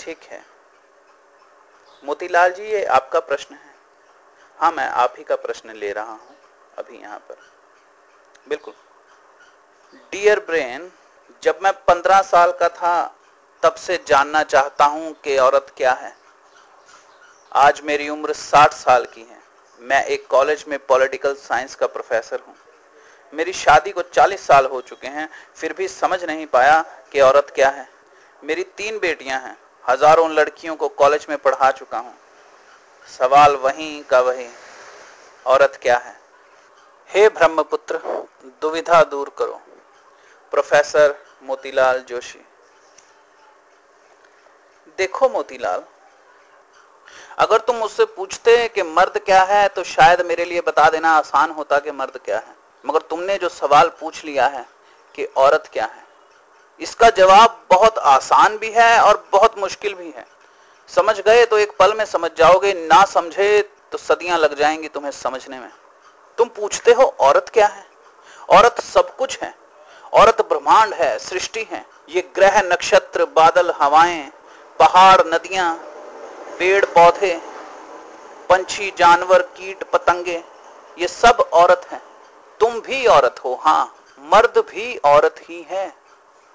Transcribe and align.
ठीक 0.00 0.18
है। 0.22 0.44
मोतीलाल 2.04 2.52
जी, 2.52 2.62
ये 2.62 2.84
आपका 2.84 3.20
प्रश्न 3.20 3.54
है। 3.54 3.74
हाँ 4.58 4.72
मैं 4.72 4.88
आप 4.88 5.14
ही 5.18 5.24
का 5.24 5.36
प्रश्न 5.36 5.70
ले 5.70 5.92
रहा 5.92 6.12
हूँ 6.12 6.36
अभी 6.78 6.98
यहाँ 6.98 7.18
पर। 7.18 7.36
बिल्कुल। 8.48 8.74
डियर 10.12 10.40
ब्रेन 10.40 10.92
जब 11.42 11.58
मैं 11.62 11.72
पंद्रह 11.72 12.22
साल 12.22 12.52
का 12.52 12.68
था, 12.68 13.16
तब 13.62 13.74
से 13.74 14.04
जानना 14.06 14.42
चाहता 14.42 14.84
हूँ 14.84 15.12
कि 15.12 15.38
औरत 15.38 15.72
क्या 15.76 15.92
है। 15.92 16.16
आज 17.52 17.80
मेरी 17.80 18.08
उम्र 18.08 18.32
साठ 18.32 18.72
साल 18.72 19.04
की 19.04 19.20
है। 19.20 19.40
मैं 19.80 20.04
एक 20.04 20.26
कॉलेज 20.26 20.64
में 20.68 20.78
पॉलिटिकल 20.86 21.34
साइंस 21.34 21.74
का 21.74 21.86
प्रोफेसर 21.86 22.40
हूँ। 22.48 22.56
मेरी 23.34 23.52
शादी 23.52 23.90
को 23.90 24.02
40 24.02 24.46
साल 24.46 24.66
हो 24.66 24.80
चुके 24.80 25.06
हैं, 25.06 25.28
फिर 25.56 25.72
भी 25.72 25.88
समझ 25.88 26.24
नहीं 26.24 26.46
पाया 26.46 26.84
कि 27.12 27.20
औरत 27.20 27.52
क्या 27.54 27.68
है। 27.68 27.88
मेरी 28.44 28.62
तीन 28.62 28.98
बेटियाँ 28.98 29.40
हैं। 29.40 29.56
हज़ारों 29.90 30.30
लड़कियों 30.30 30.74
को 30.76 30.88
कॉलेज 30.90 31.26
में 31.28 31.36
पढ़ा 31.38 31.70
चुका 31.72 31.98
हूँ। 31.98 32.14
सवाल 33.08 33.54
वहीं 33.56 34.02
का 34.02 34.20
वही। 34.20 34.46
औरत 35.46 35.78
क्या 35.82 35.96
है? 35.98 36.14
हे 37.10 37.28
ब्रह्मपुत्र, 37.28 38.00
दुविधा 38.62 39.02
दूर 39.04 39.32
करो। 39.38 39.60
प्रोफेसर 40.52 41.14
मोतीलाल 41.42 41.98
जोशी। 42.08 42.38
देखो 44.98 45.28
मोतीलाल, 45.28 45.82
अगर 47.38 47.60
तुम 47.60 47.76
मुझसे 47.76 48.04
पूछते 48.06 48.56
कि 48.68 48.82
मर्द 48.82 49.18
क्या 49.26 49.42
है 49.44 49.66
तो 49.68 49.82
शायद 49.84 50.20
मेरे 50.26 50.44
लिए 50.44 50.60
बता 50.62 50.88
देना 50.90 51.10
आसान 51.16 51.50
होता 51.50 51.78
कि 51.78 51.90
मर्द 51.92 52.20
क्या 52.24 52.38
है। 52.38 52.54
मगर 52.84 53.00
तुमने 53.10 53.38
जो 53.38 53.48
सवाल 53.50 53.88
पूछ 54.00 54.24
लिया 54.24 54.46
है 54.48 54.64
कि 55.14 55.24
औरत 55.38 55.68
क्या 55.72 55.84
है 55.86 56.04
इसका 56.80 57.10
जवाब 57.10 57.66
बहुत 57.70 57.98
आसान 57.98 58.56
भी 58.56 58.70
है 58.70 59.00
और 59.00 59.24
बहुत 59.32 59.58
मुश्किल 59.58 59.94
भी 59.94 60.10
है। 60.16 60.26
समझ 60.88 61.20
गए 61.20 61.44
तो 61.46 61.58
एक 61.58 61.76
पल 61.78 61.94
में 61.94 62.04
समझ 62.04 62.30
जाओगे, 62.38 62.72
ना 62.74 63.04
समझे 63.04 63.62
तो 63.92 63.98
सदियाँ 63.98 64.38
लग 64.38 64.54
जाएँगी 64.54 64.88
तुम्हें 64.88 65.10
समझने 65.10 65.58
में। 65.58 65.70
तुम 66.38 66.48
पूछते 66.48 66.92
हो, 66.92 67.02
औरत 67.02 67.48
क्या 67.48 67.66
है? 67.66 67.84
औरत 68.48 68.80
सब 68.80 69.16
कुछ 69.16 69.38
है। 69.42 69.54
औरत 70.12 70.40
ब्रह्मांड 70.40 70.94
है, 70.94 71.18
सृष्टि 71.18 71.66
है। 71.72 71.84
ये 72.08 72.20
ग्रह, 72.34 72.60
नक्षत्र, 72.62 73.24
बादल, 73.24 73.72
हवाएँ, 73.80 74.30
पहाड़, 74.80 75.20
नदियाँ, 75.26 75.74
पेड़, 76.58 76.84
पौधे, 76.84 77.40
पंछी, 78.50 78.92
जानवर, 78.98 79.42
कीट, 79.56 79.84
पतंगे, 79.84 80.42
ये 80.98 81.08
सब 81.08 81.48
औरत 81.52 81.86
है। 81.90 82.00
तुम 82.60 82.80
भी 82.80 83.06
औरत 83.06 83.40
हो 83.44 83.54
हाँ 83.54 83.94
मर्द 84.22 84.58
भी 84.70 84.96
औरत 84.96 85.34
ही 85.40 85.66
है। 85.70 85.86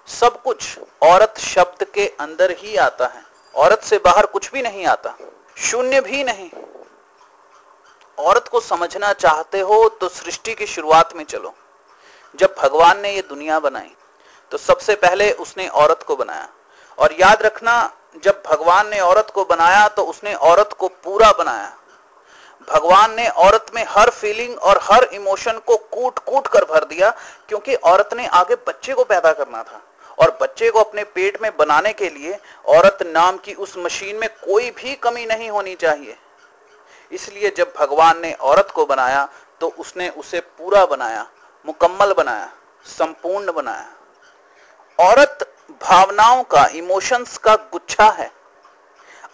सब 0.07 0.41
कुछ 0.41 0.79
औरत 1.03 1.37
शब्द 1.39 1.83
के 1.93 2.05
अंदर 2.19 2.51
ही 2.51 2.75
आता 2.77 3.05
है। 3.05 3.23
औरत 3.55 3.83
से 3.83 3.97
बाहर 3.97 4.25
कुछ 4.25 4.51
भी 4.51 4.61
नहीं 4.61 4.85
आता। 4.85 5.15
शून्य 5.57 6.01
भी 6.01 6.23
नहीं। 6.23 6.49
औरत 8.17 8.47
को 8.47 8.59
समझना 8.59 9.11
चाहते 9.13 9.59
हो 9.59 9.87
तो 9.91 10.09
सृष्टि 10.09 10.53
की 10.53 10.65
शुरुआत 10.65 11.15
में 11.15 11.23
चलो। 11.23 11.53
जब 12.33 12.55
भगवान 12.59 12.99
ने 12.99 13.13
ये 13.13 13.21
दुनिया 13.21 13.59
बनाई 13.59 13.91
तो 14.51 14.57
सबसे 14.57 14.95
पहले 14.95 15.31
उसने 15.31 15.67
औरत 15.67 16.03
को 16.03 16.15
बनाया। 16.15 16.47
और 16.97 17.13
याद 17.13 17.41
रखना, 17.41 17.91
जब 18.23 18.43
भगवान 18.45 18.89
ने 18.89 18.99
औरत 18.99 19.31
को 19.33 19.43
बनाया 19.45 19.87
तो 19.87 20.03
उसने 20.03 20.33
औरत 20.33 20.73
को 20.79 20.87
पूरा 20.87 21.31
बनाया। 21.31 21.75
भगवान 22.67 23.15
ने 23.15 23.27
औरत 23.29 23.71
में 23.75 23.83
हर 23.89 24.09
फीलिंग 24.09 24.57
और 24.59 24.79
हर 24.83 25.03
इमोशन 25.03 25.59
को 25.59 25.77
कूट 25.77 26.19
कूट 26.19 26.47
कर 26.47 26.65
भर 26.65 26.85
दिया, 26.85 27.09
क्योंकि 27.49 27.75
औरत 27.75 28.13
ने 28.13 28.27
आगे 28.27 28.55
बच्चे 28.67 28.93
को 28.93 29.03
पैदा 29.03 29.31
करना 29.33 29.63
था। 29.63 29.81
और 30.17 30.37
बच्चे 30.41 30.69
को 30.71 30.79
अपने 30.79 31.03
पेट 31.05 31.41
में 31.41 31.51
बनाने 31.57 31.93
के 31.93 32.09
लिए 32.09 32.37
औरत 32.67 33.03
नाम 33.05 33.37
की 33.37 33.53
उस 33.55 33.77
मशीन 33.77 34.15
में 34.15 34.29
कोई 34.43 34.69
भी 34.71 34.95
कमी 34.95 35.25
नहीं 35.25 35.49
होनी 35.49 35.75
चाहिए। 35.75 36.17
इसलिए 37.11 37.49
जब 37.57 37.73
भगवान 37.77 38.21
ने 38.21 38.33
औरत 38.33 38.71
को 38.75 38.85
बनाया 38.85 39.27
तो 39.61 39.67
उसने 39.79 40.09
उसे 40.09 40.39
पूरा 40.39 40.85
बनाया, 40.85 41.25
मुकम्मल 41.65 42.13
बनाया, 42.13 42.49
संपूर्ण 42.85 43.51
बनाया। 43.51 43.91
औरत 44.99 45.51
भावनाओं 45.81 46.43
का 46.43 46.65
इमोशंस 46.75 47.37
का 47.37 47.55
गुच्छा 47.71 48.09
है। 48.09 48.31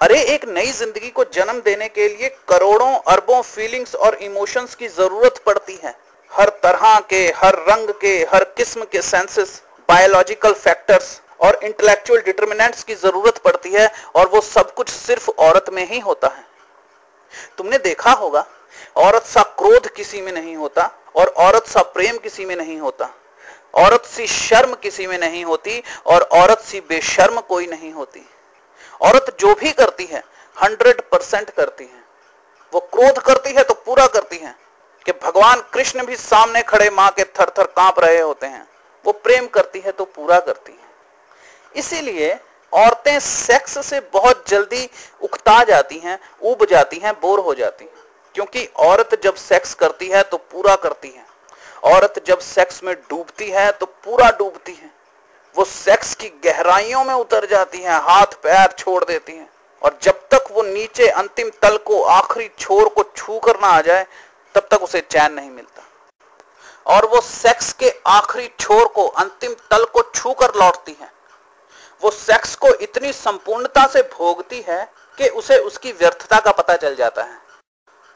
अरे, 0.01 0.21
एक 0.25 0.45
नई 0.45 0.71
ज़िंदगी 0.71 1.09
को 1.09 1.23
जन्म 1.23 1.59
देने 1.61 1.87
के 1.89 2.07
लिए 2.07 2.29
करोड़ों 2.49 2.93
अरबों 3.07 3.41
फीलिंग्स 3.41 3.95
और 3.95 4.15
इमोशंस 4.21 4.75
की 4.75 4.87
ज़रूरत 4.87 5.41
पड़ती 5.45 5.79
है। 5.83 5.95
हर 6.31 6.49
तरह 6.63 6.99
के, 6.99 7.21
हर 7.35 7.55
रंग 7.69 7.89
के, 8.01 8.15
हर 8.33 8.43
किस्म 8.57 8.83
के 8.83 9.01
सेंसेस 9.01 9.61
बायोलॉजिकल 9.91 10.53
फैक्टर्स 10.55 11.19
और 11.39 11.59
इंटेलेक्चुअल 11.63 12.21
डिटर्मिनेंट्स 12.21 12.83
की 12.83 12.95
ज़रूरत 12.95 13.37
पड़ती 13.37 13.69
है 13.69 13.91
और 14.15 14.27
वो 14.27 14.41
सब 14.41 14.73
कुछ 14.73 14.89
सिर्फ़ 14.89 15.29
औरत 15.39 15.65
में 15.69 15.85
ही 15.87 15.99
होता 15.99 16.27
है। 16.27 16.45
तुमने 17.57 17.77
देखा 17.79 18.11
होगा, 18.11 18.45
औरत 18.97 19.25
सा 19.25 19.43
क्रोध 19.57 19.87
किसी 19.87 20.21
में 20.21 20.31
नहीं 20.31 20.55
होता 20.55 20.89
और 21.15 21.27
औरत 21.39 21.67
सा 21.67 21.81
प्रेम 21.93 22.17
किसी 22.17 22.45
में 22.45 22.55
नहीं 22.55 22.79
होता। 22.79 23.09
औरत 23.75 24.05
सी 24.05 24.27
शर्म 24.27 24.73
किसी 24.73 25.07
में 25.07 25.17
नहीं 25.19 25.43
होती 25.45 25.81
और 26.05 26.21
औरत 26.33 26.61
सी 26.61 26.79
बेशर्म 26.89 27.39
कोई 27.41 27.67
नहीं 27.67 27.91
होती। 27.93 28.25
औरत 29.01 29.35
जो 29.39 29.53
भी 29.55 29.71
करती 29.73 30.05
है 30.05 30.23
हंड्रेड 30.57 31.01
परसेंट 31.01 31.49
करती 31.49 31.83
है। 31.83 32.03
वो 32.73 32.79
क्रोध 32.93 33.19
करती 33.19 33.53
है 33.53 33.63
तो 33.63 33.73
पूरा 33.85 34.07
करती 34.07 34.37
है 34.37 34.55
कि 35.05 35.11
भगवान 35.23 35.61
कृष्ण 35.73 36.05
भी 36.05 36.15
सामने 36.17 36.61
खड़े 36.63 36.89
माँ 36.89 37.09
के 37.11 37.23
थर 37.39 37.53
थर 37.57 37.73
काँप 37.77 37.99
रहे 37.99 38.19
होते 38.19 38.47
हैं। 38.47 38.67
वो 39.05 39.11
प्रेम 39.13 39.47
करती 39.47 39.79
है 39.79 39.91
तो 39.91 40.05
पूरा 40.05 40.39
करती 40.39 40.71
है। 40.71 40.89
इसीलिए 41.75 42.39
औरतें 42.73 43.19
सेक्स 43.19 43.85
से 43.85 43.99
बहुत 44.13 44.43
जल्दी 44.47 44.89
उकता 45.21 45.63
जाती 45.63 45.97
हैं 45.97 46.19
उब 46.41 46.65
जाती 46.65 46.97
हैं, 46.97 47.13
बोर 47.13 47.39
हो 47.39 47.53
जाती 47.53 47.85
हैं। 47.85 47.91
क्योंकि 48.35 48.65
औरत 48.65 49.21
जब 49.23 49.35
सेक्स 49.35 49.73
करती 49.73 50.07
है 50.07 50.23
तो 50.23 50.37
पूरा 50.37 50.75
करती 50.75 51.09
है। 51.09 51.25
औरत 51.83 52.23
जब 52.27 52.39
सेक्स 52.39 52.83
में 52.83 52.95
डूबती 52.95 53.49
है 53.49 53.71
तो 53.71 53.85
पूरा 53.85 54.29
डूबती 54.29 54.73
है। 54.73 54.91
वो 55.55 55.65
सेक्स 55.65 56.15
की 56.15 56.29
गहराइयों 56.43 57.03
में 57.03 57.13
उतर 57.13 57.45
जाती 57.45 57.77
है, 57.77 57.99
हाथ 58.01 58.25
पैर 58.25 58.71
छोड़ 58.71 59.03
देती 59.03 59.33
है। 59.33 59.49
और 59.81 59.97
जब 60.01 60.27
तक 60.31 60.45
वो 60.51 60.63
नीचे 60.63 61.07
अंतिम 61.07 61.49
तल 61.61 61.77
को, 61.77 62.01
आखिरी 62.03 62.49
छोर 62.59 62.89
को 62.89 63.03
छू 63.15 63.39
कर 63.39 63.59
ना 63.59 63.67
आ 63.67 63.81
जाए, 63.81 64.05
तब 64.55 64.67
तक 64.71 64.83
उसे 64.83 65.01
चैन 65.01 65.33
नहीं 65.33 65.49
मिलता। 65.49 65.83
और 66.85 67.05
वो 67.05 67.21
सेक्स 67.21 67.73
के 67.73 67.93
आखिरी 68.07 68.49
छोर 68.59 68.87
को, 68.87 69.07
अंतिम 69.07 69.53
तल 69.71 69.85
को 69.85 70.01
छू 70.15 70.33
कर 70.33 70.55
लौटती 70.55 70.97
है। 71.01 71.11
वो 72.01 72.11
सेक्स 72.11 72.55
को 72.55 72.67
इतनी 72.67 73.13
संपूर्णता 73.13 73.87
से 73.87 74.01
भोगती 74.01 74.65
है 74.67 74.93
कि 75.17 75.27
उसे 75.29 75.57
उसकी 75.57 75.91
व्यर्थता 75.91 76.39
का 76.39 76.51
पता 76.51 76.75
चल 76.75 76.95
जाता 76.95 77.23
है। 77.23 77.39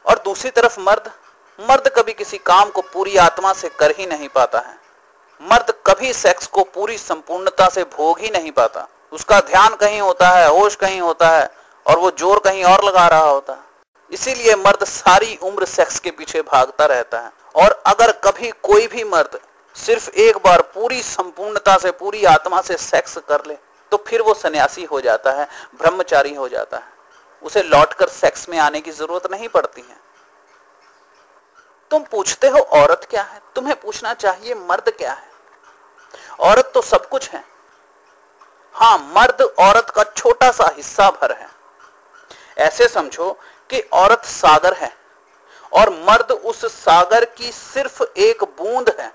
और 0.06 0.22
दूसरी 0.24 0.50
तरफ़ 0.50 0.80
मर्द 0.80 1.10
मर्द 1.58 1.88
कभी 1.88 2.12
किसी 2.12 2.38
काम 2.38 2.70
को 2.70 2.80
पूरी 2.82 3.16
आत्मा 3.16 3.52
से 3.52 3.68
कर 3.68 3.90
ही 3.90 4.06
नहीं 4.06 4.28
पाता 4.28 4.58
है। 4.58 4.78
मर्द 5.40 5.74
कभी 5.86 6.12
सेक्स 6.12 6.46
को 6.46 6.62
पूरी 6.64 6.98
संपूर्णता 6.98 7.68
से 7.68 7.84
भोग 7.84 8.20
ही 8.20 8.30
नहीं 8.30 8.50
पाता। 8.50 8.88
उसका 9.12 9.40
ध्यान 9.40 9.74
कहीं 9.74 10.00
होता 10.00 10.28
है, 10.28 10.48
होश 10.48 10.74
कहीं 10.74 11.00
होता 11.00 11.28
है, 11.28 11.50
और 11.86 11.98
वो 11.98 12.10
ज़ोर 12.10 12.38
कहीं 12.38 12.64
और 12.64 12.84
लगा 12.84 13.06
रहा 13.08 13.24
होता 13.24 13.52
है। 13.52 13.60
इसीलिए 14.10 14.54
मर्द 14.54 14.84
सारी 14.84 15.38
उम्र 15.42 15.64
सेक्स 15.64 15.98
के 16.00 16.10
पीछे 16.10 16.42
भागता 16.42 16.86
रहता 16.86 17.20
है। 17.20 17.32
और 17.56 17.82
अगर 17.86 18.12
कभी 18.24 18.50
कोई 18.62 18.86
भी 18.86 19.04
मर्द 19.04 19.38
सिर्फ़ 19.76 20.10
एक 20.10 20.36
बार 20.36 20.62
पूरी 20.62 21.02
संपूर्णता 21.02 21.76
से, 21.78 21.90
पूरी 21.90 22.24
आत्मा 22.24 22.60
से 22.62 22.76
सेक्स 22.76 23.18
कर 23.18 23.44
ले 23.46 23.56
तो 23.92 23.96
फिर 23.96 24.22
वो 24.22 24.34
सन्यासी 24.34 24.84
हो 24.84 25.00
जाता 25.00 25.32
है, 25.32 25.48
ब्रह्मचारी 25.78 26.34
हो 26.34 26.48
जाता 26.48 26.76
है। 26.76 26.94
उसे 27.42 27.62
लौटकर 27.62 28.08
सेक्स 28.08 28.48
में 28.48 28.58
आने 28.58 28.80
की 28.80 28.90
ज़रूरत 28.90 29.30
नहीं 29.30 29.48
पड़ती 29.48 29.80
है। 29.80 29.96
तुम 31.90 32.02
पूछते 32.02 32.48
हो, 32.48 32.58
औरत 32.58 33.06
क्या 33.10 33.22
है? 33.22 33.40
तुम्हें 33.54 33.80
पूछना 33.80 34.14
चाहिए, 34.14 34.54
मर्द 34.54 34.90
क्या 34.90 35.12
है? 35.12 35.30
औरत 36.40 36.70
तो 36.74 36.82
सब 36.82 37.08
कुछ 37.08 37.30
है। 37.30 37.44
हाँ, 38.74 38.98
मर्द 39.16 39.42
औरत 39.42 39.90
का 39.90 40.04
छोटा 40.04 40.50
सा 40.50 40.72
हिस्सा 40.76 41.10
भर 41.10 41.32
है। 41.32 41.48
ऐसे 42.58 42.88
समझो 42.88 43.30
कि 43.70 43.80
औरत 43.80 44.24
सागर 44.24 44.74
है। 44.74 44.92
और 45.72 45.90
मर्द 46.02 46.30
उस 46.32 46.64
सागर 46.74 47.24
की 47.36 47.50
सिर्फ़ 47.52 48.02
एक 48.02 48.44
बूंद 48.58 48.94
है। 49.00 49.12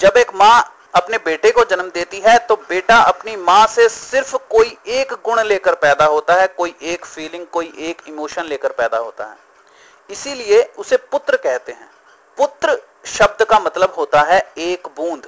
जब 0.00 0.16
एक 0.16 0.34
माँ 0.34 0.76
अपने 0.94 1.18
बेटे 1.18 1.50
को 1.50 1.64
जन्म 1.64 1.90
देती 1.90 2.20
है 2.20 2.36
तो 2.38 2.54
बेटा 2.68 2.96
अपनी 2.98 3.36
माँ 3.38 3.66
से 3.66 3.88
सिर्फ़ 3.88 4.36
कोई 4.50 4.76
एक 4.88 5.12
गुण 5.24 5.42
लेकर 5.42 5.74
पैदा 5.76 6.04
होता 6.04 6.34
है, 6.34 6.46
कोई 6.48 6.74
एक 6.82 7.04
फीलिंग 7.04 7.46
कोई 7.46 7.72
एक 7.80 8.02
इमोशन 8.08 8.44
लेकर 8.44 8.72
पैदा 8.72 8.98
होता 8.98 9.24
है। 9.24 9.36
इसीलिए 10.10 10.62
उसे 10.78 10.96
पुत्र 10.96 11.36
कहते 11.36 11.72
हैं। 11.72 11.90
पुत्र 12.38 12.76
शब्द 13.06 13.44
का 13.44 13.58
मतलब 13.58 13.94
होता 13.98 14.20
है 14.22 14.40
एक 14.58 14.88
बूंद। 14.96 15.26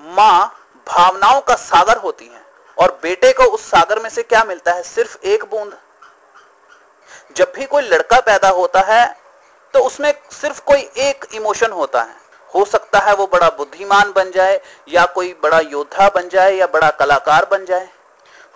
माँ 0.00 0.52
भावनाओं 0.86 1.40
का 1.40 1.54
सागर 1.56 1.96
होती 1.96 2.26
है, 2.26 2.42
और 2.76 2.98
बेटे 3.02 3.32
को 3.32 3.44
उस 3.44 3.62
सागर 3.64 3.98
में 3.98 4.08
से 4.10 4.22
क्या 4.22 4.42
मिलता 4.44 4.72
है? 4.72 4.82
सिर्फ़ 4.84 5.16
एक 5.24 5.44
बूंद। 5.44 5.76
जब 7.36 7.52
भी 7.56 7.64
कोई 7.66 7.82
लड़का 7.82 8.20
पैदा 8.20 8.48
होता 8.50 8.80
है 8.84 9.04
तो 9.76 9.82
उसमें 9.82 10.14
सिर्फ़ 10.30 10.60
कोई 10.60 10.90
एक 10.96 11.24
इमोशन 11.34 11.70
होता 11.72 12.02
है। 12.02 12.16
हो 12.54 12.64
सकता 12.64 12.98
है 12.98 13.14
वो 13.14 13.26
बड़ा 13.26 13.48
बुद्धिमान 13.48 14.12
बन 14.16 14.30
जाए, 14.30 14.60
या 14.88 15.06
कोई 15.06 15.36
बड़ा 15.42 15.60
योद्धा 15.60 16.08
बन 16.08 16.28
जाए, 16.28 16.52
या 16.52 16.66
बड़ा 16.66 16.90
कलाकार 16.90 17.44
बन 17.44 17.64
जाए। 17.64 17.88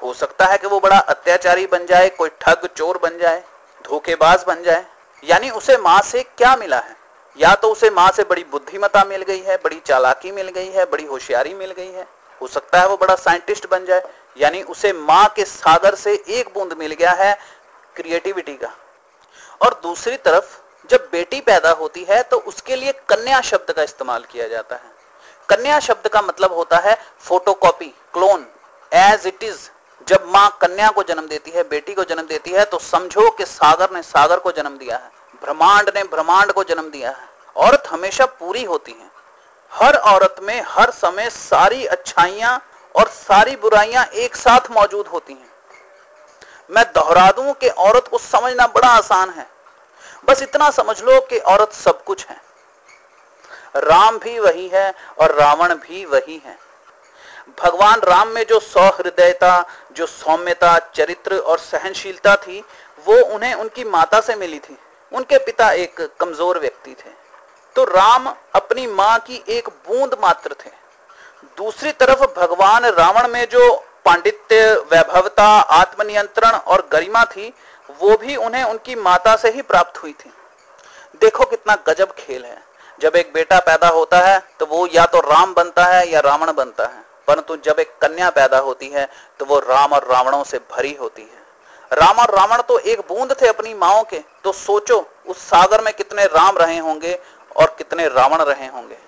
हो 0.03 0.15
सकता 0.15 0.45
है 0.45 0.59
कि 0.59 0.67
वो 0.67 0.81
बड़ा 0.81 0.99
अत्याचारी 0.99 1.67
बन 1.67 1.87
जाए, 1.87 2.09
कोई 2.09 2.31
ठग 2.41 2.69
चोर 2.77 2.99
बन 2.99 3.19
जाए, 3.19 3.45
धोखेबाज 3.85 4.45
बन 4.47 4.63
जाए। 4.63 4.87
यानी 5.25 5.51
उसे 5.51 5.77
माँ 5.77 6.03
से 6.03 6.23
क्या 6.23 6.57
मिला 6.57 6.79
है? 6.79 6.97
या 7.39 7.55
तो 7.55 7.73
उसे 7.73 7.91
माँ 7.91 8.11
से 8.11 8.25
बड़ी 8.25 8.45
बुद्धिमता 8.45 9.05
मिल 9.05 9.23
गई 9.23 9.41
है, 9.41 9.57
बड़ी 9.57 9.81
चालाकी 9.87 10.33
मिल 10.33 10.49
गई 10.49 10.71
है, 10.71 10.85
बड़ी 10.85 11.05
होशियारी 11.05 11.55
मिल 11.55 11.71
गई 11.71 11.93
है। 11.93 12.07
हो 12.43 12.47
सकता 12.49 12.81
है 12.81 12.89
वो 12.89 12.97
बड़ा 12.97 13.15
साइंटिस्ट 13.15 13.71
बन 13.71 13.85
जाए। 13.85 14.03
यानी 14.39 14.63
उसे 14.63 14.93
माँ 14.93 15.29
के 15.37 15.45
सागर 15.45 15.95
से 15.95 16.25
एक 16.29 16.55
बूंद 16.55 16.73
मिल 16.73 16.93
गया 16.93 17.13
है 17.13 17.39
क्रिएटिविटी 17.97 18.55
का। 18.55 18.75
और 19.63 19.81
दूसरी 19.83 20.17
तरफ़ 20.17 20.59
जब 20.85 21.09
बेटी 21.13 21.41
पैदा 21.41 21.71
होती 21.73 22.05
है 22.05 22.23
तो 22.23 22.37
उसके 22.39 22.77
लिए 22.77 22.93
कन्या 23.09 23.41
शब्द 23.43 23.73
का 23.73 23.83
इस्तेमाल 23.83 24.25
किया 24.25 24.49
जाता 24.49 24.77
है। 24.77 24.99
कन्या 25.49 25.79
शब्द 25.81 26.09
का 26.09 26.23
मतलब 26.23 26.53
होता 26.53 26.79
है 26.79 26.97
photocopy 27.21 27.89
clone 28.15 28.47
as 28.93 29.27
it 29.27 29.43
is 29.43 29.69
जब 30.09 30.25
माँ 30.27 30.49
कन्या 30.61 30.89
को 30.89 31.03
जन्म 31.03 31.27
देती 31.29 31.51
है, 31.51 31.63
बेटी 31.65 31.95
को 31.95 32.05
जन्म 32.05 32.27
देती 32.27 32.51
है 32.51 32.65
तो 32.65 32.79
समझो 32.81 33.29
कि 33.31 33.45
सागर 33.47 33.91
ने 33.91 34.03
सागर 34.03 34.39
को 34.39 34.53
जन्म 34.53 34.77
दिया 34.79 34.97
है, 34.97 35.11
ब्रह्मांड 35.43 35.91
ने 35.97 36.03
ब्रह्मांड 36.07 36.53
को 36.53 36.65
जन्म 36.65 36.91
दिया 36.91 37.11
है। 37.11 37.29
औरत 37.57 37.89
हमेशा 37.91 38.27
पूरी 38.27 38.65
होती 38.65 38.93
है। 38.93 39.11
हर 39.73 39.97
औरत 39.97 40.37
में 40.43 40.63
हर 40.69 40.91
समय 40.93 41.31
सारी 41.31 41.85
अच्छाइयाँ 41.87 42.61
और 42.95 43.09
सारी 43.09 43.57
बुराइयाँ 43.57 44.05
एक 44.17 44.37
साथ 44.37 44.71
मौजूद 44.71 45.07
होती 45.07 45.33
हैं। 45.33 45.51
मैं 46.71 46.85
दोहरा 46.95 47.31
दूँ 47.33 47.53
कि 47.55 47.69
औरत 47.69 48.09
को 48.09 48.19
समझना 48.21 48.67
बड़ा 48.69 48.89
आसान 48.89 49.31
है। 49.31 49.47
बस 50.29 50.43
इतना 50.43 50.71
समझ 50.71 51.01
लो 51.03 51.21
कि 51.21 51.39
औरत 51.39 51.73
सब 51.73 52.05
कुछ 52.05 52.27
है। 52.27 52.41
राम 53.77 54.19
भी 54.19 54.39
वही 54.39 54.69
है 54.69 54.95
और 55.19 55.35
रावण 55.35 55.75
भी 55.75 56.05
वही 56.05 56.43
है। 56.47 56.59
भगवान 57.63 58.01
राम 58.01 58.29
में 58.29 58.45
जो 58.47 58.61
सौहृदयता, 58.61 59.65
जो 59.93 60.07
सौम्यता, 60.07 60.79
चरित्र 60.95 61.39
और 61.39 61.59
सहनशीलता 61.59 62.37
थी, 62.37 62.65
वो 63.07 63.23
उन्हें 63.35 63.55
उनकी 63.55 63.85
माता 63.85 64.21
से 64.21 64.37
मिली 64.37 64.59
थी। 64.59 64.79
उनके 65.13 65.39
पिता 65.39 65.71
एक 65.73 66.01
कमज़ोर 66.21 66.59
व्यक्ति 66.59 66.91
थे। 66.91 67.11
तो 67.77 67.85
राम 67.85 68.29
अपनी 68.55 68.87
माँ 68.87 69.19
की 69.19 69.43
एक 69.49 69.69
बूंद 69.69 70.17
मात्र 70.23 70.55
थे। 70.65 70.71
दूसरी 71.57 71.93
तरफ़ 71.93 72.23
भगवान 72.37 72.85
रावण 72.85 73.29
में 73.29 73.45
जो 73.49 73.75
पांडित्य, 74.05 74.73
वैभवता, 74.93 75.47
आत्मनियंत्रण 75.47 76.51
और 76.51 76.89
गरिमा 76.93 77.25
थी 77.25 77.53
वो 78.01 78.17
भी 78.17 78.37
उन्हें 78.37 78.63
उनकी 78.65 78.95
माता 78.97 79.35
से 79.37 79.51
ही 79.51 79.63
प्राप्त 79.63 80.03
हुई 80.03 80.13
थी। 80.15 80.33
देखो 81.21 81.45
कितना 81.45 81.77
गजब 81.89 82.13
खेल 82.15 82.45
है। 82.45 82.63
जब 82.99 83.17
एक 83.17 83.33
बेटा 83.35 83.59
पैदा 83.61 83.89
होता 83.89 84.19
है 84.19 84.39
तो 84.61 84.67
वो 84.67 84.87
या 84.95 85.05
तो 85.07 85.21
राम 85.23 85.55
बनता 85.55 85.85
है 85.85 86.09
या 86.09 86.21
रावण 86.21 86.53
बनता 86.53 86.87
है। 86.87 87.05
परंतु 87.29 87.57
जब 87.57 87.81
एक 87.81 87.97
कन्या 88.03 88.31
पैदा 88.31 88.59
होती 88.59 88.89
है 88.89 89.09
तो 89.41 89.45
वो 89.45 89.59
राम 89.61 89.93
और 89.93 90.07
रावणों 90.07 90.43
से 90.45 90.59
भरी 90.71 90.95
होती 90.95 91.23
है। 91.23 91.39
राम 91.93 92.19
और 92.19 92.35
रावण 92.37 92.63
तो 92.63 92.79
एक 92.81 93.01
बूंद 93.09 93.35
थे 93.43 93.47
अपनी 93.47 93.75
माओ 93.75 94.03
के। 94.05 94.19
तो 94.45 94.53
सोचो, 94.53 94.99
उस 95.27 95.39
सागर 95.41 95.81
में 95.81 95.93
कितने 95.95 96.25
राम 96.27 96.59
रहे 96.59 96.79
होंगे 96.79 97.19
और 97.57 97.75
कितने 97.79 98.09
रावण 98.09 98.43
रहे 98.43 98.67
होंगे। 98.67 98.99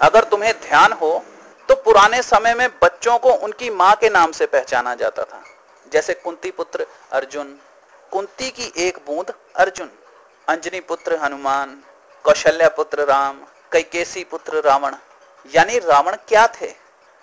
अगर 0.00 0.24
तुम्हें 0.24 0.52
ध्यान 0.60 0.92
हो 0.92 1.22
तो 1.68 1.74
पुराने 1.74 2.22
समय 2.22 2.54
में 2.54 2.68
बच्चों 2.82 3.18
को 3.18 3.32
उनकी 3.34 3.70
माँ 3.72 3.94
के 3.96 4.08
नाम 4.10 4.32
से 4.32 4.46
पहचाना 4.46 4.94
जाता 4.94 5.24
था। 5.24 5.42
जैसे 5.92 6.14
कुंती 6.14 6.50
पुत्र 6.50 6.86
अर्जुन 7.12 7.58
कुंती 8.12 8.50
की 8.50 8.72
एक 8.78 8.98
बूंद 9.06 9.32
अर्जुन, 9.56 9.90
अंजनी 10.48 10.80
पुत्र 10.80 11.18
हनुमान, 11.18 11.70
कौशल्या 12.24 12.68
पुत्र 12.68 13.04
राम, 13.04 13.38
कैकेसी 13.72 14.24
पुत्र 14.24 14.60
रावण। 14.60 14.94
यानी 15.46 15.78
रावण 15.78 16.16
क्या 16.28 16.46
थे? 16.54 16.66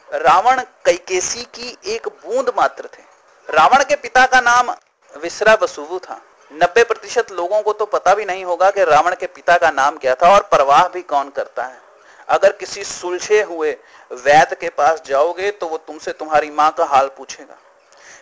रावण 0.10 0.62
कैकेसी 0.86 1.44
की 1.54 1.78
एक 1.88 2.08
बूंद 2.08 2.52
मात्र 2.58 2.90
थे। 2.94 3.04
रावण 3.48 3.84
के 3.84 3.96
पिता 3.98 4.26
का 4.26 4.42
नाम 4.42 4.72
विसरा 5.14 5.56
बसुवु 5.56 6.00
था। 6.00 6.20
नब्बे 6.52 6.84
प्रतिशत 6.84 7.32
लोगों 7.32 7.62
को 7.62 7.74
तो 7.74 7.86
पता 7.86 8.16
भी 8.16 8.26
नहीं 8.26 8.44
होगा 8.46 8.72
कि 8.72 8.84
रावण 8.86 9.16
के 9.16 9.28
पिता 9.28 9.58
का 9.58 9.72
नाम 9.72 9.98
क्या 9.98 10.16
था 10.16 10.34
और 10.34 10.50
परवाह 10.52 10.88
भी 10.88 11.02
कौन 11.06 11.30
करता 11.30 11.64
है। 11.64 11.82
अगर 12.30 12.52
किसी 12.52 12.84
सुलझे 12.84 13.42
हुए 13.44 13.78
वैद्य 14.12 14.56
के 14.56 14.70
पास 14.70 15.04
जाओगे 15.06 15.52
तो 15.52 15.68
वो 15.68 15.78
तुमसे 15.78 16.12
तुम्हारी 16.12 16.52
माँ 16.52 16.72
का 16.72 16.86
हाल 16.86 17.12
पूछेगा। 17.18 17.58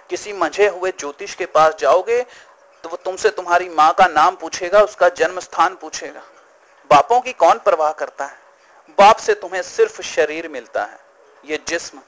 किसी 0.09 0.33
मझे 0.33 0.67
हुए 0.67 0.91
ज्योतिष 0.91 1.33
के 1.35 1.45
पास 1.45 1.73
जाओगे 1.79 2.25
तो 2.87 2.91
वो 2.91 2.97
तुमसे 2.97 3.29
तुम्हारी 3.29 3.69
माँ 3.69 3.93
का 3.93 4.07
नाम 4.07 4.35
पूछेगा, 4.35 4.81
उसका 4.81 5.09
जन्म 5.09 5.39
स्थान 5.39 5.75
पूछेगा। 5.75 6.21
बापों 6.91 7.21
की 7.21 7.33
कौन 7.33 7.59
परवाह 7.65 7.91
करता 7.91 8.25
है? 8.25 8.39
बाप 8.89 9.17
से 9.17 9.33
तुम्हें 9.33 9.61
सिर्फ़ 9.61 10.01
शरीर 10.01 10.47
मिलता 10.47 10.83
है। 10.83 10.99
ये 11.45 11.59
जिस्म, 11.67 11.99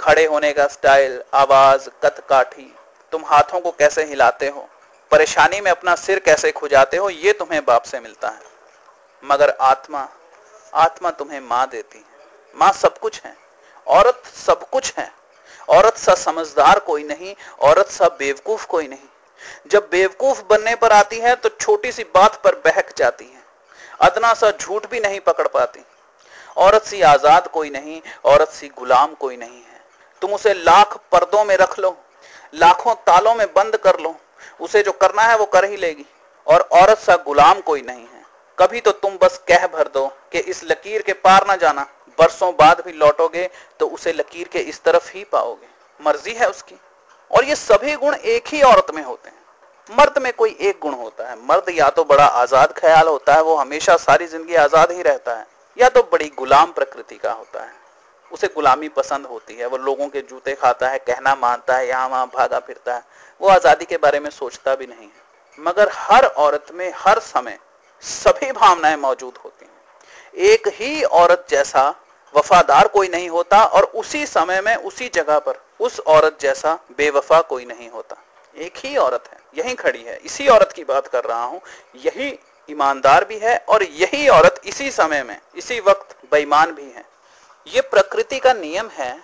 खड़े 0.00 0.26
होने 0.26 0.52
का 0.52 0.66
स्टाइल, 0.66 1.22
आवाज़ 1.34 1.88
कत 2.02 2.26
काठी, 2.28 2.76
तुम 3.12 3.24
हाथों 3.24 3.60
को 3.60 3.70
कैसे 3.70 4.04
हिलाते 4.04 4.48
हो? 4.48 4.68
परेशानी 5.10 5.60
में 5.60 5.70
अपना 5.70 5.94
सिर 5.94 6.18
कैसे 6.18 6.52
खुजाते 6.52 6.96
हो? 6.96 7.10
ये 7.10 7.32
तुम्हें 7.32 7.64
बाप 7.64 7.82
से 7.82 8.00
मिलता 8.00 8.28
है। 8.28 8.40
मगर 9.24 9.50
आत्मा 9.50 10.08
आत्मा 10.74 11.10
तुम्हें 11.10 11.40
माँ 11.40 11.68
देती 11.68 11.98
है। 11.98 12.04
माँ 12.56 12.72
सब 12.72 12.98
कुछ 12.98 13.22
है। 13.22 13.36
औरत 13.86 14.22
सब 14.46 14.70
कुछ 14.70 14.94
है। 14.98 15.12
औरत 15.68 15.96
सा 15.96 16.14
समझदार 16.14 16.78
कोई 16.78 17.04
नहीं, 17.04 17.36
औरत 17.60 17.86
सा 17.86 18.08
बेवकूफ़ 18.08 18.66
कोई 18.66 18.88
नहीं। 18.88 19.08
जब 19.70 19.88
बेवकूफ़ 19.90 20.42
बनने 20.50 20.74
पर 20.74 20.92
आती 20.92 21.18
है 21.18 21.34
तो 21.34 21.48
छोटी 21.50 21.92
सी 21.92 22.04
बात 22.14 22.40
पर 22.44 22.54
बहक 22.64 22.92
जाती 22.96 23.24
है। 23.24 23.44
अदना 24.00 24.32
सा 24.34 24.50
झूठ 24.50 24.86
भी 24.86 25.00
नहीं 25.00 25.20
पकड़ 25.20 25.46
पाती। 25.48 25.84
औरत 26.56 26.84
सी 26.84 27.00
आज़ाद 27.02 27.46
कोई 27.46 27.70
नहीं, 27.70 28.00
औरत 28.24 28.48
सी 28.48 28.68
गुलाम 28.68 29.14
कोई 29.14 29.36
नहीं 29.36 29.62
है। 29.62 29.80
तुम 30.22 30.34
उसे 30.34 30.54
लाख 30.54 30.96
पर्दों 31.12 31.44
में 31.44 31.56
रख 31.56 31.78
लो, 31.78 31.96
लाखों 32.54 32.94
तालों 33.06 33.34
में 33.34 33.46
बंद 33.46 33.76
कर 33.76 34.00
लो। 34.00 34.14
उसे 34.60 34.82
जो 34.82 34.92
करना 34.92 35.22
है, 35.22 35.36
वो 35.36 35.46
कर 35.46 35.64
ही 35.64 35.76
लेगी। 35.76 36.06
और 36.46 36.60
औरत 36.72 36.98
सा 36.98 37.16
गुलाम 37.16 37.60
कोई 37.60 37.82
नहीं 37.82 38.02
है। 38.02 38.24
कभी 38.58 38.80
तो 38.80 38.92
तुम 38.92 39.16
बस 39.18 39.38
कह 39.48 39.66
भर 39.66 39.88
दो 39.88 40.06
कि 40.32 40.38
इस 40.40 40.62
लकीर 40.64 41.02
के 41.02 41.12
पार 41.12 41.46
ना 41.46 41.56
जाना। 41.56 41.82
बरसों 42.18 42.52
बाद 42.52 42.82
भी 42.86 42.92
लौटोगे 42.92 43.48
तो 43.80 43.86
उसे 43.88 44.12
लकीर 44.12 44.48
के 44.48 44.58
इस 44.60 44.82
तरफ़ 44.82 45.10
ही 45.12 45.24
पाओगे। 45.24 45.68
मर्ज़ी 46.00 46.32
है 46.32 46.48
उसकी। 46.50 46.74
और 47.30 47.44
ये 47.44 47.54
सभी 47.56 47.94
गुण 47.96 48.14
एक 48.14 48.48
ही 48.48 48.62
औरत 48.62 48.94
में 48.94 49.02
होते 49.02 49.28
हैं। 49.28 49.34
मर्द 49.88 50.18
में 50.18 50.32
कोई 50.32 50.56
एक 50.60 50.78
गुण 50.82 50.94
होता 50.94 51.28
है। 51.28 51.36
मर्द 51.42 51.68
या 51.70 51.88
तो 51.90 52.04
बड़ा 52.04 52.24
आज़ाद 52.24 52.72
ख्याल 52.72 53.08
होता 53.08 53.34
है, 53.34 53.42
वो 53.42 53.56
हमेशा 53.56 53.96
सारी 53.96 54.26
ज़िंदगी 54.26 54.54
आज़ाद 54.56 54.92
ही 54.92 55.02
रहता 55.02 55.34
है, 55.34 55.46
या 55.76 55.88
तो 55.88 56.02
बड़ी 56.12 56.28
गुलाम 56.38 56.72
प्रकृति 56.72 57.16
का 57.16 57.32
होता 57.32 57.62
है। 57.62 57.74
उसे 58.30 58.46
गुलामी 58.46 58.88
पसंद 58.90 59.26
होती 59.26 59.54
है, 59.54 59.66
वो 59.66 59.76
लोगों 59.78 60.08
के 60.08 60.20
जूते 60.20 60.54
खाता 60.54 60.88
है, 60.88 60.98
कहना 61.00 61.34
मानता 61.36 61.76
है, 61.76 61.86
यहाँ 61.88 62.08
वहाँ 62.08 62.26
भागा 62.28 62.58
फिरता 62.60 62.94
है, 62.94 63.02
वो 63.40 63.48
आज़ादी 63.48 63.84
के 63.84 63.96
बारे 63.96 64.20
में 64.20 64.30
सोचता 64.30 64.74
भी 64.74 64.86
नहीं 64.86 65.08
मगर 65.58 65.90
हर 65.92 66.24
औरत 66.24 66.66
में, 66.74 66.92
हर 66.96 67.18
समय 67.18 67.58
सभी 68.02 68.50
भावनाएँ 68.52 68.96
मौजूद 68.96 69.38
होती 69.44 69.64
हैं। 69.64 70.46
एक 70.46 70.66
ही 70.70 71.02
औरत 71.02 71.46
जैसा 71.50 71.88
वफादार 72.36 72.88
कोई 72.88 73.08
नहीं 73.08 73.28
होता 73.28 73.62
और 73.64 73.84
उसी 73.84 74.26
समय 74.26 74.60
में, 74.60 74.74
उसी 74.76 75.08
जगह 75.08 75.38
पर, 75.38 75.60
उस 75.80 76.00
औरत 76.00 76.38
जैसा 76.40 76.74
बेवफा 76.98 77.40
कोई 77.40 77.64
नहीं 77.64 77.88
होता। 77.90 78.16
एक 78.56 78.76
ही 78.76 78.96
औरत 78.96 79.24
है, 79.32 79.38
यही 79.58 79.74
खड़ी 79.74 80.02
है। 80.02 80.16
इसी 80.16 80.48
औरत 80.48 80.72
की 80.72 80.84
बात 80.84 81.06
कर 81.06 81.24
रहा 81.24 81.44
हूँ। 81.44 81.60
यही 81.96 82.38
ईमानदार 82.70 83.24
भी 83.24 83.38
है 83.38 83.56
और 83.68 83.82
यही 83.82 84.28
औरत 84.28 84.60
इसी 84.64 84.90
समय 84.90 85.22
में, 85.22 85.40
इसी 85.56 85.80
वक्त 85.80 86.16
बेईमान 86.32 86.72
भी 86.72 86.90
है। 86.90 87.04
ये 87.66 87.80
प्रकृति 87.80 88.38
का 88.38 88.52
नियम 88.52 88.88
है 88.88 89.16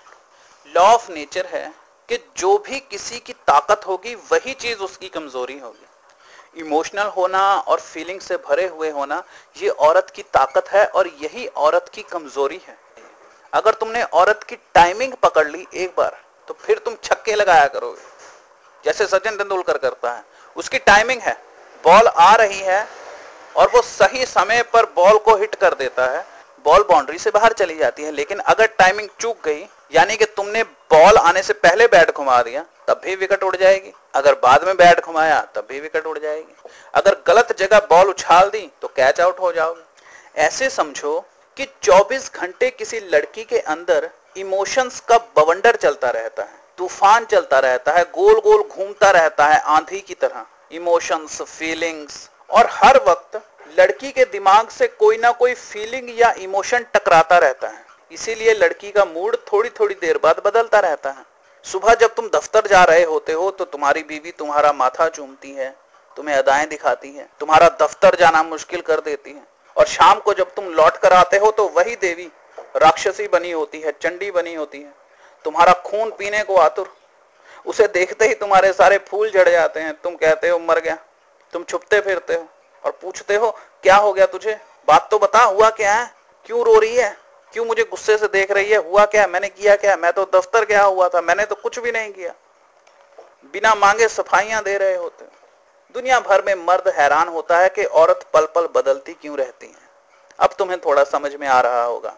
लॉ 0.77 0.83
ऑफ़ 0.83 1.13
नेचर 1.13 1.47
है, 1.47 1.73
कि 2.09 2.19
जो 2.37 2.59
भी 2.59 2.81
किसी 2.81 3.19
की 3.19 3.33
ताकत 3.33 3.87
होगी, 3.87 4.15
वही 4.15 4.53
चीज़ 4.55 4.79
उसकी 4.79 5.09
कमज़ोरी 5.09 5.59
होगी। 5.59 5.87
इमोशनल 6.61 7.07
होना 7.07 7.41
और 7.59 7.81
फीलिंग 7.81 8.21
से 8.21 8.37
भरे 8.37 8.67
हुए 8.67 8.91
होना, 8.91 9.23
ये 9.57 9.69
औरत 9.69 10.11
की 10.11 10.23
ताकत 10.23 10.69
है 10.69 10.87
और 10.87 11.09
यही 11.09 11.47
औरत 11.47 11.91
की 11.95 12.03
कमज़ोरी 12.03 12.61
है। 12.67 12.77
अगर 13.53 13.75
तुमने 13.75 14.03
औरत 14.03 14.43
की 14.43 14.57
टाइमिंग 14.75 15.13
पकड़ 15.13 15.47
ली 15.49 15.67
एक 15.75 15.95
बार 15.99 16.17
तो 16.49 16.55
फिर 16.61 16.79
तुम 16.79 16.95
छक्के 17.05 17.35
लगाया 17.35 17.67
करोगे। 17.67 18.03
जैसे 18.85 19.07
सचिन 19.07 19.37
तेंदुलकर 19.37 19.79
करता 19.79 20.13
है। 20.13 20.25
उसकी 20.57 20.79
टाइमिंग 20.79 21.21
है। 21.21 21.33
बॉल 21.85 22.07
आ 22.09 22.35
रही 22.35 22.59
है 22.59 22.87
और 23.57 23.71
वो 23.75 23.83
सही 23.83 24.27
समय 24.27 24.63
पर 24.63 24.87
बॉल 24.97 25.19
को 25.19 25.35
हिट 25.37 25.55
कर 25.55 25.75
देता 25.75 26.07
है। 26.07 26.25
बॉल 26.65 26.83
बाउंड्री 26.83 27.19
से 27.19 27.31
बाहर 27.31 27.53
चली 27.53 27.77
जाती 27.77 28.03
है। 28.03 28.11
लेकिन 28.11 28.39
अगर 28.39 28.67
टाइमिंग 28.69 29.09
चूक 29.21 29.45
गई, 29.45 29.67
यानी 29.93 30.17
कि 30.17 30.25
तुमने 30.27 30.63
बॉल 30.63 31.17
आने 31.19 31.43
से 31.43 31.53
पहले 31.53 31.87
बैट 31.87 32.11
घुमा 32.11 32.43
दिया, 32.43 32.65
तब 32.89 33.01
भी 33.05 33.15
विकेट 33.17 33.43
उड़ 33.43 33.57
जाएगी। 33.57 33.93
अगर 34.15 34.35
बाद 34.35 34.65
में 34.65 34.77
बैट 34.77 35.01
घुमाया, 35.01 35.41
तब 35.55 35.67
भी 35.71 35.81
विकेट 35.81 36.07
उड़ 36.07 36.19
जाएगी। 36.19 36.71
अगर 36.95 37.17
गलत 37.27 37.57
जगह 37.59 37.87
बॉल 37.91 38.09
उछाल 38.09 38.51
दी 38.51 38.71
तो 38.83 38.89
कैच 38.89 39.21
आउट 39.21 39.41
हो 39.41 39.53
जाओगे। 39.53 40.41
ऐसे 40.41 40.71
समझो 40.71 41.25
कि 41.57 41.67
24 41.83 42.31
घंटे 42.35 42.71
किसी 42.71 43.01
लड़की 43.07 43.45
के 43.45 43.59
अंदर 43.69 44.11
इमोशंस 44.37 45.01
का 45.01 45.19
बवंडर 45.37 45.77
चलता 45.77 46.11
रहता 46.11 46.43
है, 46.43 46.61
तूफ़ान 46.79 47.25
चलता 47.25 47.59
रहता 47.61 47.93
है 47.93 48.05
गोल 48.13 48.41
गोल 48.41 48.63
घूमता 48.65 49.11
रहता 49.11 49.47
है 49.47 49.59
आंधी 49.71 50.01
की 50.01 50.15
तरह। 50.15 50.47
इमोशंस, 50.73 51.41
फीलिंग्स, 51.43 52.29
और 52.51 52.69
हर 52.73 52.97
वक्त 53.09 53.41
लड़की 53.79 54.11
के 54.13 54.25
दिमाग 54.27 54.69
से 54.69 54.87
कोई 54.89 55.19
ना 55.19 55.31
कोई 55.33 55.55
फीलिंग 55.55 56.09
या 56.21 56.33
इमोशन 56.39 56.87
टकराता 56.95 57.39
रहता 57.39 57.69
है। 57.69 57.85
इसीलिए 58.13 58.55
लड़की 58.55 58.91
का 58.93 59.05
मूड 59.05 59.37
थोड़ी 59.47 59.69
थोड़ी 59.71 59.95
देर 59.97 60.19
बाद 60.19 60.43
बदलता 60.45 60.81
रहता 60.81 61.11
है। 61.11 61.25
सुबह 61.65 61.95
जब 61.95 62.15
तुम 62.15 62.29
दफ्तर 62.31 62.67
जा 62.67 62.83
रहे 62.85 63.05
होते 63.05 63.33
हो 63.33 63.51
तो 63.51 63.65
तुम्हारी 63.67 64.03
बीवी 64.03 64.31
तुम्हारा 64.33 64.73
माथा 64.73 65.09
चूमती 65.11 65.51
है, 65.51 65.75
तुम्हें 66.17 66.37
अदाएँ 66.37 66.67
दिखाती 66.67 67.11
है, 67.11 67.29
तुम्हारा 67.41 67.69
दफ्तर 67.81 68.17
जाना 68.17 68.43
मुश्किल 68.45 68.81
कर 68.83 69.01
देती 69.01 69.31
है। 69.31 69.47
और 69.77 69.87
शाम 69.87 70.21
को 70.21 70.35
जब 70.35 70.55
तुम 70.55 70.65
लौट 70.65 70.97
कर 70.97 71.13
आते 71.13 71.37
हो 71.37 71.51
तो 71.51 71.69
वही 71.69 71.97
देवी 71.97 72.31
राक्षसी 72.77 73.29
बनी 73.29 73.51
होती 73.51 73.81
है, 73.81 73.93
चंडी 73.93 74.31
बनी 74.31 74.55
होती 74.55 74.81
है। 74.81 74.93
तुम्हारा 75.45 75.73
खून 75.87 76.11
पीने 76.11 76.43
को 76.43 76.57
आतुर। 76.57 76.93
उसे 77.67 77.87
देखते 77.87 78.27
ही 78.29 78.35
तुम्हारे 78.35 78.73
सारे 78.73 78.99
फूल 78.99 79.31
झड़ 79.31 79.49
जाते 79.49 79.81
हैं। 79.81 79.95
तुम 79.95 80.15
कहते 80.15 80.49
हो, 80.49 80.59
मर 80.59 80.81
गया। 80.81 80.97
तुम 81.53 81.65
छुपते 81.65 82.01
फिरते 82.01 82.35
हो 82.35 82.47
और 82.85 82.99
पूछते 83.03 83.37
हो, 83.37 83.51
क्या 83.83 83.97
हो 83.97 84.13
गया 84.13 84.27
तुझे? 84.27 84.59
बात 84.89 85.09
तो 85.11 85.19
बता, 85.19 85.39
हुआ 85.39 85.71
क्या 85.71 85.95
है? 85.95 86.11
क्यों 86.47 86.65
रो 86.65 86.79
रही 86.79 86.97
है? 86.97 87.17
क्यों 87.53 87.65
मुझे 87.65 87.83
गुस्से 87.83 88.17
से 88.19 88.27
देख 88.27 88.51
रही 88.51 88.71
है? 88.71 88.79
हुआ 88.79 89.05
क्या 89.07 89.27
मैंने 89.27 89.49
किया 89.49 89.77
क्या 89.77 89.97
मैं 89.97 90.13
तो 90.13 90.25
दफ्तर 90.35 90.65
गया 90.65 90.83
हुआ 90.83 91.09
था, 91.09 91.21
मैंने 91.21 91.45
तो 91.45 91.55
कुछ 91.55 91.79
भी 91.79 91.93
नहीं 91.93 92.13
किया। 92.13 92.33
बिना 93.53 93.75
मांगे 93.75 94.09
सफाइयाँ 94.09 94.63
दे 94.63 94.77
रहे 94.79 94.95
होते 94.97 95.25
दुनिया 95.95 96.19
भर 96.21 96.43
में 96.43 96.55
मर्द 96.55 96.89
हैरान 96.89 97.29
होता 97.29 97.59
है 97.59 97.69
कि 97.69 97.85
औरत 97.85 98.25
पल 98.35 98.47
पल 98.47 98.67
बदलती 98.67 99.13
क्यों 99.13 99.37
रहती 99.37 99.67
है। 99.67 99.91
अब 100.39 100.55
तुम्हें 100.59 100.79
थोड़ा 100.81 101.05
समझ 101.05 101.35
में 101.35 101.47
आ 101.49 101.61
रहा 101.61 101.83
होगा। 101.83 102.15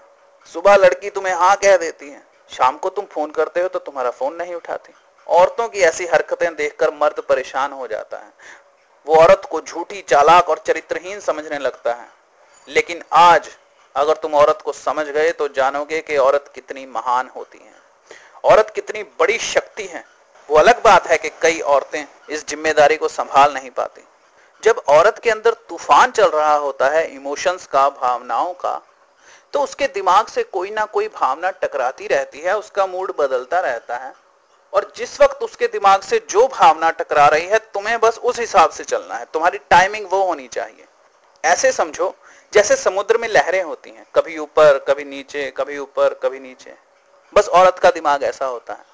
सुबह 0.52 0.76
लड़की 0.76 1.10
तुम्हें 1.10 1.34
हाँ 1.34 1.56
कह 1.56 1.76
देती 1.76 2.10
है, 2.10 2.22
शाम 2.50 2.76
को 2.76 2.90
तुम 2.90 3.04
फ़ोन 3.04 3.30
करते 3.30 3.60
हो 3.60 3.68
तो 3.68 3.78
तुम्हारा 3.78 4.10
फ़ोन 4.10 4.34
नहीं 4.34 4.54
उठाती। 4.54 4.92
औरतों 5.26 5.68
की 5.68 5.80
ऐसी 5.80 6.06
हरकतें 6.06 6.54
देखकर 6.56 6.90
मर्द 6.90 7.20
परेशान 7.20 7.72
हो 7.72 7.86
जाता 7.86 8.16
है। 8.16 8.32
वो 9.06 9.16
औरत 9.16 9.48
को 9.50 9.60
झूठी, 9.60 10.02
चालाक 10.02 10.48
और 10.48 10.58
चरित्रहीन 10.58 11.20
समझने 11.20 11.58
लगता 11.58 11.94
है। 11.94 12.08
लेकिन 12.68 13.02
आज 13.12 13.50
अगर 13.94 14.14
तुम 14.14 14.34
औरत 14.34 14.58
को 14.64 14.72
समझ 14.72 15.06
गए 15.06 15.32
तो 15.32 15.48
जानोगे 15.48 16.00
कि 16.00 16.16
औरत 16.16 16.50
कितनी 16.54 16.86
महान 16.86 17.30
होती 17.36 17.58
है। 17.58 17.72
औरत 18.44 18.70
कितनी 18.70 19.02
बड़ी 19.02 19.38
शक्ति 19.38 19.86
है। 19.86 20.04
वो 20.48 20.56
अलग 20.56 20.82
बात 20.82 21.06
है 21.06 21.18
कि 21.18 21.30
कई 21.42 21.60
औरतें 21.60 22.04
इस 22.30 22.46
ज़िम्मेदारी 22.48 22.96
को 22.96 23.08
संभाल 23.08 23.54
नहीं 23.54 23.70
पाती। 23.70 24.02
जब 24.62 24.82
औरत 24.88 25.18
के 25.18 25.30
अंदर 25.30 25.54
तूफ़ान 25.68 26.10
चल 26.10 26.28
रहा 26.28 26.54
होता 26.54 26.88
है 26.88 27.06
इमोशंस 27.06 27.66
का, 27.66 27.88
भावनाओं 27.90 28.52
का 28.54 28.80
तो 29.54 29.60
उसके 29.60 29.86
दिमाग 29.86 30.26
से 30.26 30.42
कोई 30.42 30.70
ना 30.70 30.84
कोई 30.84 31.08
भावना 31.08 31.50
टकराती 31.52 32.06
रहती 32.06 32.40
है, 32.40 32.56
उसका 32.58 32.86
मूड 32.86 33.12
बदलता 33.16 33.60
रहता 33.60 33.96
है। 33.96 34.12
और 34.72 34.90
जिस 34.96 35.20
वक्त 35.20 35.42
उसके 35.42 35.66
दिमाग 35.66 36.00
से 36.00 36.18
जो 36.30 36.46
भावना 36.48 36.90
टकरा 36.90 37.26
रही 37.28 37.46
है, 37.46 37.58
तुम्हें 37.74 38.00
बस 38.00 38.18
उस 38.18 38.38
हिसाब 38.38 38.70
से 38.70 38.84
चलना 38.84 39.14
है। 39.14 39.26
तुम्हारी 39.32 39.58
टाइमिंग 39.70 40.06
वो 40.12 40.22
होनी 40.22 40.48
चाहिए। 40.48 40.86
ऐसे 41.44 41.72
समझो, 41.72 42.14
जैसे 42.52 42.76
समुद्र 42.76 43.18
में 43.18 43.28
लहरें 43.28 43.62
होती 43.62 43.90
हैं, 43.90 44.06
कभी 44.14 44.38
ऊपर, 44.38 44.78
कभी 44.78 45.04
नीचे, 45.04 45.50
कभी 45.50 45.78
ऊपर, 45.78 46.14
कभी 46.14 46.40
नीचे। 46.40 46.74
बस 47.32 47.48
औरत 47.48 47.78
का 47.78 47.90
दिमाग 47.90 48.22
ऐसा 48.22 48.46
होता 48.46 48.74
है। 48.74 48.84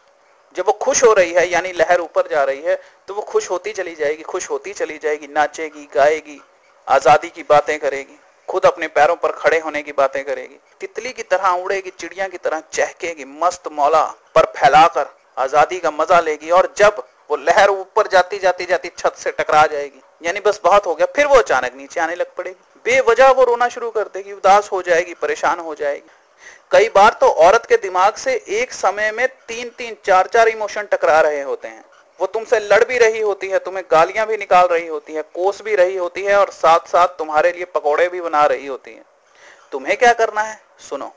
जब 0.54 0.66
वो 0.66 0.72
खुश 0.74 1.02
हो 1.04 1.12
रही 1.12 1.32
है, 1.32 1.48
यानी 1.48 1.72
लहर 1.72 2.00
ऊपर 2.00 2.28
जा 2.30 2.42
रही 2.44 2.62
है 2.62 2.78
तो 3.08 3.14
वो 3.14 3.22
खुश 3.22 3.50
होती 3.50 3.72
चली 3.72 3.94
जाएगी, 3.94 4.22
खुश 4.24 4.50
होती 4.50 4.72
चली 4.74 4.98
जाएगी, 4.98 5.26
नाचेगी, 5.28 5.88
गाएगी, 5.94 6.40
आज़ादी 6.88 7.28
की 7.28 7.42
बातें 7.44 7.78
करेगी, 7.78 8.18
खुद 8.48 8.66
अपने 8.66 8.86
पैरों 8.88 9.16
पर 9.16 9.32
खड़े 9.32 9.58
होने 9.60 9.82
की 9.82 9.92
बातें 9.94 10.24
करेगी, 10.24 10.58
तितली 10.80 11.12
की 11.12 11.22
तरह 11.24 11.48
उड़ेगी, 11.54 11.90
चिड़िया 11.90 12.28
की 12.28 12.38
तरह 12.38 12.62
चहकेगी, 12.72 13.24
मस्त 13.40 13.68
मौला 13.72 14.04
पर 14.34 14.52
फैलाकर 14.56 15.14
आज़ादी 15.36 15.78
का 15.80 15.90
मज़ा 15.92 16.20
लेगी 16.20 16.50
और 16.50 16.72
जब 16.76 17.02
वो 17.30 17.36
लहर 17.38 17.70
ऊपर 17.70 18.06
जाती 18.08 18.38
जाती 18.38 18.64
जाती 18.66 18.90
छत 18.98 19.14
से 19.16 19.30
टकरा 19.32 19.66
जाएगी, 19.66 20.00
यानी 20.22 20.40
बस 20.40 20.60
बहुत 20.64 20.86
हो 20.86 20.94
गया, 20.94 21.06
फिर 21.06 21.26
वो 21.26 21.36
अचानक 21.36 21.74
नीचे 21.76 22.00
आने 22.00 22.14
लग 22.16 22.34
पड़ेगी। 22.36 22.56
बेवजह 22.86 23.30
वो 23.30 23.44
रोना 23.44 23.68
शुरू 23.68 23.90
कर 23.90 24.08
देगी, 24.08 24.32
उदास 24.32 24.70
हो 24.72 24.80
जाएगी, 24.82 25.14
परेशान 25.16 25.60
हो 25.60 25.74
जाएगी। 25.74 26.10
कई 26.70 26.88
बार 26.88 27.12
तो 27.12 27.26
औरत 27.26 27.66
के 27.66 27.76
दिमाग 27.76 28.14
से 28.14 28.44
एक 28.48 28.72
समय 28.72 29.12
में 29.12 29.28
तीन 29.28 29.68
तीन, 29.68 29.96
चार 30.04 30.26
चार 30.26 30.48
इमोशन 30.48 30.82
टकरा 30.82 31.20
रहे 31.20 31.42
होते 31.42 31.68
हैं। 31.68 31.84
वो 32.20 32.26
तुमसे 32.26 32.60
लड़ 32.60 32.84
भी 32.84 32.98
रही 32.98 33.20
होती 33.20 33.48
है, 33.48 33.58
तुम्हें 33.58 33.84
गालियाँ 33.90 34.26
भी 34.26 34.36
निकाल 34.36 34.66
रही 34.66 34.86
होती 34.86 35.12
है, 35.12 35.22
कोस 35.22 35.62
भी 35.62 35.74
रही 35.74 35.96
होती 35.96 36.22
है 36.22 36.36
और 36.36 36.50
साथ 36.50 36.78
साथ 36.78 37.08
तुम्हारे 37.08 37.52
लिए 37.52 37.64
पकौड़े 37.64 38.08
भी 38.08 38.20
बना 38.20 38.46
रही 38.46 38.66
होती 38.66 38.94
है। 38.94 39.04
तुम्हें 39.72 39.96
क्या 39.96 40.12
करना 40.12 40.40
है? 40.40 40.60
सुनो। 40.90 41.14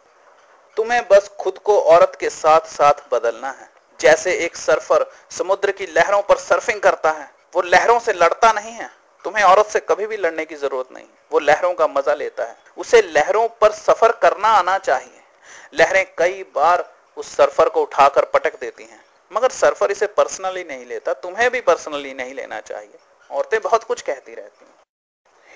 तुम्हें 0.77 1.07
बस 1.11 1.31
खुद 1.39 1.57
को 1.57 1.79
औरत 1.79 2.17
के 2.19 2.29
साथ 2.29 2.59
साथ 2.59 2.93
बदलना 3.11 3.49
है। 3.49 3.69
जैसे 3.99 4.33
एक 4.33 4.55
सर्फर 4.55 5.11
समुद्र 5.31 5.71
की 5.71 5.85
लहरों 5.85 6.21
पर 6.21 6.37
सर्फिंग 6.37 6.81
करता 6.81 7.11
है, 7.11 7.31
वो 7.55 7.61
लहरों 7.61 7.99
से 7.99 8.13
लड़ता 8.13 8.51
नहीं 8.51 8.71
है। 8.71 9.02
तुम्हें 9.23 9.43
औरत 9.43 9.65
से 9.65 9.79
कभी 9.79 10.07
भी 10.07 10.17
लड़ने 10.17 10.45
की 10.45 10.55
ज़रूरत 10.55 10.91
नहीं। 10.91 11.05
वो 11.31 11.39
लहरों 11.39 11.73
का 11.73 11.87
मज़ा 11.87 12.13
लेता 12.13 12.43
है। 12.43 12.57
उसे 12.77 13.01
लहरों 13.01 13.47
पर 13.47 13.71
सफ़र 13.71 14.11
करना 14.11 14.47
आना 14.47 14.77
चाहिए। 14.77 15.21
लहरें 15.73 16.05
कई 16.17 16.43
बार 16.55 16.93
उस 17.17 17.35
सर्फर 17.35 17.69
को 17.69 17.81
उठाकर 17.81 18.25
पटक 18.25 18.59
देती 18.59 18.83
हैं। 18.83 19.05
मगर 19.31 19.49
सर्फर 19.49 19.91
इसे 19.91 20.07
पर्सनली 20.07 20.63
नहीं 20.63 20.85
लेता, 20.85 21.13
तुम्हें 21.13 21.49
भी 21.51 21.61
पर्सनली 21.61 22.13
नहीं 22.13 22.33
लेना 22.33 22.59
चाहिए। 22.59 22.97
औरतें 23.31 23.61
बहुत 23.61 23.83
कुछ 23.83 24.01
कहती 24.01 24.35
रहती 24.35 24.65
हैं। 24.65 24.73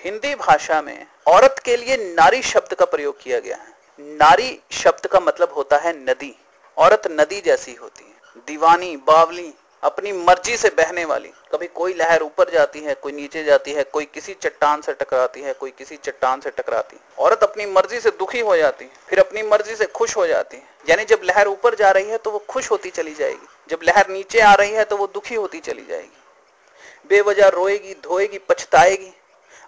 हिंदी 0.04 0.34
भाषा 0.34 0.82
में 0.82 1.06
औरत 1.26 1.58
के 1.64 1.76
लिए 1.76 1.96
नारी 1.96 2.42
शब्द 2.42 2.74
का 2.74 2.84
प्रयोग 2.84 3.20
किया 3.20 3.38
गया 3.40 3.56
है। 3.56 3.74
नारी 4.00 4.60
शब्द 4.70 5.06
का 5.06 5.20
मतलब 5.20 5.52
होता 5.52 5.76
है 5.76 5.92
नदी। 5.98 6.34
औरत 6.76 7.02
नदी 7.10 7.40
जैसी 7.40 7.74
होती 7.74 8.04
है। 8.04 8.42
दीवानी, 8.46 8.96
बावली 8.96 9.54
अपनी 9.82 10.12
मर्ज़ी 10.12 10.56
से 10.56 10.68
बहने 10.68 11.04
वाली। 11.04 11.28
कभी 11.52 11.66
कोई 11.66 11.94
लहर 11.94 12.22
ऊपर 12.22 12.50
जाती 12.50 12.80
है, 12.80 12.94
कोई 12.94 13.12
नीचे 13.12 13.42
जाती 13.44 13.72
है, 13.72 13.82
कोई 13.84 14.04
किसी 14.04 14.34
चट्टान 14.34 14.80
से 14.80 14.92
टकराती 14.92 15.40
है, 15.40 15.52
कोई 15.54 15.70
किसी 15.70 15.96
चट्टान 15.96 16.40
से 16.40 16.50
टकराती 16.50 16.96
है। 16.96 17.24
औरत 17.24 17.42
अपनी 17.42 17.66
मर्ज़ी 17.66 18.00
से 18.00 18.10
दुखी 18.10 18.40
हो 18.40 18.56
जाती 18.56 18.84
है, 18.84 18.90
फिर 19.08 19.20
अपनी 19.20 19.42
मर्ज़ी 19.42 19.76
से 19.76 19.86
खुश 19.86 20.16
हो 20.16 20.26
जाती 20.26 20.56
है। 20.56 20.62
यानी 20.88 21.04
जब 21.04 21.20
लहर 21.24 21.48
ऊपर 21.48 21.74
जा 21.74 21.90
रही 21.90 22.08
है 22.08 22.18
तो 22.18 22.30
वो 22.30 22.38
खुश 22.48 22.70
होती 22.70 22.90
चली 22.90 23.14
जाएगी। 23.14 23.46
जब 23.70 23.80
लहर 23.82 24.08
नीचे 24.08 24.40
आ 24.40 24.54
रही 24.54 24.72
है 24.72 24.84
तो 24.84 24.96
वो 24.96 25.06
दुखी 25.06 25.34
होती 25.34 25.60
चली 25.60 25.84
जाएगी। 25.84 26.16
बेवजह 27.10 27.48
रोएगी, 27.48 27.94
धोएगी, 27.94 28.38
पछताएगी, 28.38 29.12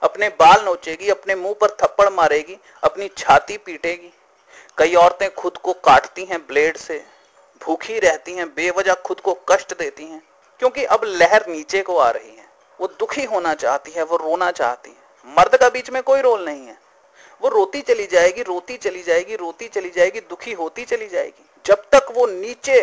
अपने 0.02 0.28
बाल 0.30 0.64
नोचेगी, 0.64 1.08
अपने 1.10 1.34
मुँह 1.34 1.54
पर 1.60 1.70
थप्पड़ 1.80 2.08
मारेगी, 2.10 2.56
अपनी 2.82 3.08
छाती 3.18 3.56
पीटेगी। 3.56 4.12
कई 4.78 4.94
औरतें 4.94 5.34
खुद 5.34 5.56
को 5.56 5.72
काटती 5.74 6.24
हैं 6.24 6.38
ब्लेड 6.46 6.76
से। 6.76 7.02
भूखी 7.62 7.98
रहती 7.98 8.32
हैं, 8.32 8.54
बेवजह 8.54 8.94
खुद 8.94 9.20
को 9.20 9.34
कष्ट 9.48 9.78
देती 9.78 10.04
हैं, 10.04 10.22
क्योंकि 10.58 10.84
अब 10.84 11.00
लहर 11.04 11.44
नीचे 11.48 11.82
को 11.82 11.96
आ 11.96 12.10
रही 12.10 12.36
है। 12.36 12.48
वो 12.80 12.86
दुखी 12.86 13.24
होना 13.24 13.54
चाहती 13.54 13.90
है, 13.90 14.02
वो 14.02 14.16
रोना 14.16 14.50
चाहती 14.50 14.90
है। 14.90 15.34
मर्द 15.36 15.56
का 15.56 15.68
बीच 15.68 15.90
में 15.90 16.02
कोई 16.02 16.20
रोल 16.20 16.44
नहीं 16.44 16.66
है। 16.66 16.78
वो 17.42 17.48
रोती 17.48 17.80
चली 17.80 18.06
जाएगी, 18.06 18.42
रोती 18.42 18.76
चली 18.76 19.02
जाएगी, 19.02 19.36
रोती 19.36 19.68
चली 19.68 19.90
जाएगी, 19.90 20.20
दुखी 20.20 20.52
होती 20.52 20.84
चली 20.84 21.08
जाएगी। 21.08 21.44
जब 21.66 21.82
तक 21.92 22.06
वो 22.10 22.26
नीचे 22.26 22.80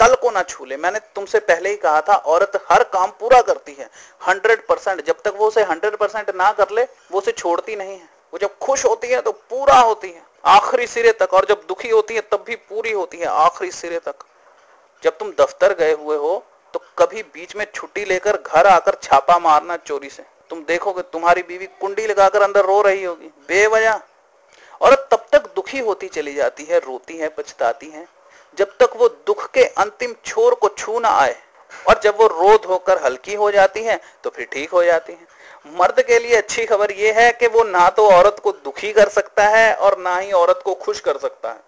तल 0.00 0.14
को 0.14 0.30
ना 0.30 0.42
छूले, 0.42 0.76
मैंने 0.76 0.98
तुमसे 1.14 1.38
पहले 1.40 1.70
ही 1.70 1.76
कहा 1.76 2.00
था, 2.00 2.14
औरत 2.14 2.52
हर 2.70 2.84
काम 2.84 3.10
पूरा 3.10 3.40
करती 3.42 3.72
है 3.72 3.90
हंड्रेड 4.28 4.66
परसेंट 4.66 5.04
जब 5.04 5.20
तक 5.20 5.34
वो 5.36 5.46
उसे 5.46 5.62
हंड्रेड 5.62 5.96
परसेंट 5.96 6.30
ना 6.34 6.52
कर 6.52 6.70
ले, 6.70 6.82
वो 6.82 7.18
उसे 7.18 7.32
छोड़ती 7.32 7.76
नहीं 7.76 7.98
है। 7.98 8.08
वो 8.32 8.38
जब 8.38 8.58
खुश 8.58 8.84
होती 8.84 9.08
है 9.08 9.20
तो 9.20 9.32
पूरा 9.32 9.78
होती 9.78 10.10
है। 10.10 10.22
आखिरी 10.44 10.86
सिरे 10.86 11.12
तक, 11.12 11.34
और 11.34 11.46
जब 11.48 11.62
दुखी 11.68 11.88
होती 11.88 12.14
है, 12.14 12.20
तब 12.22 12.44
भी 12.46 12.56
पूरी 12.56 12.92
होती 12.92 13.18
है 13.18 13.26
आखिरी 13.26 13.70
सिरे 13.72 13.98
तक। 13.98 14.24
जब 15.02 15.18
तुम 15.18 15.30
दफ्तर 15.38 15.74
गए 15.74 15.92
हुए 15.94 16.16
हो 16.16 16.44
तो 16.74 16.80
कभी 16.98 17.22
बीच 17.24 17.54
में 17.56 17.64
छुट्टी 17.66 18.04
लेकर 18.04 18.36
घर 18.36 18.66
आकर 18.66 18.96
छापा 19.02 19.38
मारना 19.38 19.76
चोरी 19.78 20.08
से। 20.10 20.22
तुम 20.50 20.62
देखोगे, 20.64 21.02
तुम्हारी 21.02 21.42
बीवी 21.42 21.66
कुंडी 21.80 22.06
लगाकर 22.06 22.42
अंदर 22.42 22.64
रो 22.64 22.80
रही 22.82 23.04
होगी। 23.04 23.26
बेवजह। 23.48 24.00
और 24.80 24.94
तब 25.10 25.26
तक 25.32 25.46
दुखी 25.56 25.78
होती 25.80 26.08
चली 26.08 26.34
जाती 26.34 26.64
है, 26.64 26.78
रोती 26.78 27.16
है, 27.16 27.28
पछताती 27.28 27.88
है। 27.88 28.06
जब 28.58 28.76
तक 28.78 28.96
वो 28.96 29.08
दुख 29.26 29.50
के 29.50 29.64
अंतिम 29.64 30.14
छोर 30.24 30.54
को 30.54 30.68
छू 30.70 30.98
ना 30.98 31.08
आए, 31.10 31.36
और 31.88 32.00
जब 32.02 32.16
वो 32.18 32.26
रो 32.28 32.56
धोकर 32.58 33.02
हल्की 33.04 33.34
हो 33.34 33.50
जाती 33.50 33.82
है 33.84 34.00
तो 34.24 34.30
फिर 34.30 34.46
ठीक 34.52 34.70
हो 34.70 34.84
जाती 34.84 35.12
है। 35.12 35.26
मर्द 35.66 36.00
के 36.02 36.18
लिए 36.18 36.36
अच्छी 36.36 36.64
खबर 36.66 36.90
यह 36.92 37.18
है 37.18 37.30
कि 37.32 37.46
वो 37.46 37.62
ना 37.64 37.88
तो 37.90 38.06
औरत 38.08 38.36
को 38.42 38.52
दुखी 38.54 38.92
कर 38.92 39.08
सकता 39.08 39.46
है 39.48 39.74
और 39.74 39.98
ना 39.98 40.16
ही 40.16 40.32
औरत 40.32 40.60
को 40.64 40.74
खुश 40.74 41.00
कर 41.00 41.16
सकता 41.18 41.48
है। 41.48 41.60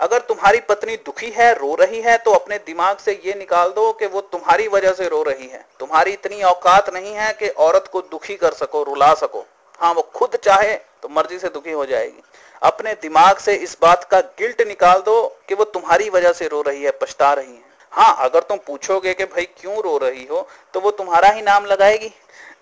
अगर 0.00 0.20
तुम्हारी 0.20 0.60
पत्नी 0.60 0.96
दुखी 0.96 1.30
है, 1.30 1.52
रो 1.54 1.74
रही 1.74 2.00
है 2.00 2.16
तो 2.18 2.30
अपने 2.30 2.58
दिमाग 2.58 2.96
से 2.96 3.12
ये 3.24 3.34
निकाल 3.34 3.70
दो 3.70 3.92
कि 3.92 4.06
वो 4.06 4.20
तुम्हारी 4.22 4.68
वजह 4.68 4.92
से 4.92 5.08
रो 5.08 5.22
रही 5.22 5.46
है। 5.46 5.64
तुम्हारी 5.80 6.12
इतनी 6.12 6.42
औकात 6.42 6.92
नहीं 6.94 7.14
है 7.14 7.32
कि 7.32 7.48
औरत 7.48 7.88
को 7.92 8.00
दुखी 8.02 8.36
कर 8.36 8.52
सको, 8.52 8.82
रुला 8.82 9.12
सको। 9.14 9.44
हाँ 9.78 9.92
वो 9.94 10.02
खुद 10.14 10.36
चाहे 10.36 10.74
तो 11.02 11.08
मर्ज़ी 11.08 11.38
से 11.38 11.48
दुखी 11.48 11.72
हो 11.72 11.86
जाएगी। 11.86 12.22
अपने 12.62 12.92
दिमाग 13.02 13.36
से 13.38 13.54
इस 13.54 13.76
बात 13.82 14.04
का 14.04 14.20
गिल्ट 14.38 14.62
निकाल 14.68 15.00
दो 15.00 15.22
कि 15.48 15.54
वो 15.54 15.64
तुम्हारी 15.66 16.08
वजह 16.10 16.32
से 16.32 16.48
रो 16.48 16.62
रही 16.62 16.82
है, 16.82 16.90
पछता 16.92 17.32
रही 17.32 17.52
है। 17.52 17.66
हाँ 17.92 18.16
अगर 18.20 18.40
तुम 18.40 18.58
पूछोगे 18.66 19.12
कि 19.14 19.24
भाई 19.24 19.44
क्यों 19.60 19.76
रो 19.76 19.96
रही 19.98 20.26
हो 20.26 20.46
तो 20.74 20.80
वो 20.80 20.90
तुम्हारा 20.92 21.28
ही 21.28 21.42
नाम 21.42 21.64
लगाएगी। 21.66 22.10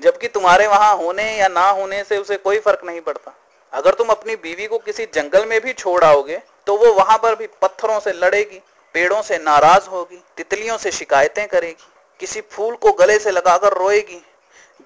जबकि 0.00 0.28
तुम्हारे 0.28 0.66
वहाँ 0.66 0.94
होने 0.96 1.24
या 1.36 1.48
ना 1.48 1.68
होने 1.70 2.02
से 2.04 2.18
उसे 2.18 2.36
कोई 2.38 2.58
फ़र्क 2.58 2.84
नहीं 2.84 3.00
पड़ता। 3.00 3.34
अगर 3.72 3.94
तुम 3.94 4.08
अपनी 4.08 4.36
बीवी 4.36 4.66
को 4.66 4.78
किसी 4.78 5.06
जंगल 5.14 5.46
में 5.46 5.60
भी 5.60 5.72
छोड़ 5.74 6.02
आओगे 6.04 6.40
तो 6.66 6.76
वो 6.76 6.92
वहाँ 6.94 7.16
पर 7.18 7.34
भी 7.34 7.46
पत्थरों 7.62 7.98
से 8.00 8.12
लड़ेगी, 8.14 8.60
पेड़ों 8.94 9.20
से 9.22 9.38
नाराज़ 9.38 9.88
होगी, 9.88 10.22
तितलियों 10.36 10.76
से 10.78 10.90
शिकायतें 10.92 11.46
करेगी, 11.48 11.86
किसी 12.20 12.40
फूल 12.42 12.74
को 12.76 12.92
गले 12.92 13.18
से 13.18 13.30
लगाकर 13.30 13.78
रोएगी। 13.78 14.22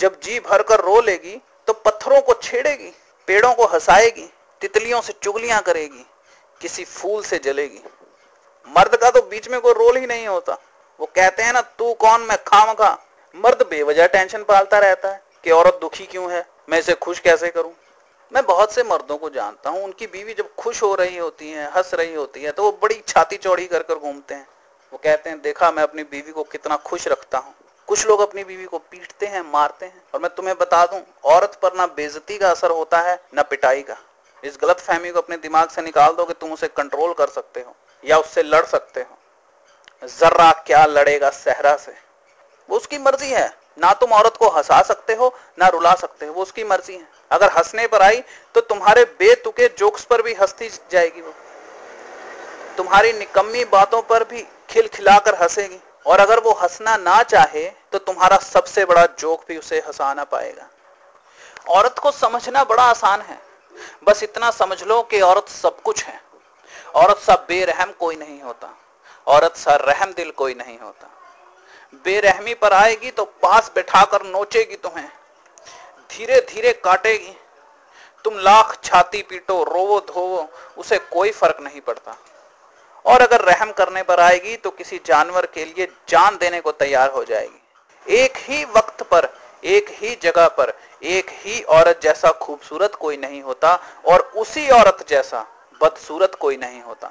जब 0.00 0.20
जी 0.20 0.38
भर 0.40 0.62
कर 0.62 0.80
रो 0.80 1.00
लेगी 1.00 1.40
तो 1.68 1.72
पत्थरों 1.76 2.20
को 2.20 2.34
छेड़ेगी, 2.34 2.92
पेड़ों 3.28 3.52
को 3.54 3.66
हंसाएगी, 3.66 4.28
तितलियों 4.62 5.00
से 5.00 5.12
चुगलियाँ 5.22 5.60
करेगी, 5.62 6.04
किसी 6.60 6.84
फूल 6.84 7.22
से 7.22 7.38
जलेगी। 7.38 7.82
मर्द 8.68 8.96
का 8.96 9.10
तो 9.10 9.22
बीच 9.22 9.48
में 9.48 9.60
कोई 9.60 9.72
रोल 9.74 9.96
ही 9.96 10.06
नहीं 10.06 10.26
होता। 10.26 10.58
वो 11.00 11.06
कहते 11.06 11.42
हैं 11.42 11.52
ना, 11.52 11.60
तू 11.60 11.92
कौन? 11.94 12.20
मैं 12.20 12.36
खाम 12.44 12.72
खा 12.74 12.90
मर्द 13.34 13.66
बेवजह 13.70 14.06
टेंशन 14.06 14.42
पालता 14.42 14.78
रहता 14.78 15.08
है 15.08 15.22
कि 15.44 15.50
औरत 15.50 15.78
दुखी 15.80 16.06
क्यों 16.06 16.30
है? 16.32 16.46
मैं 16.68 16.78
इसे 16.78 16.94
खुश 16.94 17.18
कैसे 17.18 17.48
करूँ? 17.48 17.72
मैं 18.32 18.44
बहुत 18.46 18.72
से 18.72 18.82
मर्दों 18.82 19.16
को 19.16 19.30
जानता 19.30 19.70
हूँ, 19.70 19.82
उनकी 19.84 20.06
बीवी 20.06 20.34
जब 20.34 20.54
खुश 20.54 20.82
हो 20.82 20.94
रही 20.94 21.16
होती 21.16 21.50
है, 21.50 21.70
हंस 21.72 21.94
रही 21.94 22.14
होती 22.14 22.42
है 22.42 22.52
तो 22.52 22.62
वो 22.62 22.78
बड़ी 22.82 23.00
छाती 23.08 23.36
चौड़ी 23.36 23.66
कर 23.66 23.82
कर 23.82 23.94
घूमते 23.94 24.34
हैं। 24.34 24.46
वो 24.92 24.98
कहते 25.04 25.30
हैं, 25.30 25.40
देखा, 25.42 25.70
मैं 25.70 25.82
अपनी 25.82 26.02
बीवी 26.02 26.32
को 26.32 26.42
कितना 26.42 26.76
खुश 26.76 27.08
रखता 27.08 27.38
हूँ। 27.38 27.54
कुछ 27.88 28.06
लोग 28.06 28.20
अपनी 28.20 28.44
बीवी 28.44 28.64
को 28.64 28.78
पीटते 28.78 29.26
हैं, 29.26 29.40
मारते 29.52 29.86
हैं, 29.86 30.02
और 30.14 30.20
मैं 30.20 30.34
तुम्हें 30.34 30.56
बता 30.58 30.84
दूँ, 30.86 31.00
औरत 31.24 31.58
पर 31.62 31.74
ना 31.74 31.86
बेजती 31.86 32.38
का 32.38 32.50
असर 32.50 32.70
होता 32.70 33.00
है, 33.00 33.18
ना 33.34 33.42
पिटाई 33.42 33.82
का। 33.82 33.96
इस 34.44 34.58
गलत 34.62 34.80
फहमी 34.80 35.10
को 35.10 35.20
अपने 35.20 35.36
दिमाग 35.36 35.68
से 35.68 35.82
निकाल 35.82 36.12
दो 36.12 36.24
कि 36.24 36.34
तुम 36.34 36.52
उसे 36.52 36.68
कंट्रोल 36.68 37.12
कर 37.12 37.28
सकते 37.28 37.60
हो, 37.60 37.74
या 38.04 38.18
उससे 38.18 38.42
लड़ 38.42 38.64
सकते 38.64 39.00
हो। 39.00 40.06
जर्रा 40.08 40.52
क्या 40.66 40.84
लड़ेगा 40.86 41.30
सहरा 41.30 41.76
से? 41.76 42.09
वो 42.70 42.76
उसकी 42.76 42.98
मर्ज़ी 42.98 43.30
है। 43.30 43.48
ना 43.78 43.92
तुम 43.92 44.12
औरत 44.12 44.36
को 44.36 44.48
हंसा 44.48 44.80
सकते 44.82 45.14
हो, 45.14 45.34
ना 45.58 45.68
रुला 45.68 45.94
सकते 45.94 46.26
हो, 46.26 46.32
वो 46.32 46.42
उसकी 46.42 46.64
मर्ज़ी 46.64 46.94
है। 46.94 47.08
अगर 47.30 47.50
हंसने 47.50 47.86
पर 47.86 48.02
आई 48.02 48.22
तो 48.54 48.60
तुम्हारे 48.60 49.04
बेतुके 49.18 49.68
जोक्स 49.68 50.04
पर 50.04 50.22
भी 50.22 50.34
हंसती 50.34 50.68
जाएगी 50.90 51.20
वो। 51.20 51.34
तुम्हारी 52.76 53.12
निकम्मी 53.12 53.64
बातों 53.64 54.02
पर 54.02 54.24
भी 54.24 54.46
खिलखिलाकर 54.70 55.42
हंसेगी। 55.42 55.80
और 56.06 56.20
अगर 56.20 56.40
वो 56.40 56.52
हंसना 56.52 56.96
ना 56.96 57.22
चाहे 57.22 57.64
तो 57.92 57.98
तुम्हारा 57.98 58.36
सबसे 58.36 58.84
बड़ा 58.84 59.06
जोक 59.18 59.44
भी 59.48 59.56
उसे 59.58 59.78
हंसा 59.78 60.14
ना 60.14 60.24
पाएगा। 60.24 60.68
औरत 61.68 61.98
को 61.98 62.10
समझना 62.10 62.64
बड़ा 62.64 62.82
आसान 62.82 63.20
है। 63.20 63.38
बस 64.04 64.22
इतना 64.22 64.50
समझ 64.50 64.82
लो 64.82 65.02
कि 65.02 65.20
औरत 65.20 65.48
सब 65.48 65.82
कुछ 65.82 66.04
है। 66.04 66.20
औरत 66.94 67.18
सा 67.18 67.34
बेरहम 67.48 67.92
कोई 67.92 68.16
नहीं 68.16 68.40
होता। 68.42 68.74
औरत 69.26 69.56
सा 69.56 69.76
रहम 69.76 70.12
दिल 70.12 70.30
कोई 70.30 70.54
नहीं 70.54 70.78
होता। 70.78 71.10
बेरहमी 71.94 72.54
पर 72.54 72.72
आएगी 72.72 73.10
तो 73.10 73.24
पास 73.42 73.70
बैठाकर 73.74 74.22
नोचेगी 74.22 74.76
तुम्हें। 74.76 75.08
धीरे 76.10 76.40
धीरे 76.40 76.72
काटेगी। 76.72 77.36
तुम 78.24 78.38
लाख 78.38 78.78
छाती 78.84 79.22
पीटो, 79.22 79.62
रोवो, 79.64 80.00
धोवो, 80.00 80.48
उसे 80.78 80.98
कोई 80.98 81.30
फ़र्क 81.30 81.60
नहीं 81.60 81.80
पड़ता। 81.80 82.16
और 83.06 83.22
अगर 83.22 83.40
रहम 83.40 83.72
करने 83.72 84.02
पर 84.02 84.20
आएगी 84.20 84.56
तो 84.56 84.70
किसी 84.70 85.00
जानवर 85.06 85.46
के 85.46 85.64
लिए 85.64 85.86
जान 86.08 86.36
देने 86.36 86.60
को 86.60 86.72
तैयार 86.72 87.10
हो 87.10 87.24
जाएगी। 87.24 88.16
एक 88.16 88.36
ही 88.36 88.64
वक्त 88.64 89.02
पर, 89.02 89.28
एक 89.64 89.86
ही 89.90 90.14
जगह 90.22 90.48
पर, 90.48 90.72
एक 91.02 91.26
ही 91.30 91.62
औरत 91.62 92.00
जैसा 92.02 92.30
खूबसूरत 92.32 92.94
कोई 92.94 93.16
नहीं 93.16 93.42
होता 93.42 93.74
और 94.06 94.20
उसी 94.36 94.68
औरत 94.68 95.04
जैसा 95.08 95.46
बदसूरत 95.82 96.34
कोई 96.34 96.56
नहीं 96.56 96.82
होता। 96.82 97.10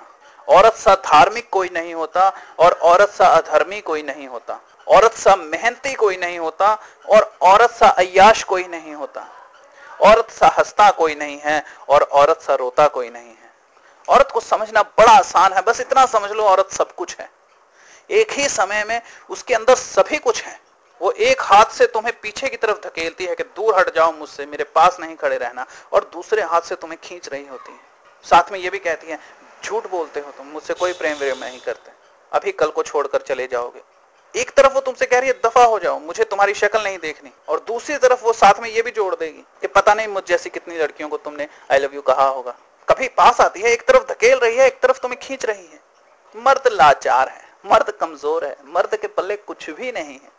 औरत 0.49 0.73
सा 0.73 0.95
धार्मिक 0.95 1.49
कोई 1.49 1.69
नहीं 1.73 1.93
होता 1.93 2.33
और 2.59 2.71
औरत 2.71 3.09
सा 3.09 3.25
अधर्मी 3.25 3.81
कोई 3.81 4.03
नहीं 4.03 4.27
होता। 4.27 4.59
औरत 4.87 5.13
सा 5.13 5.35
मेहनती 5.35 5.93
कोई 5.93 6.17
नहीं 6.17 6.39
होता 6.39 6.77
और 7.09 7.37
औरत 7.41 7.71
सा 7.71 7.87
अयाश 7.87 8.43
कोई 8.43 8.63
नहीं 8.63 8.93
होता। 8.93 9.27
औरत 10.01 10.31
सा 10.31 10.47
हंसता 10.47 10.91
कोई 10.91 11.15
नहीं 11.15 11.39
है 11.43 11.63
और 11.89 12.01
औरत 12.01 12.41
सा 12.41 12.55
रोता 12.55 12.87
कोई 12.87 13.09
नहीं 13.09 13.29
है। 13.29 13.51
औरत 14.09 14.31
को 14.31 14.39
समझना 14.39 14.81
बड़ा 14.81 15.11
आसान 15.11 15.53
है, 15.53 15.61
बस 15.61 15.81
इतना 15.81 16.05
समझ 16.05 16.31
लो 16.31 16.43
औरत 16.43 16.69
सब 16.71 16.95
कुछ 16.95 17.17
है। 17.19 17.29
एक 18.11 18.31
ही 18.31 18.47
समय 18.49 18.83
में 18.83 19.01
उसके 19.29 19.53
अंदर 19.53 19.75
सभी 19.75 20.17
कुछ 20.17 20.43
है। 20.43 20.59
वो 21.01 21.11
एक 21.11 21.41
हाथ 21.41 21.65
से 21.65 21.87
तुम्हें 21.87 22.19
पीछे 22.21 22.49
की 22.49 22.57
तरफ़ 22.57 22.77
धकेलती 22.87 23.25
है 23.25 23.35
कि 23.35 23.43
दूर 23.43 23.79
हट 23.79 23.95
जाओ 23.95 24.11
मुझसे, 24.11 24.45
मेरे 24.45 24.63
पास 24.63 24.97
नहीं 24.99 25.15
खड़े 25.15 25.37
रहना 25.37 25.65
और 25.93 26.09
दूसरे 26.13 26.41
हाथ 26.41 26.61
से 26.61 26.75
तुम्हें 26.75 26.99
खींच 27.03 27.29
रही 27.29 27.47
होती 27.47 27.71
है। 27.71 27.79
साथ 28.23 28.51
में 28.51 28.59
ये 28.59 28.69
भी 28.69 28.79
कहती 28.79 29.07
है 29.07 29.19
झूठ 29.63 29.87
बोलते 29.87 30.19
हो 30.19 30.31
तुम, 30.31 30.47
मुझसे 30.47 30.73
कोई 30.73 30.93
प्रेम 30.93 31.17
व्रेम 31.17 31.37
नहीं 31.37 31.59
करते। 31.59 31.91
अभी 32.31 32.51
कल 32.51 32.69
को 32.69 32.83
छोड़कर 32.83 33.21
चले 33.21 33.47
जाओगे। 33.47 33.81
एक 34.33 34.51
तरफ़ 34.51 34.73
वो 34.73 34.81
तुमसे 34.81 35.05
कह 35.05 35.19
रही 35.19 35.29
है, 35.29 35.35
दफ़ा 35.45 35.63
हो 35.63 35.79
जाओ, 35.79 35.99
मुझे 35.99 36.23
तुम्हारी 36.23 36.53
शक्ल 36.53 36.81
नहीं 36.83 36.97
देखनी। 36.97 37.31
और 37.47 37.59
दूसरी 37.59 37.97
तरफ़ 37.97 38.23
वो 38.23 38.33
साथ 38.33 38.59
में 38.59 38.69
ये 38.69 38.81
भी 38.81 38.91
जोड़ 38.91 39.15
देगी 39.15 39.43
कि 39.61 39.67
पता 39.67 39.93
नहीं 39.93 40.07
मुझ 40.07 40.23
जैसी 40.23 40.49
कितनी 40.49 40.77
लड़कियों 40.77 41.09
को 41.09 41.17
तुमने 41.17 41.47
आई 41.71 41.79
लव 41.79 41.95
यू 41.95 42.01
कहा 42.01 42.27
होगा। 42.27 42.55
कभी 42.87 43.07
पास 43.07 43.41
आती 43.41 43.61
है, 43.61 43.71
एक 43.71 43.87
तरफ़ 43.87 44.03
धकेल 44.03 44.37
रही 44.39 44.57
है, 44.57 44.67
एक 44.67 44.79
तरफ़ 44.79 44.99
तुम्हें 44.99 45.19
खींच 45.21 45.45
रही 45.45 45.65
है। 45.67 45.79
मर्द 46.35 46.67
लाचार 46.67 47.29
है, 47.29 47.41
मर्द 47.65 47.91
कमज़ोर 47.91 48.45
है, 48.45 48.55
मर्द 48.65 48.95
के 48.95 49.07
पल्ले 49.07 49.35
कुछ 49.35 49.69
भी 49.69 49.91
नहीं 49.91 50.13
है। 50.13 50.31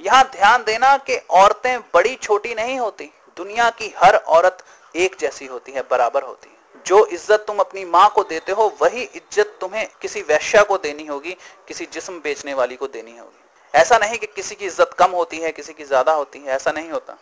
यहाँ 0.00 0.24
ध्यान 0.24 0.64
देना 0.64 0.96
कि 0.96 1.16
औरतें 1.30 1.80
बड़ी 1.94 2.14
छोटी 2.16 2.54
नहीं 2.54 2.78
होती, 2.78 3.10
दुनिया 3.36 3.70
की 3.70 3.94
हर 3.98 4.16
औरत 4.16 4.64
एक 4.96 5.16
जैसी 5.20 5.46
होती 5.46 5.72
है, 5.72 5.82
बराबर 5.90 6.22
होती 6.22 6.50
है। 6.50 6.57
जो 6.88 7.04
इज़्ज़त 7.06 7.44
तुम 7.46 7.58
अपनी 7.58 7.84
माँ 7.86 8.08
को 8.10 8.22
देते 8.24 8.52
हो, 8.52 8.72
वही 8.82 9.02
इज़्ज़त 9.02 9.56
तुम्हें 9.60 9.86
किसी 10.02 10.22
वैश्या 10.22 10.62
को 10.62 10.78
देनी 10.78 11.06
होगी, 11.06 11.36
किसी 11.68 11.86
जिस्म 11.92 12.20
बेचने 12.20 12.54
वाली 12.54 12.76
को 12.76 12.86
देनी 12.88 13.16
होगी। 13.18 13.78
ऐसा 13.78 13.98
नहीं 13.98 14.18
कि 14.18 14.26
किसी 14.26 14.54
की 14.54 14.66
इज़्ज़त 14.66 14.94
कम 14.98 15.10
होती 15.10 15.38
है, 15.38 15.52
किसी 15.52 15.72
की 15.72 15.84
ज़्यादा 15.84 16.12
होती 16.12 16.38
है, 16.38 16.54
ऐसा 16.54 16.72
नहीं 16.72 16.90
होता। 16.90 17.18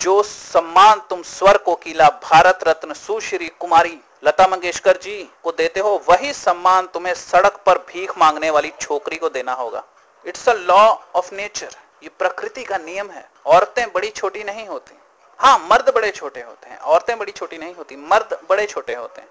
जो 0.00 0.22
सम्मान 0.22 1.00
तुम 1.10 1.22
स्वर 1.22 1.56
कोकिला, 1.58 2.08
भारत 2.24 2.64
रत्न, 2.68 2.92
सुश्री 2.94 3.48
कुमारी, 3.60 3.98
लता 4.24 4.46
मंगेशकर 4.46 4.96
जी 4.96 5.22
को 5.42 5.52
देते 5.52 5.80
हो, 5.80 5.90
वही 6.08 6.32
सम्मान 6.32 6.86
तुम्हें 6.86 7.14
सड़क 7.14 7.62
पर 7.66 7.78
भीख 7.88 8.18
मांगने 8.18 8.50
वाली 8.50 8.72
छोकरी 8.80 9.16
को 9.16 9.28
देना 9.28 9.52
होगा। 9.52 9.84
It's 10.24 10.48
a 10.48 10.54
law 10.54 10.82
of 11.14 11.34
nature. 11.34 11.76
ये 12.02 12.10
प्रकृति 12.18 12.64
का 12.64 12.78
नियम 12.78 13.10
है। 13.10 13.28
औरतें 13.46 13.92
बड़ी 13.92 14.10
छोटी 14.10 14.44
नहीं 14.44 14.66
होती। 14.66 14.98
हाँ 15.38 15.58
मर्द 15.70 15.92
बड़े 15.94 16.10
छोटे 16.10 16.40
होते 16.40 16.70
हैं, 16.70 16.78
औरतें 16.78 17.18
बड़ी 17.18 17.32
छोटी 17.32 17.58
नहीं 17.58 17.74
होती, 17.74 17.96
मर्द 17.96 18.38
बड़े 18.50 18.66
छोटे 18.66 18.94
होते 18.94 19.20
हैं। 19.20 19.28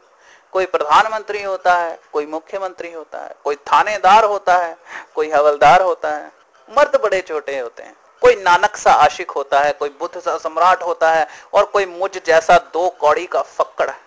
कोई 0.51 0.65
प्रधानमंत्री 0.65 1.43
होता 1.43 1.73
है, 1.73 1.99
कोई 2.13 2.25
मुख्यमंत्री 2.25 2.91
होता 2.91 3.19
है, 3.19 3.35
कोई 3.43 3.55
थानेदार 3.55 4.25
होता 4.25 4.57
है, 4.57 4.77
कोई 5.15 5.29
हवलदार 5.31 5.81
होता 5.81 6.15
है, 6.15 6.31
मर्द 6.69 6.99
बड़े 7.03 7.21
छोटे 7.21 7.59
होते 7.59 7.83
हैं। 7.83 7.95
कोई 8.21 8.35
नानक 8.35 8.75
सा 8.75 8.91
आशिक 8.91 9.31
होता 9.31 9.59
है, 9.59 9.73
कोई 9.73 9.89
बुद्ध 9.89 10.19
सा 10.19 10.37
सम्राट 10.37 10.83
होता 10.83 11.11
है, 11.11 11.27
और 11.53 11.65
कोई 11.65 11.85
मुझ 11.85 12.11
जैसा 12.25 12.57
दो 12.73 12.89
कौड़ी 12.89 13.25
का 13.25 13.41
फक्कड़ 13.41 13.89
है। 13.89 13.99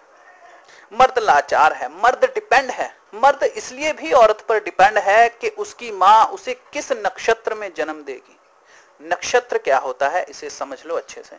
मर्द 0.93 1.19
लाचार 1.19 1.73
है, 1.73 1.89
मर्द 2.03 2.25
डिपेंड 2.25 2.71
है, 2.71 2.97
मर्द 3.15 3.43
इसलिए 3.43 3.93
भी 3.93 4.13
औरत 4.13 4.45
पर 4.49 4.59
डिपेंड 4.59 4.99
है 4.99 5.29
कि 5.29 5.49
उसकी 5.49 5.91
माँ 5.91 6.25
उसे 6.27 6.55
किस 6.73 6.93
नक्षत्र 6.93 7.55
में 7.55 7.71
जन्म 7.77 8.03
देगी। 8.03 8.39
नक्षत्र 9.03 9.59
क्या 9.59 9.79
होता 9.79 10.09
है, 10.09 10.25
इसे 10.29 10.51
समझ 10.51 10.79
लो 10.87 10.97
अच्छे 10.97 11.23
से। 11.23 11.37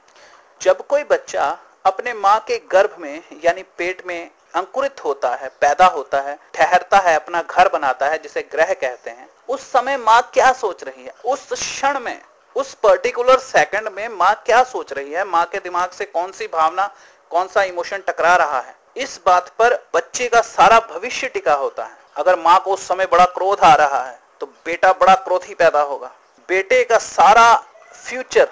जब 0.61 0.85
कोई 0.87 1.03
बच्चा 1.03 1.57
अपने 1.85 2.13
माँ 2.13 2.39
के 2.39 2.57
गर्भ 2.71 2.95
में, 2.99 3.21
यानी 3.43 3.63
पेट 3.77 4.05
में 4.07 4.29
अंकुरित 4.55 5.03
होता 5.05 5.29
है, 5.35 5.49
पैदा 5.61 5.85
होता 5.87 6.21
है, 6.21 6.37
ठहरता 6.53 6.97
है, 6.97 7.15
अपना 7.15 7.41
घर 7.41 7.69
बनाता 7.69 8.05
है, 8.05 8.17
जिसे 8.17 8.41
ग्रह 8.51 8.73
कहते 8.73 9.09
हैं, 9.09 9.29
उस 9.49 9.71
समय 9.71 9.97
माँ 9.97 10.21
क्या 10.33 10.51
सोच 10.53 10.83
रही 10.83 11.03
है? 11.03 11.13
उस 11.25 11.47
क्षण 11.51 11.99
में, 11.99 12.21
उस 12.55 12.73
पर्टिकुलर 12.73 13.39
सेकंड 13.39 13.89
में 13.89 14.07
माँ 14.09 14.33
क्या 14.45 14.63
सोच 14.63 14.93
रही 14.93 15.11
है? 15.11 15.23
माँ 15.23 15.45
के 15.45 15.59
दिमाग 15.59 15.89
से 15.89 16.05
कौन 16.05 16.31
सी 16.31 16.47
भावना, 16.47 16.89
कौन 17.31 17.47
सा 17.47 17.63
इमोशन 17.63 18.03
टकरा 18.07 18.35
रहा 18.35 18.59
है? 18.59 18.75
इस 18.97 19.19
बात 19.25 19.49
पर 19.59 19.73
बच्चे 19.95 20.27
का 20.27 20.41
सारा 20.41 20.79
भविष्य 20.89 21.27
टिका 21.27 21.53
होता 21.53 21.83
है। 21.83 21.97
अगर 22.15 22.39
माँ 22.39 22.59
को 22.59 22.73
उस 22.73 22.87
समय 22.87 23.05
बड़ा 23.05 23.25
क्रोध 23.27 23.59
आ 23.59 23.73
रहा 23.75 24.03
है 24.03 24.19
तो 24.41 24.45
बेटा 24.65 24.91
बड़ा 24.93 25.13
क्रोधी 25.15 25.53
पैदा 25.53 25.81
होगा। 25.81 26.11
बेटे 26.49 26.83
का 26.83 26.97
सारा 26.97 27.55
फ्यूचर 27.93 28.47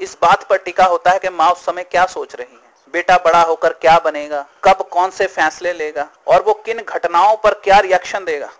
इस 0.00 0.16
बात 0.22 0.48
पर 0.48 0.56
टिका 0.56 0.84
होता 0.84 1.10
है 1.10 1.18
कि 1.18 1.28
माँ 1.28 1.50
उस 1.50 1.64
समय 1.64 1.84
क्या 1.84 2.06
सोच 2.06 2.34
रही 2.34 2.54
है? 2.54 2.70
बेटा 2.92 3.16
बड़ा 3.16 3.42
होकर 3.42 3.72
क्या 3.72 3.98
बनेगा? 3.98 4.46
कब 4.64 4.88
कौन 4.90 5.10
से 5.10 5.26
फैसले 5.26 5.72
लेगा? 5.72 6.08
और 6.28 6.42
वो 6.42 6.54
किन 6.54 6.78
घटनाओं 6.78 7.36
पर 7.36 7.54
क्या 7.54 7.78
रिएक्शन 7.78 8.24
देगा? 8.24 8.50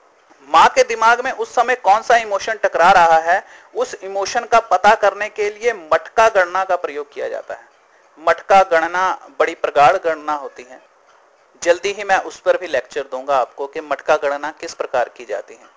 माँ 0.49 0.69
के 0.69 0.83
दिमाग 0.83 1.25
में 1.25 1.33
उस 1.33 1.55
समय 1.55 1.75
कौन 1.75 2.03
सा 2.03 2.17
इमोशन 2.17 2.55
टकरा 2.55 2.91
रहा 2.93 3.19
है? 3.19 3.45
उस 3.75 3.95
इमोशन 3.95 4.45
का 4.45 4.61
पता 4.61 4.95
करने 4.95 5.29
के 5.29 5.51
लिए 5.51 5.73
मटका 5.73 6.29
गणना 6.29 6.65
का 6.65 6.77
प्रयोग 6.77 7.13
किया 7.13 7.29
जाता 7.29 7.55
है। 7.55 7.69
मटका 8.19 8.63
गणना 8.63 9.29
बड़ी 9.39 9.55
प्रगाढ़ 9.55 9.97
गणना 9.97 10.33
होती 10.33 10.63
है। 10.63 10.81
जल्दी 11.63 11.93
ही 11.93 12.05
मैं 12.05 12.19
उस 12.19 12.41
पर 12.41 12.57
भी 12.57 12.67
लेक्चर 12.67 13.03
दूँगा 13.03 13.37
आपको 13.37 13.67
कि 13.67 13.81
मटका 13.81 14.17
गणना 14.17 14.51
किस 14.51 14.75
प्रकार 14.75 15.09
की 15.09 15.25
जाती 15.25 15.55
है। 15.55 15.69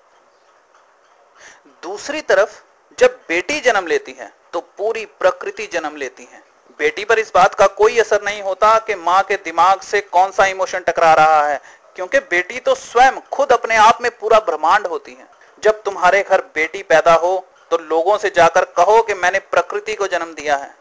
दूसरी 1.84 2.22
तरफ़ 2.22 2.62
जब 3.00 3.20
बेटी 3.30 3.60
जन्म 3.60 3.88
लेती 3.88 4.12
है 4.12 4.43
तो 4.54 4.60
पूरी 4.78 5.06
प्रकृति 5.20 5.68
जन्म 5.74 5.96
लेती 5.96 6.24
है। 6.24 6.42
बेटी 6.80 7.06
पर 7.06 7.20
इस 7.20 7.32
बात 7.36 7.56
का 7.56 7.68
कोई 7.76 8.00
असर 8.00 8.22
नहीं 8.24 8.42
होता 8.42 8.78
कि 8.80 8.96
माँ 8.98 9.22
के 9.24 9.36
दिमाग 9.46 9.82
से 9.82 10.02
कौन 10.04 10.32
सा 10.32 10.46
इमोशन 10.46 10.80
टकरा 10.80 11.14
रहा 11.14 11.42
है, 11.44 11.60
क्योंकि 11.96 12.20
बेटी 12.22 12.60
तो 12.60 12.76
स्वयं 12.76 13.20
खुद 13.32 13.52
अपने 13.52 13.76
आप 13.78 14.02
में 14.02 14.10
पूरा 14.12 14.40
ब्रह्मांड 14.42 14.88
होती 14.88 15.14
है। 15.14 15.28
जब 15.64 15.82
तुम्हारे 15.84 16.22
घर 16.24 16.42
बेटी 16.56 16.84
पैदा 16.84 17.14
हो 17.16 17.36
तो 17.72 17.78
लोगों 17.80 18.18
से 18.18 18.30
जाकर 18.36 18.66
कहो 18.78 19.02
कि 19.02 19.14
मैंने 19.14 19.40
प्रकृति 19.42 19.96
को 19.96 20.08
जन्म 20.08 20.34
दिया 20.34 20.56
है। 20.56 20.74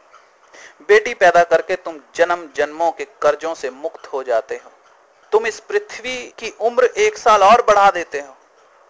बेटी 0.88 1.14
पैदा 1.14 1.42
करके 1.44 1.76
तुम 1.76 1.98
जन्म 2.16 2.48
जन्मों 2.56 2.90
के 2.90 3.04
कर्जों 3.22 3.54
से 3.54 3.70
मुक्त 3.72 4.06
हो 4.06 4.22
जाते 4.22 4.54
हो। 4.54 4.70
तुम 5.32 5.46
इस 5.46 5.60
पृथ्वी 5.60 6.16
की 6.38 6.52
उम्र 6.60 6.84
एक 6.98 7.18
साल 7.18 7.42
और 7.42 7.62
बढ़ा 7.62 7.90
देते 7.90 8.20
हो। 8.20 8.36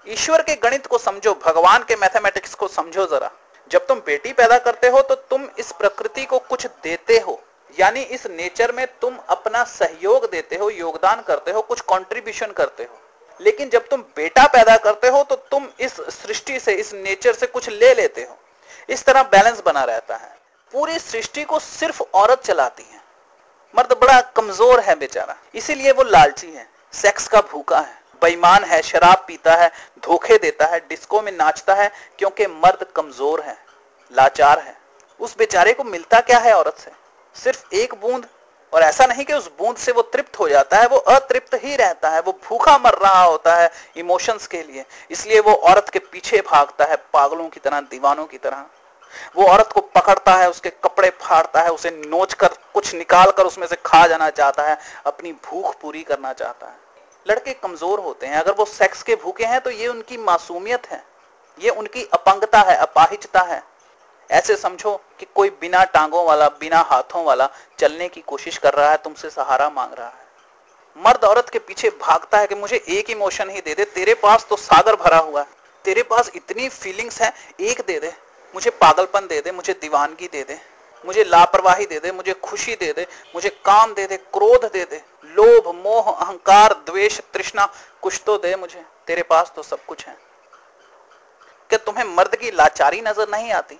ईश्वर 0.06 0.42
के 0.42 0.54
गणित 0.58 0.86
को 0.86 0.98
समझो, 0.98 1.34
भगवान 1.44 1.84
के 1.88 1.96
मैथमेटिक्स 1.96 2.54
को 2.54 2.68
समझो 2.68 3.06
जरा। 3.06 3.30
जब 3.70 3.86
तुम 3.86 3.98
बेटी 3.98 4.32
पैदा 4.32 4.58
करते 4.58 4.88
हो 4.88 5.00
तो 5.00 5.14
तुम 5.14 5.48
इस 5.58 5.72
प्रकृति 5.72 6.24
को 6.24 6.38
कुछ 6.38 6.66
देते 6.82 7.18
हो। 7.18 7.40
यानी 7.74 8.00
इस 8.00 8.26
नेचर 8.26 8.72
में 8.72 8.86
तुम 9.00 9.16
अपना 9.28 9.62
सहयोग 9.64 10.30
देते 10.30 10.56
हो, 10.56 10.70
योगदान 10.70 11.22
करते 11.22 11.50
हो, 11.50 11.62
कुछ 11.62 11.80
कंट्रीब्यूशन 11.80 12.52
करते 12.52 12.82
हो। 12.82 12.98
लेकिन 13.40 13.70
जब 13.70 13.88
तुम 13.88 14.00
बेटा 14.16 14.46
पैदा 14.46 14.76
करते 14.76 15.08
हो 15.08 15.22
तो 15.22 15.36
तुम 15.50 15.68
इस 15.80 15.96
सृष्टि 16.12 16.58
से, 16.60 16.72
इस 16.72 16.92
नेचर 16.94 17.32
से 17.32 17.46
कुछ 17.46 17.68
ले 17.68 17.94
लेते 17.94 18.22
हो। 18.22 18.38
इस 18.88 19.04
तरह 19.04 19.22
बैलेंस 19.22 19.62
बना 19.66 19.84
रहता 19.84 20.16
है। 20.16 20.36
पूरी 20.72 20.98
सृष्टि 20.98 21.44
को 21.44 21.58
सिर्फ़ 21.58 22.02
औरत 22.14 22.42
चलाती 22.44 22.82
है। 22.82 23.00
मर्द 23.74 23.92
बड़ा 23.92 24.20
कमज़ोर 24.36 24.80
है 24.80 24.94
बेचारा। 24.94 25.36
इसीलिए 25.54 25.92
वो 25.92 26.02
लालची 26.02 26.50
है। 26.50 26.68
सेक्स 26.92 27.28
का 27.28 27.40
भूखा 27.42 27.78
है। 27.78 28.01
बेईमान 28.22 28.64
है, 28.64 28.82
शराब 28.82 29.24
पीता 29.26 29.54
है, 29.54 29.70
धोखे 29.98 30.38
देता 30.38 30.66
है, 30.66 30.80
डिस्को 30.80 31.22
में 31.22 31.32
नाचता 31.32 31.74
है, 31.74 31.90
क्योंकि 32.18 32.46
मर्द 32.46 32.86
कमज़ोर 32.96 33.40
है, 33.40 33.56
लाचार 34.12 34.58
है। 34.58 34.76
उस 35.20 35.36
बेचारे 35.36 35.72
को 35.72 35.84
मिलता 35.84 36.20
क्या 36.20 36.38
है, 36.38 36.54
औरत 36.54 36.78
से? 36.78 36.90
सिर्फ़ 37.34 37.74
एक 37.74 37.94
बूंद। 37.94 38.26
और 38.72 38.82
ऐसा 38.82 39.06
नहीं 39.06 39.24
कि 39.24 39.32
उस 39.32 39.50
बूंद 39.58 39.76
से 39.76 39.92
वो 39.92 40.02
तृप्त 40.02 40.38
हो 40.38 40.48
जाता 40.48 40.76
है, 40.76 40.86
वो 40.86 40.96
अतृप्त 40.96 41.54
ही 41.54 41.76
रहता 41.76 42.08
है, 42.08 42.20
वो 42.20 42.32
भूखा 42.48 42.78
मर 42.78 42.94
रहा 42.94 43.22
होता 43.22 43.56
है 43.56 43.70
इमोशंस 43.96 44.46
के 44.46 44.62
लिए। 44.62 44.84
इसलिए 45.10 45.40
वो 45.40 45.54
औरत 45.54 45.88
के 45.88 45.98
पीछे 45.98 46.40
भागता 46.40 46.84
है, 46.84 46.96
पागलों 47.12 47.48
की 47.48 47.60
तरह, 47.60 47.80
दीवानों 47.80 48.24
की 48.26 48.38
तरह। 48.38 48.64
वो 49.36 49.46
औरत 49.46 49.68
को 49.72 49.80
पकड़ता 49.80 50.34
है, 50.34 50.50
उसके 50.50 50.70
कपड़े 50.70 51.10
फाड़ता 51.10 51.60
है, 51.60 51.70
उसे 51.70 51.90
नोच 51.90 52.34
कर 52.34 52.48
कुछ 52.74 52.94
निकाल 52.94 53.30
कर 53.30 53.42
उसमें 53.42 53.66
से 53.66 53.76
खा 53.86 54.06
जाना 54.06 54.30
चाहता 54.30 54.62
है, 54.62 54.78
अपनी 55.06 55.32
भूख 55.32 55.74
पूरी 55.80 56.02
करना 56.02 56.32
चाहता 56.32 56.66
है। 56.66 56.91
लड़के 57.26 57.52
कमज़ोर 57.54 58.00
होते 58.00 58.26
हैं, 58.26 58.36
अगर 58.36 58.52
वो 58.52 58.64
सेक्स 58.66 59.02
के 59.02 59.14
भूखे 59.16 59.44
हैं 59.44 59.60
तो 59.60 59.70
ये 59.70 59.88
उनकी 59.88 60.16
मासूमियत 60.18 60.86
है, 60.86 61.02
ये 61.58 61.70
उनकी 61.70 62.04
अपंगता 62.12 62.60
है, 62.60 62.76
अपाहिजता 62.78 63.40
है। 63.42 63.62
ऐसे 64.30 64.56
समझो 64.56 64.96
कि 65.18 65.26
कोई 65.34 65.50
बिना 65.60 65.84
टांगों 65.86 66.24
वाला, 66.26 66.48
बिना 66.50 66.80
हाथों 66.82 67.24
वाला 67.24 67.48
चलने 67.78 68.08
की 68.08 68.20
कोशिश 68.22 68.58
कर 68.58 68.74
रहा 68.74 68.90
है, 68.90 68.96
तुमसे 68.96 69.30
सहारा 69.30 69.68
मांग 69.70 69.92
रहा 69.94 70.06
है। 70.06 70.20
मर्द 70.96 71.24
औरत 71.24 71.48
के 71.50 71.58
पीछे 71.58 71.90
भागता 72.00 72.38
है 72.38 72.46
कि 72.46 72.54
मुझे 72.54 72.76
एक 72.88 73.10
इमोशन 73.10 73.50
ही 73.50 73.60
दे 73.60 73.74
दे, 73.74 73.84
तेरे 73.86 74.14
पास 74.14 74.46
तो 74.50 74.56
सागर 74.58 74.96
भरा 74.96 75.18
हुआ 75.18 75.40
है, 75.40 75.46
तेरे 75.84 76.02
पास 76.02 76.30
इतनी 76.34 76.68
फीलिंग्स 76.68 77.20
है, 77.22 77.32
एक 77.60 77.80
दे 77.86 77.98
दे, 78.00 78.12
मुझे 78.54 78.70
पागलपन 78.72 79.26
दे 79.26 79.40
दे, 79.40 79.52
मुझे 79.52 79.72
दीवानगी 79.72 80.28
दे 80.28 80.42
दे। 80.42 80.58
मुझे 81.04 81.24
लापरवाही 81.24 81.86
दे 81.86 81.98
दे, 81.98 82.12
मुझे 82.12 82.32
खुशी 82.34 82.74
दे 82.74 82.92
दे, 82.92 83.06
मुझे 83.34 83.48
काम 83.64 83.94
दे 83.94 84.06
दे, 84.06 84.16
क्रोध 84.16 84.64
दे 84.72 84.84
दे, 84.84 85.02
लोभ, 85.24 85.68
मोह, 85.76 86.10
अहंकार, 86.10 86.72
द्वेष, 86.86 87.20
तृष्णा, 87.34 87.68
कुछ 88.02 88.20
तो 88.26 88.36
दे 88.38 88.54
मुझे। 88.56 88.84
तेरे 89.06 89.22
पास 89.22 89.52
तो 89.56 89.62
सब 89.62 89.84
कुछ 89.84 90.06
है। 90.06 90.16
क्या 91.70 91.78
तुम्हें 91.78 92.04
मर्द 92.06 92.36
की 92.36 92.50
लाचारी 92.50 93.00
नज़र 93.00 93.28
नहीं 93.28 93.52
आती? 93.52 93.78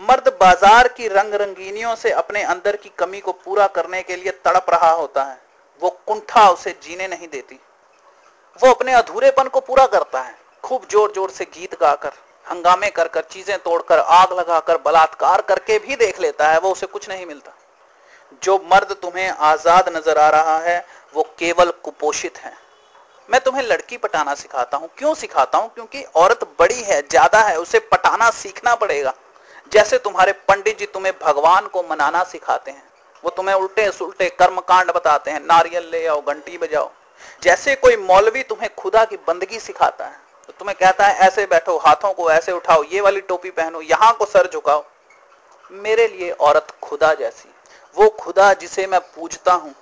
मर्द 0.00 0.28
बाज़ार 0.40 0.88
की 0.88 1.08
रंग 1.08 1.34
रंगीनियों 1.34 1.94
से 1.96 2.10
अपने 2.12 2.42
अंदर 2.42 2.76
की 2.76 2.90
कमी 2.98 3.20
को 3.20 3.32
पूरा 3.34 3.66
करने 3.66 4.02
के 4.02 4.16
लिए 4.16 4.32
तड़प 4.44 4.66
रहा 4.70 4.90
होता 4.90 5.22
है। 5.22 5.40
वो 5.80 5.90
कुंठा 6.06 6.48
उसे 6.50 6.70
जीने 6.82 7.08
नहीं 7.08 7.28
देती। 7.28 7.58
वो 8.60 8.72
अपने 8.74 8.92
अधूरेपन 8.92 9.48
को 9.48 9.60
पूरा 9.60 9.86
करता 9.86 10.20
है। 10.20 10.36
खूब 10.64 10.86
ज़ोर 10.90 11.12
ज़ोर 11.12 11.30
से 11.30 11.44
गीत 11.44 11.74
गाकर। 11.80 12.12
हंगामे 12.50 12.90
कर 12.90 13.08
कर 13.08 13.22
चीज़ें 13.22 13.58
तोड़कर, 13.58 13.98
आग 13.98 14.32
लगाकर, 14.32 14.76
बलात्कार 14.76 15.40
करके 15.40 15.78
भी 15.78 15.96
देख 15.96 16.20
लेता 16.20 16.48
है, 16.48 16.58
वो 16.58 16.72
उसे 16.72 16.86
कुछ 16.86 17.08
नहीं 17.08 17.26
मिलता। 17.26 17.54
जो 18.42 18.56
मर्द 18.72 18.92
तुम्हें 19.02 19.28
आज़ाद 19.28 19.88
नज़र 19.88 20.18
आ 20.18 20.28
रहा 20.28 20.58
है, 20.58 20.84
वो 21.14 21.22
केवल 21.38 21.70
कुपोषित 21.84 22.38
है। 22.38 22.52
मैं 23.28 23.40
तुम्हें 23.40 23.62
लड़की 23.62 23.96
पटाना 23.96 24.34
सिखाता 24.34 24.76
हूँ। 24.76 24.88
क्यों 24.98 25.14
सिखाता 25.14 25.58
हूँ? 25.58 25.70
क्योंकि 25.74 26.02
औरत 26.16 26.44
बड़ी 26.58 26.82
है, 26.82 27.00
ज़्यादा 27.02 27.40
है, 27.40 27.56
उसे 27.56 27.78
पटाना 27.78 28.30
सीखना 28.30 28.74
पड़ेगा। 28.74 29.14
जैसे 29.72 29.98
तुम्हारे 29.98 30.32
पंडित 30.48 30.78
जी 30.78 30.86
तुम्हें 30.86 31.14
भगवान 31.22 31.66
को 31.66 31.82
मनाना 31.82 32.22
सिखाते 32.24 32.70
हैं, 32.70 32.82
वो 33.24 33.30
तुम्हें 33.30 33.54
उल्टे 33.56 33.90
सुलटे 33.92 34.28
कर्म 34.28 34.60
कांड 34.60 34.92
बताते 34.92 35.30
हैं, 35.30 35.40
नारियल 35.40 35.90
ले 35.90 36.06
आओ, 36.06 36.20
घंटी 36.20 36.58
बजाओ। 36.58 36.90
जैसे 37.42 37.74
कोई 37.74 37.96
मौलवी 37.96 38.42
तुम्हें 38.42 38.74
खुदा 38.74 39.04
की 39.04 39.16
बंदगी 39.16 39.58
सिखाता 39.60 40.04
है 40.04 40.27
तो 40.48 40.52
तुम्हें 40.58 40.76
कहता 40.80 41.06
है 41.06 41.26
ऐसे 41.26 41.44
बैठो 41.46 41.76
हाथों 41.78 42.12
को 42.14 42.30
ऐसे 42.30 42.52
उठाओ 42.52 42.82
ये 42.92 43.00
वाली 43.00 43.20
टोपी 43.20 43.50
पहनो 43.50 43.80
यहाँ 43.82 44.12
को 44.14 44.26
सर 44.26 44.50
झुकाओ। 44.52 44.84
मेरे 45.70 46.06
लिए 46.08 46.30
औरत 46.30 46.70
खुदा 46.82 47.12
जैसी 47.14 47.48
वो 47.96 48.08
खुदा 48.20 48.52
जिसे 48.54 48.86
मैं 48.86 49.00
पूजता 49.14 49.52
हूँ। 49.54 49.74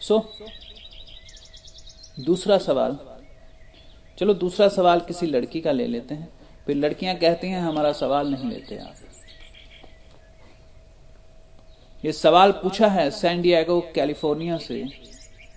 सो 0.00 0.18
so, 0.38 0.53
दूसरा 2.16 2.58
सवाल। 2.58 2.98
चलो 4.18 4.34
दूसरा 4.34 4.68
सवाल 4.68 5.00
किसी 5.00 5.26
लड़की 5.26 5.60
का 5.60 5.72
ले 5.72 5.86
लेते 5.86 6.14
हैं। 6.14 6.28
फिर 6.66 6.76
लड़कियाँ 6.76 7.14
कहती 7.14 7.48
हैं, 7.48 7.60
हमारा 7.60 7.92
सवाल 7.92 8.28
नहीं 8.28 8.50
लेते 8.50 8.76
आप। 8.76 8.94
ये 12.04 12.12
सवाल 12.12 12.52
पूछा 12.52 12.88
है 12.88 13.10
सैन 13.10 13.42
डिएगो 13.42 13.80
कैलिफ़ोर्निया 13.94 14.58
से। 14.58 14.84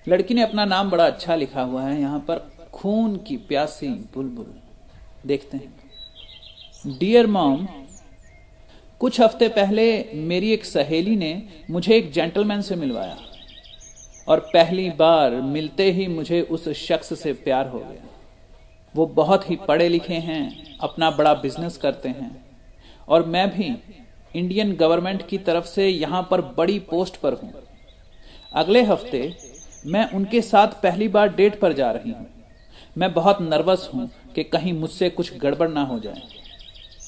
लड़की 0.08 0.34
ने 0.34 0.42
अपना 0.42 0.66
नाम 0.66 0.90
बड़ा 0.90 1.06
अच्छा 1.06 1.36
लिखा 1.36 1.62
हुआ 1.62 1.84
है। 1.84 2.00
यहाँ 2.02 2.20
पर 2.20 2.48
खून 2.74 3.16
की 3.18 3.38
प्यासी 3.38 3.88
बुलबुल। 4.16 4.54
देखते 5.26 5.58
हैं। 5.58 6.98
डियर 7.00 7.28
मॉम 7.28 7.68
कुछ 9.02 9.20
हफ़्ते 9.22 9.48
पहले 9.50 9.86
मेरी 10.16 10.52
एक 10.52 10.66
सहेली 10.66 11.16
ने 11.16 11.32
मुझे 11.70 11.96
एक 11.96 12.12
जेंटलमैन 12.12 12.62
से 12.62 12.76
मिलवाया। 12.76 13.18
और 14.28 14.40
पहली 14.54 14.90
बार 14.90 15.36
मिलते 15.44 15.92
ही 15.92 16.08
मुझे 16.08 16.42
उस 16.42 16.68
शख्स 16.78 17.20
से 17.20 17.34
प्यार 17.36 17.68
हो 17.68 17.80
गया। 17.80 18.06
वो 18.96 19.06
बहुत 19.16 19.50
ही 19.50 19.56
पढ़े 19.68 19.88
लिखे 19.90 20.14
हैं, 20.14 20.78
अपना 20.80 21.10
बड़ा 21.12 21.34
बिज़नेस 21.36 21.78
करते 21.78 22.10
हैं। 22.10 22.32
और 23.08 23.26
मैं 23.26 23.50
भी 23.50 23.76
इंडियन 24.36 24.76
गवर्नमेंट 24.76 25.28
की 25.28 25.38
तरफ़ 25.40 25.66
से 25.66 25.88
यहाँ 25.88 26.28
पर 26.32 26.42
बड़ी 26.58 26.80
पोस्ट 26.90 27.18
पर 27.18 27.34
हूँ। 27.34 27.54
अगले 28.54 28.82
हफ़्ते 28.84 29.34
मैं 29.86 30.10
उनके 30.12 30.42
साथ 30.42 30.82
पहली 30.84 31.08
बार 31.08 31.34
डेट 31.36 31.60
पर 31.60 31.74
जा 31.74 31.92
रही 31.92 32.12
हूँ। 32.12 32.28
मैं 32.96 33.14
बहुत 33.14 33.42
नर्वस 33.42 33.90
हूँ 33.94 34.10
कि 34.36 34.44
कहीं 34.46 34.74
मुझसे 34.74 35.10
कुछ 35.10 35.38
गड़बड़ 35.38 35.70
ना 35.70 35.84
हो 35.84 36.00
जाए। 36.00 36.22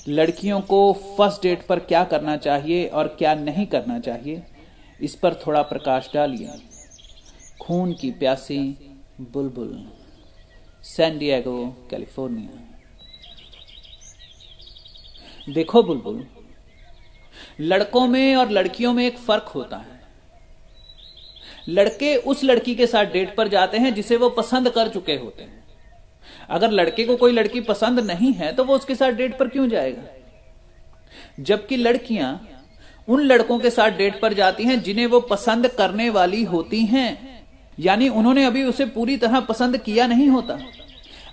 लड़कियों 0.10 0.60
को 0.62 0.82
फ़र्स्ट 1.18 1.42
डेट 1.42 1.66
पर 1.68 1.80
क्या 1.82 2.04
करना 2.04 2.36
चाहिए 2.38 2.86
और 2.88 3.08
क्या 3.20 3.34
नहीं 3.36 3.66
करना 3.68 4.00
चाहिए, 4.00 4.42
इस 5.00 5.16
पर 5.16 5.34
थोड़ा 5.38 5.62
प्रकाश 5.64 6.10
डालिए। 6.14 6.50
खून 7.62 7.94
की 7.94 8.12
प्यासी 8.12 8.60
बुलबुल 9.22 9.72
सैन 10.84 11.18
डिएगो 11.18 11.88
कैलिफ़ोर्निया 11.90 12.66
देखो 15.54 15.84
बुलबुल, 15.84 16.26
लड़कों 17.62 18.08
में 18.08 18.36
और 18.36 18.50
लड़कियों 18.50 18.94
में 18.94 19.06
एक 19.06 19.18
फ़र्क 19.18 19.48
होता 19.56 19.78
है। 19.78 20.00
लड़के 21.70 22.16
उस 22.16 22.44
लड़की 22.44 22.76
के 22.76 22.88
साथ 22.88 23.06
डेट 23.06 23.36
पर 23.36 23.48
जाते 23.48 23.78
हैं 23.78 23.94
जिसे 23.94 24.18
वो 24.18 24.30
पसंद 24.32 24.70
कर 24.70 24.90
चुके 24.90 25.16
होते 25.16 25.44
हैं। 25.44 25.64
अगर 26.50 26.72
लड़के 26.72 27.04
को 27.06 27.16
कोई 27.16 27.32
लड़की 27.32 27.62
पसंद 27.62 28.00
नहीं 28.02 28.34
है 28.34 28.52
तो 28.56 28.64
वो 28.64 28.76
उसके 28.76 28.96
साथ 28.96 29.12
डेट 29.12 29.38
पर 29.40 29.48
क्यों 29.48 29.68
जाएगा? 29.70 30.04
जबकि 31.40 31.78
लड़कियाँ 31.78 32.48
उन 33.08 33.22
लड़कों 33.22 33.60
के 33.60 33.70
साथ 33.70 33.92
डेट 33.92 34.20
पर 34.22 34.34
जाती 34.34 34.64
हैं 34.64 34.82
जिन्हें 34.84 35.06
वो 35.08 35.20
पसंद 35.20 35.68
करने 35.68 36.10
वाली 36.10 36.44
होती 36.44 36.82
हैं। 36.86 37.29
यानी 37.80 38.08
उन्होंने 38.10 38.44
अभी 38.46 38.64
उसे 38.64 38.86
पूरी 38.88 39.18
तरह 39.18 39.40
पसंद 39.42 39.78
किया 39.78 40.08
नहीं 40.08 40.28
होता। 40.30 40.58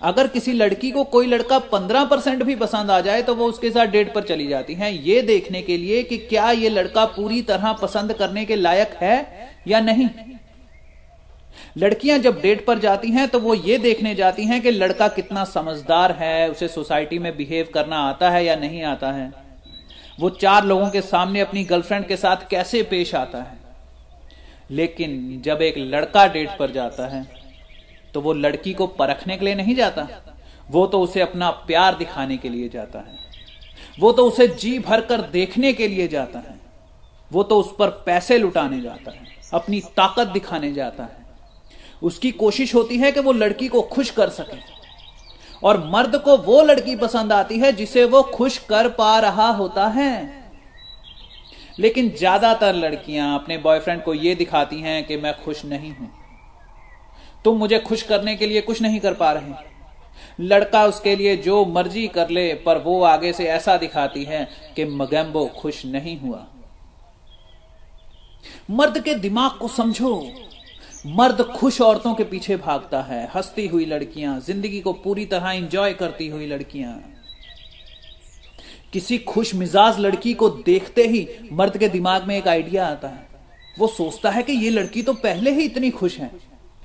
अगर 0.02 0.26
किसी 0.26 0.52
लड़की 0.52 0.90
को 0.90 1.04
कोई 1.06 1.26
लड़का 1.26 1.58
पंद्रह 1.68 2.04
परसेंट 2.04 2.42
भी 2.42 2.54
पसंद 2.56 2.90
आ 2.90 3.00
जाए 3.00 3.22
तो 3.22 3.34
वो 3.34 3.46
उसके 3.46 3.70
साथ 3.70 3.86
डेट 3.86 4.12
पर 4.14 4.22
चली 4.22 4.46
जाती 4.46 4.74
है। 4.74 4.92
ये 5.08 5.22
देखने 5.22 5.62
के 5.62 5.76
लिए 5.76 6.02
कि 6.02 6.18
क्या 6.18 6.50
ये 6.50 6.68
लड़का 6.68 7.04
पूरी 7.06 7.42
तरह 7.42 7.72
पसंद 7.72 8.12
करने 8.12 8.44
के 8.44 8.56
लायक 8.56 8.96
है 9.00 9.48
या 9.68 9.80
नहीं? 9.80 10.08
लड़कियाँ 11.78 12.18
जब 12.18 12.40
डेट 12.40 12.64
पर 12.66 12.78
जाती 12.78 13.10
हैं 13.10 13.26
तो 13.28 13.38
वो 13.40 13.54
ये 13.54 13.78
देखने 13.78 14.14
जाती 14.14 14.44
हैं 14.44 14.60
कि 14.62 14.70
लड़का 14.70 15.08
कितना 15.08 15.44
समझदार 15.46 16.12
है, 16.12 16.50
उसे 16.50 16.68
सोसाइटी 16.68 17.18
में 17.18 17.36
बिहेव 17.36 17.68
करना 17.74 17.98
आता 18.00 18.30
है 18.30 18.44
या 18.44 18.56
नहीं 18.56 18.82
आता 18.84 19.12
है। 19.12 19.32
वो 20.20 20.30
चार 20.32 20.64
लोगों 20.64 20.88
के 20.90 21.00
सामने 21.02 21.40
अपनी 21.40 21.64
गर्लफ्रेंड 21.64 22.06
के 22.06 22.16
साथ 22.16 22.48
कैसे 22.50 22.82
पेश 22.82 23.14
आता 23.14 23.38
है? 23.38 23.65
लेकिन 24.70 25.40
जब 25.44 25.62
एक 25.62 25.74
लड़का 25.78 26.26
डेट 26.26 26.56
पर 26.58 26.70
जाता 26.70 27.06
है 27.06 27.26
तो 28.14 28.20
वो 28.20 28.32
लड़की 28.32 28.72
को 28.74 28.86
परखने 28.86 29.36
के 29.36 29.44
लिए 29.44 29.54
नहीं 29.54 29.74
जाता। 29.74 30.08
वो 30.70 30.86
तो 30.86 31.00
उसे 31.00 31.20
अपना 31.20 31.50
प्यार 31.66 31.94
दिखाने 31.94 32.36
के 32.36 32.48
लिए 32.48 32.68
जाता 32.68 32.98
है। 32.98 33.18
वो 34.00 34.12
तो 34.12 34.26
उसे 34.26 34.46
जी 34.48 34.78
भर 34.78 35.00
कर 35.00 35.20
देखने 35.30 35.72
के 35.72 35.88
लिए 35.88 36.08
जाता 36.08 36.38
है। 36.38 36.54
वो 37.30 37.42
तो 37.42 37.58
उस 37.60 37.74
पर 37.78 37.88
पैसे 38.06 38.38
लुटाने 38.38 38.80
जाता 38.80 39.10
है, 39.10 39.26
अपनी 39.54 39.80
ताकत 39.96 40.26
दिखाने 40.28 40.72
जाता 40.72 41.04
है। 41.04 41.24
उसकी 42.02 42.30
कोशिश 42.32 42.74
होती 42.74 42.98
है 42.98 43.12
कि 43.12 43.20
वो 43.20 43.32
लड़की 43.32 43.68
को 43.68 43.82
खुश 43.84 44.10
कर 44.10 44.28
सके। 44.30 44.58
और 45.62 45.78
मर्द 45.90 46.16
को 46.16 46.36
वो 46.36 46.62
लड़की 46.62 46.96
पसंद 46.96 47.32
आती 47.32 47.58
है 47.58 47.72
जिसे 47.72 48.04
वो 48.04 48.22
खुश 48.24 48.58
कर 48.58 48.88
पा 48.88 49.18
रहा 49.18 49.48
होता 49.50 49.86
है। 49.88 50.45
लेकिन 51.78 52.10
ज़्यादातर 52.10 52.74
लड़कियाँ 52.74 53.34
अपने 53.34 53.58
बॉयफ्रेंड 53.58 54.02
को 54.02 54.14
यह 54.14 54.34
दिखाती 54.34 54.80
हैं 54.80 55.04
कि 55.06 55.16
मैं 55.16 55.34
खुश 55.42 55.64
नहीं 55.64 55.90
हूँ। 55.90 56.10
तुम 57.44 57.56
मुझे 57.58 57.78
खुश 57.78 58.02
करने 58.02 58.36
के 58.36 58.46
लिए 58.46 58.60
कुछ 58.60 58.82
नहीं 58.82 59.00
कर 59.00 59.14
पा 59.14 59.32
रहे 59.32 59.74
लड़का 60.40 60.84
उसके 60.86 61.14
लिए 61.16 61.36
जो 61.36 61.64
मर्ज़ी 61.64 62.06
कर 62.08 62.30
ले, 62.30 62.52
पर 62.54 62.78
वो 62.78 63.02
आगे 63.04 63.32
से 63.32 63.44
ऐसा 63.46 63.76
दिखाती 63.76 64.24
है 64.24 64.48
कि 64.76 64.84
मगैम्बो 64.84 65.46
खुश 65.58 65.84
नहीं 65.86 66.18
हुआ। 66.20 66.46
मर्द 68.70 68.98
के 68.98 69.14
दिमाग 69.14 69.58
को 69.58 69.68
समझो। 69.68 70.12
मर्द 71.08 71.42
खुश 71.50 71.80
औरतों 71.80 72.14
के 72.14 72.24
पीछे 72.24 72.56
भागता 72.56 73.00
है। 73.02 73.24
हंसती 73.34 73.66
हुई 73.66 73.84
लड़कियाँ, 73.84 74.38
ज़िंदगी 74.40 74.80
को 74.80 74.92
पूरी 74.94 75.26
तरह 75.26 75.50
इंजॉय 75.50 75.92
करती 75.94 76.28
हुई 76.28 76.46
लड़कियाँ। 76.46 76.92
किसी 78.92 79.18
खुश 79.18 79.54
मिजाज 79.54 79.98
लड़की 79.98 80.34
को 80.34 80.48
देखते 80.48 81.06
ही 81.06 81.28
मर्द 81.52 81.76
के 81.78 81.88
दिमाग 81.88 82.26
में 82.28 82.36
एक 82.36 82.48
आइडिया 82.48 82.86
आता 82.86 83.08
है। 83.08 83.26
वो 83.78 83.86
सोचता 83.88 84.30
है 84.30 84.42
कि 84.42 84.52
ये 84.54 84.70
लड़की 84.70 85.02
तो 85.02 85.12
पहले 85.14 85.50
ही 85.50 85.64
इतनी 85.64 85.90
खुश 85.90 86.18
है। 86.18 86.30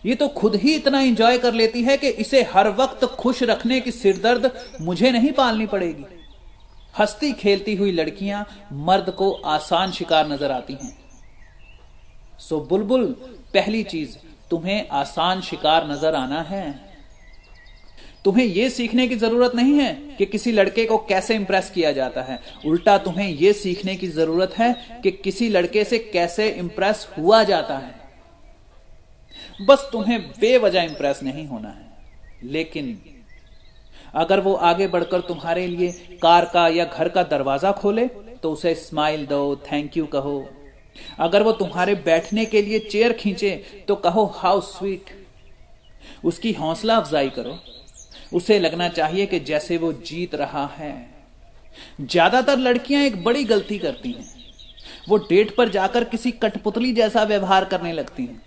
ये 0.05 0.15
तो 0.15 0.27
खुद 0.27 0.55
ही 0.55 0.73
इतना 0.75 0.99
एंजॉय 1.01 1.37
कर 1.37 1.53
लेती 1.53 1.83
है 1.83 1.97
कि 1.97 2.09
इसे 2.19 2.41
हर 2.43 2.69
वक्त 2.71 3.05
खुश 3.15 3.43
रखने 3.43 3.79
की 3.81 3.91
सिरदर्द 3.91 4.51
मुझे 4.81 5.11
नहीं 5.11 5.31
पालनी 5.31 5.65
पड़ेगी। 5.65 6.05
हस्ती 6.99 7.31
खेलती 7.33 7.75
हुई 7.75 7.91
लड़कियाँ 7.91 8.45
मर्द 8.71 9.09
को 9.09 9.31
आसान 9.31 9.91
शिकार 9.91 10.27
नज़र 10.29 10.51
आती 10.51 10.73
हैं। 10.73 10.97
सो 12.39 12.59
बुलबुल, 12.61 13.05
पहली 13.53 13.83
चीज़, 13.83 14.17
तुम्हें 14.51 14.87
आसान 14.89 15.41
शिकार 15.41 15.89
नज़र 15.91 16.15
आना 16.15 16.41
है। 16.41 16.90
तुम्हें 18.25 18.45
यह 18.45 18.69
सीखने 18.69 19.07
की 19.07 19.15
ज़रूरत 19.15 19.55
नहीं 19.55 19.73
है 19.73 19.93
कि 20.17 20.25
किसी 20.25 20.51
लड़के 20.51 20.85
को 20.85 20.97
कैसे 21.05 21.35
इंप्रेस 21.35 21.69
किया 21.69 21.91
जाता 21.91 22.21
है। 22.21 22.39
उल्टा 22.65 22.97
तुम्हें 22.97 23.27
यह 23.29 23.53
सीखने 23.53 23.95
की 23.95 24.07
ज़रूरत 24.09 24.53
है 24.57 24.73
कि 25.03 25.11
किसी 25.13 25.47
लड़के 25.49 25.83
से 25.83 25.99
कैसे 25.99 26.49
इंप्रेस 26.49 27.07
हुआ 27.17 27.43
जाता 27.43 27.77
है। 27.77 27.99
बस 29.61 29.89
तुम्हें 29.91 30.21
बेवजह 30.39 30.81
इंप्रेस 30.81 31.19
नहीं 31.23 31.47
होना 31.47 31.69
है। 31.69 31.89
लेकिन 32.43 32.97
अगर 34.15 34.39
वो 34.39 34.53
आगे 34.53 34.87
बढ़कर 34.87 35.21
तुम्हारे 35.21 35.65
लिए 35.67 35.91
कार 36.21 36.45
का 36.45 36.67
या 36.67 36.85
घर 36.85 37.09
का 37.09 37.23
दरवाज़ा 37.23 37.71
खोले 37.71 38.07
तो 38.43 38.51
उसे 38.51 38.73
स्माइल 38.75 39.25
दो 39.25 39.55
थैंक 39.71 39.97
यू 39.97 40.05
कहो। 40.05 40.49
अगर 41.19 41.43
वो 41.43 41.51
तुम्हारे 41.53 41.95
बैठने 42.05 42.45
के 42.45 42.61
लिए 42.61 42.79
चेयर 42.81 43.13
खींचे 43.13 43.51
तो 43.87 43.95
कहो 43.97 44.25
हाउ 44.35 44.61
स्वीट 44.61 45.09
उसकी 46.25 46.51
हौसला 46.53 46.95
अफजाई 46.97 47.29
करो। 47.29 47.57
उसे 48.31 48.59
लगना 48.59 48.87
चाहिए 48.89 49.25
कि 49.25 49.39
जैसे 49.39 49.77
वो 49.77 49.91
जीत 49.93 50.35
रहा 50.35 50.65
है। 50.77 50.93
ज़्यादातर 52.01 52.57
लड़कियाँ 52.57 53.01
एक 53.03 53.23
बड़ी 53.23 53.43
गलती 53.43 53.77
करती 53.77 54.11
हैं। 54.11 54.25
वो 55.09 55.17
डेट 55.19 55.55
पर 55.55 55.69
जाकर 55.69 56.03
किसी 56.03 56.31
कठपुतली 56.31 56.91
जैसा 56.93 57.23
व्यवहार 57.23 57.65
करने 57.65 57.93
लगती 57.93 58.25
हैं। 58.25 58.41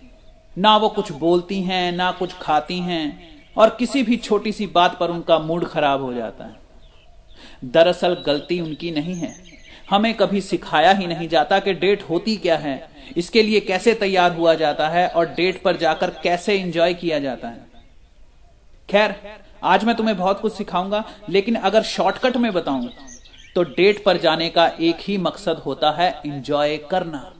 ना 0.57 0.77
वो 0.77 0.88
कुछ 0.88 1.12
बोलती 1.12 1.61
हैं, 1.62 1.92
ना 1.92 2.11
कुछ 2.12 2.33
खाती 2.33 2.79
हैं, 2.79 3.33
और 3.57 3.77
किसी 3.79 4.03
भी 4.03 4.16
छोटी 4.16 4.53
सी 4.53 4.66
बात 4.66 4.97
पर 5.01 5.11
उनका 5.11 5.38
मूड 5.38 5.64
खराब 5.64 6.03
हो 6.03 6.12
जाता 6.14 6.44
है। 6.44 6.62
दरअसल 7.64 8.16
गलती 8.27 8.61
उनकी 8.61 8.90
नहीं 8.90 9.14
है। 9.14 9.35
हमें 9.90 10.12
कभी 10.14 10.40
सिखाया 10.40 10.92
ही 10.92 11.07
नहीं 11.07 11.29
जाता 11.29 11.59
कि 11.59 11.73
डेट 11.75 12.03
होती 12.03 12.37
क्या 12.37 12.57
है। 12.57 12.77
इसके 13.16 13.42
लिए 13.42 13.61
कैसे 13.61 13.94
तैयार 13.94 14.33
हुआ 14.33 14.55
जाता 14.55 14.88
है 14.88 15.07
और 15.09 15.27
डेट 15.27 15.62
पर 15.62 15.77
जाकर 15.77 16.11
कैसे 16.23 16.55
एंजॉय 16.55 16.94
किया 16.94 17.18
जाता 17.18 17.49
है। 17.49 17.74
खैर, 18.88 19.14
आज 19.64 19.85
मैं 19.85 19.94
तुम्हें 19.97 20.16
बहुत 20.16 20.40
कुछ 20.40 20.53
सिखाऊँगा, 20.53 21.03
लेकिन 21.31 21.55
अगर 21.57 21.83
शॉर्टकट 21.85 22.37
में 22.37 22.53
बताऊँ 22.53 22.90
तो 23.57 23.62
डेट 23.64 24.03
पर 24.05 24.16
जाने 24.16 24.49
का 24.51 24.66
एक 24.81 24.97
ही 25.01 25.16
मकसद 25.18 25.59
होता 25.59 25.90
है 25.92 26.09
इंजॉय 26.27 26.77
करना। 26.90 27.33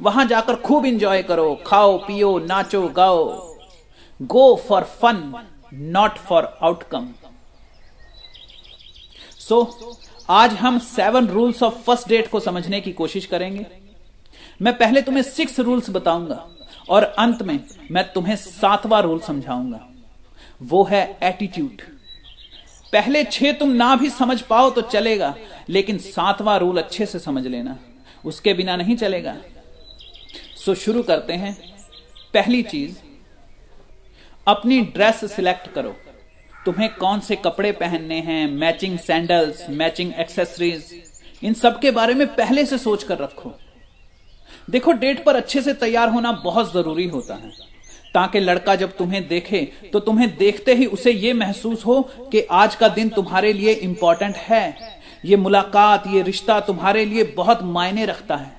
वहाँ 0.00 0.24
जाकर 0.26 0.56
खूब 0.56 0.86
इंजॉय 0.86 1.22
करो, 1.22 1.54
खाओ, 1.66 1.96
पियो, 1.98 2.38
नाचो, 2.40 2.86
गाओ। 2.88 3.24
Go 4.20 4.54
for 4.68 4.84
fun 5.00 5.32
not 5.74 6.18
for 6.18 6.44
outcome 6.62 7.08
so 9.40 9.62
आज 10.30 10.52
हम 10.54 10.78
seven 10.78 11.26
rules 11.28 11.62
of 11.62 11.74
first 11.84 12.08
date 12.08 12.30
को 12.30 12.40
समझने 12.40 12.80
की 12.80 12.92
कोशिश 12.92 13.26
करेंगे। 13.26 13.66
मैं 14.60 14.76
पहले 14.78 15.02
तुम्हें 15.02 15.22
सिक्स 15.24 15.60
रूल्स 15.60 15.90
बताऊँगा, 15.90 16.46
और 16.88 17.02
अंत 17.02 17.42
में 17.42 17.58
मैं 17.90 18.12
तुम्हें 18.12 18.36
सातवां 18.38 19.02
रूल 19.02 19.20
समझाऊँगा। 19.20 19.86
वो 20.60 20.82
है 20.84 21.02
एटीट्यूड 21.22 21.82
पहले 22.92 23.22
छह 23.24 23.52
तुम 23.52 23.70
ना 23.72 23.94
भी 23.96 24.08
समझ 24.10 24.40
पाओ 24.40 24.70
तो 24.70 24.82
चलेगा, 24.82 25.34
लेकिन 25.68 25.98
सातवां 25.98 26.58
रूल 26.58 26.78
अच्छे 26.78 27.06
से 27.06 27.18
समझ 27.18 27.46
लेना। 27.46 27.78
उसके 28.24 28.54
बिना 28.54 28.76
नहीं 28.76 28.96
चलेगा। 28.96 29.36
सो 30.56 30.74
शुरू 30.74 31.02
करते 31.02 31.32
हैं। 31.32 31.54
पहली 32.34 32.62
चीज़, 32.62 32.96
अपनी 34.46 34.80
ड्रेस 34.88 35.24
सिलेक्ट 35.32 35.72
करो। 35.72 35.94
तुम्हें 36.54 36.88
कौन 36.94 37.20
से 37.20 37.36
कपड़े 37.36 37.72
पहनने 37.72 38.20
हैं 38.20 38.46
मैचिंग 38.50 38.98
सैंडल्स 38.98 39.64
मैचिंग 39.70 40.12
एक्सेसरीज 40.14 40.94
इन 41.42 41.54
सब 41.54 41.80
के 41.80 41.90
बारे 41.90 42.14
में 42.14 42.26
पहले 42.34 42.66
से 42.66 42.78
सोच 42.78 43.04
कर 43.04 43.18
रखो। 43.18 43.52
देखो 44.70 44.92
डेट 44.92 45.24
पर 45.24 45.36
अच्छे 45.36 45.62
से 45.62 45.74
तैयार 45.76 46.08
होना 46.08 46.32
बहुत 46.44 46.72
ज़रूरी 46.72 47.06
होता 47.08 47.34
है। 47.34 47.69
ताकि 48.14 48.40
लड़का 48.40 48.74
जब 48.76 48.96
तुम्हें 48.96 49.26
देखे 49.28 49.60
तो 49.92 50.00
तुम्हें 50.00 50.36
देखते 50.36 50.74
ही 50.74 50.86
उसे 50.86 51.12
यह 51.12 51.34
महसूस 51.34 51.84
हो 51.86 52.00
कि 52.32 52.40
आज 52.52 52.74
का 52.74 52.88
दिन 52.88 53.08
तुम्हारे 53.08 53.52
लिए 53.52 53.72
इंपॉर्टेंट 53.72 54.36
है। 54.36 54.98
ये 55.24 55.36
मुलाकात, 55.36 56.06
ये 56.06 56.22
रिश्ता 56.22 56.58
तुम्हारे 56.60 57.04
लिए 57.04 57.24
बहुत 57.36 57.62
मायने 57.62 58.04
रखता 58.06 58.36
है। 58.36 58.52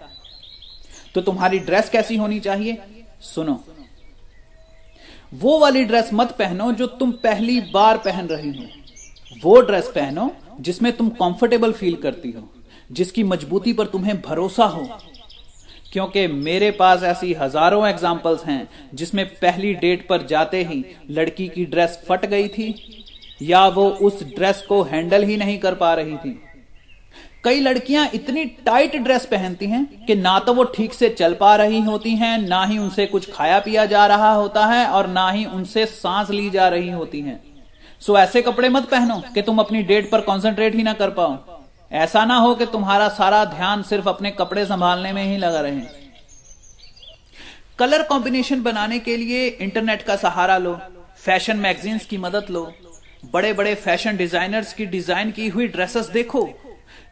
तो 1.16 1.22
तुम्हारी 1.22 1.60
ड्रेस 1.60 1.90
कैसी 1.90 2.16
होनी 2.16 2.40
चाहिए? 2.40 2.78
सुनो। 3.22 3.64
वो 5.34 5.58
वाली 5.60 5.84
ड्रेस 5.86 6.10
मत 6.14 6.32
पहनो 6.32 6.72
जो 6.72 6.88
तुम 6.88 7.12
पहली 7.24 7.60
बार 7.74 7.98
पहन 7.98 8.28
रही 8.28 8.52
हो। 8.52 8.66
वो 9.44 9.60
ड्रेस 9.62 9.92
पहनो 9.96 10.32
जिसमें 10.60 10.92
तुम 10.94 11.10
कंफर्टेबल 11.12 11.72
फील 11.72 11.96
करती 11.96 12.32
हो, 12.32 12.50
जिसकी 12.92 13.24
मजबूती 13.24 13.74
पर 13.74 13.86
तुम्हें 13.86 14.22
भरोसा 14.22 14.66
हो। 14.66 14.84
क्योंकि 15.92 16.26
मेरे 16.28 16.70
पास 16.72 17.04
ऐसी 17.04 17.34
हज़ारों 17.34 17.88
एग्जाम्पल्स 17.88 18.46
हैं 18.46 18.68
जिसमें 18.94 19.26
पहली 19.36 19.74
डेट 19.76 20.08
पर 20.08 20.26
जाते 20.28 20.64
ही 20.64 20.84
लड़की 21.12 21.48
की 21.48 21.66
ड्रेस 21.66 22.02
फट 22.10 22.26
गई 22.26 22.48
थी, 22.50 22.76
या 23.42 23.68
वो 23.70 23.90
उस 24.02 24.24
ड्रेस 24.36 24.62
को 24.62 24.82
हैंडल 24.84 25.24
ही 25.24 25.38
नहीं 25.38 25.58
कर 25.60 25.76
पा 25.76 25.94
रही 25.94 26.18
थी। 26.18 26.40
कई 27.44 27.60
लड़कियाँ 27.60 28.10
इतनी 28.14 28.44
टाइट 28.66 28.96
ड्रेस 28.98 29.26
पहनती 29.26 29.66
हैं 29.66 29.86
कि 30.06 30.16
ना 30.16 30.38
तो 30.40 30.54
वो 30.54 30.64
ठीक 30.76 30.94
से 30.94 31.10
चल 31.12 31.34
पा 31.34 31.56
रही 31.56 31.82
होती 31.82 32.16
हैं, 32.16 32.38
ना 32.40 32.64
ही 32.66 32.78
उनसे 32.78 33.06
कुछ 33.06 33.32
खाया 33.32 33.60
पिया 33.60 33.86
जा 33.86 34.06
रहा 34.08 34.32
होता 34.32 34.66
है 34.66 34.86
और 34.88 35.08
ना 35.10 35.30
ही 35.30 35.46
उनसे 35.48 35.86
सांस 35.88 36.30
ली 36.30 36.50
जा 36.50 36.68
रही 36.70 36.90
होती 36.90 37.22
हैं। 37.22 37.42
सो 38.02 38.18
ऐसे 38.18 38.42
कपड़े 38.42 38.70
मत 38.70 38.90
पहनो 38.92 39.22
कि 39.34 39.42
तुम 39.42 39.60
अपनी 39.60 39.82
डेट 39.84 40.10
पर 40.12 40.22
कंसंट्रेट 40.22 40.76
ही 40.76 40.84
ना 40.84 40.94
कर 40.94 41.10
पाओ। 41.12 41.51
ऐसा 41.92 42.24
ना 42.26 42.36
हो 42.36 42.54
कि 42.56 42.66
तुम्हारा 42.66 43.08
सारा 43.10 43.44
ध्यान 43.46 43.82
सिर्फ़ 43.84 44.08
अपने 44.10 44.32
कपड़े 44.32 44.66
संभालने 44.66 45.12
में 45.14 45.24
ही 45.24 45.38
लगा 45.38 45.62
रहे। 45.62 45.82
कलर 47.80 48.04
कॉम्बिनेशन 48.04 48.62
बनाने 48.64 49.00
के 49.00 49.16
लिए 49.18 49.48
इंटरनेट 49.48 50.02
का 50.02 50.16
सहारा 50.16 50.58
लो, 50.58 50.80
फ़ैशन 51.18 51.58
मैगजीन्स 51.58 52.06
की 52.06 52.18
मदद 52.18 52.50
लो 52.50 52.72
बड़े 53.34 53.52
बड़े 53.54 53.74
फ़ैशन 53.76 54.18
डिजाइनर्स 54.18 54.74
की 54.74 54.86
डिज़ाइन 54.86 55.32
की 55.32 55.48
हुई 55.48 55.68
ड्रेसेस 55.68 56.10
देखो। 56.10 56.48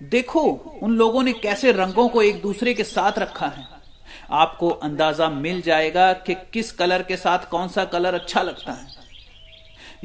देखो 0.04 0.42
उन 0.84 0.96
लोगों 0.96 1.24
ने 1.24 1.34
कैसे 1.34 1.72
रंगों 1.72 2.08
को 2.10 2.22
एक 2.22 2.42
दूसरे 2.42 2.74
के 2.74 2.84
साथ 2.86 3.20
रखा 3.20 3.48
है। 3.48 3.68
आपको 4.34 4.70
अंदाज़ा 4.70 5.30
मिल 5.30 5.62
जाएगा 5.62 6.12
कि 6.16 6.36
किस 6.54 6.72
कलर 6.72 7.04
के 7.04 7.18
साथ 7.18 7.50
कौन 7.50 7.68
सा 7.68 7.86
कलर 7.86 8.14
अच्छा 8.14 8.42
लगता 8.42 8.72
है। 8.72 8.88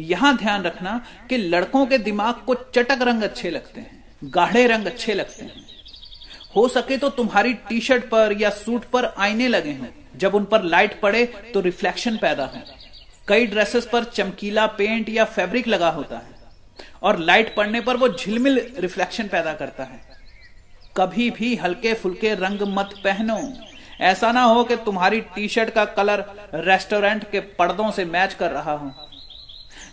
यहाँ 0.00 0.36
ध्यान 0.36 0.62
रखना 0.62 1.00
कि 1.28 1.36
लड़कों 1.36 1.86
के 1.86 1.98
दिमाग 2.00 2.42
को 2.46 2.54
चटक 2.54 3.02
रंग 3.02 3.22
अच्छे 3.22 3.50
लगते 3.50 3.80
हैं। 3.80 3.93
गाढ़े 4.24 4.66
रंग 4.66 4.86
अच्छे 4.86 5.14
लगते 5.14 5.44
हैं। 5.44 5.64
हो 6.56 6.68
सके 6.68 6.96
तो 6.96 7.08
तुम्हारी 7.10 7.52
टी 7.52 7.80
शर्ट 7.80 8.04
पर 8.04 8.36
या 8.40 8.50
सूट 8.50 8.84
पर 8.84 9.04
आईने 9.18 9.48
लगे 9.48 9.70
हैं। 9.70 9.94
जब 10.16 10.34
उन 10.34 10.44
पर 10.44 10.62
लाइट 10.62 11.00
पड़े 11.00 11.24
तो 11.54 11.60
रिफ्लेक्शन 11.60 12.16
पैदा 12.16 12.44
हो। 12.44 12.62
कई 13.28 13.46
ड्रेसेस 13.46 13.86
पर 13.86 14.04
चमकीला 14.04 14.66
पेंट 14.66 15.08
या 15.08 15.24
फैब्रिक 15.24 15.68
लगा 15.68 15.88
होता 15.88 16.16
है। 16.16 16.32
और 17.02 17.18
लाइट 17.18 17.54
पड़ने 17.56 17.80
पर 17.80 17.96
वो 17.96 18.08
झिलमिल 18.08 18.74
रिफ्लेक्शन 18.78 19.28
पैदा 19.28 19.52
करता 19.52 19.84
है। 19.84 20.00
कभी 20.96 21.30
भी 21.30 21.54
हल्के 21.56 21.94
फुल्के 21.94 22.34
रंग 22.34 22.62
मत 22.62 22.94
पहनो। 23.04 23.38
ऐसा 24.00 24.32
ना 24.32 24.42
हो 24.42 24.64
कि 24.64 24.76
तुम्हारी 24.76 25.20
टी 25.20 25.48
शर्ट 25.48 25.70
का 25.70 25.84
कलर 25.84 26.24
रेस्टोरेंट 26.54 27.30
के 27.30 27.40
पर्दों 27.40 27.90
से 27.90 28.04
मैच 28.04 28.34
कर 28.34 28.50
रहा 28.50 28.72
हो। 28.72 28.92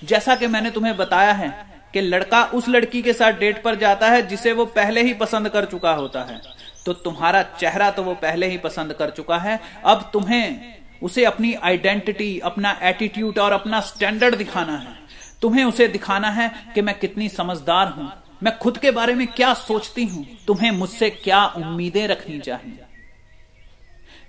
जैसा 0.03 0.35
कि 0.35 0.47
मैंने 0.47 0.71
तुम्हें 0.71 0.97
बताया 0.97 1.31
है 1.33 1.70
कि 1.93 2.01
लड़का 2.01 2.43
उस 2.45 2.67
लड़की 2.69 3.01
के 3.01 3.13
साथ 3.13 3.33
डेट 3.33 3.61
पर 3.63 3.75
जाता 3.75 4.09
है 4.09 4.21
जिसे 4.27 4.51
वो 4.53 4.65
पहले 4.65 5.01
ही 5.03 5.13
पसंद 5.13 5.49
कर 5.49 5.65
चुका 5.65 5.93
होता 5.93 6.23
है। 6.23 6.41
तो 6.85 6.93
तुम्हारा 6.93 7.41
चेहरा 7.59 7.89
तो 7.91 8.03
वो 8.03 8.13
पहले 8.15 8.47
ही 8.47 8.57
पसंद 8.57 8.93
कर 8.93 9.09
चुका 9.09 9.37
है। 9.37 9.59
अब 9.85 10.09
तुम्हें 10.13 10.75
उसे 11.01 11.25
अपनी 11.25 11.53
आइडेंटिटी 11.53 12.37
अपना 12.39 12.77
एटीट्यूड 12.83 13.39
और 13.39 13.51
अपना 13.51 13.79
स्टैंडर्ड 13.81 14.35
दिखाना 14.35 14.77
है। 14.77 14.95
तुम्हें 15.41 15.63
उसे 15.65 15.87
दिखाना 15.87 16.29
है 16.29 16.51
कि 16.75 16.81
मैं 16.81 16.97
कितनी 16.99 17.29
समझदार 17.29 17.87
हूँ। 17.87 18.11
मैं 18.43 18.57
खुद 18.57 18.77
के 18.77 18.91
बारे 18.91 19.13
में 19.13 19.27
क्या 19.27 19.53
सोचती 19.53 20.05
हूँ? 20.05 20.25
तुम्हें 20.47 20.71
मुझसे 20.71 21.09
क्या 21.09 21.45
उम्मीदें 21.47 22.07
रखनी 22.07 22.39
चाहिए? 22.39 22.79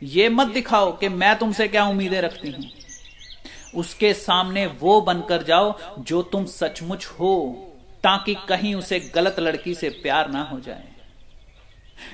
ये 0.03 0.29
मत 0.29 0.47
दिखाओ 0.47 0.91
कि 0.93 1.09
मैं 1.09 1.39
तुमसे 1.39 1.69
क्या 1.69 1.85
उम्मीदें 1.85 2.21
रखती 2.21 2.51
हूँ। 2.51 2.71
उसके 3.75 4.13
सामने 4.15 4.67
वो 4.81 5.01
बनकर 5.01 5.43
जाओ 5.43 5.75
जो 5.99 6.23
तुम 6.23 6.45
सचमुच 6.45 7.07
हो, 7.21 7.35
ताकि 8.05 8.35
कहीं 8.49 8.75
उसे 8.75 9.01
गलत 9.15 9.41
लड़की 9.41 9.75
से 9.75 9.89
प्यार 10.03 10.31
ना 10.31 10.43
हो 10.43 10.61
जाए। 10.61 10.89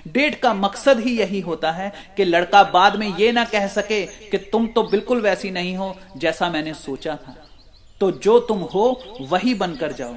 डेट 0.09 0.35
का 0.41 0.53
मकसद 0.55 0.99
ही 1.01 1.19
यही 1.19 1.41
होता 1.41 1.71
है 1.73 1.93
कि 2.17 2.25
लड़का 2.25 2.63
बाद 2.63 2.97
में 2.97 3.07
यह 3.19 3.33
ना 3.33 3.45
कह 3.45 3.67
सके 3.67 4.05
कि 4.07 4.39
तुम 4.39 4.67
तो 4.67 4.83
बिल्कुल 4.83 5.21
वैसी 5.21 5.51
नहीं 5.51 5.77
हो 5.77 5.95
जैसा 6.17 6.51
मैंने 6.51 6.75
सोचा 6.75 7.17
था। 7.17 7.37
तो 8.01 8.11
जो 8.11 8.39
तुम 8.41 8.59
हो, 8.59 9.03
वही 9.21 9.55
बनकर 9.55 9.93
जाओ। 9.93 10.17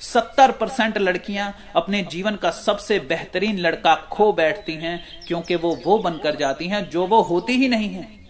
सत्तर 0.00 0.50
परसेंट 0.50 0.98
लड़कियाँ 0.98 1.54
अपने 1.76 2.02
जीवन 2.02 2.36
का 2.36 2.50
सबसे 2.50 2.98
बेहतरीन 2.98 3.58
लड़का 3.58 3.94
खो 4.12 4.32
बैठती 4.32 4.72
हैं, 4.72 5.04
क्योंकि 5.26 5.56
वो 5.56 5.74
वो 5.86 5.98
बनकर 5.98 6.36
जाती 6.36 6.68
हैं 6.68 6.88
जो 6.90 7.06
वो 7.06 7.20
होती 7.22 7.52
ही 7.52 7.68
नहीं 7.68 7.88
है। 7.88 8.25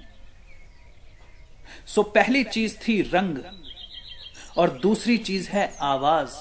सो 1.86 2.02
पहली 2.02 2.42
चीज़ 2.46 2.76
थी 2.78 3.00
रंग 3.04 3.38
और 4.56 4.70
दूसरी 4.78 5.16
चीज़ 5.18 5.48
है 5.50 5.72
आवाज़। 5.84 6.34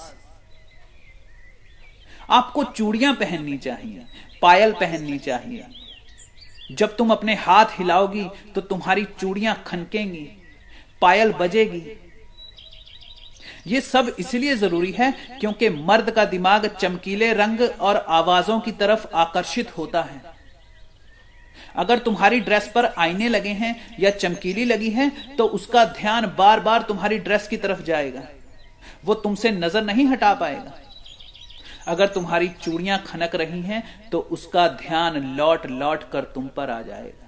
आपको 2.30 2.64
चूड़ियाँ 2.66 3.14
पहननी 3.14 3.56
चाहिए, 3.58 4.04
पायल 4.42 4.72
पहननी 4.72 5.18
चाहिए। 5.18 5.66
जब 6.72 6.96
तुम 6.96 7.10
अपने 7.10 7.34
हाथ 7.36 7.78
हिलाओगी 7.78 8.24
तो 8.54 8.60
तुम्हारी 8.62 9.04
चूड़ियाँ 9.20 9.62
खनकेंगी, 9.66 10.28
पायल 11.02 11.32
बजेगी। 11.32 11.82
ये 13.66 13.80
सब 13.80 14.14
इसलिए 14.18 14.56
ज़रूरी 14.56 14.92
है 14.92 15.10
क्योंकि 15.40 15.68
मर्द 15.70 16.10
का 16.10 16.24
दिमाग 16.26 16.66
चमकीले 16.74 17.32
रंग 17.34 17.60
और 17.60 17.96
आवाजों 17.96 18.58
की 18.60 18.72
तरफ़ 18.74 19.06
आकर्षित 19.16 19.76
होता 19.78 20.02
है। 20.02 20.35
अगर 21.76 21.98
तुम्हारी 21.98 22.40
ड्रेस 22.40 22.70
पर 22.74 22.84
आईने 22.98 23.28
लगे 23.28 23.52
हैं 23.54 23.74
या 24.00 24.10
चमकीली 24.12 24.64
लगी 24.64 24.90
है 24.90 25.10
तो 25.36 25.46
उसका 25.50 25.84
ध्यान 25.92 26.26
बार 26.38 26.60
बार 26.60 26.82
तुम्हारी 26.82 27.18
ड्रेस 27.20 27.48
की 27.48 27.56
तरफ़ 27.58 27.82
जाएगा। 27.82 28.22
वो 29.04 29.14
तुमसे 29.16 29.50
नज़र 29.52 29.82
नहीं 29.84 30.06
हटा 30.06 30.32
पाएगा। 30.36 30.72
अगर 31.86 32.06
तुम्हारी 32.08 32.48
चूड़ियाँ 32.62 32.98
खनक 33.06 33.34
रही 33.34 33.60
हैं 33.62 33.82
तो 34.10 34.18
उसका 34.30 34.66
ध्यान 34.78 35.16
लौट 35.36 35.66
लौट 35.68 36.10
कर 36.12 36.24
तुम 36.34 36.46
पर 36.56 36.70
आ 36.70 36.80
जाएगा। 36.82 37.24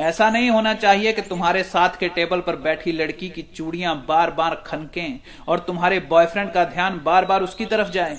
ऐसा 0.00 0.28
नहीं 0.30 0.48
होना 0.50 0.72
चाहिए 0.74 1.12
कि 1.12 1.22
तुम्हारे 1.22 1.62
साथ 1.64 1.98
के 2.00 2.08
टेबल 2.10 2.40
पर 2.40 2.56
बैठी 2.58 2.92
लड़की 2.92 3.28
की 3.28 3.42
चूड़ियाँ 3.54 3.94
बार 4.08 4.30
बार 4.30 4.54
खनकें 4.66 5.20
और 5.48 5.58
तुम्हारे 5.58 6.00
बॉयफ्रेंड 6.08 6.52
का 6.52 6.64
ध्यान 6.66 7.00
बार 7.04 7.24
बार 7.24 7.42
उसकी 7.42 7.66
तरफ़ 7.66 7.90
जाए। 7.90 8.18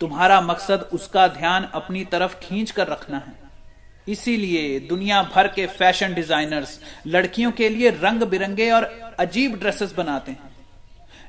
तुम्हारा 0.00 0.40
मकसद 0.40 0.88
उसका 0.92 1.26
ध्यान 1.30 1.68
अपनी 1.74 2.04
तरफ़ 2.06 2.38
खींच 2.38 2.70
कर 2.70 2.86
रखना 2.88 3.18
है। 3.18 3.39
इसीलिए 4.10 4.78
दुनिया 4.80 5.22
भर 5.34 5.48
के 5.48 5.66
फ़ैशन 5.68 6.14
डिजाइनर्स 6.14 6.78
लड़कियों 7.06 7.50
के 7.52 7.68
लिए 7.68 7.90
रंग 7.90 8.22
बिरंगे 8.22 8.70
और 8.70 8.84
अजीब 9.18 9.58
ड्रेसेस 9.60 9.92
बनाते 9.92 10.32
हैं। 10.32 10.50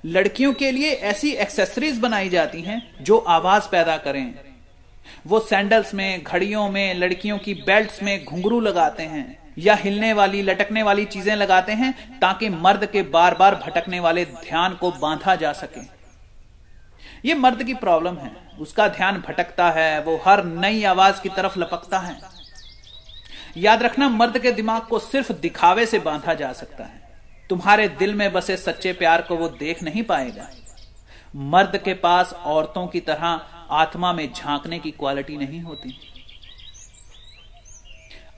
लड़कियों 0.06 0.54
के 0.54 0.72
लिए 0.72 0.92
ऐसी 0.92 1.32
एक्सेसरीज 1.32 2.00
बनाई 2.00 2.30
जाती 2.30 2.62
हैं 2.62 2.82
जो 3.02 3.18
आवाज़ 3.18 3.70
पैदा 3.72 3.98
करें। 3.98 4.34
वो 5.28 5.40
सैंडल्स 5.40 5.94
में, 5.94 6.24
घड़ियों 6.24 6.70
में, 6.70 6.94
लड़कियों 6.96 7.38
की 7.38 7.54
बेल्ट्स 7.54 8.02
में 8.04 8.26
घुंघरू 8.26 8.60
लगाते 8.60 9.04
हैं 9.04 9.54
या 9.58 9.76
हिलने 9.76 10.12
वाली, 10.14 10.42
लटकने 10.42 10.84
वाली 10.84 11.06
चीज़ें 11.06 11.36
लगाते 11.36 11.72
हैं 11.72 12.20
ताकि 12.20 12.50
मर्द 12.50 12.86
के 12.86 13.02
बार 13.02 13.36
बार 13.36 13.56
भटकने 13.56 14.00
वाले 14.00 14.26
ध्यान 14.26 14.74
को 14.74 14.92
बांधा 14.92 15.36
जा 15.36 15.54
सके। 15.54 15.82
ये 17.28 17.34
मर्द 17.36 17.64
की 17.64 17.74
प्रॉब्लम 17.74 18.18
है। 18.18 18.32
उसका 18.60 18.88
ध्यान 18.88 19.24
भटकता 19.28 19.70
है, 19.72 20.04
वो 20.04 20.22
हर 20.26 20.44
नई 20.46 20.84
आवाज़ 20.84 21.22
की 21.22 21.30
तरफ़ 21.30 21.60
लपकता 21.60 22.00
है। 22.00 22.41
याद 23.58 23.84
रखना, 23.84 24.10
मर्द 24.10 24.38
के 24.40 24.52
दिमाग 24.52 24.82
को 24.82 25.00
सिर्फ़ 25.00 25.32
दिखावे 25.34 25.86
से 25.86 26.00
बांधा 26.00 26.34
जा 26.34 26.52
सकता 26.54 26.84
है। 26.84 27.02
तुम्हारे 27.50 27.88
दिल 27.90 28.14
में 28.16 28.32
बसे 28.34 28.58
सच्चे 28.58 28.94
प्यार 28.94 29.22
को 29.22 29.36
वो 29.36 29.48
देख 29.50 29.84
नहीं 29.84 30.04
पाएगा। 30.04 30.48
मर्द 31.36 31.78
के 31.78 31.94
पास 31.94 32.34
औरतों 32.34 32.88
की 32.88 33.00
तरह 33.00 33.42
आत्मा 33.72 34.14
में 34.14 34.34
झांकने 34.34 34.80
की 34.80 34.92
क्वालिटी 34.92 35.38
नहीं 35.38 35.62
होती। 35.62 35.96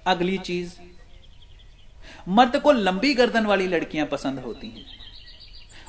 अगली 0.07 0.37
चीज़, 0.37 0.73
मर्द 2.27 2.59
को 2.59 2.71
लंबी 2.71 3.13
गर्दन 3.13 3.45
वाली 3.45 3.67
लड़कियाँ 3.67 4.05
पसंद 4.07 4.39
होती 4.39 4.67
हैं। 4.67 4.85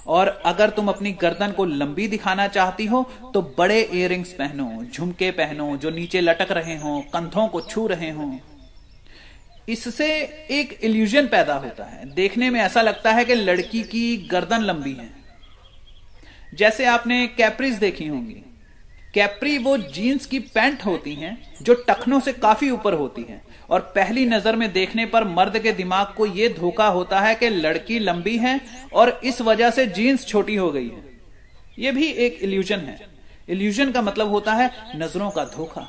और 0.06 0.28
अगर 0.46 0.70
तुम 0.70 0.88
अपनी 0.88 1.12
गर्दन 1.12 1.52
को 1.52 1.64
लंबी 1.64 2.08
दिखाना 2.08 2.46
चाहती 2.48 2.86
हो 2.86 3.02
तो 3.34 3.42
बड़े 3.58 3.80
इयरिंग्स 3.82 4.32
पहनो, 4.32 4.84
झुमके 4.84 5.30
पहनो, 5.30 5.76
जो 5.76 5.90
नीचे 5.90 6.20
लटक 6.20 6.52
रहे 6.52 6.76
हो, 6.76 7.04
कंधों 7.12 7.48
को 7.48 7.60
छू 7.60 7.86
रहे 7.86 8.10
हो। 8.10 8.38
इससे 9.68 10.06
एक 10.50 10.78
इल्यूजन 10.82 11.26
पैदा 11.26 11.54
होता 11.54 11.84
है। 11.84 12.14
देखने 12.14 12.50
में 12.50 12.60
ऐसा 12.60 12.82
लगता 12.82 13.12
है 13.12 13.24
कि 13.24 13.34
लड़की 13.34 13.82
की 13.82 14.16
गर्दन 14.16 14.62
लंबी 14.62 14.92
है। 14.92 15.10
जैसे 16.54 16.84
आपने 16.84 17.26
कैप्रीज 17.26 17.74
देखी 17.74 18.06
होंगी। 18.06 18.42
कैप्री 19.14 19.58
वो 19.58 19.76
जीन्स 19.78 20.26
की 20.26 20.38
पैंट 20.38 20.84
होती 20.84 21.14
हैं, 21.14 21.36
जो 21.62 21.74
टखनों 21.88 22.20
से 22.20 22.32
काफ़ी 22.32 22.70
ऊपर 22.70 22.94
होती 22.94 23.22
हैं। 23.22 23.42
और 23.70 23.80
पहली 23.80 24.26
नज़र 24.26 24.56
में 24.56 24.72
देखने 24.72 25.06
पर 25.06 25.24
मर्द 25.24 25.58
के 25.58 25.72
दिमाग 25.72 26.14
को 26.16 26.26
यह 26.26 26.54
धोखा 26.58 26.86
होता 26.86 27.20
है 27.20 27.34
कि 27.34 27.48
लड़की 27.48 27.98
लंबी 27.98 28.36
है 28.38 28.60
और 28.92 29.20
इस 29.24 29.40
वजह 29.40 29.70
से 29.70 29.86
जीन्स 29.86 30.26
छोटी 30.26 30.54
हो 30.54 30.70
गई 30.72 30.88
है। 30.88 31.02
यह 31.78 31.92
भी 31.92 32.06
एक 32.06 32.38
इल्यूजन 32.42 32.78
है। 32.78 33.00
इल्यूजन 33.48 33.92
का 33.92 34.02
मतलब 34.02 34.28
होता 34.28 34.52
है 34.52 34.70
नज़रों 34.96 35.30
का 35.30 35.44
धोखा। 35.44 35.88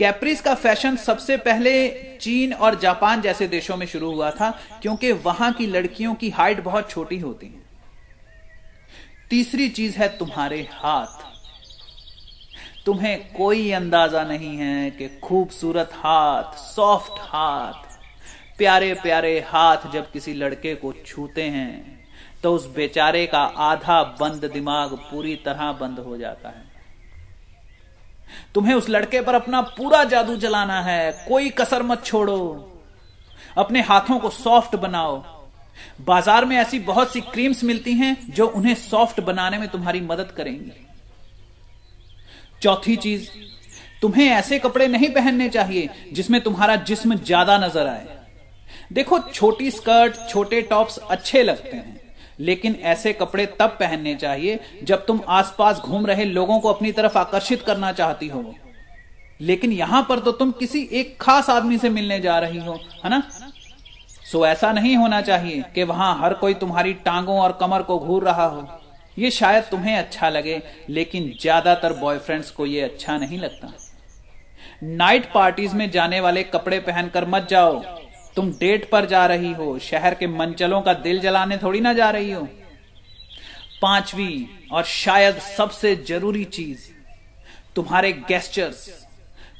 कैप्रीज 0.00 0.40
का 0.40 0.54
फ़ैशन 0.56 0.96
सबसे 0.96 1.36
पहले 1.38 1.72
चीन 2.20 2.52
और 2.54 2.78
जापान 2.80 3.20
जैसे 3.22 3.46
देशों 3.48 3.76
में 3.76 3.86
शुरू 3.86 4.12
हुआ 4.12 4.30
था, 4.30 4.50
क्योंकि 4.82 5.10
वहाँ 5.24 5.52
की 5.52 5.66
लड़कियों 5.66 6.14
की 6.14 6.30
हाइट 6.30 6.62
बहुत 6.64 6.90
छोटी 6.90 7.18
होती 7.18 7.46
है। 7.46 7.68
तीसरी 9.30 9.68
चीज़ 9.70 9.96
है 9.96 10.08
तुम्हारे 10.18 10.60
हाथ। 10.72 11.28
तुम्हें 12.86 13.32
कोई 13.34 13.70
अंदाज़ा 13.72 14.22
नहीं 14.24 14.56
है 14.56 14.90
कि 14.90 15.08
खूबसूरत 15.22 15.90
हाथ 15.94 16.56
सॉफ्ट 16.58 17.20
हाथ, 17.24 17.72
प्यारे 18.58 18.92
प्यारे 18.94 19.38
हाथ 19.48 19.90
जब 19.92 20.10
किसी 20.12 20.34
लड़के 20.34 20.74
को 20.74 20.92
छूते 21.06 21.42
हैं 21.50 21.98
तो 22.42 22.54
उस 22.54 22.66
बेचारे 22.76 23.26
का 23.26 23.42
आधा 23.62 24.02
बंद 24.20 24.50
दिमाग 24.52 24.94
पूरी 25.04 25.36
तरह 25.36 25.72
बंद 25.72 25.98
हो 25.98 26.16
जाता 26.16 26.48
है। 26.48 26.69
तुम्हें 28.54 28.74
उस 28.74 28.88
लड़के 28.90 29.20
पर 29.20 29.34
अपना 29.34 29.60
पूरा 29.70 30.02
जादू 30.04 30.36
चलाना 30.36 30.80
है। 30.82 31.10
कोई 31.28 31.50
कसर 31.50 31.82
मत 31.82 32.04
छोड़ो। 32.04 32.38
अपने 33.58 33.80
हाथों 33.80 34.18
को 34.18 34.30
सॉफ्ट 34.30 34.76
बनाओ। 34.76 35.22
बाज़ार 36.00 36.44
में 36.44 36.56
ऐसी 36.56 36.78
बहुत 36.78 37.12
सी 37.12 37.20
क्रीम्स 37.22 37.62
मिलती 37.64 37.94
हैं 37.94 38.16
जो 38.30 38.46
उन्हें 38.46 38.74
सॉफ्ट 38.74 39.20
बनाने 39.20 39.58
में 39.58 39.68
तुम्हारी 39.68 40.00
मदद 40.00 40.30
करेंगी। 40.30 40.86
चौथी 42.62 42.96
चीज़, 42.96 43.28
तुम्हें 44.02 44.26
ऐसे 44.26 44.58
कपड़े 44.58 44.86
नहीं 44.88 45.08
पहनने 45.10 45.48
चाहिए 45.48 45.88
जिसमें 46.12 46.40
तुम्हारा 46.40 46.76
जिस्म 46.76 47.14
ज़्यादा 47.16 47.58
नज़र 47.58 47.86
आए। 47.86 48.06
देखो, 48.92 49.18
छोटी 49.18 49.70
स्कर्ट, 49.70 50.16
छोटे 50.28 50.60
टॉप्स 50.62 50.98
अच्छे 51.00 51.42
लगते 51.42 51.76
हैं। 51.76 52.09
लेकिन 52.40 52.74
ऐसे 52.84 53.12
कपड़े 53.12 53.46
तब 53.58 53.76
पहनने 53.80 54.14
चाहिए 54.14 54.58
जब 54.82 55.04
तुम 55.06 55.20
आसपास 55.28 55.78
घूम 55.78 56.06
रहे 56.06 56.24
लोगों 56.24 56.58
को 56.60 56.68
अपनी 56.68 56.92
तरफ़ 56.92 57.18
आकर्षित 57.18 57.62
करना 57.62 57.92
चाहती 57.92 58.28
हो। 58.28 58.44
लेकिन 59.40 59.72
यहाँ 59.72 60.06
पर 60.08 60.18
तो 60.18 60.32
तुम 60.32 60.50
किसी 60.52 60.88
एक 60.92 61.16
खास 61.20 61.50
आदमी 61.50 61.78
से 61.78 61.88
मिलने 61.88 62.20
जा 62.20 62.38
रही 62.38 62.58
हो, 62.58 62.78
है 63.04 63.10
ना? 63.10 63.22
सो 64.32 64.44
ऐसा 64.46 64.72
नहीं 64.72 64.96
होना 64.96 65.20
चाहिए 65.20 65.62
कि 65.74 65.82
वहाँ 65.82 66.16
हर 66.18 66.34
कोई 66.34 66.54
तुम्हारी 66.54 66.92
टांगों 67.04 67.38
और 67.40 67.56
कमर 67.60 67.82
को 67.82 67.98
घूर 67.98 68.24
रहा 68.24 68.44
हो। 68.44 68.66
ये 69.16 69.30
शायद 69.30 69.64
तुम्हें 69.70 69.96
अच्छा 69.96 70.28
लगे, 70.28 70.60
लेकिन 70.88 71.32
ज़्यादातर 71.40 71.92
बॉयफ्रेंड्स 71.92 72.50
को 72.50 72.66
ये 72.66 72.80
अच्छा 72.80 73.16
नहीं 73.18 73.38
लगता। 73.38 73.72
नाइट 74.82 75.32
पार्टीज़ 75.32 75.74
में 75.74 75.90
जाने 75.90 76.20
वाले 76.20 76.42
कपड़े 76.44 76.78
पहनकर 76.80 77.26
मत 77.28 77.46
जाओ। 77.50 77.82
तुम 78.36 78.50
डेट 78.52 78.88
पर 78.90 79.06
जा 79.06 79.24
रही 79.26 79.52
हो, 79.52 79.78
शहर 79.80 80.14
के 80.14 80.26
मंचलों 80.28 80.80
का 80.82 80.92
दिल 80.94 81.20
जलाने 81.20 81.56
थोड़ी 81.58 81.80
ना 81.80 81.92
जा 81.92 82.10
रही 82.10 82.30
हो। 82.32 82.42
पांचवी 83.82 84.46
और 84.72 84.84
शायद 84.84 85.38
सबसे 85.48 85.94
ज़रूरी 86.08 86.44
चीज़, 86.46 86.88
तुम्हारे 87.76 88.12
गेस्टर्स 88.28 88.88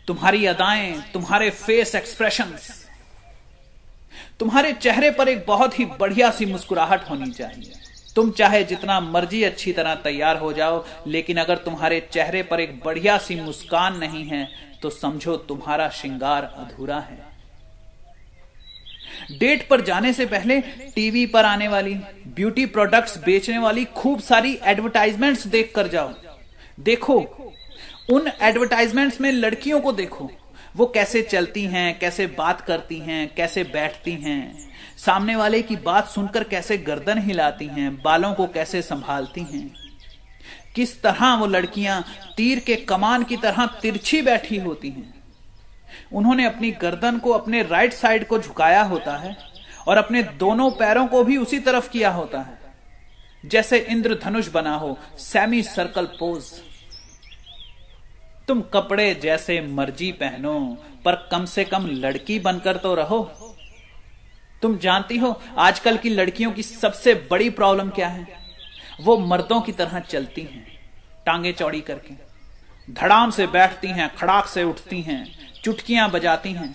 तुम्हारी 0.06 0.46
अदाएँ, 0.46 0.92
तुम्हारे 1.12 1.50
फेस 1.50 1.94
एक्सप्रेशंस 1.94 2.76
तुम्हारे 4.40 4.72
चेहरे 4.72 5.10
पर 5.10 5.28
एक 5.28 5.44
बहुत 5.46 5.78
ही 5.78 5.84
बढ़िया 6.00 6.30
सी 6.30 6.46
मुस्कुराहट 6.46 7.08
होनी 7.10 7.30
चाहिए। 7.30 7.72
तुम 8.16 8.30
चाहे 8.30 8.62
जितना 8.64 8.98
मर्ज़ी 9.00 9.42
अच्छी 9.44 9.72
तरह 9.72 9.94
तैयार 9.94 10.38
हो 10.38 10.52
जाओ, 10.52 10.84
लेकिन 11.06 11.36
अगर 11.36 11.56
तुम्हारे 11.58 12.00
चेहरे 12.12 12.42
पर 12.42 12.60
एक 12.60 12.80
बढ़िया 12.84 13.18
सी 13.18 13.40
मुस्कान 13.40 13.98
नहीं 13.98 14.24
है 14.24 14.48
तो 14.82 14.90
समझो 14.90 15.36
तुम्हारा 15.48 15.88
श्रृंगार 15.90 16.44
अधूरा 16.58 16.98
है। 17.00 17.29
डेट 19.38 19.68
पर 19.68 19.80
जाने 19.80 20.12
से 20.12 20.26
पहले 20.26 20.60
टीवी 20.94 21.26
पर 21.26 21.44
आने 21.44 21.68
वाली 21.68 21.94
ब्यूटी 22.28 22.66
प्रोडक्ट्स 22.66 23.18
बेचने 23.18 23.58
वाली 23.58 23.84
खूब 23.84 24.20
सारी 24.20 24.58
एडवर्टाइजमेंट्स 24.62 25.46
देख 25.46 25.72
कर 25.76 25.88
जाओ। 25.88 26.14
देखो, 26.80 27.18
उन 28.10 28.30
एडवर्टाइजमेंट्स 28.42 29.20
में 29.20 29.32
लड़कियों 29.32 29.80
को 29.80 29.92
देखो। 29.92 30.30
वो 30.76 30.86
कैसे 30.86 31.22
चलती 31.22 31.64
हैं, 31.64 31.98
कैसे 31.98 32.26
बात 32.26 32.60
करती 32.60 32.98
हैं, 32.98 33.34
कैसे 33.34 33.64
बैठती 33.64 34.12
हैं। 34.12 34.70
सामने 34.98 35.36
वाले 35.36 35.62
की 35.62 35.76
बात 35.76 36.08
सुनकर 36.08 36.44
कैसे 36.44 36.78
गर्दन 36.78 37.18
हिलाती 37.18 37.66
हैं, 37.66 38.02
बालों 38.02 38.34
को 38.34 38.46
कैसे 38.46 38.82
संभालती 38.82 39.40
हैं। 39.40 39.74
किस 40.74 41.02
तरह 41.02 41.34
वो 41.34 41.46
लड़कियाँ 41.46 42.04
तीर 42.36 42.58
के 42.58 42.76
कमान 42.76 43.22
की 43.22 43.36
तरह 43.36 43.66
तिरछी 43.66 44.22
बैठी 44.22 44.56
होती 44.56 44.88
हैं। 44.88 45.19
उन्होंने 46.12 46.44
अपनी 46.44 46.70
गर्दन 46.80 47.18
को 47.18 47.30
अपने 47.30 47.62
राइट 47.62 47.92
साइड 47.92 48.26
को 48.26 48.38
झुकाया 48.38 48.82
होता 48.82 49.16
है 49.16 49.36
और 49.88 49.96
अपने 49.96 50.22
दोनों 50.38 50.70
पैरों 50.70 51.06
को 51.06 51.22
भी 51.24 51.36
उसी 51.36 51.58
तरफ़ 51.58 51.90
किया 51.90 52.10
होता 52.10 52.40
है। 52.40 52.58
जैसे 53.44 53.78
इंद्रधनुष 53.80 54.48
बना 54.48 54.74
हो 54.76 54.96
सेमी 55.18 55.62
सर्कल 55.62 56.06
पोज 56.18 56.52
तुम 58.48 58.60
कपड़े 58.74 59.14
जैसे 59.14 59.60
मर्ज़ी 59.62 60.10
पहनो, 60.12 60.58
पर 61.04 61.14
कम 61.32 61.44
से 61.44 61.64
कम 61.64 61.86
लड़की 61.86 62.38
बनकर 62.38 62.76
तो 62.76 62.94
रहो। 62.94 63.22
तुम 64.62 64.76
जानती 64.78 65.16
हो, 65.16 65.40
आजकल 65.58 65.96
की 65.96 66.08
लड़कियों 66.08 66.50
की 66.52 66.62
सबसे 66.62 67.14
बड़ी 67.30 67.50
प्रॉब्लम 67.50 67.90
क्या 67.90 68.08
है? 68.08 68.26
वो 69.00 69.16
मर्दों 69.18 69.60
की 69.60 69.72
तरह 69.72 69.98
चलती 70.00 70.42
हैं, 70.42 70.66
टांगे 71.26 71.52
चौड़ी 71.52 71.80
करके। 71.80 72.14
धड़ाम 72.88 73.30
से 73.30 73.46
बैठती 73.46 73.88
हैं, 73.88 74.14
खड़ाक 74.16 74.46
से 74.46 74.64
उठती 74.64 75.00
हैं 75.02 75.24
चुटकियाँ 75.64 76.10
बजाती 76.10 76.52
हैं। 76.52 76.74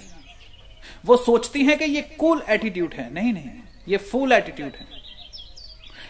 वो 1.06 1.18
सोचती 1.18 1.64
हैं 1.66 1.78
कि 1.78 1.86
ये 1.86 2.02
कूल 2.20 2.42
एटीट्यूड 2.50 2.94
है। 2.94 3.14
नहीं 3.14 3.34
नहीं, 3.34 3.50
ये 3.88 3.98
फूल 3.98 4.32
एटीट्यूड 4.32 4.72
है। 4.72 4.88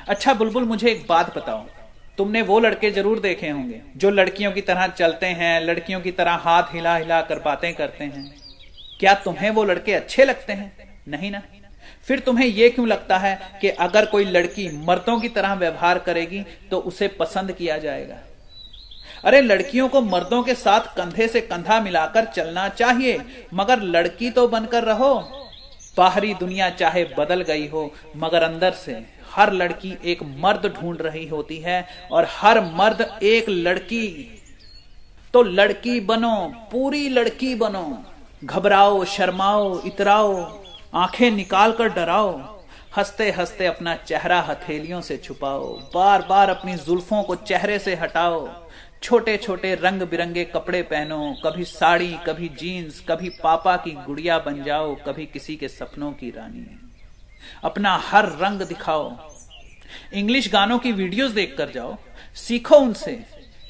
अच्छा 0.07 0.33
बुलबुल, 0.33 0.63
मुझे 0.63 0.89
एक 0.91 1.05
बात 1.09 1.35
बताओ। 1.37 1.65
तुमने 2.17 2.41
वो 2.41 2.59
लड़के 2.59 2.91
ज़रूर 2.91 3.19
देखे 3.19 3.49
होंगे, 3.49 3.81
जो 3.97 4.09
लड़कियों 4.11 4.51
की 4.51 4.61
तरह 4.61 4.87
चलते 4.89 5.25
हैं, 5.25 5.59
लड़कियों 5.61 5.99
की 6.01 6.11
तरह 6.11 6.33
हाथ 6.43 6.73
हिला 6.73 6.95
हिला 6.95 7.21
कर 7.21 7.39
बातें 7.39 7.73
करते 7.73 8.03
हैं। 8.03 8.23
क्या 8.99 9.13
तुम्हें 9.23 9.49
वो 9.49 9.63
लड़के 9.63 9.93
अच्छे 9.93 10.25
लगते 10.25 10.53
हैं? 10.53 10.71
नहीं 11.07 11.31
ना? 11.31 11.41
फिर 12.07 12.19
तुम्हें 12.19 12.45
यह 12.47 12.69
क्यों 12.69 12.87
लगता 12.87 13.17
है 13.17 13.39
कि 13.61 13.69
अगर 13.69 14.05
कोई 14.05 14.25
लड़की 14.25 14.69
मर्दों 14.77 15.19
की 15.19 15.29
तरह 15.29 15.53
व्यवहार 15.53 15.99
करेगी 15.99 16.43
तो 16.71 16.79
उसे 16.81 17.07
पसंद 17.19 17.51
किया 17.51 17.77
जाएगा? 17.77 18.17
अरे, 19.25 19.41
लड़कियों 19.41 19.89
को 19.89 20.01
मर्दों 20.01 20.43
के 20.43 20.55
साथ 20.55 20.79
कंधे 20.79 21.27
से 21.27 21.41
कंधा 21.41 21.81
मिलाकर 21.81 22.25
चलना 22.25 22.69
चाहिए, 22.69 23.21
मगर 23.53 23.81
लड़की 23.81 24.29
तो 24.29 24.47
बनकर 24.47 24.83
रहो। 24.83 25.13
बाहरी 25.97 26.33
दुनिया 26.33 26.69
चाहे 26.69 27.03
बदल 27.03 27.41
गई 27.41 27.67
हो, 27.67 27.93
मगर 28.17 28.43
अंदर 28.43 28.71
से 28.71 29.05
हर 29.35 29.53
लड़की 29.53 29.97
एक 30.05 30.23
मर्द 30.23 30.73
ढूंढ 30.81 31.01
रही 31.01 31.27
होती 31.27 31.57
है, 31.57 31.87
और 32.11 32.27
हर 32.29 32.61
मर्द 32.61 33.19
एक 33.23 33.49
लड़की। 33.49 34.41
तो 35.33 35.43
लड़की 35.43 35.99
बनो, 35.99 36.53
पूरी 36.71 37.09
लड़की 37.09 37.55
बनो। 37.55 38.03
घबराओ, 38.43 39.05
शर्माओ, 39.05 39.81
इतराओ, 39.85 40.63
आँखें 40.93 41.31
निकाल 41.31 41.71
कर 41.71 41.89
डराओ। 41.89 42.59
हँसते 42.97 43.31
हँसते 43.31 43.65
अपना 43.65 43.95
चेहरा 43.95 44.39
हथेलियों 44.41 45.01
से 45.01 45.17
छुपाओ 45.17 45.79
बार 45.95 46.21
बार 46.21 46.49
अपनी 46.49 46.75
जुल्फों 46.75 47.23
को 47.23 47.35
चेहरे 47.35 47.79
से 47.79 47.95
हटाओ। 47.95 48.64
छोटे 49.05 49.35
छोटे 49.37 49.73
रंग 49.75 50.01
बिरंगे 50.01 50.43
कपड़े 50.45 50.81
पहनो, 50.81 51.35
कभी 51.45 51.63
साड़ी, 51.63 52.17
कभी 52.27 52.47
जीन्स, 52.49 52.99
कभी 53.09 53.29
पापा 53.43 53.75
की 53.77 53.91
गुड़िया 53.91 54.37
बन 54.39 54.63
जाओ, 54.63 54.95
कभी 54.95 55.25
किसी 55.25 55.55
के 55.55 55.67
सपनों 55.67 56.11
की 56.11 56.29
रानी। 56.29 56.65
अपना 57.63 57.95
हर 57.97 58.25
रंग 58.25 58.61
दिखाओ। 58.61 59.29
इंग्लिश 60.13 60.51
गानों 60.51 60.79
की 60.79 60.91
वीडियोस 60.91 61.31
देखकर 61.31 61.69
जाओ। 61.69 61.95
सीखो 62.35 62.77
उनसे 62.77 63.13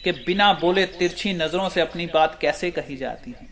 कि 0.04 0.12
बिना 0.12 0.52
बोले 0.54 0.86
तिरछी 0.86 1.34
नज़रों 1.34 1.70
से 1.70 1.82
अपनी 1.82 2.06
बात 2.06 2.38
कैसे 2.42 2.72
कही 2.72 2.98
जाती 2.98 3.32
है। 3.32 3.48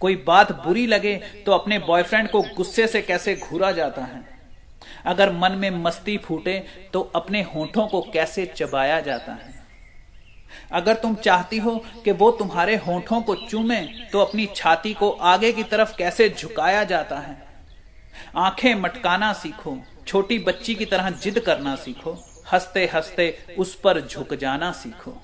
कोई 0.00 0.16
बात 0.16 0.52
बुरी 0.64 0.86
लगे 0.86 1.16
तो 1.46 1.52
अपने 1.52 1.78
बॉयफ्रेंड 1.78 2.30
को 2.30 2.42
गुस्से 2.56 2.86
से 2.86 3.02
कैसे 3.02 3.34
घूरा 3.36 3.72
जाता 3.72 4.02
है। 4.04 4.24
अगर 5.06 5.32
मन 5.32 5.52
में 5.52 5.70
मस्ती 5.70 6.18
फूटे 6.18 6.62
तो 6.92 7.00
अपने 7.16 7.42
होठों 7.54 7.86
को 7.88 8.00
कैसे 8.12 8.46
चबाया 8.46 9.00
जाता 9.00 9.32
है। 9.32 9.56
अगर 10.72 10.94
तुम 10.94 11.14
चाहती 11.14 11.58
हो 11.58 11.74
कि 12.04 12.12
वो 12.12 12.30
तुम्हारे 12.30 12.76
होठों 12.76 13.20
को 13.22 13.34
चूमे 13.34 13.80
तो 14.12 14.20
अपनी 14.20 14.46
छाती 14.56 14.92
को 14.94 15.10
आगे 15.10 15.52
की 15.52 15.62
तरफ़ 15.62 15.96
कैसे 15.96 16.28
झुकाया 16.30 16.82
जाता 16.84 17.18
है? 17.18 17.36
आँखें 18.36 18.74
मटकाना 18.74 19.32
सीखो, 19.32 19.76
छोटी 20.06 20.38
बच्ची 20.38 20.74
की 20.74 20.84
तरह 20.84 21.10
जिद 21.12 21.38
करना 21.38 21.74
सीखो 21.76 22.12
हँसते 22.52 22.84
हँसते 22.94 23.36
उस 23.58 23.74
पर 23.74 24.00
झुक 24.00 24.34
जाना 24.34 24.70
सीखो। 24.72 25.16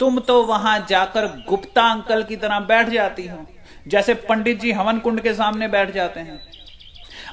तुम 0.00 0.18
तो 0.18 0.42
वहाँ 0.42 0.78
जाकर 0.88 1.26
गुप्ता 1.48 1.82
अंकल 1.84 2.22
की 2.22 2.36
तरह 2.36 2.60
बैठ 2.60 2.88
जाती 2.88 3.26
हो, 3.26 3.44
जैसे 3.88 4.14
पंडित 4.14 4.60
जी 4.60 4.72
हवन 4.72 4.98
कुंड 4.98 5.20
के 5.20 5.34
सामने 5.34 5.68
बैठ 5.68 5.90
जाते 5.90 6.20
हैं। 6.20 6.40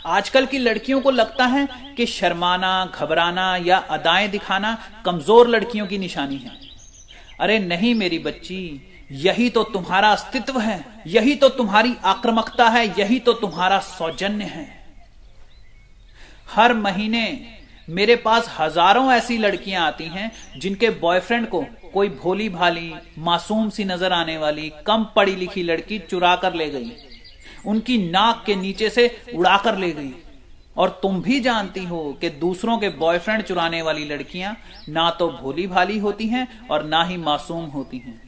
आजकल 0.05 0.45
की 0.45 0.57
लड़कियों 0.57 0.99
को 1.01 1.11
लगता 1.11 1.45
है 1.45 1.67
कि 1.97 2.05
शर्माना, 2.05 2.91
घबराना 2.95 3.55
या 3.57 3.77
अदाएँ 3.77 4.27
दिखाना 4.27 4.77
कमज़ोर 5.05 5.47
लड़कियों 5.47 5.87
की 5.87 5.97
निशानी 5.97 6.37
है। 6.37 6.51
अरे 7.39 7.59
नहीं 7.59 7.93
मेरी 7.95 8.19
बच्ची, 8.19 8.81
यही 9.13 9.49
तो 9.49 9.63
तुम्हारा 9.63 10.09
अस्तित्व 10.09 10.59
है, 10.59 10.83
यही 11.07 11.35
तो 11.35 11.49
तुम्हारी 11.51 11.95
आक्रमकता 12.05 12.67
है, 12.69 12.85
यही 12.99 13.19
तो 13.19 13.33
तुम्हारा 13.33 13.79
सौजन्य 13.79 14.45
है। 14.45 14.67
हर 16.49 16.73
महीने 16.73 17.25
मेरे 17.87 18.15
पास 18.15 18.49
हज़ारों 18.59 19.11
ऐसी 19.11 19.37
लड़कियाँ 19.37 19.85
आती 19.87 20.05
हैं 20.05 20.31
जिनके 20.57 20.89
बॉयफ्रेंड 20.99 21.47
को 21.47 21.63
कोई 21.93 22.09
भोली 22.11 22.47
भाली 22.49 22.93
मासूम 23.17 23.69
सी 23.69 23.83
नज़र 23.83 24.13
आने 24.13 24.37
वाली, 24.37 24.71
कम 24.87 25.03
पढ़ी 25.15 25.35
लिखी 25.35 25.63
लड़की 25.63 25.99
चुरा 26.01 26.35
कर 26.35 26.53
ले 26.53 26.69
गई। 26.69 26.91
उनकी 27.65 27.97
नाक 28.11 28.43
के 28.45 28.55
नीचे 28.55 28.89
से 28.89 29.23
उड़ाकर 29.35 29.77
ले 29.77 29.91
गई। 29.91 30.13
और 30.77 30.99
तुम 31.01 31.21
भी 31.21 31.39
जानती 31.39 31.83
हो 31.83 32.17
कि 32.21 32.29
दूसरों 32.29 32.77
के 32.77 32.89
बॉयफ्रेंड 32.89 33.43
चुराने 33.43 33.81
वाली 33.81 34.05
लड़कियाँ 34.05 34.57
ना 34.89 35.09
तो 35.09 35.29
भोली 35.29 35.67
भाली 35.67 35.97
होती 35.99 36.27
हैं 36.27 36.67
और 36.67 36.83
ना 36.83 37.03
ही 37.03 37.17
मासूम 37.17 37.65
होती 37.65 37.97
हैं। 37.97 38.21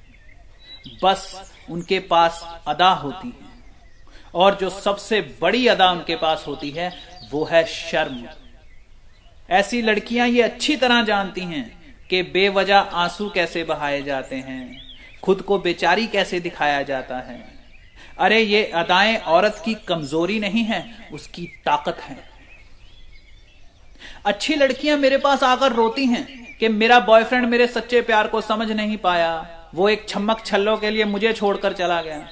बस 1.03 1.53
उनके 1.69 1.99
पास 1.99 2.61
अदा 2.67 2.89
होती 2.89 3.27
है। 3.27 3.51
और 4.33 4.55
जो 4.55 4.69
सबसे 4.69 5.21
बड़ी 5.41 5.67
अदा 5.67 5.91
उनके 5.91 6.15
पास 6.15 6.43
होती 6.47 6.69
है, 6.69 6.91
वो 7.31 7.43
है 7.45 7.63
शर्म। 7.65 8.23
ऐसी 9.49 9.81
लड़कियाँ 9.81 10.27
ये 10.27 10.41
अच्छी 10.41 10.75
तरह 10.75 11.03
जानती 11.03 11.41
हैं 11.41 11.95
कि 12.09 12.23
बेवजह 12.23 12.77
आँसू 12.77 13.29
कैसे 13.29 13.63
बहाए 13.63 14.01
जाते 14.01 14.35
हैं, 14.35 14.81
खुद 15.23 15.41
को 15.41 15.59
बेचारी 15.59 16.07
कैसे 16.07 16.39
दिखाया 16.39 16.81
जाता 16.81 17.17
है। 17.17 17.52
अरे 18.17 18.39
ये 18.41 18.63
अदाएँ 18.65 19.17
औरत 19.17 19.61
की 19.65 19.73
कमज़ोरी 19.87 20.39
नहीं 20.39 20.63
है, 20.63 20.83
उसकी 21.13 21.45
ताकत 21.65 21.97
है। 21.99 22.17
अच्छी 24.25 24.55
लड़कियाँ 24.55 24.97
मेरे 24.97 25.17
पास 25.17 25.43
आकर 25.43 25.73
रोती 25.73 26.05
हैं 26.05 26.57
कि 26.59 26.67
मेरा 26.69 26.99
बॉयफ्रेंड 26.99 27.45
मेरे 27.45 27.67
सच्चे 27.67 28.01
प्यार 28.01 28.27
को 28.27 28.41
समझ 28.41 28.71
नहीं 28.71 28.97
पाया। 28.97 29.33
वो 29.75 29.89
एक 29.89 30.07
छमक 30.09 30.43
छल्लों 30.45 30.77
के 30.77 30.89
लिए 30.89 31.05
मुझे 31.05 31.33
छोड़कर 31.33 31.73
चला 31.73 32.01
गया। 32.01 32.27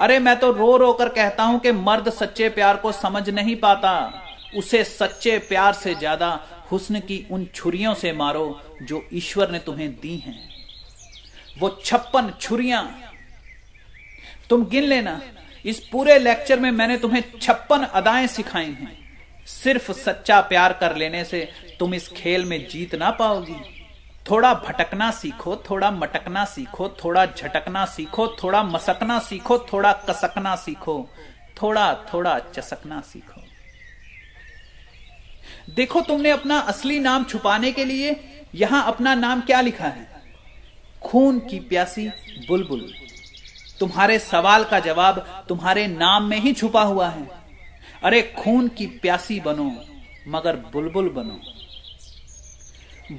अरे 0.00 0.18
मैं 0.18 0.38
तो 0.38 0.50
रो 0.52 0.76
रो 0.76 0.92
कर 0.92 1.08
कहता 1.08 1.42
हूँ 1.42 1.58
कि 1.60 1.72
मर्द 1.72 2.10
सच्चे 2.10 2.48
प्यार 2.48 2.76
को 2.76 2.92
समझ 2.92 3.28
नहीं 3.30 3.56
पाता। 3.56 3.92
उसे 4.56 4.82
सच्चे 4.84 5.38
प्यार 5.38 5.72
से 5.72 5.94
ज़्यादा 5.94 6.28
हुस्न 6.72 7.00
की 7.00 7.26
उन 7.30 7.46
छुरियों 7.54 7.94
से 7.94 8.12
मारो 8.12 8.60
जो 8.82 9.02
ईश्वर 9.12 9.50
ने 9.50 9.58
तुम्हें 9.58 9.90
दी 9.92 10.16
हैं। 10.16 10.38
वो 11.60 11.68
छप्पन 11.84 12.32
छुरियाँ 12.40 12.82
तुम 14.52 14.64
गिन 14.64 14.84
लेना। 14.84 15.20
इस 15.64 15.88
पूरे 15.92 16.18
लेक्चर 16.18 16.60
में 16.60 16.70
मैंने 16.70 16.98
तुम्हें 16.98 17.22
छप्पन 17.42 17.82
अदाएँ 17.82 18.26
सिखाई 18.26 18.64
हैं। 18.64 18.96
सिर्फ़ 19.46 19.92
सच्चा 19.92 20.40
प्यार 20.40 20.72
कर 20.72 20.96
लेने 20.96 21.24
से 21.24 21.52
तुम 21.78 21.94
इस 21.94 22.08
खेल 22.08 22.44
में 22.44 22.68
जीत 22.68 22.94
ना 22.94 23.10
पाओगी। 23.10 23.56
थोड़ा 24.30 24.54
भटकना 24.54 25.10
सीखो, 25.10 25.56
थोड़ा 25.70 25.90
मटकना 25.90 26.44
सीखो, 26.44 26.88
थोड़ा 26.88 27.26
झटकना 27.26 27.84
सीखो, 27.86 28.28
थोड़ा 28.42 28.62
मसकना 28.62 29.18
सीखो, 29.18 29.58
थोड़ा 29.58 29.92
कसकना 29.92 30.56
सीखो, 30.56 31.08
थोड़ा 31.62 31.94
थोड़ा 31.94 32.38
चसकना 32.38 33.00
सीखो। 33.00 33.42
देखो 35.74 36.00
तुमने 36.00 36.30
अपना 36.30 36.58
असली 36.58 36.98
नाम 36.98 37.24
छुपाने 37.24 37.72
के 37.72 37.84
लिए 37.84 38.40
यहाँ 38.54 38.86
अपना 38.86 39.14
नाम 39.14 39.40
क्या 39.40 39.60
लिखा 39.60 39.86
है? 39.86 40.08
खून 41.02 41.38
की 41.38 41.60
प्यासी 41.60 42.08
बुलबुल। 42.48 42.94
तुम्हारे 43.82 44.18
सवाल 44.20 44.64
का 44.64 44.78
जवाब 44.80 45.18
तुम्हारे 45.48 45.86
नाम 45.88 46.24
में 46.24 46.38
ही 46.40 46.52
छुपा 46.52 46.82
हुआ 46.82 47.08
है। 47.08 47.26
अरे 48.02 48.20
खून 48.38 48.68
की 48.68 48.86
प्यासी 49.02 49.38
बनो, 49.40 49.64
मगर 50.28 50.56
बुलबुल 50.72 51.08
बनो। 51.08 51.40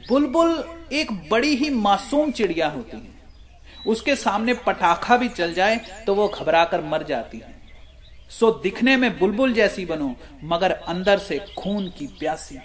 बुलबुल 0.09 0.64
एक 0.93 1.11
बड़ी 1.30 1.55
ही 1.55 1.70
मासूम 1.70 2.32
चिड़िया 2.32 2.68
होती 2.68 2.97
है। 2.97 3.11
उसके 3.88 4.16
सामने 4.16 4.53
पटाखा 4.66 5.18
भी 5.18 5.28
चल 5.30 5.53
जाए 5.53 5.76
तो 6.05 6.16
वो 6.16 6.28
घबरा 6.30 6.64
कर 6.66 6.82
मर 6.84 7.03
जाती 7.03 7.38
है। 7.38 7.51
सो 8.32 8.51
दिखने 8.64 8.95
में 8.97 9.18
बुलबुल 9.20 9.53
जैसी 9.53 9.86
बनो, 9.86 10.16
मगर 10.43 10.72
अंदर 10.72 11.18
से 11.20 11.39
खून 11.57 11.89
की 11.89 12.07
प्यासी। 12.20 12.59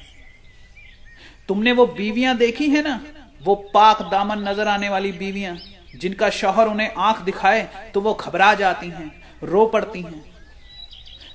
तुमने 1.49 1.73
वो 1.73 1.87
बीवियाँ 1.89 2.37
देखी 2.37 2.69
है 2.71 2.83
ना? 2.83 3.01
वो 3.43 3.55
पाक 3.75 4.03
दामन 4.11 4.49
नज़र 4.49 4.69
आने 4.69 4.89
वाली 4.89 5.13
बीवियाँ। 5.15 5.57
जिनका 5.97 6.31
शौहर 6.31 6.67
उन्हें 6.67 6.91
आँख 6.99 7.19
दिखाए 7.19 7.91
तो 7.95 8.01
वो 8.01 8.15
घबरा 8.15 8.55
जाती 8.55 8.87
हैं, 8.87 9.23
रो 9.43 9.67
पड़ती 9.67 10.03
हैं। 10.03 10.25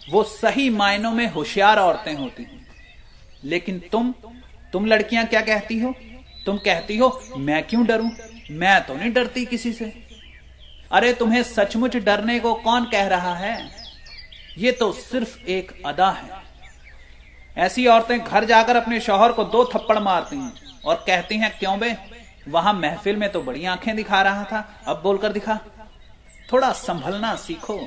वो 0.09 0.23
सही 0.23 0.69
मायनों 0.69 1.11
में 1.11 1.31
होशियार 1.31 1.79
औरतें 1.79 2.13
होती 2.13 2.43
हैं। 2.43 2.67
लेकिन 3.43 3.79
तुम 3.91 4.13
तुम 4.73 4.85
लड़कियाँ 4.85 5.25
क्या 5.25 5.41
कहती 5.41 5.79
हो? 5.79 5.93
तुम 6.45 6.57
कहती 6.57 6.97
हो, 6.97 7.23
मैं 7.37 7.63
क्यों 7.63 7.85
डरूं? 7.85 8.09
मैं 8.51 8.85
तो 8.85 8.93
नहीं 8.93 9.13
डरती 9.13 9.45
किसी 9.45 9.73
से। 9.73 10.07
अरे, 10.91 11.13
तुम्हें 11.13 11.43
सचमुच 11.43 11.97
डरने 11.97 12.39
को 12.39 12.53
कौन 12.53 12.85
कह 12.85 13.07
रहा 13.07 13.35
है? 13.35 13.69
ये 14.57 14.71
तो 14.71 14.91
सिर्फ़ 14.91 15.39
एक 15.39 15.83
अदा 15.85 16.09
है। 16.09 16.29
ऐसी 17.57 17.87
औरतें 17.87 18.19
घर 18.19 18.45
जाकर 18.45 18.75
अपने 18.75 18.99
शौहर 18.99 19.31
को 19.31 19.43
दो 19.43 19.65
थप्पड़ 19.65 19.99
मारती 19.99 20.35
हैं 20.35 20.53
और 20.85 20.95
कहती 20.95 21.37
हैं, 21.37 21.59
क्यों 21.59 21.79
बे? 21.79 22.12
वहाँ 22.47 22.73
महफिल 22.73 23.15
में 23.15 23.31
तो 23.31 23.41
बड़ी 23.41 23.65
आँखें 23.65 23.95
दिखा 23.95 24.21
रहा 24.21 24.43
था। 24.43 24.83
अब 24.87 25.01
बोलकर 25.03 25.31
दिखा, 25.31 25.59
थोड़ा 26.51 26.71
संभलना 26.71 27.35
सीखो। 27.35 27.79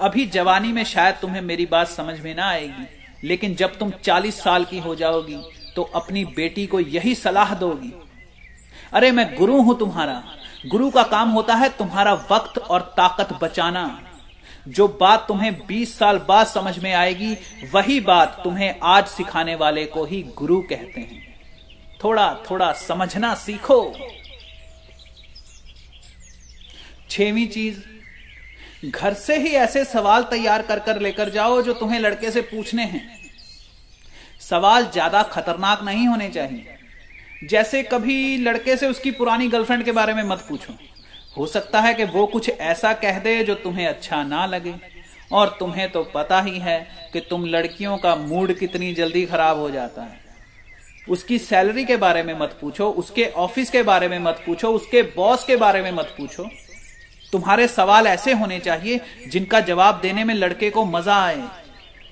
अभी 0.00 0.26
जवानी 0.26 0.72
में 0.72 0.84
शायद 0.84 1.14
तुम्हें 1.14 1.40
मेरी 1.40 1.66
बात 1.66 1.88
समझ 1.88 2.20
में 2.20 2.34
ना 2.34 2.48
आएगी, 2.48 2.86
लेकिन 3.24 3.54
जब 3.54 3.78
तुम 3.78 3.90
40 3.90 4.42
साल 4.42 4.64
की 4.64 4.78
हो 4.78 4.94
जाओगी 4.94 5.42
तो 5.76 5.82
अपनी 5.82 6.24
बेटी 6.24 6.66
को 6.66 6.80
यही 6.80 7.14
सलाह 7.14 7.54
दोगी। 7.54 7.92
अरे, 8.92 9.10
मैं 9.10 9.36
गुरु 9.36 9.60
हूँ 9.60 9.78
तुम्हारा। 9.78 10.22
गुरु 10.66 10.90
का 10.90 11.02
काम 11.02 11.30
होता 11.30 11.54
है 11.54 11.68
तुम्हारा 11.68 12.14
वक्त 12.14 12.58
और 12.58 12.80
ताकत 12.80 13.28
बचाना। 13.42 14.02
जो 14.68 14.88
बात 14.88 15.24
तुम्हें 15.28 15.66
20 15.66 15.98
साल 15.98 16.18
बाद 16.18 16.46
समझ 16.46 16.78
में 16.78 16.92
आएगी, 16.92 17.36
वही 17.72 18.00
बात 18.00 18.40
तुम्हें 18.44 18.74
आज 18.82 19.06
सिखाने 19.06 19.54
वाले 19.54 19.86
को 19.86 20.04
ही 20.04 20.22
गुरु 20.22 20.60
कहते 20.60 21.00
हैं। 21.00 21.31
थोड़ा 22.04 22.34
थोड़ा 22.50 22.72
समझना 22.78 23.34
सीखो। 23.34 23.94
छेवीं 27.10 27.46
चीज़, 27.46 27.78
घर 28.86 29.14
से 29.14 29.36
ही 29.36 29.48
ऐसे 29.56 29.84
सवाल 29.84 30.22
तैयार 30.22 30.62
कर 30.62 30.78
कर 30.78 31.00
लेकर 31.00 31.30
जाओ 31.30 31.60
जो 31.62 31.72
तुम्हें 31.72 31.98
लड़के 32.00 32.30
से 32.30 32.40
पूछने 32.42 32.84
हैं। 32.84 33.02
सवाल 34.40 34.86
ज़्यादा 34.86 35.22
खतरनाक 35.22 35.82
नहीं 35.82 36.06
होने 36.08 36.28
चाहिए। 36.28 36.78
जैसे 37.44 37.82
कभी 37.82 38.36
लड़के 38.38 38.76
से 38.76 38.86
उसकी 38.86 39.10
पुरानी 39.10 39.48
गर्लफ्रेंड 39.48 39.84
के 39.84 39.92
बारे 39.92 40.14
में 40.14 40.22
मत 40.22 40.44
पूछो। 40.48 40.74
हो 41.38 41.46
सकता 41.46 41.80
है 41.80 41.94
कि 41.94 42.04
वो 42.04 42.26
कुछ 42.26 42.48
ऐसा 42.50 42.92
कह 42.94 43.18
दे 43.18 43.42
जो 43.44 43.54
तुम्हें 43.54 43.86
अच्छा 43.86 44.22
ना 44.22 44.46
लगे। 44.46 44.74
और 45.32 45.56
तुम्हें 45.60 45.90
तो 45.92 46.02
पता 46.04 46.40
ही 46.40 46.58
है 46.58 46.78
कि 47.12 47.20
तुम 47.20 47.44
लड़कियों 47.46 47.96
का 47.98 48.14
मूड 48.16 48.52
कितनी 48.52 48.92
जल्दी 48.94 49.24
खराब 49.26 49.58
हो 49.58 49.70
जाता 49.70 50.02
है। 50.02 50.20
उसकी 51.06 51.38
सैलरी 51.38 51.84
के 51.84 51.96
बारे 51.96 52.22
में 52.22 52.34
मत 52.34 52.56
पूछो, 52.60 52.88
उसके 52.90 53.24
ऑफ़िस 53.26 53.70
के 53.70 53.82
बारे 53.82 54.08
में 54.08 54.18
मत 54.18 54.42
पूछो, 54.46 54.68
उसके 54.68 55.02
बॉस 55.16 55.44
के 55.44 55.56
बारे 55.56 55.82
में 55.82 55.90
मत 55.92 56.14
पूछो। 56.18 56.48
तुम्हारे 57.32 57.66
सवाल 57.68 58.06
ऐसे 58.06 58.32
होने 58.32 58.58
चाहिए 58.58 59.00
जिनका 59.28 59.60
जवाब 59.62 60.00
देने 60.00 60.24
में 60.24 60.34
लड़के 60.34 60.70
को 60.70 60.84
मज़ा 60.84 61.16
आए। 61.16 61.42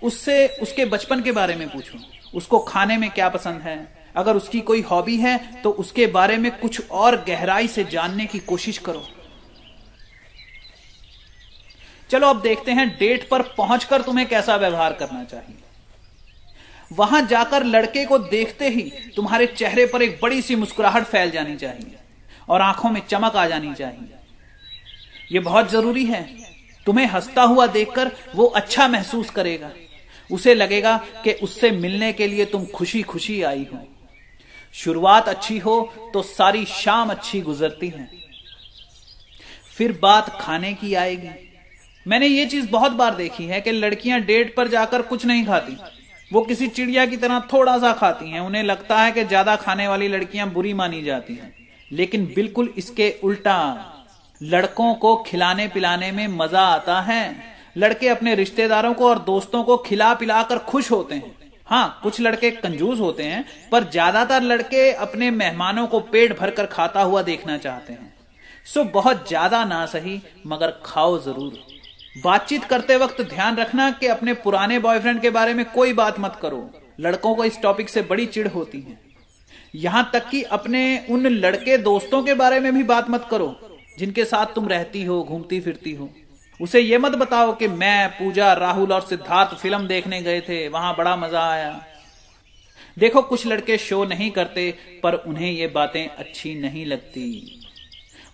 उससे, 0.03 0.47
उसके 0.63 0.85
बचपन 0.87 1.23
के 1.23 1.33
बारे 1.33 1.55
में 1.57 1.69
पूछो। 1.69 1.99
उसको 2.35 2.59
खाने 2.59 2.97
में 2.97 3.11
क्या 3.11 3.29
पसंद 3.29 3.61
है? 3.61 3.79
अगर 4.17 4.37
उसकी 4.37 4.61
कोई 4.61 4.81
हॉबी 4.83 5.17
है 5.17 5.39
तो 5.63 5.71
उसके 5.73 6.07
बारे 6.09 6.37
में 6.37 6.51
कुछ 6.59 6.91
और 6.91 7.17
गहराई 7.25 7.69
से 7.69 7.85
जानने 7.85 8.27
की 8.27 8.39
कोशिश 8.41 8.79
करो। 8.79 9.07
चलो, 12.11 12.29
अब 12.29 12.41
देखते 12.43 12.73
हैं 12.73 12.89
डेट 12.91 13.29
पर 13.29 13.43
पहुंचकर 13.59 14.03
तुम्हें 14.03 14.27
कैसा 14.29 14.57
व्यवहार 14.57 14.93
करना 14.93 15.25
चाहिए। 15.25 15.57
वहाँ 16.91 17.21
जाकर 17.27 17.65
लड़के 17.65 18.05
को 18.05 18.19
देखते 18.19 18.69
ही 18.69 18.83
तुम्हारे 19.17 19.47
चेहरे 19.47 19.87
पर 19.87 20.03
एक 20.03 20.19
बड़ी 20.23 20.43
सी 20.43 20.57
मुस्कुराहट 20.57 21.05
फैल 21.05 21.31
जानी 21.31 21.57
चाहिए 21.57 21.97
और 22.49 22.61
आँखों 22.61 22.91
में 22.91 23.01
चमक 23.09 23.37
आ 23.37 23.47
जानी 23.47 23.75
चाहिए। 23.75 24.09
यह 25.33 25.41
बहुत 25.41 25.71
ज़रूरी 25.71 26.05
है। 26.05 26.23
तुम्हें 26.87 27.07
हंसता 27.07 27.43
हुआ 27.43 27.67
देखकर 27.67 28.11
वो 28.35 28.45
अच्छा 28.45 28.89
महसूस 28.89 29.31
करेगा। 29.31 29.71
उसे 30.31 30.55
लगेगा 30.55 30.97
कि 31.25 31.33
उससे 31.33 31.71
मिलने 31.71 32.13
के 32.13 32.27
लिए 32.27 32.45
तुम 32.45 32.65
खुशी 32.67 33.03
खुशी 33.03 33.43
आई 33.43 33.67
हो। 33.75 33.79
शुरुआत 34.75 35.29
अच्छी 35.29 35.59
हो 35.59 35.81
तो 36.15 36.23
सारी 36.23 36.65
शाम 36.65 37.11
अच्छी 37.11 37.41
गुजरती 37.41 37.89
है। 37.89 38.09
फिर 39.77 39.99
बात 40.03 40.37
खाने 40.41 40.73
की 40.75 40.95
आएगी। 40.95 41.31
मैंने 42.07 42.27
ये 42.27 42.47
चीज़ 42.47 42.69
बहुत 42.69 42.93
बार 42.93 43.15
देखी 43.15 43.45
है 43.45 43.61
कि 43.61 43.73
लड़कियाँ 43.73 44.21
डेट 44.21 44.55
पर 44.57 44.69
जाकर 44.69 45.03
कुछ 45.03 45.27
नहीं 45.27 45.45
खाती। 45.47 45.77
वो 46.31 46.41
किसी 46.43 46.67
चिड़िया 46.69 47.05
की 47.07 47.17
तरह 47.17 47.41
थोड़ा 47.53 47.77
सा 47.79 47.93
खाती 47.93 48.31
हैं। 48.31 48.41
उन्हें 48.41 48.63
लगता 48.63 48.99
है 48.99 49.13
कि 49.13 49.25
ज़्यादा 49.25 49.55
खाने 49.57 49.89
वाली 49.89 50.09
लड़कियाँ 50.09 50.49
बुरी 50.51 50.73
मानी 50.75 51.03
जाती 51.03 51.35
हैं। 51.35 51.55
लेकिन 51.91 52.27
बिल्कुल 52.27 52.73
इसके 52.77 53.15
उल्टा, 53.25 53.57
लड़कों 54.41 54.95
को 54.95 55.15
खिलाने 55.27 55.67
पिलाने 55.69 56.11
में 56.13 56.27
मज़ा 56.29 56.61
आता 56.61 57.01
है। 57.01 57.35
लड़के 57.77 58.09
अपने 58.09 58.35
रिश्तेदारों 58.35 58.93
को 58.95 59.09
और 59.09 59.19
दोस्तों 59.19 59.63
को 59.65 59.77
खिला 59.79 60.13
पिला 60.15 60.43
कर 60.43 60.59
खुश 60.61 60.91
होते 60.91 61.15
हैं। 61.15 61.35
हाँ 61.67 62.01
कुछ 62.03 62.21
लड़के 62.21 62.51
कंजूस 62.51 63.01
होते 63.01 63.23
हैं, 63.23 63.45
पर 63.73 63.85
ज़्यादातर 63.85 64.43
लड़के 64.43 64.91
अपने 64.93 65.31
मेहमानों 65.31 65.87
को 65.87 66.01
पेट 66.03 66.39
भरकर 66.39 66.67
खाता 66.67 67.03
हुआ 67.03 67.23
देखना 67.23 67.59
चाहते 67.59 67.93
हैं। 67.93 68.13
सो 68.67 68.85
बहुत 68.85 69.29
ज़्यादा 69.29 69.65
ना 69.65 69.85
सही, 69.87 70.21
मगर 70.47 70.71
खाओ 70.85 71.19
ज़रूर। 71.19 71.53
बातचीत 72.17 72.65
करते 72.65 72.97
वक्त 72.97 73.21
ध्यान 73.21 73.57
रखना 73.57 73.91
कि 73.91 74.07
अपने 74.07 74.33
पुराने 74.35 74.79
बॉयफ्रेंड 74.79 75.21
के 75.23 75.31
बारे 75.31 75.55
में 75.55 75.65
कोई 75.65 75.93
बात 75.93 76.19
मत 76.21 76.39
करो। 76.43 76.71
लड़कों 77.01 77.35
को 77.35 77.45
इस 77.45 77.61
टॉपिक 77.63 77.89
से 77.89 78.03
बड़ी 78.03 78.27
चिढ़ 78.27 78.49
होती 78.49 78.81
है। 78.81 78.99
यहाँ 79.75 80.11
तक 80.13 80.29
कि 80.29 80.43
अपने 80.43 81.07
उन 81.11 81.27
लड़के 81.27 81.79
दोस्तों 81.79 82.23
के 82.23 82.35
बारे 82.35 82.61
में 82.61 82.75
भी 82.75 82.83
बात 82.83 83.11
मत 83.11 83.29
करो, 83.31 83.61
जिनके 83.99 84.25
साथ 84.25 84.47
तुम 84.47 84.69
रहती 84.69 85.05
हो, 85.05 85.23
घूमती 85.23 85.61
फिरती 85.61 85.93
हो। 85.93 86.11
उसे 86.61 86.81
ये 86.81 86.99
मत 86.99 87.13
बताओ 87.13 87.57
कि 87.57 87.69
मैं, 87.69 88.09
पूजा, 88.09 88.53
राहुल 88.53 88.93
और 88.93 89.01
सिद्धार्थ 89.01 89.55
फ़िल्म 89.55 89.87
देखने 89.87 90.23
गए 90.23 90.41
थे, 90.41 90.69
वहाँ 90.69 90.95
बड़ा 90.97 91.17
मज़ा 91.17 91.51
आया। 91.51 91.85
देखो, 92.99 93.23
कुछ 93.23 93.47
लड़के 93.47 93.79
शो 93.79 94.05
नहीं 94.05 94.31
करते, 94.31 94.75
पर 95.03 95.15
उन्हें 95.15 95.53
ये 95.53 95.67
बातें 95.67 96.09
अच्छी 96.09 96.55
नहीं 96.55 96.87
लगती। 96.87 97.61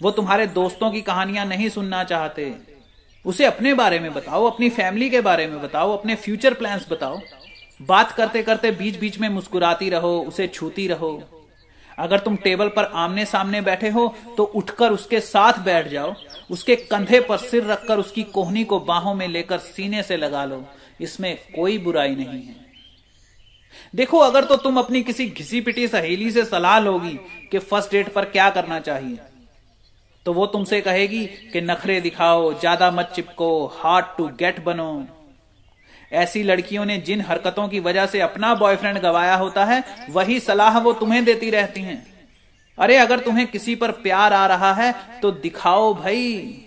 वो 0.03 0.11
तुम्हारे 0.11 0.47
दोस्तों 0.47 0.91
की 0.91 1.01
कहानियाँ 1.01 1.47
नहीं 1.47 1.68
सुनना 1.68 2.05
चाहते। 2.05 2.76
उसे 3.27 3.45
अपने 3.45 3.72
बारे 3.74 3.99
में 4.01 4.12
बताओ, 4.14 4.45
अपनी 4.45 4.68
फैमिली 4.70 5.11
के 5.11 5.20
बारे 5.20 5.47
में 5.47 5.61
बताओ, 5.62 5.97
अपने 5.97 6.14
फ्यूचर 6.14 6.55
प्लान्स 6.55 6.87
बताओ। 6.91 7.20
बात 7.83 8.12
करते 8.12 8.43
करते 8.43 8.70
बीच 8.70 8.99
बीच 8.99 9.18
में 9.18 9.29
मुस्कुराती 9.29 9.89
रहो, 9.91 10.18
उसे 10.20 10.47
छूती 10.47 10.87
रहो। 10.89 11.22
अगर 11.99 12.18
तुम 12.18 12.37
टेबल 12.37 12.68
पर 12.68 12.85
आमने 12.85 13.24
सामने 13.24 13.61
बैठे 13.61 13.89
हो 13.89 14.14
तो 14.37 14.45
उठकर 14.45 14.93
उसके 14.93 15.20
साथ 15.20 15.59
बैठ 15.59 15.89
जाओ। 15.89 16.14
उसके 16.51 16.77
कंधे 16.77 17.20
पर 17.20 17.37
सिर 17.39 17.64
रखकर 17.64 17.99
उसकी 17.99 18.22
कोहनी 18.22 18.64
को 18.64 18.81
बाहों 18.81 19.14
में 19.14 19.27
लेकर 19.29 19.59
सीने 19.59 20.03
से 20.03 20.16
लगा 20.16 20.45
लो। 20.45 20.64
इसमें 21.01 21.37
कोई 21.55 21.79
बुराई 21.79 22.14
नहीं 22.14 22.43
है। 22.43 22.55
देखो, 23.95 24.18
अगर 24.18 24.45
तो 24.45 24.57
तुम 24.57 24.79
अपनी 24.79 25.03
किसी 25.03 25.27
घिसी 25.27 25.61
पिटी 25.61 25.87
सहेली 25.89 26.31
से 26.31 26.45
सलाह 26.45 26.79
लोगी 26.79 27.18
कि 27.51 27.59
फ़र्स्ट 27.59 27.91
डेट 27.91 28.12
पर 28.12 28.24
क्या 28.24 28.49
करना 28.51 28.81
चाहिए। 28.81 29.18
तो 30.27 30.33
वो 30.33 30.47
तुमसे 30.47 30.81
कहेगी 30.81 31.24
कि 31.53 31.61
नखरे 31.61 32.01
दिखाओ, 32.01 32.53
ज़्यादा 32.55 32.91
मत 32.91 33.12
चिपको 33.14 33.66
हार्ड 33.74 34.07
टू 34.16 34.27
गेट 34.39 34.59
बनो। 34.64 35.07
ऐसी 36.12 36.43
लड़कियों 36.43 36.85
ने 36.85 36.97
जिन 36.99 37.20
हरकतों 37.20 37.66
की 37.68 37.81
वजह 37.81 38.07
से 38.07 38.20
अपना 38.20 38.55
बॉयफ्रेंड 38.55 38.99
गवाया 38.99 39.35
होता 39.37 39.64
है, 39.64 39.83
वही 40.11 40.39
सलाह 40.41 40.79
वो 40.79 40.93
तुम्हें 40.95 41.24
देती 41.24 41.51
रहती 41.51 41.83
हैं। 41.83 42.07
अरे, 42.79 42.97
अगर 42.97 43.20
तुम्हें 43.20 43.47
किसी 43.47 43.74
पर 43.74 43.91
प्यार 44.03 44.33
आ 44.33 44.47
रहा 44.47 44.72
है 44.74 44.95
तो 45.22 45.31
दिखाओ 45.33 45.93
भाई। 45.95 46.62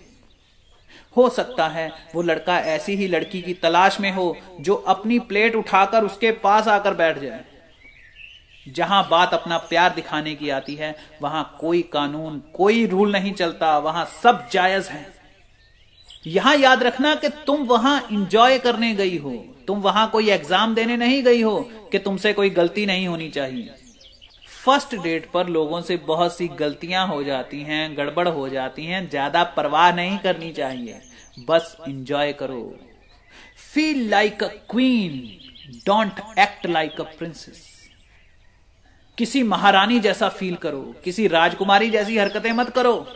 हो 1.15 1.29
सकता 1.29 1.67
है 1.67 1.91
वो 2.15 2.21
लड़का 2.21 2.59
ऐसी 2.69 2.95
ही 2.95 3.07
लड़की 3.07 3.41
की 3.41 3.53
तलाश 3.53 3.99
में 3.99 4.11
हो, 4.11 4.35
जो 4.59 4.73
अपनी 4.73 5.19
प्लेट 5.21 5.55
उठाकर 5.55 6.03
उसके 6.03 6.31
पास 6.39 6.67
आकर 6.69 6.93
बैठ 6.95 7.19
जाए। 7.19 7.43
जहाँ 8.65 9.07
बात 9.09 9.33
अपना 9.33 9.57
प्यार 9.59 9.93
दिखाने 9.93 10.33
की 10.35 10.49
आती 10.49 10.75
है, 10.75 10.95
वहाँ 11.21 11.57
कोई 11.59 11.81
कानून, 11.93 12.39
कोई 12.53 12.85
रूल 12.85 13.11
नहीं 13.11 13.33
चलता, 13.33 13.77
वहाँ 13.77 14.05
सब 14.23 14.47
जायज़ 14.51 14.89
है। 14.89 15.05
यहाँ 16.27 16.55
याद 16.55 16.83
रखना 16.83 17.13
कि 17.15 17.29
तुम 17.47 17.63
वहाँ 17.65 18.07
इंजॉय 18.11 18.57
करने 18.59 18.93
गई 18.95 19.17
हो, 19.17 19.31
तुम 19.67 19.81
वहाँ 19.81 20.09
कोई 20.09 20.29
एग्ज़ाम 20.29 20.73
देने 20.75 20.97
नहीं 20.97 21.21
गई 21.23 21.41
हो 21.41 21.59
कि 21.91 21.99
तुमसे 21.99 22.33
कोई 22.33 22.49
गलती 22.49 22.85
नहीं 22.85 23.07
होनी 23.07 23.29
चाहिए। 23.29 23.75
फ़र्स्ट 24.65 24.95
डेट 24.95 25.29
पर 25.31 25.47
लोगों 25.47 25.81
से 25.81 25.97
बहुत 25.97 26.35
सी 26.37 26.47
गलतियाँ 26.49 27.07
हो 27.07 27.23
जाती 27.23 27.61
हैं, 27.61 27.97
गड़बड़ 27.97 28.27
हो 28.27 28.47
जाती 28.49 28.85
हैं, 28.85 29.09
ज़्यादा 29.09 29.43
परवाह 29.57 29.91
नहीं 29.91 30.17
करनी 30.17 30.51
चाहिए। 30.51 31.01
बस 31.39 31.75
इंजॉय 31.87 32.33
करो। 32.33 32.61
Feel 33.73 34.09
like 34.09 34.43
a 34.43 34.47
queen 34.69 35.81
don't 35.85 36.19
act 36.39 36.65
like 36.67 37.01
a 37.01 37.03
princess 37.17 37.67
किसी 39.19 39.43
महारानी 39.43 39.99
जैसा 39.99 40.29
फील 40.29 40.55
करो, 40.55 40.95
किसी 41.03 41.27
राजकुमारी 41.27 41.89
जैसी 41.89 42.17
हरकतें 42.17 42.51
मत 42.51 42.69
करो। 42.69 43.07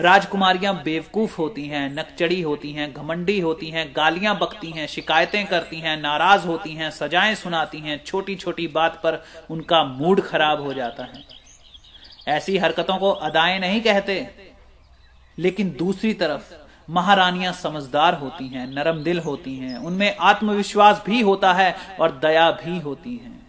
राजकुमारियाँ 0.00 0.82
बेवकूफ़ 0.82 1.36
होती 1.38 1.66
हैं, 1.66 1.94
नकचड़ी 1.94 2.42
होती 2.42 2.72
हैं, 2.72 2.94
घमंडी 2.94 3.40
होती 3.40 3.68
हैं, 3.68 3.92
गालियाँ 3.96 4.38
बकती 4.38 4.70
हैं, 4.70 4.86
शिकायतें 4.86 5.46
करती 5.46 5.80
हैं, 5.80 6.00
नाराज़ 6.00 6.46
होती 6.46 6.72
हैं, 6.72 6.90
सजाएँ 6.90 7.34
सुनाती 7.34 7.78
हैं 7.78 8.04
छोटी 8.04 8.34
छोटी 8.34 8.66
बात 8.66 8.94
पर 8.94 9.24
उनका 9.50 9.84
मूड 9.84 10.20
खराब 10.20 10.60
हो 10.60 10.74
जाता 10.74 11.04
है। 11.04 11.24
ऐसी 12.28 12.58
हरकतों 12.58 12.96
को 12.96 13.10
अदाएँ 13.10 13.58
नहीं 13.58 13.80
कहते। 13.80 14.28
लेकिन 15.38 15.76
दूसरी 15.78 16.14
तरफ़, 16.14 16.52
महारानियाँ 16.90 17.52
समझदार 17.52 18.14
होती 18.14 18.48
हैं, 18.48 18.66
नरम 18.66 19.02
दिल 19.02 19.18
होती 19.18 19.56
हैं, 19.56 19.78
उनमें 19.78 20.16
आत्मविश्वास 20.16 21.02
भी 21.06 21.20
होता 21.20 21.52
है 21.52 21.76
और 22.00 22.12
दया 22.12 22.50
भी 22.50 22.78
होती 22.78 23.16
है। 23.16 23.43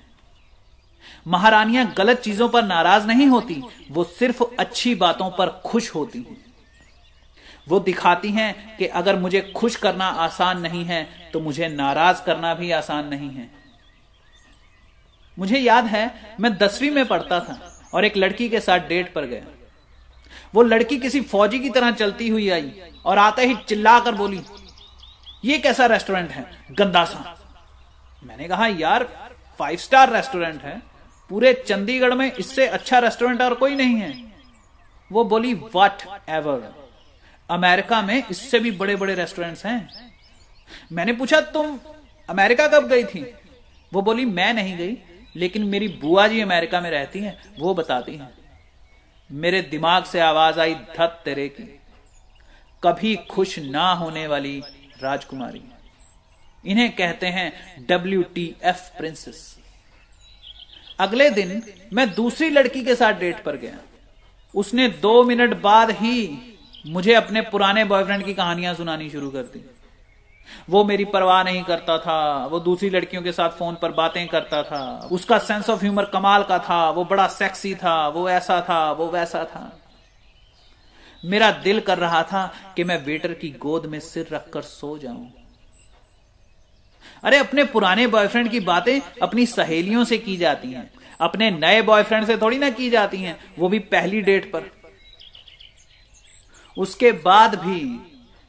महारानियाँ 1.25 1.85
गलत 1.97 2.19
चीज़ों 2.19 2.47
पर 2.49 2.63
नाराज़ 2.63 3.05
नहीं 3.07 3.27
होती, 3.27 3.61
वो 3.91 4.03
सिर्फ़ 4.03 4.43
अच्छी 4.59 4.93
बातों 4.95 5.29
पर 5.29 5.49
खुश 5.65 5.93
होती 5.95 6.19
हैं। 6.19 6.43
वो 7.67 7.79
दिखाती 7.79 8.31
हैं 8.31 8.77
कि 8.77 8.85
अगर 8.87 9.19
मुझे 9.19 9.41
खुश 9.55 9.75
करना 9.75 10.05
आसान 10.05 10.59
नहीं 10.61 10.83
है 10.85 11.07
तो 11.33 11.39
मुझे 11.39 11.67
नाराज़ 11.67 12.21
करना 12.23 12.53
भी 12.53 12.71
आसान 12.71 13.07
नहीं 13.07 13.29
है। 13.29 13.49
मुझे 15.37 15.59
याद 15.59 15.85
है, 15.85 16.35
मैं 16.39 16.55
दसवीं 16.57 16.91
में 16.91 17.05
पढ़ता 17.05 17.39
था 17.39 17.59
और 17.93 18.05
एक 18.05 18.17
लड़की 18.17 18.49
के 18.49 18.59
साथ 18.59 18.87
डेट 18.89 19.13
पर 19.13 19.25
गया। 19.25 19.43
वो 20.53 20.61
लड़की 20.63 20.97
किसी 20.97 21.21
फौजी 21.23 21.59
की 21.59 21.69
तरह 21.69 21.91
चलती 21.93 22.27
हुई 22.27 22.49
आई 22.49 22.71
और 23.05 23.17
आते 23.17 23.45
ही 23.45 23.55
चिल्ला 23.67 23.99
कर 23.99 24.15
बोली, 24.15 24.41
ये 25.45 25.57
कैसा 25.59 25.85
रेस्टोरेंट 25.85 26.31
है? 26.31 26.45
गंदा 26.71 27.03
सा। 27.05 27.37
मैंने 28.23 28.47
कहा, 28.47 28.67
यार 28.67 29.03
फाइव 29.59 29.77
स्टार 29.77 30.13
रेस्टोरेंट 30.13 30.61
है। 30.63 30.81
पूरे 31.29 31.53
चंडीगढ़ 31.67 32.13
में 32.13 32.31
इससे 32.31 32.67
अच्छा 32.67 32.99
रेस्टोरेंट 32.99 33.41
और 33.41 33.53
कोई 33.53 33.75
नहीं 33.75 33.95
है। 33.95 34.33
वो 35.11 35.23
बोली 35.23 35.53
वट 35.53 36.07
एवर 36.29 36.73
अमेरिका 37.49 38.01
में 38.01 38.23
इससे 38.31 38.59
भी 38.59 38.71
बड़े 38.71 38.95
बड़े 38.95 39.15
रेस्टोरेंट्स 39.15 39.65
हैं। 39.65 39.89
मैंने 40.91 41.13
पूछा, 41.13 41.41
तुम 41.41 41.79
अमेरिका 42.29 42.67
कब 42.67 42.87
गई 42.87 43.03
थी? 43.03 43.33
वो 43.93 44.01
बोली, 44.01 44.25
मैं 44.25 44.53
नहीं 44.53 44.77
गई, 44.77 44.97
लेकिन 45.35 45.63
मेरी 45.63 45.87
बुआ 45.87 46.27
जी 46.27 46.41
अमेरिका 46.41 46.81
में 46.81 46.89
रहती 46.91 47.19
हैं, 47.19 47.37
वो 47.59 47.73
बताती 47.73 48.15
हैं। 48.15 48.29
मेरे 49.31 49.61
दिमाग 49.61 50.03
से 50.03 50.19
आवाज़ 50.19 50.59
आई, 50.59 50.75
धत 50.75 51.21
तेरे 51.25 51.47
की। 51.49 51.63
कभी 52.83 53.15
खुश 53.15 53.59
ना 53.59 53.91
होने 53.93 54.27
वाली 54.27 54.61
राजकुमारी। 55.03 55.61
इन्हें 56.65 56.95
कहते 56.95 57.27
हैं 57.27 57.53
डब्ल्यू 57.85 58.21
टी 58.23 58.55
एफ़ 58.63 58.97
प्रिंसेस 58.97 59.64
अगले 60.99 61.29
दिन 61.29 61.63
मैं 61.93 62.13
दूसरी 62.13 62.49
लड़की 62.49 62.83
के 62.83 62.95
साथ 62.95 63.13
डेट 63.13 63.43
पर 63.43 63.55
गया। 63.55 63.77
उसने 64.55 64.87
दो 64.87 65.23
मिनट 65.23 65.61
बाद 65.61 65.91
ही 65.91 66.39
मुझे 66.87 67.13
अपने 67.13 67.41
पुराने 67.41 67.83
बॉयफ्रेंड 67.83 68.25
की 68.25 68.33
कहानियाँ 68.33 68.75
सुनानी 68.75 69.09
शुरू 69.09 69.29
कर 69.29 69.43
दी। 69.43 69.69
वो 70.69 70.83
मेरी 70.83 71.05
परवाह 71.05 71.43
नहीं 71.43 71.63
करता 71.63 71.97
था, 71.97 72.45
वो 72.45 72.59
दूसरी 72.59 72.89
लड़कियों 72.89 73.23
के 73.23 73.31
साथ 73.31 73.49
फ़ोन 73.49 73.77
पर 73.81 73.91
बातें 73.91 74.27
करता 74.27 74.63
था। 74.63 75.09
उसका 75.11 75.37
सेंस 75.37 75.69
ऑफ़ 75.69 75.81
ह्यूमर 75.81 76.05
कमाल 76.05 76.43
का 76.43 76.59
था, 76.59 76.89
वो 76.89 77.05
बड़ा 77.05 77.27
सेक्सी 77.27 77.75
था, 77.75 78.07
वो 78.07 78.29
ऐसा 78.29 78.61
था, 78.61 78.91
वो 78.91 79.07
वैसा 79.07 79.43
था। 79.43 79.79
मेरा 81.25 81.51
दिल 81.51 81.79
कर 81.79 81.97
रहा 81.97 82.23
था 82.23 82.53
कि 82.75 82.83
मैं 82.83 83.05
वेटर 83.05 83.33
की 83.33 83.49
गोद 83.49 83.85
में 83.85 83.99
सिर 83.99 84.27
रखकर 84.31 84.61
सो 84.61 84.97
जाऊँ। 84.97 85.31
अरे, 87.25 87.37
अपने 87.37 87.63
पुराने 87.63 88.07
बॉयफ्रेंड 88.07 88.51
की 88.51 88.59
बातें 88.59 89.01
अपनी 89.21 89.45
सहेलियों 89.45 90.03
से 90.03 90.17
की 90.17 90.37
जाती 90.37 90.71
हैं। 90.71 90.91
अपने 91.21 91.51
नए 91.51 91.81
बॉयफ्रेंड 91.81 92.25
से 92.25 92.37
थोड़ी 92.37 92.57
ना 92.57 92.69
की 92.69 92.89
जाती 92.89 93.17
हैं। 93.17 93.39
वो 93.59 93.69
भी 93.69 93.79
पहली 93.79 94.21
डेट 94.21 94.51
पर। 94.51 94.63
उसके 96.77 97.11
बाद 97.11 97.55
भी 97.55 97.99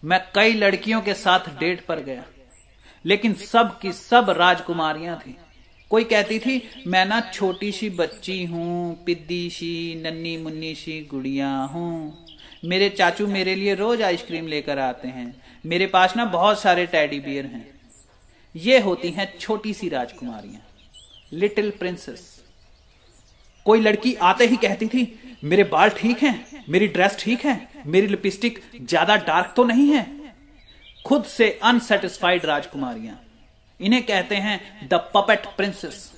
मैं 0.05 0.20
कई 0.35 0.53
लड़कियों 0.53 1.01
के 1.01 1.14
साथ 1.14 1.39
डेट 1.39 1.81
पर 1.81 2.01
गया। 2.01 2.24
लेकिन 3.05 3.35
सब 3.35 3.79
की 3.79 3.93
सब 3.93 4.31
राजकुमारियाँ 4.31 5.18
थी। 5.18 5.37
कोई 5.91 6.05
कहती 6.05 6.39
थी, 6.39 6.85
मैं 6.87 7.07
ना 7.07 7.20
छोटी 7.20 7.72
सी 7.72 7.91
बच्ची 7.91 8.45
हूँ 8.45 9.05
पिद्दी 9.05 9.51
सी 9.51 10.03
नन्नी 10.05 10.37
मुन्नी 10.37 10.74
सी 10.74 11.09
गुड़िया 11.11 11.49
हूँ। 11.49 12.27
मेरे 12.64 12.89
चाचू 12.89 13.27
मेरे 13.27 13.55
लिए 13.55 13.74
रोज 13.74 14.03
आइसक्रीम 14.03 14.47
लेकर 14.47 14.79
आते 14.79 15.09
हैं। 15.09 15.43
मेरे 15.66 15.87
पास 15.87 16.16
ना 16.16 16.24
बहुत 16.24 16.61
सारे 16.61 16.87
टैडी 16.87 17.20
बियर 17.20 17.45
हैं। 17.45 17.76
ये 18.57 18.79
होती 18.81 19.11
हैं 19.11 19.33
छोटी 19.39 19.73
सी 19.75 19.89
राजकुमारियाँ, 19.89 20.61
लिटिल 21.33 21.71
प्रिंसेस। 21.71 22.21
कोई 23.67 23.81
लड़की 23.81 24.15
आते 24.15 24.47
ही 24.47 24.57
कहती 24.57 24.87
थी, 24.87 25.19
मेरे 25.45 25.65
बाल 25.67 25.91
ठीक 25.91 26.23
हैं, 26.23 26.65
मेरी 26.69 26.87
ड्रेस 26.89 27.17
ठीक 27.21 27.45
है, 27.45 27.61
मेरी 27.87 28.07
लिपस्टिक 28.07 28.61
ज़्यादा 28.79 29.17
डार्क 29.19 29.53
तो 29.57 29.65
नहीं 29.65 29.89
है। 29.89 30.07
खुद 31.07 31.25
से 31.27 31.51
अनसेटिस्फाइड 31.65 32.45
राजकुमारियाँ, 32.47 33.21
इन्हें 33.81 34.03
कहते 34.03 34.37
हैं 34.37 34.89
द 34.89 35.01
पपेट 35.15 35.47
प्रिंसेस। 35.57 36.13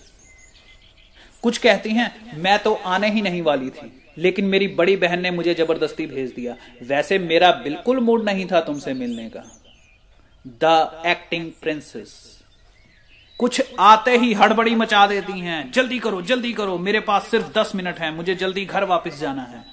कुछ 1.42 1.58
कहती 1.58 1.90
हैं, 1.90 2.12
मैं 2.36 2.58
तो 2.58 2.74
आने 2.74 3.10
ही 3.10 3.22
नहीं 3.22 3.42
वाली 3.42 3.70
थी, 3.70 3.92
लेकिन 4.18 4.44
मेरी 4.46 4.68
बड़ी 4.70 4.96
बहन 4.96 5.20
ने 5.20 5.30
मुझे 5.30 5.54
ज़बरदस्ती 5.54 6.06
भेज 6.06 6.32
दिया। 6.32 6.56
वैसे 6.84 7.18
मेरा 7.20 7.50
बिल्कुल 7.64 8.00
मूड 8.00 8.24
नहीं 8.24 8.46
था 8.46 8.60
तुमसे 8.60 8.94
मिलने 8.94 9.28
का। 9.28 9.44
The 10.44 11.02
acting 11.06 11.50
princess. 11.62 12.27
कुछ 13.38 13.62
आते 13.80 14.16
ही 14.16 14.32
हड़बड़ी 14.34 14.74
मचा 14.74 15.06
देती 15.06 15.40
हैं। 15.40 15.70
जल्दी 15.72 15.98
करो 15.98 16.22
जल्दी 16.22 16.52
करो। 16.52 16.78
मेरे 16.78 17.00
पास 17.00 17.26
सिर्फ़ 17.26 17.52
दस 17.58 17.72
मिनट 17.74 17.98
है। 17.98 18.10
मुझे 18.14 18.34
जल्दी 18.34 18.64
घर 18.64 18.84
वापस 18.84 19.18
जाना 19.18 19.42
है। 19.42 19.64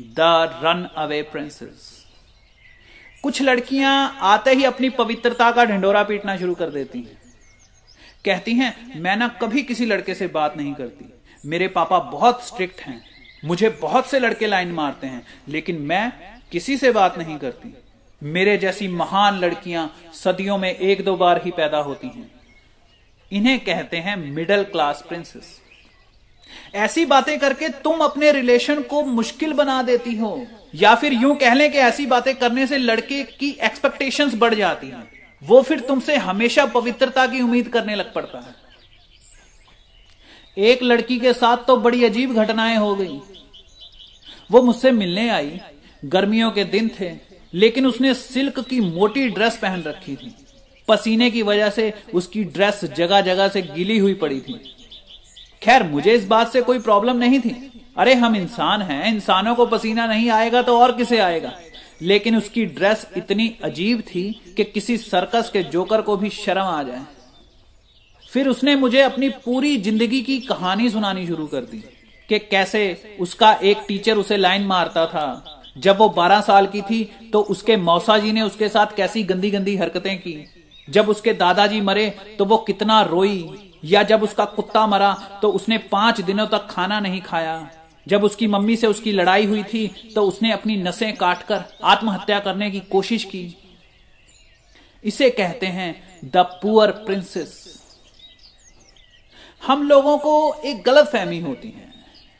द 0.00 0.16
रन 0.64 0.88
अवे 0.96 1.22
प्रिंसेस 1.22 2.06
कुछ 3.22 3.42
लड़कियाँ 3.42 4.18
आते 4.20 4.52
ही 4.52 4.64
अपनी 4.64 4.90
पवित्रता 4.90 5.50
का 5.50 5.64
ढिंडोरा 5.64 6.02
पीटना 6.02 6.36
शुरू 6.36 6.54
कर 6.54 6.70
देती 6.70 6.98
हैं। 6.98 7.18
कहती 8.24 8.52
हैं, 8.52 9.00
मैं 9.00 9.16
ना 9.16 9.28
कभी 9.28 9.62
किसी 9.62 9.86
लड़के 9.86 10.14
से 10.14 10.26
बात 10.26 10.56
नहीं 10.56 10.74
करती। 10.74 11.12
मेरे 11.46 11.68
पापा 11.68 11.98
बहुत 11.98 12.46
स्ट्रिक्ट 12.46 12.80
हैं। 12.80 13.04
मुझे 13.44 13.68
बहुत 13.68 14.06
से 14.06 14.18
लड़के 14.20 14.46
लाइन 14.46 14.72
मारते 14.72 15.06
हैं, 15.06 15.26
लेकिन 15.48 15.78
मैं 15.78 16.12
किसी 16.52 16.76
से 16.76 16.90
बात 16.90 17.18
नहीं 17.18 17.38
करती। 17.38 17.74
मेरे 18.26 18.56
जैसी 18.58 18.88
महान 18.88 19.38
लड़कियाँ 19.38 19.92
सदियों 20.14 20.58
में 20.58 20.70
एक 20.70 21.04
दो 21.04 21.16
बार 21.16 21.40
ही 21.44 21.50
पैदा 21.50 21.78
होती 21.78 22.06
हैं। 22.06 22.30
इन्हें 23.30 23.58
कहते 23.60 23.96
हैं 23.96 24.16
मिडिल 24.16 24.62
क्लास 24.64 25.04
प्रिंसेस 25.08 25.60
ऐसी 26.74 27.04
बातें 27.06 27.38
करके 27.38 27.68
तुम 27.82 28.00
अपने 28.00 28.30
रिलेशन 28.32 28.82
को 28.82 29.02
मुश्किल 29.04 29.52
बना 29.52 29.82
देती 29.82 30.14
हो, 30.14 30.46
या 30.74 30.94
फिर 30.94 31.12
यूँ 31.12 31.34
कह 31.36 31.54
लें 31.54 31.70
कि 31.72 31.78
ऐसी 31.78 32.06
बातें 32.06 32.34
करने 32.34 32.66
से 32.66 32.78
लड़के 32.78 33.22
की 33.24 33.50
एक्सपेक्टेशंस 33.62 34.34
बढ़ 34.34 34.54
जाती 34.54 34.88
हैं। 34.88 35.08
वो 35.42 35.60
फिर 35.62 35.80
तुमसे 35.80 36.16
हमेशा 36.16 36.66
पवित्रता 36.66 37.26
की 37.26 37.40
उम्मीद 37.40 37.68
करने 37.68 37.94
लग 37.94 38.12
पड़ता 38.12 38.38
है। 38.38 38.54
एक 40.56 40.82
लड़की 40.82 41.18
के 41.18 41.32
साथ 41.32 41.56
तो 41.66 41.76
बड़ी 41.76 42.04
अजीब 42.04 42.34
घटनाएँ 42.34 42.76
हो 42.76 42.94
गई। 42.94 43.20
वो 44.50 44.62
मुझसे 44.62 44.90
मिलने 44.90 45.28
आई। 45.30 45.60
गर्मियों 46.04 46.50
के 46.50 46.64
दिन 46.64 46.88
थे। 47.00 47.10
लेकिन 47.56 47.86
उसने 47.86 48.14
सिल्क 48.14 48.60
की 48.60 48.80
मोटी 48.80 49.28
ड्रेस 49.28 49.56
पहन 49.56 49.82
रखी 49.82 50.16
थी। 50.16 50.34
पसीने 50.88 51.30
की 51.30 51.42
वजह 51.42 51.70
से 51.70 51.94
उसकी 52.14 52.44
ड्रेस 52.44 52.84
जगह 52.84 53.20
जगह 53.20 53.48
से 53.48 53.62
गिली 53.62 53.98
हुई 53.98 54.14
पड़ी 54.14 54.40
थी। 54.40 54.60
खैर, 55.62 55.82
मुझे 55.82 56.14
इस 56.14 56.26
बात 56.26 56.52
से 56.52 56.62
कोई 56.62 56.78
प्रॉब्लम 56.78 57.16
नहीं 57.16 57.40
थी। 57.40 57.72
अरे, 57.96 58.14
हम 58.14 58.36
इंसान 58.36 58.82
हैं, 58.82 59.14
इंसानों 59.14 59.54
को 59.54 59.66
पसीना 59.66 60.06
नहीं 60.06 60.30
आएगा 60.30 60.62
तो 60.62 60.78
और 60.78 60.96
किसे 60.96 61.18
आएगा? 61.18 61.52
लेकिन 62.02 62.36
उसकी 62.36 62.64
ड्रेस 62.64 63.06
इतनी 63.16 63.56
अजीब 63.64 64.00
थी 64.00 64.54
कि 64.56 64.64
किसी 64.64 64.96
सर्कस 64.96 65.50
के 65.52 65.62
जोकर 65.62 66.02
को 66.02 66.16
भी 66.16 66.30
शर्म 66.30 66.62
आ 66.62 66.82
जाए। 66.82 67.02
फिर 68.30 68.48
उसने 68.48 68.76
मुझे 68.76 69.00
अपनी 69.00 69.28
पूरी 69.28 69.76
ज़िंदगी 69.76 70.20
की 70.22 70.40
कहानी 70.40 70.90
सुनानी 70.90 71.26
शुरू 71.26 71.46
कर 71.46 71.60
दी 71.60 71.78
कि 72.28 72.38
कैसे 72.38 73.16
उसका 73.20 73.52
एक 73.52 73.76
टीचर 73.88 74.16
उसे 74.16 74.36
लाइन 74.36 74.62
मारता 74.62 75.06
था। 75.06 75.55
जब 75.76 75.98
वो 75.98 76.08
12 76.08 76.40
साल 76.40 76.66
की 76.66 76.82
थी 76.82 77.02
तो 77.32 77.40
उसके 77.40 77.76
मौसा 77.76 78.18
जी 78.18 78.32
ने 78.32 78.42
उसके 78.42 78.68
साथ 78.68 78.94
कैसी 78.96 79.22
गंदी 79.22 79.50
गंदी 79.50 79.76
हरकतें 79.76 80.18
की? 80.18 80.44
जब 80.90 81.08
उसके 81.08 81.32
दादाजी 81.32 81.80
मरे 81.80 82.08
तो 82.38 82.44
वो 82.44 82.56
कितना 82.58 83.00
रोई? 83.02 83.72
या 83.84 84.02
जब 84.02 84.22
उसका 84.22 84.44
कुत्ता 84.44 84.86
मरा 84.86 85.12
तो 85.42 85.50
उसने 85.50 85.78
पाँच 85.78 86.20
दिनों 86.20 86.46
तक 86.46 86.66
खाना 86.70 87.00
नहीं 87.00 87.20
खाया? 87.20 87.70
जब 88.08 88.24
उसकी 88.24 88.46
मम्मी 88.46 88.76
से 88.76 88.86
उसकी 88.86 89.12
लड़ाई 89.12 89.46
हुई 89.46 89.62
थी 89.64 89.86
तो 90.14 90.22
उसने 90.22 90.52
अपनी 90.52 90.76
नसें 90.76 91.16
काटकर 91.16 91.64
आत्महत्या 91.84 92.38
करने 92.40 92.70
की 92.70 92.80
कोशिश 92.80 93.24
की। 93.24 93.56
इसे 95.04 95.30
कहते 95.30 95.66
हैं, 95.66 96.20
द 96.24 96.36
पुअर 96.36 96.90
प्रिंसेस. 96.90 97.64
हम 99.66 99.88
लोगों 99.88 100.18
को 100.18 100.54
एक 100.64 100.82
गलत 100.82 101.06
फहमी 101.06 101.40
होती 101.40 101.68
है। 101.68 101.85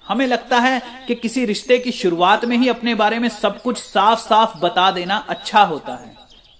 हमें 0.08 0.26
लगता 0.26 0.58
है 0.58 0.82
कि 1.08 1.14
किसी 1.14 1.44
रिश्ते 1.44 1.78
की 1.78 1.92
शुरुआत 1.92 2.44
में 2.44 2.56
ही 2.56 2.68
अपने 2.68 2.94
बारे 2.94 3.18
में 3.18 3.28
सब 3.28 3.62
कुछ 3.62 3.78
साफ़ 3.78 4.20
साफ़ 4.20 4.58
बता 4.58 4.90
देना 4.90 5.16
अच्छा 5.16 5.62
होता 5.62 5.92
है। 5.92 6.16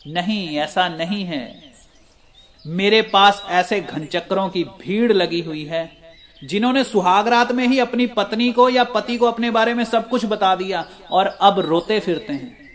नहीं, 0.07 0.57
ऐसा 0.59 0.89
नहीं 0.89 1.25
है। 1.25 1.73
मेरे 2.67 3.03
पास 3.03 3.45
ऐसे 3.49 3.81
घनचक्रों 3.81 4.49
की 4.49 4.65
भीड़ 4.65 5.13
लगी 5.13 5.41
हुई 5.41 5.65
है, 5.65 5.97
जिन्होंने 6.45 6.85
सुहागरात 6.85 7.53
में 7.53 7.69
ही 7.69 7.79
अपनी 7.79 8.07
पत्नी 8.07 8.53
को 8.53 8.69
या 8.69 8.85
पति 8.85 9.17
को 9.17 9.27
अपने 9.27 9.51
बारे 9.51 9.75
में 9.75 9.85
सब 9.85 10.09
कुछ 10.09 10.25
बता 10.25 10.57
दिया 10.57 10.89
और 11.11 11.27
अब 11.27 11.59
रोते 11.59 12.01
फिरते 12.01 12.33
हैं। 12.33 12.67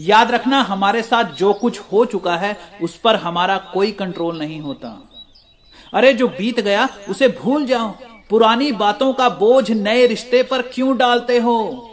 याद 0.00 0.30
रखना, 0.30 0.60
हमारे 0.62 1.02
साथ 1.02 1.24
जो 1.24 1.52
कुछ 1.52 1.78
हो 1.78 2.04
चुका 2.04 2.36
है, 2.36 2.56
उस 2.82 2.96
पर 2.96 3.16
हमारा 3.16 3.58
कोई 3.58 3.92
कंट्रोल 3.92 4.38
नहीं 4.38 4.60
होता। 4.60 5.10
अरे, 5.94 6.12
जो 6.12 6.28
बीत 6.28 6.60
गया, 6.60 6.88
उसे 7.08 7.28
भूल 7.28 7.66
जाओ। 7.66 7.94
पुरानी 8.30 8.70
बातों 8.72 9.12
का 9.12 9.28
बोझ 9.28 9.70
नए 9.70 10.06
रिश्ते 10.06 10.42
पर 10.42 10.62
क्यों 10.62 10.96
डालते 10.96 11.38
हो? 11.38 11.90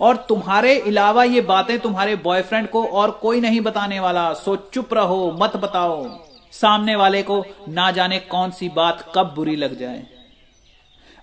और 0.00 0.16
तुम्हारे 0.28 0.78
अलावा 0.80 1.24
ये 1.24 1.40
बातें 1.40 1.78
तुम्हारे 1.78 2.16
बॉयफ्रेंड 2.16 2.68
को 2.68 2.84
और 2.84 3.10
कोई 3.10 3.40
नहीं 3.40 3.60
बताने 3.60 4.00
वाला। 4.00 4.32
सो 4.34 4.56
चुप 4.56 4.94
रहो, 4.94 5.30
मत 5.42 5.56
बताओ। 5.56 6.18
सामने 6.52 6.96
वाले 6.96 7.22
को 7.22 7.44
ना 7.68 7.90
जाने 7.90 8.18
कौन 8.18 8.50
सी 8.50 8.68
बात 8.68 9.12
कब 9.14 9.32
बुरी 9.34 9.56
लग 9.56 9.78
जाए। 9.78 10.02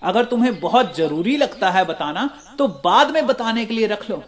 अगर 0.01 0.25
तुम्हें 0.25 0.59
बहुत 0.59 0.95
ज़रूरी 0.97 1.37
लगता 1.37 1.69
है 1.69 1.85
बताना 1.85 2.29
तो 2.59 2.67
बाद 2.67 3.11
में 3.11 3.25
बताने 3.27 3.65
के 3.65 3.73
लिए 3.73 3.87
रख 3.87 4.09
लो। 4.09 4.23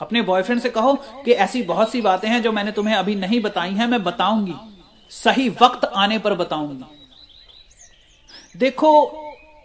अपने 0.00 0.22
बॉयफ्रेंड 0.22 0.60
से 0.60 0.70
कहो 0.70 0.94
कि 1.24 1.32
ऐसी 1.32 1.62
बहुत 1.62 1.90
सी 1.90 2.00
बातें 2.00 2.28
हैं 2.28 2.42
जो 2.42 2.52
मैंने 2.52 2.72
तुम्हें 2.72 2.94
अभी 2.94 3.14
नहीं 3.14 3.40
बताई 3.40 3.70
हैं, 3.70 3.86
मैं 3.86 4.02
बताऊँगी। 4.04 4.54
सही 5.10 5.48
वक्त 5.62 5.84
आने 5.84 6.18
पर 6.18 6.34
बताऊँगी। 6.34 6.84
देखो 8.56 8.90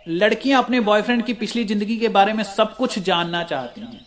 लड़कियाँ 0.06 0.64
अपने 0.64 0.80
बॉयफ्रेंड 0.82 1.24
की 1.26 1.34
पिछली 1.36 1.64
ज़िंदगी 1.66 1.98
के 1.98 2.08
बारे 2.10 2.34
में 2.34 2.44
सब 2.46 2.76
कुछ 2.76 3.00
जानना 3.00 3.44
चाहती 3.44 3.82
हैं। 3.82 4.00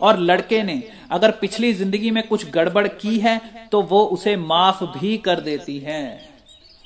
और 0.00 0.18
लड़के 0.20 0.62
ने 0.62 0.82
अगर 1.10 1.30
पिछली 1.32 1.72
ज़िंदगी 1.72 2.10
में 2.10 2.26
कुछ 2.28 2.50
गड़बड़ 2.50 2.86
की 2.88 3.18
है 3.18 3.40
तो 3.72 3.80
वो 3.82 4.04
उसे 4.06 4.36
माफ़ 4.38 4.82
भी 4.92 5.16
कर 5.18 5.40
देती 5.40 5.78
है। 5.78 6.02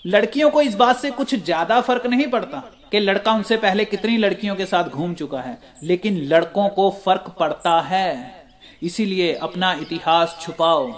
लड़कियों 0.05 0.51
को 0.51 0.61
इस 0.63 0.75
बात 0.75 0.97
से 0.97 1.11
कुछ 1.11 1.35
ज़्यादा 1.35 1.81
फ़र्क 1.81 2.07
नहीं 2.07 2.27
पड़ता 2.29 2.63
कि 2.93 2.99
लड़का 2.99 3.33
उनसे 3.33 3.57
पहले 3.57 3.85
कितनी 3.85 4.17
लड़कियों 4.19 4.55
के 4.57 4.67
साथ 4.67 4.85
घूम 4.85 5.15
चुका 5.15 5.41
है, 5.41 5.59
लेकिन 5.83 6.21
लड़कों 6.25 6.69
को 6.69 6.91
फ़र्क 7.05 7.35
पड़ता 7.39 7.81
है। 7.81 8.39
इसीलिए 8.83 9.33
अपना 9.35 9.73
इतिहास 9.73 10.37
छुपाओ। 10.41 10.93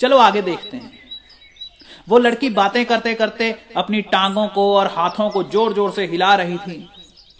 चलो 0.00 0.18
आगे 0.18 0.42
देखते 0.42 0.76
हैं। 0.76 1.05
वो 2.08 2.18
लड़की 2.18 2.48
बातें 2.50 2.84
करते 2.86 3.14
करते 3.14 3.54
अपनी 3.76 4.02
टांगों 4.02 4.46
को 4.48 4.72
और 4.74 4.86
हाथों 4.86 5.28
को 5.30 5.42
ज़ोर 5.44 5.72
ज़ोर 5.74 5.90
से 5.92 6.06
हिला 6.06 6.34
रही 6.34 6.58
थी। 6.58 6.88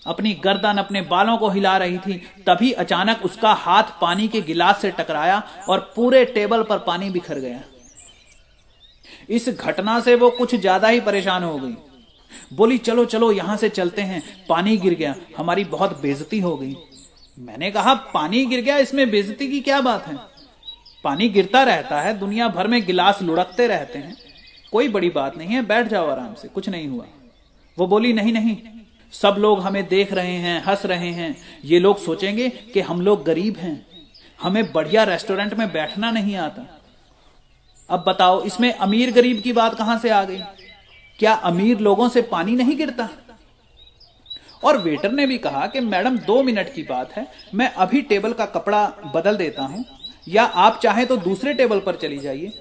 अपनी 0.06 0.32
गर्दन 0.44 0.78
अपने 0.78 1.00
बालों 1.02 1.36
को 1.38 1.48
हिला 1.48 1.76
रही 1.76 1.98
थी। 1.98 2.14
तभी 2.46 2.70
अचानक 2.74 3.24
उसका 3.24 3.52
हाथ 3.54 3.98
पानी 4.00 4.28
के 4.28 4.40
गिलास 4.40 4.80
से 4.82 4.90
टकराया 4.90 5.42
और 5.68 5.80
पूरे 5.96 6.24
टेबल 6.24 6.62
पर 6.62 6.78
पानी 6.78 7.10
बिखर 7.10 7.38
गया। 7.38 7.60
इस 9.28 9.48
घटना 9.48 9.98
से 10.00 10.14
वो 10.14 10.30
कुछ 10.30 10.54
ज़्यादा 10.54 10.88
ही 10.88 11.00
परेशान 11.00 11.44
हो 11.44 11.58
गई। 11.58 11.74
बोली, 12.52 12.78
चलो 12.78 13.04
चलो, 13.04 13.30
यहाँ 13.32 13.56
से 13.56 13.68
चलते 13.68 14.02
हैं। 14.02 14.22
पानी 14.48 14.76
गिर 14.76 14.94
गया। 14.94 15.14
हमारी 15.36 15.64
बहुत 15.64 16.00
बेजती 16.02 16.40
हो 16.40 16.56
गई। 16.56 16.76
मैंने 17.38 17.70
कहा, 17.70 17.94
पानी 17.94 18.44
गिर 18.46 18.60
गया? 18.60 18.76
इसमें 18.78 19.10
बेजती 19.10 19.48
की 19.48 19.60
क्या 19.60 19.80
बात 19.80 20.06
है? 20.06 20.16
पानी 21.04 21.28
गिरता 21.28 21.62
रहता 21.62 22.00
है। 22.00 22.18
दुनिया 22.18 22.48
भर 22.48 22.66
में 22.66 22.80
गिलास 22.86 23.22
लुढ़कते 23.22 23.66
रहते 23.66 23.98
हैं। 23.98 24.16
कोई 24.76 24.88
बड़ी 24.88 25.08
बात 25.10 25.36
नहीं 25.36 25.48
है, 25.48 25.62
बैठ 25.62 25.86
जाओ 25.86 26.08
आराम 26.10 26.34
से, 26.34 26.48
कुछ 26.48 26.68
नहीं 26.68 26.88
हुआ। 26.88 27.04
वो 27.78 27.86
बोली, 27.86 28.12
नहीं 28.12 28.32
नहीं, 28.32 28.56
सब 29.12 29.36
लोग 29.38 29.60
हमें 29.60 29.86
देख 29.88 30.12
रहे 30.12 30.34
हैं, 30.36 30.62
हंस 30.64 30.86
रहे 30.86 31.10
हैं। 31.10 31.36
ये 31.64 31.78
लोग 31.78 31.98
सोचेंगे 31.98 32.48
कि 32.48 32.80
हम 32.80 33.00
लोग 33.00 33.24
गरीब 33.24 33.56
हैं। 33.56 33.86
हमें 34.42 34.72
बढ़िया 34.72 35.04
रेस्टोरेंट 35.04 35.54
में 35.54 35.72
बैठना 35.72 36.10
नहीं 36.10 36.36
आता। 36.36 36.80
अब 37.90 38.04
बताओ, 38.08 38.42
इसमें 38.42 38.72
अमीर 38.72 39.12
गरीब 39.12 39.40
की 39.40 39.52
बात 39.52 39.74
कहाँ 39.74 39.98
से 39.98 40.10
आ 40.10 40.24
गई? 40.24 40.38
क्या 41.18 41.32
अमीर 41.32 41.78
लोगों 41.78 42.08
से 42.08 42.22
पानी 42.22 42.56
नहीं 42.56 42.76
गिरता? 42.76 43.08
और 44.64 44.78
वेटर 44.78 45.12
ने 45.12 45.26
भी 45.26 45.38
कहा 45.38 45.66
कि, 45.66 45.80
मैडम, 45.80 46.18
दो 46.18 46.42
मिनट 46.42 46.74
की 46.74 46.82
बात 46.82 47.12
है। 47.12 47.26
मैं 47.54 47.72
अभी 47.72 48.02
टेबल 48.02 48.32
का 48.32 48.46
कपड़ा 48.46 48.86
बदल 49.14 49.36
देता 49.36 49.62
हूँ, 49.62 49.84
या 50.28 50.44
आप 50.44 50.80
चाहें 50.82 51.06
तो 51.06 51.16
दूसरे 51.16 51.54
टेबल 51.54 51.80
पर 51.80 51.96
चली 51.96 52.18
जाइए। 52.18 52.52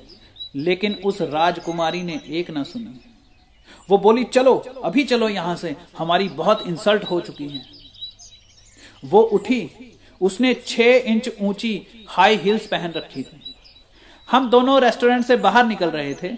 लेकिन 0.55 0.93
उस 1.05 1.21
राजकुमारी 1.21 2.01
ने 2.03 2.19
एक 2.29 2.49
ना 2.51 2.63
सुनी। 2.63 2.99
वो 3.89 3.97
बोली, 3.97 4.23
चलो, 4.23 4.55
अभी 4.83 5.03
चलो 5.03 5.29
यहाँ 5.29 5.55
से, 5.55 5.75
हमारी 5.97 6.27
बहुत 6.29 6.67
इंसल्ट 6.67 7.03
हो 7.03 7.19
चुकी 7.21 7.47
है। 7.47 7.61
वो 9.03 9.21
उठी, 9.21 9.69
उसने 10.21 10.53
छह 10.67 11.11
इंच 11.11 11.29
ऊँची 11.41 12.05
हाई 12.07 12.35
हील्स 12.35 12.67
पहन 12.67 12.91
रखी 12.91 13.23
थी। 13.23 13.41
हम 14.29 14.49
दोनों 14.49 14.81
रेस्टोरेंट 14.81 15.25
से 15.25 15.35
बाहर 15.37 15.65
निकल 15.65 15.89
रहे 15.89 16.13
थे। 16.13 16.31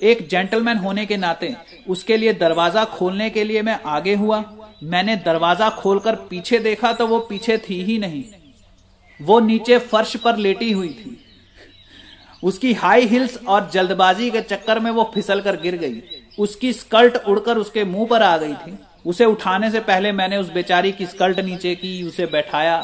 एक 0.00 0.26
जेंटलमैन 0.28 0.76
होने 0.76 1.06
के 1.06 1.16
नाते, 1.16 1.54
उसके 1.88 2.16
लिए 2.16 2.32
दरवाज़ा 2.32 2.84
खोलने 2.84 3.30
के 3.30 3.44
लिए 3.44 3.62
मैं 3.62 3.78
आगे 3.86 4.14
हुआ। 4.14 4.44
मैंने 4.82 5.16
दरवाज़ा 5.16 5.68
खोलकर 5.70 6.14
पीछे 6.30 6.58
देखा 6.58 6.92
तो 6.92 7.06
वो 7.06 7.18
पीछे 7.18 7.58
थी 7.58 7.82
ही 7.82 7.98
नहीं। 7.98 8.24
वो 9.20 9.40
नीचे 9.40 9.78
फर्श 9.78 10.16
पर 10.16 10.36
लेटी 10.36 10.70
हुई 10.72 10.88
थी। 10.88 11.16
उसकी 12.42 12.72
हाई 12.72 13.06
हिल्स 13.06 13.38
और 13.48 13.68
जल्दबाजी 13.70 14.30
के 14.30 14.40
चक्कर 14.40 14.78
में 14.78 14.90
वो 14.90 15.10
फिसल 15.14 15.40
कर 15.40 15.60
गिर 15.60 15.76
गई। 15.76 16.02
उसकी 16.38 16.72
स्कर्ट 16.72 17.16
उड़कर 17.16 17.58
उसके 17.58 17.84
मुँह 17.84 18.06
पर 18.06 18.22
आ 18.22 18.36
गई 18.36 18.54
थी। 18.54 18.78
उसे 19.06 19.24
उठाने 19.24 19.70
से 19.70 19.80
पहले 19.80 20.12
मैंने 20.12 20.36
उस 20.36 20.50
बेचारी 20.52 20.92
की 20.92 21.06
स्कर्ट 21.06 21.40
नीचे 21.40 21.74
की, 21.74 22.02
उसे 22.02 22.26
बैठाया। 22.26 22.78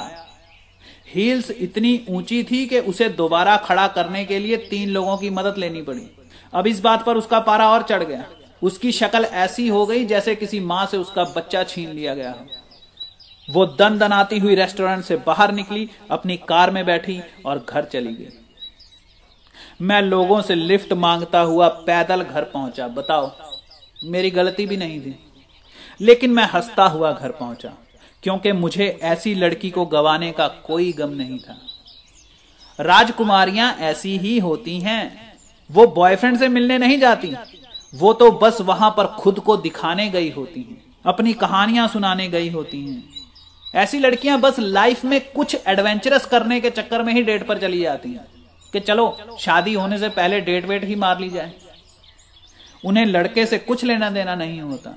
हील्स 1.08 1.50
इतनी 1.50 2.00
ऊँची 2.08 2.42
थी 2.44 2.66
कि 2.66 2.78
उसे 2.80 3.08
दोबारा 3.08 3.56
खड़ा 3.56 3.86
करने 3.88 4.24
के 4.24 4.38
लिए 4.38 4.56
तीन 4.70 4.88
लोगों 4.88 5.16
की 5.16 5.30
मदद 5.30 5.58
लेनी 5.58 5.82
पड़ी। 5.82 6.06
अब 6.54 6.66
इस 6.66 6.80
बात 6.80 7.04
पर 7.04 7.16
उसका 7.16 7.40
पारा 7.40 7.68
और 7.68 7.82
चढ़ 7.82 8.02
गया। 8.02 8.24
उसकी 8.62 8.92
शक्ल 8.92 9.24
ऐसी 9.24 9.68
हो 9.68 9.84
गई 9.86 10.04
जैसे 10.04 10.34
किसी 10.34 10.60
माँ 10.60 10.86
से 10.86 10.96
उसका 10.96 11.24
बच्चा 11.36 11.62
छीन 11.64 11.90
लिया 11.90 12.14
गया 12.14 12.34
वो 13.48 13.64
दन 13.78 13.98
दनाती 13.98 14.38
हुई 14.38 14.54
रेस्टोरेंट 14.54 15.04
से 15.04 15.16
बाहर 15.16 15.52
निकली, 15.52 15.88
अपनी 16.10 16.36
कार 16.48 16.70
में 16.70 16.84
बैठी 16.86 17.20
और 17.46 17.64
घर 17.68 17.84
चली 17.84 18.14
गई। 18.14 18.28
मैं 19.80 20.00
लोगों 20.02 20.40
से 20.42 20.54
लिफ्ट 20.54 20.92
माँगता 20.94 21.40
हुआ 21.40 21.68
पैदल 21.86 22.22
घर 22.22 22.44
पहुँचा। 22.44 22.86
बताओ, 22.88 23.30
मेरी 24.02 24.30
गलती 24.30 24.66
भी 24.66 24.76
नहीं 24.76 25.00
थी 25.00 25.18
लेकिन 26.00 26.30
मैं 26.30 26.44
हंसता 26.44 26.84
हुआ 26.86 27.10
घर 27.12 27.30
पहुँचा, 27.30 27.72
क्योंकि 28.22 28.52
मुझे 28.52 28.86
ऐसी 29.04 29.34
लड़की 29.34 29.70
को 29.70 29.84
गवाने 29.86 30.30
का 30.32 30.46
कोई 30.66 30.92
गम 30.92 31.10
नहीं 31.12 31.38
था। 31.38 31.56
राजकुमारियाँ 32.78 33.72
ऐसी 33.82 34.16
ही 34.18 34.38
होती 34.38 34.78
हैं। 34.80 35.34
वो 35.70 35.86
बॉयफ्रेंड 35.88 36.38
से 36.38 36.48
मिलने 36.48 36.78
नहीं 36.78 36.98
जाती। 36.98 37.34
वो 37.92 38.12
तो 38.12 38.30
बस 38.32 38.60
वहाँ 38.60 38.90
पर 38.96 39.06
खुद 39.14 39.38
को 39.40 39.56
दिखाने 39.56 40.08
गई 40.10 40.30
होती 40.30 40.60
हैं, 40.60 40.82
अपनी 41.04 41.32
कहानियाँ 41.34 41.88
सुनाने 41.88 42.28
गई 42.28 42.48
होती 42.50 42.80
हैं। 42.80 43.02
ऐसी 43.74 43.98
लड़कियाँ 43.98 44.38
बस 44.40 44.58
लाइफ 44.58 45.04
में 45.04 45.20
कुछ 45.32 45.56
एडवेंचरस 45.68 46.26
करने 46.26 46.60
के 46.60 46.70
चक्कर 46.70 47.02
में 47.02 47.12
ही 47.14 47.22
डेट 47.22 47.46
पर 47.46 47.58
चली 47.58 47.80
जाती 47.82 48.12
हैं। 48.12 48.26
कि 48.72 48.80
चलो, 48.80 49.16
शादी 49.40 49.74
होने 49.74 49.98
से 49.98 50.08
पहले 50.08 50.40
डेट 50.40 50.66
वेट 50.66 50.84
ही 50.84 50.94
मार 50.94 51.20
ली 51.20 51.30
जाए। 51.30 51.52
उन्हें 52.84 53.04
लड़के 53.06 53.46
से 53.46 53.58
कुछ 53.58 53.84
लेना 53.84 54.10
देना 54.10 54.34
नहीं 54.34 54.60
होता। 54.60 54.94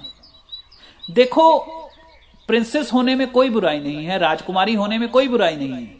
देखो 1.09 1.57
प्रिंसेस 2.49 2.91
होने 2.93 3.15
में 3.15 3.27
कोई 3.31 3.49
बुराई 3.49 3.79
नहीं 3.79 4.05
है, 4.05 4.17
राजकुमारी 4.17 4.73
होने 4.73 4.97
में 4.97 5.07
कोई 5.09 5.27
बुराई 5.27 5.55
नहीं 5.55 5.71
है। 5.71 5.97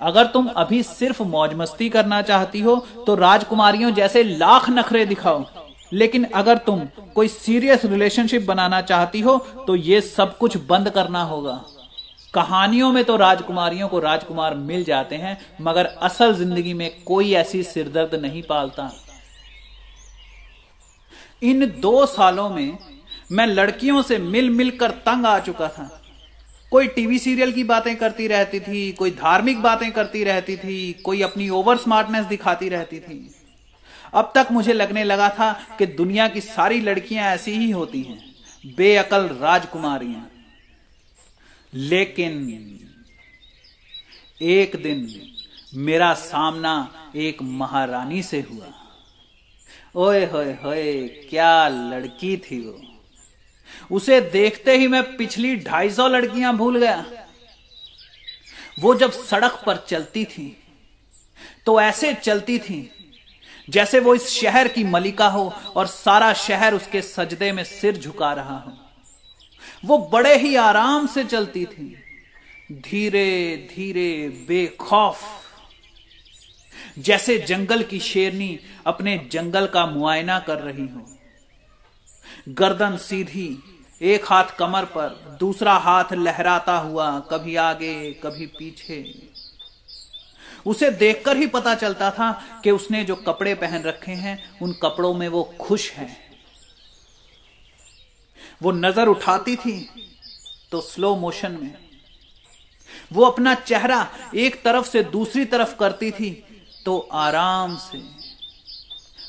अगर 0.00 0.26
तुम 0.26 0.48
अभी 0.56 0.82
सिर्फ़ 0.82 1.22
मौज 1.22 1.54
मस्ती 1.54 1.88
करना 1.88 2.20
चाहती 2.22 2.60
हो 2.60 2.76
तो 3.06 3.14
राजकुमारियों 3.14 3.90
जैसे 3.90 4.22
लाख 4.22 4.68
नखरे 4.70 5.04
दिखाओ। 5.06 5.44
लेकिन 5.92 6.24
अगर 6.34 6.58
तुम 6.58 6.80
कोई 7.14 7.28
सीरियस 7.28 7.84
रिलेशनशिप 7.84 8.42
बनाना 8.42 8.80
चाहती 8.82 9.20
हो 9.20 9.36
तो 9.66 9.76
ये 9.76 10.00
सब 10.00 10.36
कुछ 10.38 10.56
बंद 10.66 10.90
करना 10.90 11.22
होगा। 11.22 11.60
कहानियों 12.34 12.92
में 12.92 13.04
तो 13.04 13.16
राजकुमारियों 13.16 13.88
को 13.88 13.98
राजकुमार 13.98 14.54
मिल 14.54 14.84
जाते 14.84 15.16
हैं, 15.16 15.38
मगर 15.60 15.84
असल 15.84 16.34
ज़िंदगी 16.34 16.74
में 16.74 16.90
कोई 17.04 17.32
ऐसी 17.34 17.62
सिरदर्द 17.62 18.14
नहीं 18.14 18.42
पालता। 18.42 18.90
इन 21.42 21.66
दो 21.80 22.04
सालों 22.06 22.48
में 22.50 22.78
मैं 23.32 23.46
लड़कियों 23.46 24.02
से 24.02 24.18
मिल 24.18 24.50
मिलकर 24.50 24.90
तंग 25.06 25.26
आ 25.26 25.38
चुका 25.38 25.68
था। 25.68 25.90
कोई 26.72 26.86
टीवी 26.86 27.18
सीरियल 27.18 27.52
की 27.52 27.64
बातें 27.64 27.94
करती 27.96 28.26
रहती 28.26 28.60
थी, 28.60 28.90
कोई 28.92 29.10
धार्मिक 29.10 29.60
बातें 29.62 29.90
करती 29.92 30.24
रहती 30.24 30.56
थी, 30.56 30.92
कोई 30.94 31.22
अपनी 31.22 31.48
ओवर 31.50 31.76
स्मार्टनेस 31.76 32.24
दिखाती 32.26 32.68
रहती 32.68 32.98
थी। 33.00 33.34
अब 34.14 34.32
तक 34.34 34.48
मुझे 34.52 34.72
लगने 34.72 35.04
लगा 35.04 35.28
था 35.30 35.52
कि 35.78 35.86
दुनिया 35.86 36.28
की 36.28 36.40
सारी 36.40 36.80
लड़कियाँ 36.80 37.24
ऐसी 37.26 37.52
ही 37.52 37.70
होती 37.70 38.02
हैं, 38.02 38.18
बेअकल 38.76 39.28
राजकुमारियाँ 39.40 40.28
लेकिन 41.72 42.34
एक 44.40 44.76
दिन 44.82 45.08
मेरा 45.76 46.12
सामना 46.14 46.74
एक 47.16 47.42
महारानी 47.42 48.22
से 48.22 48.40
हुआ। 48.42 48.72
ओए 49.96 50.24
होए 50.26 50.52
होए, 50.54 51.08
क्या 51.30 51.68
लड़की 51.68 52.36
थी 52.36 52.60
वो? 52.60 52.80
उसे 53.90 54.20
देखते 54.20 54.76
ही 54.78 54.86
मैं 54.88 55.02
पिछली 55.16 55.54
ढाई 55.56 55.90
सौ 55.90 56.08
लड़कियाँ 56.08 56.56
भूल 56.56 56.78
गया। 56.78 57.04
वो 58.80 58.94
जब 58.94 59.12
सड़क 59.12 59.62
पर 59.66 59.84
चलती 59.88 60.24
थी 60.24 60.56
तो 61.66 61.80
ऐसे 61.80 62.12
चलती 62.14 62.58
थी, 62.58 62.90
जैसे 63.68 64.00
वो 64.00 64.14
इस 64.14 64.28
शहर 64.30 64.68
की 64.68 64.84
मलिका 64.86 65.28
हो 65.28 65.52
और 65.76 65.86
सारा 65.86 66.32
शहर 66.34 66.74
उसके 66.74 67.02
सजदे 67.04 67.50
में 67.52 67.64
सिर 67.66 67.96
झुका 67.96 68.32
रहा 68.32 68.58
हो। 68.58 68.72
वो 69.84 69.98
बड़े 69.98 70.38
ही 70.38 70.56
आराम 70.56 71.06
से 71.06 71.24
चलती 71.24 71.64
थी। 71.64 71.96
धीरे 72.72 73.56
धीरे, 73.74 74.28
बेखौफ। 74.28 75.22
जैसे 76.98 77.38
जंगल 77.38 77.82
की 77.82 77.98
शेरनी 77.98 78.60
अपने 78.86 79.28
जंगल 79.32 79.66
का 79.66 79.86
मुआयना 79.86 80.38
कर 80.38 80.58
रही 80.58 80.86
हो। 80.86 81.18
गर्दन 82.48 82.96
सीधी, 82.96 83.62
एक 84.02 84.24
हाथ 84.24 84.44
कमर 84.44 84.84
पर, 84.84 85.36
दूसरा 85.40 85.74
हाथ 85.74 86.04
लहराता 86.12 86.76
हुआ, 86.76 87.20
कभी 87.20 87.56
आगे, 87.56 88.12
कभी 88.12 88.46
पीछे। 88.46 89.28
उसे 90.66 90.90
देखकर 90.90 91.36
ही 91.36 91.46
पता 91.46 91.74
चलता 91.74 92.10
था 92.10 92.60
कि 92.64 92.70
उसने 92.70 93.04
जो 93.04 93.16
कपड़े 93.16 93.54
पहन 93.54 93.82
रखे 93.82 94.12
हैं, 94.12 94.58
उन 94.60 94.72
कपड़ों 94.72 95.14
में 95.14 95.28
वो 95.28 95.54
खुश 95.60 95.92
है। 95.92 96.27
वो 98.60 98.72
नज़र 98.72 99.08
उठाती 99.08 99.56
थी 99.56 99.78
तो 100.72 100.80
स्लो 100.80 101.14
मोशन 101.16 101.52
में। 101.52 101.74
वो 103.12 103.24
अपना 103.24 103.54
चेहरा 103.56 104.06
एक 104.36 104.62
तरफ़ 104.64 104.88
से 104.88 105.02
दूसरी 105.04 105.44
तरफ़ 105.46 105.76
करती 105.78 106.10
थी 106.10 106.30
तो 106.86 106.98
आराम 106.98 107.76
से 107.76 108.02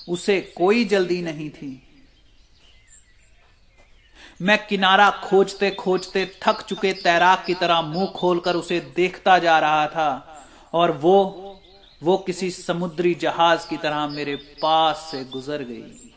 उसे 0.08 0.40
कोई 0.58 0.86
जल्दी 0.86 1.22
नहीं 1.22 1.50
थी। 1.50 1.72
मैं 4.42 4.58
किनारा 4.68 5.10
खोजते 5.24 5.70
खोजते 5.72 6.26
थक 6.44 6.62
चुके 6.62 6.94
तैराक 6.96 7.44
की 7.46 7.54
तरह 7.54 7.82
मुँह 7.84 8.06
खोलकर 8.16 8.56
उसे 8.56 8.80
देखता 8.96 9.38
जा 9.40 9.58
रहा 9.60 9.88
था 9.88 10.12
और 10.74 10.92
वो 10.98 11.18
वो 12.02 12.18
किसी 12.18 12.50
समुद्री 12.52 13.14
जहाज़ 13.16 13.68
की 13.70 13.78
तरह 13.78 14.08
मेरे 14.08 14.36
पास 14.62 15.08
से 15.12 15.24
गुजर 15.26 15.64
गई। 15.64 16.09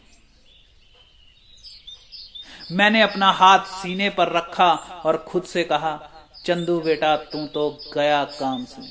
मैंने 2.72 3.02
अपना 3.02 3.30
हाथ 3.32 3.64
सीने 3.72 4.08
पर 4.10 4.32
रखा 4.32 4.72
और 5.04 5.16
खुद 5.28 5.42
से 5.44 5.62
कहा, 5.64 5.94
चंदू 6.44 6.80
बेटा, 6.80 7.16
तू 7.16 7.46
तो 7.46 7.70
गया 7.94 8.22
काम 8.32 8.64
से। 8.64 8.82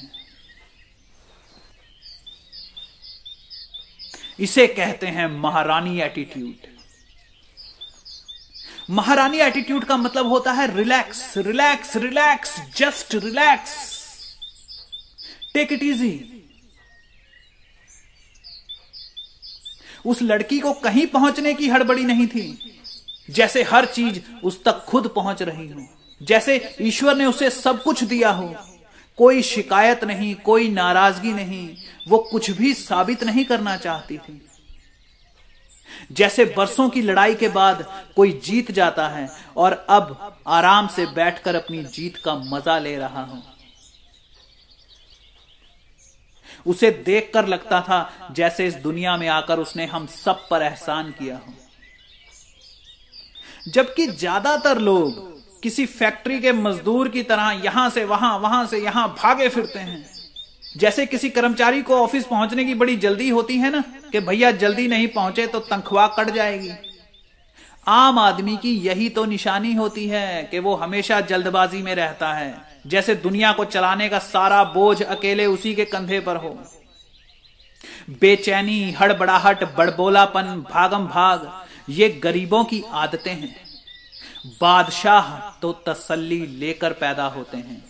इसे 4.39 4.65
कहते 4.67 5.07
हैं 5.07 5.27
महारानी 5.31 5.99
एटीट्यूड 6.01 6.69
महारानी 8.89 9.39
एटीट्यूड 9.39 9.83
का 9.85 9.97
मतलब 9.97 10.27
होता 10.27 10.51
है 10.51 10.65
relax 10.75 11.37
relax 11.37 11.95
relax 11.97 12.55
just 12.77 13.15
relax 13.15 13.75
take 15.53 15.71
it 15.73 15.83
easy 15.83 16.13
उस 20.05 20.21
लड़की 20.21 20.59
को 20.59 20.73
कहीं 20.83 21.05
पहुँचने 21.07 21.53
की 21.53 21.67
हड़बड़ी 21.69 22.03
नहीं 22.05 22.27
थी। 22.27 22.45
जैसे 23.29 23.63
हर 23.63 23.85
चीज़ 23.85 24.19
उस 24.43 24.63
तक 24.63 24.83
खुद 24.87 25.07
पहुँच 25.07 25.41
रही 25.41 25.67
हो, 25.67 25.87
जैसे 26.21 26.75
ईश्वर 26.81 27.15
ने 27.15 27.25
उसे 27.25 27.49
सब 27.49 27.81
कुछ 27.83 28.03
दिया 28.03 28.29
हो। 28.29 28.53
कोई 29.17 29.41
शिकायत 29.41 30.03
नहीं, 30.03 30.33
कोई 30.35 30.69
नाराज़गी 30.69 31.33
नहीं, 31.33 31.75
वो 32.07 32.17
कुछ 32.31 32.49
भी 32.51 32.73
साबित 32.73 33.23
नहीं 33.23 33.45
करना 33.45 33.75
चाहती 33.77 34.17
थी। 34.17 34.41
जैसे 36.11 36.45
बरसों 36.47 36.89
की 36.89 37.01
लड़ाई 37.01 37.35
के 37.35 37.47
बाद 37.49 37.85
कोई 38.15 38.31
जीत 38.43 38.71
जाता 38.71 39.07
है 39.07 39.27
और 39.57 39.73
अब 39.89 40.41
आराम 40.47 40.87
से 40.87 41.05
बैठकर 41.05 41.55
अपनी 41.55 41.83
जीत 41.85 42.17
का 42.17 42.35
मज़ा 42.35 42.77
ले 42.79 42.95
रहा 42.97 43.23
हो। 43.23 43.41
उसे 46.65 46.91
देखकर 47.05 47.47
लगता 47.47 47.81
था 47.81 48.29
जैसे 48.31 48.67
इस 48.67 48.75
दुनिया 48.75 49.17
में 49.17 49.27
आकर 49.27 49.59
उसने 49.59 49.85
हम 49.85 50.05
सब 50.15 50.47
पर 50.49 50.61
एहसान 50.61 51.11
किया 51.11 51.35
हो। 51.37 51.53
जबकि 53.65 54.07
ज़्यादातर 54.07 54.79
लोग 54.79 55.29
किसी 55.63 55.85
फैक्ट्री 55.87 56.39
के 56.41 56.51
मजदूर 56.53 57.09
की 57.09 57.23
तरह 57.23 57.61
यहाँ 57.65 57.89
से 57.89 58.03
वहाँ 58.05 58.37
वहाँ 58.39 58.65
से 58.67 58.77
यहाँ 58.79 59.07
भागे 59.17 59.49
फिरते 59.49 59.79
हैं। 59.79 60.05
जैसे 60.75 61.05
किसी 61.05 61.29
कर्मचारी 61.29 61.81
को 61.81 61.95
ऑफ़िस 61.95 62.25
पहुँचने 62.25 62.63
की 62.65 62.73
बड़ी 62.75 62.95
जल्दी 62.97 63.29
होती 63.29 63.57
है 63.57 63.71
ना, 63.71 63.83
कि 64.11 64.19
भैया 64.19 64.51
जल्दी 64.53 64.87
नहीं 64.87 65.07
पहुँचे 65.09 65.47
तो 65.47 65.59
तनख्वाह 65.61 66.07
कट 66.09 66.29
जाएगी। 66.29 66.71
आम 67.85 68.19
आदमी 68.19 68.57
की 68.57 68.73
यही 68.79 69.09
तो 69.09 69.25
निशानी 69.25 69.73
होती 69.73 70.07
है 70.07 70.43
कि 70.43 70.59
वो 70.59 70.75
हमेशा 70.75 71.19
जल्दबाजी 71.21 71.81
में 71.81 71.93
रहता 71.95 72.33
है, 72.33 72.55
जैसे 72.87 73.15
दुनिया 73.17 73.51
को 73.51 73.65
चलाने 73.65 74.09
का 74.09 74.19
सारा 74.19 74.63
बोझ 74.73 75.01
अकेले 75.03 75.45
उसी 75.47 75.73
के 75.75 75.85
कंधे 75.85 76.19
पर 76.19 76.35
हो। 76.35 76.57
बेचैनी, 78.11 78.91
हड़बड़ाहट, 78.91 79.63
बड़बोलापन, 79.77 80.65
भागम 80.71 81.07
भाग 81.07 81.51
ये 81.89 82.09
गरीबों 82.23 82.63
की 82.63 82.83
आदतें 82.91 83.33
हैं। 83.33 83.55
बादशाह 84.61 85.39
तो 85.59 85.71
तसल्ली 85.87 86.45
लेकर 86.59 86.93
पैदा 86.93 87.25
होते 87.25 87.57
हैं। 87.57 87.83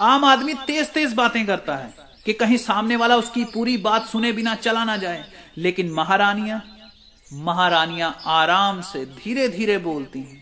आम 0.00 0.24
आदमी 0.24 0.54
तेज 0.54 0.90
तेज 0.90 1.12
बातें 1.12 1.44
करता 1.46 1.76
है 1.76 1.94
कि 2.26 2.32
कहीं 2.32 2.56
सामने 2.56 2.96
वाला 2.96 3.16
उसकी 3.16 3.44
पूरी 3.44 3.76
बात 3.76 4.06
सुने 4.06 4.32
बिना 4.32 4.54
चला 4.54 4.84
ना 4.84 4.96
जाए। 4.96 5.24
लेकिन 5.56 5.90
महारानियाँ 5.90 6.62
महारानियाँ 7.30 8.14
आराम 8.26 8.80
से 8.80 9.04
धीरे 9.06 9.48
धीरे 9.48 9.78
बोलती 9.78 10.20
हैं। 10.20 10.40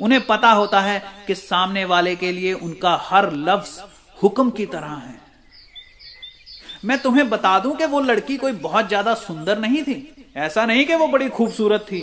उन्हें 0.00 0.26
पता 0.26 0.50
होता 0.52 0.80
है 0.80 1.02
कि 1.26 1.34
सामने 1.34 1.84
वाले 1.84 2.16
के 2.16 2.32
लिए 2.32 2.52
उनका 2.52 2.96
हर 3.02 3.32
लफ्ज 3.32 3.82
हुक्म 4.22 4.50
की 4.50 4.66
तरह 4.66 4.94
है। 4.94 5.23
मैं 6.84 6.98
तुम्हें 7.02 7.28
बता 7.30 7.58
दूँ 7.58 7.74
कि 7.76 7.84
वो 7.86 8.00
लड़की 8.00 8.36
कोई 8.36 8.52
बहुत 8.62 8.88
ज़्यादा 8.88 9.14
सुंदर 9.16 9.58
नहीं 9.58 9.82
थी। 9.82 9.96
ऐसा 10.38 10.64
नहीं 10.66 10.84
कि 10.86 10.94
वो 10.94 11.06
बड़ी 11.08 11.28
खूबसूरत 11.28 11.86
थी। 11.90 12.00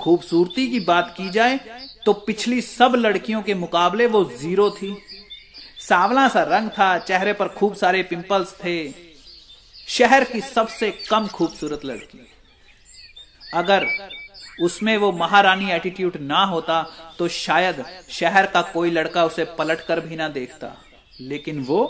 खूबसूरती 0.00 0.66
की 0.70 0.80
बात 0.80 1.14
की 1.16 1.28
जाए 1.30 1.58
तो 2.06 2.12
पिछली 2.26 2.60
सब 2.62 2.92
लड़कियों 2.96 3.42
के 3.42 3.54
मुकाबले 3.56 4.06
वो 4.06 4.24
ज़ीरो 4.32 4.70
थी। 4.72 4.96
सावला 5.80 6.26
सा 6.28 6.42
रंग 6.44 6.68
था, 6.70 6.98
चेहरे 6.98 7.32
पर 7.32 7.48
खूब 7.48 7.74
सारे 7.74 8.02
पिंपल्स 8.02 8.52
थे। 8.54 8.92
शहर 9.88 10.24
की 10.24 10.40
सबसे 10.40 10.90
कम 11.10 11.26
खूबसूरत 11.28 11.84
लड़की। 11.84 12.26
अगर 13.54 13.86
उसमें 14.62 14.96
वो 14.96 15.10
महारानी 15.12 15.70
एटीट्यूड 15.72 16.16
ना 16.22 16.44
होता 16.44 16.82
तो 17.18 17.28
शायद 17.28 17.84
शहर 18.10 18.46
का 18.46 18.62
कोई 18.64 18.90
लड़का 18.90 19.24
उसे 19.24 19.44
पलट 19.58 19.80
कर 19.80 20.00
भी 20.00 20.16
ना 20.16 20.28
देखता। 20.30 20.76
लेकिन 21.20 21.60
वो 21.64 21.80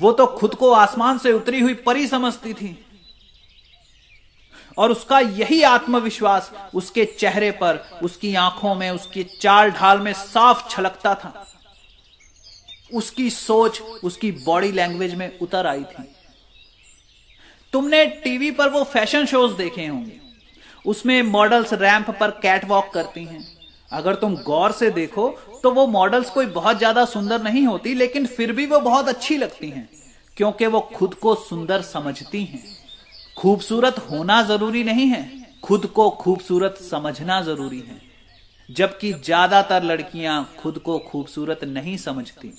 वो 0.00 0.12
तो 0.12 0.26
खुद 0.26 0.54
को 0.54 0.70
आसमान 0.72 1.18
से 1.18 1.32
उतरी 1.32 1.60
हुई 1.60 1.74
परी 1.74 2.06
समझती 2.06 2.54
थी। 2.54 2.86
और 4.78 4.90
उसका 4.90 5.20
यही 5.20 5.62
आत्मविश्वास 5.62 6.52
उसके 6.74 7.04
चेहरे 7.04 7.50
पर, 7.50 7.98
उसकी 8.02 8.34
आँखों 8.34 8.74
में, 8.74 8.90
उसकी 8.90 9.24
चाल 9.24 9.70
ढाल 9.70 9.98
में 9.98 10.12
साफ़ 10.12 10.70
छलकता 10.70 11.14
था। 11.14 11.52
उसकी 12.94 13.30
सोच, 13.30 13.80
उसकी 13.80 14.32
बॉडी 14.32 14.72
लैंग्वेज 14.72 15.14
में 15.14 15.38
उतर 15.38 15.66
आई 15.66 15.84
थी। 15.84 16.14
तुमने 17.72 18.06
टीवी 18.06 18.50
पर 18.50 18.68
वो 18.68 18.84
फ़ैशन 18.84 19.26
शोज़ 19.26 19.52
देखे 19.52 19.86
होंगे। 19.86 20.20
उसमें 20.86 21.22
मॉडल्स 21.22 21.72
रैंप 21.72 22.10
पर 22.10 22.30
कैट 22.30 22.64
वॉक 22.64 22.90
करती 22.94 23.24
हैं। 23.24 23.53
अगर 23.94 24.14
तुम 24.16 24.36
गौर 24.44 24.72
से 24.72 24.90
देखो 24.92 25.28
तो 25.62 25.70
वो 25.72 25.86
मॉडल्स 25.88 26.30
कोई 26.30 26.46
बहुत 26.48 26.78
ज़्यादा 26.78 27.04
सुंदर 27.06 27.42
नहीं 27.42 27.66
होती, 27.66 27.94
लेकिन 27.94 28.26
फिर 28.28 28.52
भी 28.52 28.66
वो 28.66 28.80
बहुत 28.80 29.08
अच्छी 29.08 29.36
लगती 29.38 29.70
हैं, 29.70 29.88
क्योंकि 30.36 30.66
वो 30.66 30.80
खुद 30.94 31.14
को 31.16 31.34
सुंदर 31.40 31.82
समझती 31.84 32.44
हैं। 32.44 32.62
खूबसूरत 33.36 33.98
होना 34.10 34.42
ज़रूरी 34.44 34.82
नहीं 34.84 35.06
है, 35.06 35.28
खुद 35.64 35.86
को 35.88 36.08
खूबसूरत 36.12 36.78
समझना 36.82 37.40
ज़रूरी 37.42 37.80
है। 37.80 38.00
जबकि 38.68 39.12
ज़्यादातर 39.14 39.82
लड़कियाँ 39.82 40.36
खुद 40.58 40.78
को 40.78 40.98
खूबसूरत 41.00 41.64
नहीं 41.66 41.96
समझती। 41.98 42.52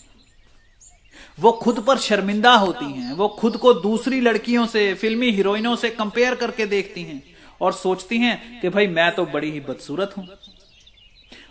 वो 1.40 1.52
खुद 1.54 1.80
पर 1.80 1.98
शर्मिंदा 2.00 2.54
होती 2.56 2.86
हैं, 2.86 3.14
वो 3.14 3.28
खुद 3.30 3.58
को 3.58 3.74
दूसरी 3.76 4.20
लड़कियों 4.22 4.66
से, 4.68 4.94
फिल्मी 4.94 5.32
हीरोइनों 5.32 5.76
से 5.76 5.90
कंपेयर 5.92 6.36
करके 6.36 6.66
देखती 6.68 7.04
हैं 7.04 7.22
और 7.62 7.74
सोचती 7.76 8.18
हैं 8.18 8.60
कि 8.62 8.70
भाई 8.70 8.88
मैं 8.90 9.12
तो 9.16 9.26
बड़ी 9.28 9.52
ही 9.52 9.60
बदसूरत 9.62 10.14
हूँ। 10.18 10.28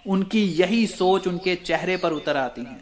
उनकी 0.07 0.43
यही 0.53 0.87
सोच 0.87 1.27
उनके 1.27 1.55
चेहरे 1.57 1.97
पर 1.97 2.13
उतर 2.13 2.37
आती 2.37 2.63
है। 2.63 2.77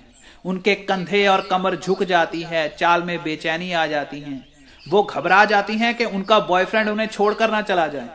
उनके 0.45 0.75
कंधे 0.75 1.27
और 1.27 1.41
कमर 1.51 1.77
झुक 1.77 2.03
जाती 2.05 2.43
है, 2.43 2.69
चाल 2.71 3.03
में 3.03 3.23
बेचैनी 3.23 3.73
आ 3.73 3.87
जाती 3.87 4.21
है। 4.21 4.41
वो 4.87 5.03
घबरा 5.05 5.45
जाती 5.45 5.77
हैं 5.77 5.95
कि 5.95 6.05
उनका 6.07 6.39
बॉयफ्रेंड 6.41 6.89
उन्हें 6.89 7.07
छोड़कर 7.09 7.51
ना 7.51 7.61
चला 7.63 7.87
जाए, 7.89 8.09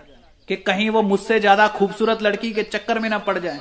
कि 0.50 0.56
कहीं 0.58 0.90
वो 0.90 1.02
मुझसे 1.04 1.40
ज़्यादा 1.40 1.68
खूबसूरत 1.70 2.22
लड़की 2.24 2.52
के 2.52 2.64
चक्कर 2.66 3.00
में 3.00 3.10
ना 3.10 3.18
पड़ 3.20 3.38
जाए। 3.40 3.60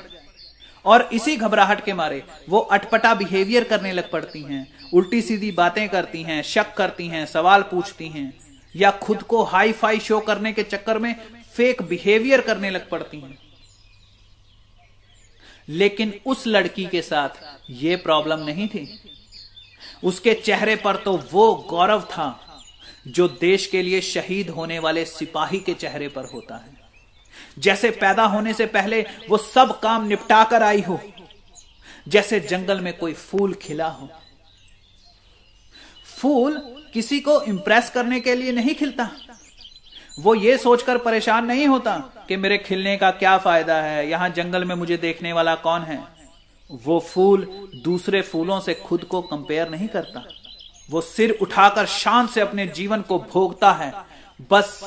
और 0.84 1.08
इसी 1.12 1.36
घबराहट 1.36 1.84
के 1.84 1.92
मारे 1.94 2.22
वो 2.48 2.58
अटपटा 2.58 3.14
बिहेवियर 3.14 3.64
करने 3.64 3.92
लग 3.92 4.10
पड़ती 4.10 4.42
हैं 4.42 4.66
उल्टी 4.94 5.22
सीधी 5.22 5.50
बातें 5.52 5.88
करती 5.88 6.22
हैं, 6.22 6.42
शक 6.44 6.74
करती 6.74 7.06
हैं, 7.08 7.24
सवाल 7.26 7.62
पूछती 7.62 8.08
हैं, 8.08 8.32
या 8.74 8.90
खुद 9.02 9.22
को 9.22 9.42
हाई 9.44 9.72
फाई 9.72 9.98
शो 10.00 10.20
करने 10.20 10.52
के 10.52 10.62
चक्कर 10.64 10.98
में 10.98 11.14
फेक 11.54 11.82
बिहेवियर 11.82 12.40
करने 12.40 12.70
लग 12.70 12.88
पड़ती 12.90 13.20
हैं। 13.20 13.38
लेकिन 15.68 16.12
उस 16.26 16.46
लड़की 16.46 16.84
के 16.86 17.02
साथ 17.02 17.28
यह 17.72 17.96
प्रॉब्लम 17.96 18.44
नहीं 18.44 18.68
थी। 18.68 18.88
उसके 20.04 20.34
चेहरे 20.34 20.76
पर 20.76 20.96
तो 20.96 21.16
वो 21.32 21.54
गौरव 21.70 22.02
था 22.02 22.28
जो 23.06 23.28
देश 23.30 23.66
के 23.66 23.82
लिए 23.82 24.00
शहीद 24.00 24.50
होने 24.50 24.78
वाले 24.78 25.04
सिपाही 25.04 25.58
के 25.58 25.74
चेहरे 25.74 26.08
पर 26.08 26.24
होता 26.24 26.56
है। 26.56 26.74
जैसे 27.58 27.90
पैदा 27.90 28.24
होने 28.24 28.52
से 28.54 28.66
पहले 28.66 29.00
वो 29.28 29.36
सब 29.38 29.78
काम 29.80 30.06
निपटा 30.06 30.42
कर 30.44 30.62
आई 30.62 30.80
हो, 30.80 31.00
जैसे 32.08 32.40
जंगल 32.40 32.80
में 32.80 32.96
कोई 32.98 33.12
फूल 33.12 33.54
खिला 33.54 33.88
हो। 33.88 34.08
फूल 36.16 36.58
किसी 36.94 37.20
को 37.20 37.40
इंप्रेस 37.42 37.90
करने 37.90 38.20
के 38.20 38.34
लिए 38.34 38.52
नहीं 38.52 38.74
खिलता। 38.74 39.10
वो 40.18 40.34
ये 40.34 40.56
सोचकर 40.58 40.98
परेशान 40.98 41.46
नहीं 41.46 41.66
होता 41.68 41.96
कि 42.28 42.36
मेरे 42.36 42.58
खिलने 42.58 42.96
का 42.96 43.10
क्या 43.10 43.36
फ़ायदा 43.38 43.80
है, 43.82 44.08
यहाँ 44.08 44.28
जंगल 44.28 44.64
में 44.64 44.74
मुझे 44.74 44.96
देखने 44.96 45.32
वाला 45.32 45.54
कौन 45.54 45.82
है? 45.82 45.98
वो 46.84 46.98
फूल 47.00 47.46
दूसरे 47.84 48.22
फूलों 48.22 48.60
से 48.60 48.74
खुद 48.74 49.04
को 49.04 49.20
कंपेयर 49.22 49.68
नहीं 49.70 49.88
करता। 49.88 50.24
वो 50.90 51.00
सिर 51.00 51.30
उठाकर 51.42 51.86
शान 51.86 52.26
से 52.26 52.40
अपने 52.40 52.66
जीवन 52.66 53.02
को 53.02 53.18
भोगता 53.32 53.72
है। 53.72 53.92
बस 54.50 54.80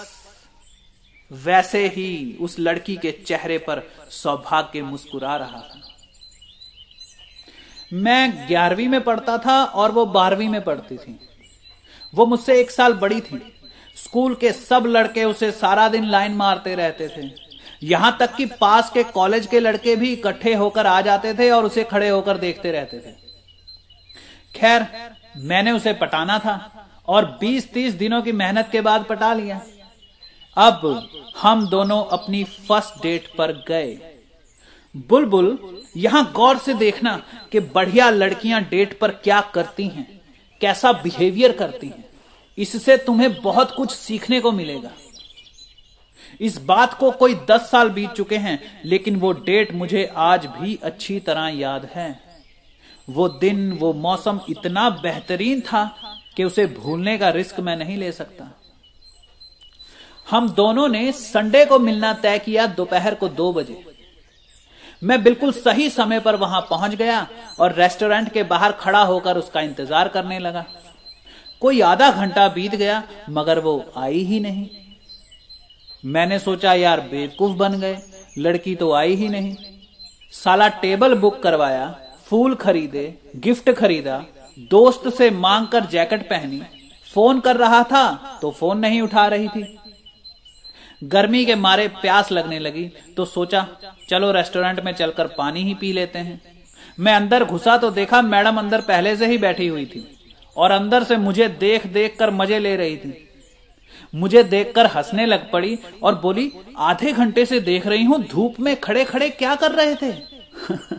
वैसे 1.31 1.85
ही 1.87 2.37
उस 2.41 2.55
लड़की 2.59 2.95
के 2.95 3.11
चेहरे 3.11 3.57
पर 3.57 3.81
सौभाग्य 4.09 4.81
मुस्कुरा 4.81 5.35
रहा 5.35 5.59
था। 5.59 5.81
मैं 7.93 8.47
ग्यारहवीं 8.47 8.87
में 8.87 9.01
पढ़ता 9.01 9.37
था 9.37 9.63
और 9.63 9.91
वो 9.91 10.05
बारहवीं 10.05 10.49
में 10.49 10.61
पढ़ती 10.63 10.97
थी। 10.97 11.19
वो 12.13 12.25
मुझसे 12.25 12.59
एक 12.61 12.71
साल 12.71 12.93
बड़ी 12.93 13.21
थी। 13.21 13.41
स्कूल 14.03 14.35
के 14.35 14.51
सब 14.51 14.83
लड़के 14.87 15.23
उसे 15.23 15.51
सारा 15.51 15.87
दिन 15.89 16.05
लाइन 16.05 16.33
मारते 16.33 16.75
रहते 16.75 17.07
थे। 17.07 17.29
यहाँ 17.83 18.15
तक 18.19 18.35
कि 18.35 18.45
पास 18.61 18.89
के 18.89 19.03
कॉलेज 19.05 19.45
के 19.47 19.59
लड़के 19.59 19.95
भी 19.95 20.11
इकट्ठे 20.13 20.53
होकर 20.53 20.87
आ 20.87 20.99
जाते 21.01 21.33
थे 21.33 21.49
और 21.51 21.65
उसे 21.65 21.83
खड़े 21.83 22.09
होकर 22.09 22.37
देखते 22.37 22.71
रहते 22.71 22.99
थे। 22.99 23.11
खैर, 24.55 24.87
मैंने 25.37 25.71
उसे 25.71 25.93
पटाना 25.93 26.37
था 26.39 26.87
और 27.07 27.25
20-30 27.41 27.93
दिनों 27.93 28.21
की 28.21 28.31
मेहनत 28.33 28.69
के 28.71 28.81
बाद 28.81 29.05
पटा 29.09 29.33
लिया। 29.33 29.61
अब 30.57 31.09
हम 31.37 31.67
दोनों 31.69 32.03
अपनी 32.07 32.43
फ़र्स्ट 32.43 33.01
डेट 33.03 33.27
पर 33.37 33.51
गए। 33.67 33.97
बुलबुल, 35.09 35.57
यहाँ 35.97 36.31
गौर 36.35 36.57
से 36.57 36.73
देखना 36.73 37.15
कि 37.51 37.59
बढ़िया 37.59 38.09
लड़कियाँ 38.09 38.61
डेट 38.63 38.97
पर 38.99 39.11
क्या 39.13 39.41
करती 39.53 39.87
हैं, 39.87 40.07
कैसा 40.61 40.91
बिहेवियर 40.93 41.51
करती 41.51 41.87
हैं। 41.87 42.05
इससे 42.59 42.97
तुम्हें 42.97 43.41
बहुत 43.41 43.71
कुछ 43.71 43.91
सीखने 43.91 44.39
को 44.39 44.51
मिलेगा। 44.51 44.91
इस 46.41 46.57
बात 46.61 46.93
को 46.93 47.09
कोई 47.11 47.35
दस 47.49 47.69
साल 47.71 47.89
बीत 47.89 48.09
चुके 48.09 48.37
हैं, 48.37 48.59
लेकिन 48.85 49.15
वो 49.15 49.31
डेट 49.31 49.73
मुझे 49.73 50.03
आज 50.17 50.45
भी 50.47 50.77
अच्छी 50.83 51.19
तरह 51.19 51.47
याद 51.49 51.89
है। 51.95 52.19
वो 53.07 53.27
दिन, 53.29 53.71
वो 53.71 53.91
मौसम 53.95 54.39
इतना 54.49 54.89
बेहतरीन 55.01 55.61
था 55.61 55.83
कि 56.37 56.43
उसे 56.43 56.65
भूलने 56.67 57.17
का 57.17 57.29
रिस्क 57.29 57.59
मैं 57.59 57.75
नहीं 57.75 57.97
ले 57.97 58.11
सकता। 58.11 58.51
हम 60.27 60.49
दोनों 60.49 60.87
ने 60.87 61.11
संडे 61.11 61.65
को 61.65 61.79
मिलना 61.79 62.13
तय 62.15 62.39
किया 62.39 62.65
दोपहर 62.67 63.15
को 63.15 63.27
दो 63.29 63.51
बजे। 63.53 63.83
मैं 65.01 65.21
बिल्कुल 65.23 65.51
सही 65.51 65.89
समय 65.89 66.19
पर 66.19 66.35
वहाँ 66.35 66.61
पहुँच 66.69 66.95
गया 66.95 67.27
और 67.59 67.73
रेस्टोरेंट 67.73 68.31
के 68.33 68.43
बाहर 68.45 68.71
खड़ा 68.71 69.01
होकर 69.03 69.37
उसका 69.37 69.61
इंतज़ार 69.61 70.07
करने 70.07 70.39
लगा। 70.39 70.65
कोई 71.61 71.81
आधा 71.81 72.09
घंटा 72.11 72.47
बीत 72.47 72.75
गया, 72.75 73.01
मगर 73.29 73.59
वो 73.59 73.83
आई 73.97 74.19
ही 74.23 74.39
नहीं। 74.39 74.67
मैंने 76.03 76.39
सोचा, 76.39 76.73
यार, 76.73 76.99
बेवकूफ़ 77.01 77.57
बन 77.57 77.79
गए, 77.79 77.97
लड़की 78.37 78.75
तो 78.75 78.91
आई 78.93 79.15
ही 79.15 79.27
नहीं। 79.29 79.55
साला 80.33 80.67
टेबल 80.81 81.13
बुक 81.15 81.41
करवाया, 81.43 81.87
फूल 82.27 82.55
खरीदे, 82.55 83.13
गिफ्ट 83.35 83.69
खरीदा, 83.71 84.23
दोस्त 84.71 85.07
से 85.09 85.29
मांग 85.31 85.67
कर 85.67 85.85
जैकेट 85.85 86.29
पहनी, 86.29 86.61
फ़ोन 87.13 87.39
कर 87.39 87.57
रहा 87.57 87.83
था 87.83 88.39
तो 88.41 88.51
फ़ोन 88.51 88.79
नहीं 88.79 89.01
उठा 89.01 89.25
रही 89.27 89.47
थी। 89.47 89.77
गर्मी 91.01 91.43
के 91.45 91.55
मारे 91.55 91.87
प्यास 92.01 92.31
लगने 92.31 92.59
लगी 92.59 92.83
तो 93.17 93.25
सोचा, 93.25 93.67
चलो 94.09 94.31
रेस्टोरेंट 94.31 94.79
में 94.79 94.91
चलकर 94.93 95.27
पानी 95.27 95.63
ही 95.63 95.73
पी 95.73 95.91
लेते 95.93 96.19
हैं। 96.19 96.41
मैं 96.99 97.13
अंदर 97.13 97.43
घुसा 97.43 97.77
तो 97.77 97.89
देखा 97.91 98.21
मैडम 98.21 98.57
अंदर 98.57 98.81
पहले 98.81 99.15
से 99.15 99.27
ही 99.27 99.37
बैठी 99.37 99.67
हुई 99.67 99.85
थी। 99.85 100.05
और 100.57 100.71
अंदर 100.71 101.03
से 101.03 101.17
मुझे 101.17 101.47
देख 101.47 101.87
देख 101.87 102.17
कर 102.19 102.31
मज़े 102.31 102.59
ले 102.59 102.75
रही 102.75 102.97
थी। 102.97 103.25
मुझे 104.13 104.43
देखकर 104.43 104.85
हंसने 104.85 105.25
लग 105.25 105.51
पड़ी 105.51 105.77
और 106.03 106.15
बोली, 106.15 106.51
आधे 106.77 107.11
घंटे 107.13 107.45
से 107.45 107.59
देख 107.59 107.87
रही 107.87 108.03
हूँ, 108.03 108.21
धूप 108.23 108.59
में 108.59 108.75
खड़े 108.81 109.05
खड़े 109.05 109.29
क्या 109.29 109.55
कर 109.55 109.71
रहे 109.71 109.95
थे? 109.95 110.13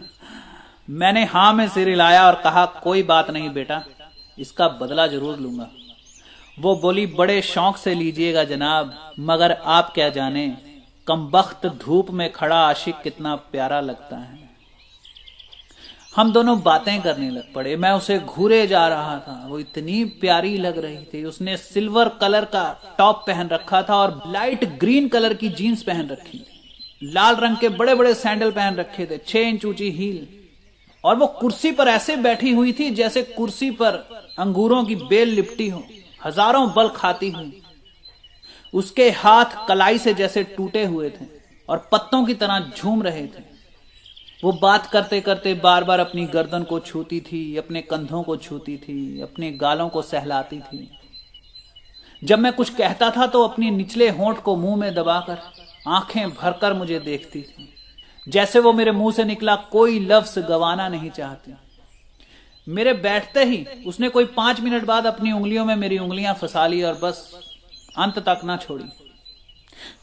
मैंने 0.89 1.25
हाँ 1.25 1.53
में 1.55 1.69
सिर 1.69 1.89
हिलाया 1.89 2.27
और 2.27 2.41
कहा, 2.45 2.65
कोई 2.67 3.03
बात 3.03 3.31
नहीं 3.31 3.51
बेटा, 3.51 3.83
इसका 4.39 4.69
बदला 4.69 5.07
ज़रूर 5.07 5.39
लूँगा। 5.39 5.71
वो 6.59 6.75
बोली, 6.77 7.07
बड़े 7.07 7.41
शौक 7.43 7.77
से 7.77 7.95
लीजिएगा 7.95 8.45
जनाब, 8.45 8.93
मगर 9.21 9.53
आप 9.53 9.93
क्या 9.95 10.09
जाने 10.09 10.47
कम 11.07 11.31
वक्त 11.35 11.67
धूप 11.67 12.11
में 12.11 12.31
खड़ा 12.33 12.57
आशिक 12.57 13.01
कितना 13.03 13.35
प्यारा 13.37 13.81
लगता 13.81 14.17
है। 14.17 14.40
हम 16.13 16.33
दोनों 16.33 16.61
बातें 16.63 17.01
करने 17.03 17.29
लग 17.31 17.53
पड़े। 17.53 17.77
मैं 17.77 17.91
उसे 17.93 18.19
घूरे 18.19 18.67
जा 18.67 18.87
रहा 18.89 19.19
था। 19.19 19.47
वो 19.49 19.59
इतनी 19.59 20.05
प्यारी 20.21 20.57
लग 20.59 20.79
रही 20.79 21.05
थी। 21.05 21.25
उसने 21.25 21.57
सिल्वर 21.57 22.09
कलर 22.21 22.45
का 22.45 22.95
टॉप 22.99 23.23
पहन 23.27 23.49
रखा 23.49 23.83
था 23.83 23.97
और 23.97 24.23
लाइट 24.27 24.65
ग्रीन 24.79 25.09
कलर 25.09 25.35
की 25.35 25.49
जीन्स 25.49 25.83
पहन 25.83 26.09
रखी। 26.09 26.39
थी 26.39 27.11
लाल 27.13 27.37
रंग 27.37 27.57
के 27.57 27.69
बड़े 27.69 27.95
बड़े 27.95 28.15
सैंडल 28.15 28.51
पहन 28.51 28.75
रखे 28.75 29.07
थे। 29.07 29.19
छह 29.19 29.39
इंच 29.39 29.65
ऊँची 29.65 29.91
हील। 29.91 30.27
और 31.05 31.17
वो 31.17 31.27
कुर्सी 31.27 31.71
पर 31.73 31.89
ऐसे 31.89 32.17
बैठी 32.17 32.53
हुई 32.53 32.73
थी 32.73 32.91
जैसे 32.91 33.23
कुर्सी 33.23 33.71
पर 33.71 33.95
अंगूरों 34.39 34.85
की 34.85 34.95
बेल 34.95 35.29
लिपटी 35.29 35.69
हो। 35.69 35.83
हज़ारों 36.25 36.69
बल 36.75 36.89
खाती 36.89 37.31
हुई। 37.31 37.63
उसके 38.75 39.09
हाथ 39.11 39.67
कलाई 39.69 39.99
से 39.99 40.15
जैसे 40.15 40.43
टूटे 40.57 40.85
हुए 40.85 41.11
थे 41.11 41.27
और 41.69 41.89
पत्तों 41.93 42.25
की 42.25 42.35
तरह 42.35 42.71
झूम 42.77 43.03
रहे 43.03 43.27
थे। 43.27 43.50
वो 44.43 44.53
बात 44.53 44.87
करते 44.87 45.21
करते 45.21 45.53
बार 45.55 45.85
बार 45.85 46.01
अपनी 46.01 46.25
गर्दन 46.27 46.63
को 46.63 46.79
छूती 46.81 47.21
थी, 47.21 47.57
अपने 47.57 47.81
कंधों 47.83 48.23
को 48.23 48.37
छूती 48.37 48.77
थी, 48.77 49.21
अपने 49.21 49.51
गालों 49.53 49.89
को 49.89 50.03
सहलाती 50.03 50.61
थी। 50.61 50.91
जब 52.23 52.39
मैं 52.39 52.53
कुछ 52.53 52.71
कहता 52.71 53.11
था 53.11 53.27
तो 53.27 53.43
अपनी 53.45 53.71
निचले 53.71 54.09
होंठ 54.11 54.39
को 54.39 54.55
मुँह 54.57 54.77
में 54.77 54.95
दबाकर 54.95 55.39
आँखें 55.89 56.31
भरकर 56.31 56.73
मुझे 56.73 56.99
देखती 56.99 57.43
थी। 57.43 57.69
जैसे 58.27 58.59
वो 58.59 58.73
मेरे 58.73 58.93
मुँह 58.93 59.13
से 59.13 59.25
निकला, 59.25 59.57
कोई 59.57 59.99
लफ्ज 60.01 60.39
गवाना 60.39 60.89
नहीं 60.89 61.11
चाहती। 61.11 61.55
मेरे 62.67 62.93
बैठते 62.95 63.45
ही 63.45 63.65
उसने 63.87 64.09
कोई 64.09 64.25
पाँच 64.27 64.61
मिनट 64.61 64.85
बाद 64.85 65.07
अपनी 65.07 65.33
उंगलियों 65.33 65.65
में 65.65 65.75
मेरी 65.77 65.99
उंगलियाँ 65.99 66.35
फंसा 66.35 66.67
ली 66.67 66.83
और 66.83 66.99
बस 67.03 67.31
अंत 67.99 68.19
तक 68.19 68.41
ना 68.45 68.57
छोड़ी। 68.57 68.85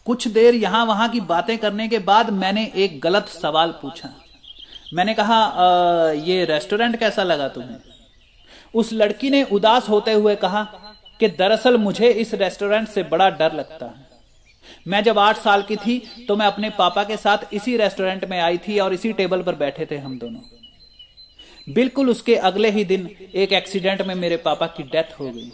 कुछ 0.06 0.28
देर 0.28 0.56
यहाँ 0.56 0.86
वहाँ 0.86 1.10
की 1.10 1.20
बातें 1.24 1.58
करने 1.58 1.88
के 1.88 2.00
बाद 2.00 2.30
मैंने 2.30 2.72
एक 2.76 3.00
गलत 3.02 3.28
सवाल 3.28 3.72
पूछा। 3.72 4.10
मैंने 4.92 5.14
कहा 5.14 5.36
आ, 5.36 6.12
ये 6.12 6.44
रेस्टोरेंट 6.46 6.96
कैसा 7.00 7.24
लगा 7.24 7.48
तुम्हें? 7.48 7.78
उस 8.74 8.92
लड़की 8.94 9.30
ने 9.30 9.44
उदास 9.44 9.90
होते 9.90 10.14
हुए 10.14 10.36
कहा 10.36 10.64
कि 11.20 11.28
दरअसल 11.30 11.78
मुझे 11.78 12.10
इस 12.12 12.34
रेस्टोरेंट 12.34 12.88
से 12.88 13.04
बड़ा 13.04 13.30
डर 13.30 13.54
लगता 13.54 13.86
है। 13.86 14.06
मैं 14.88 15.04
जब 15.04 15.20
आठ 15.20 15.38
साल 15.38 15.62
की 15.62 15.76
थी 15.76 15.98
तो 16.28 16.36
मैं 16.36 16.46
अपने 16.46 16.70
पापा 16.70 17.04
के 17.04 17.18
साथ 17.18 17.54
इसी 17.54 17.76
रेस्टोरेंट 17.78 18.26
में 18.26 18.40
आई 18.40 18.58
थी 18.58 18.80
और 18.80 18.94
इसी 18.94 19.14
टेबल 19.14 19.42
पर 19.42 19.56
बैठे 19.56 19.86
थे 19.92 19.98
हम 19.98 20.18
दोनों। 20.20 21.74
बिल्कुल 21.74 22.10
उसके 22.10 22.36
अगले 22.36 22.70
ही 22.70 22.84
दिन 22.86 23.10
एक 23.36 23.54
एक्सीडेंट 23.54 24.02
में 24.02 24.16
मेरे 24.16 24.38
पापा 24.38 24.68
की 24.68 24.84
डेथ 24.84 25.20
हो 25.20 25.30
गई। 25.30 25.52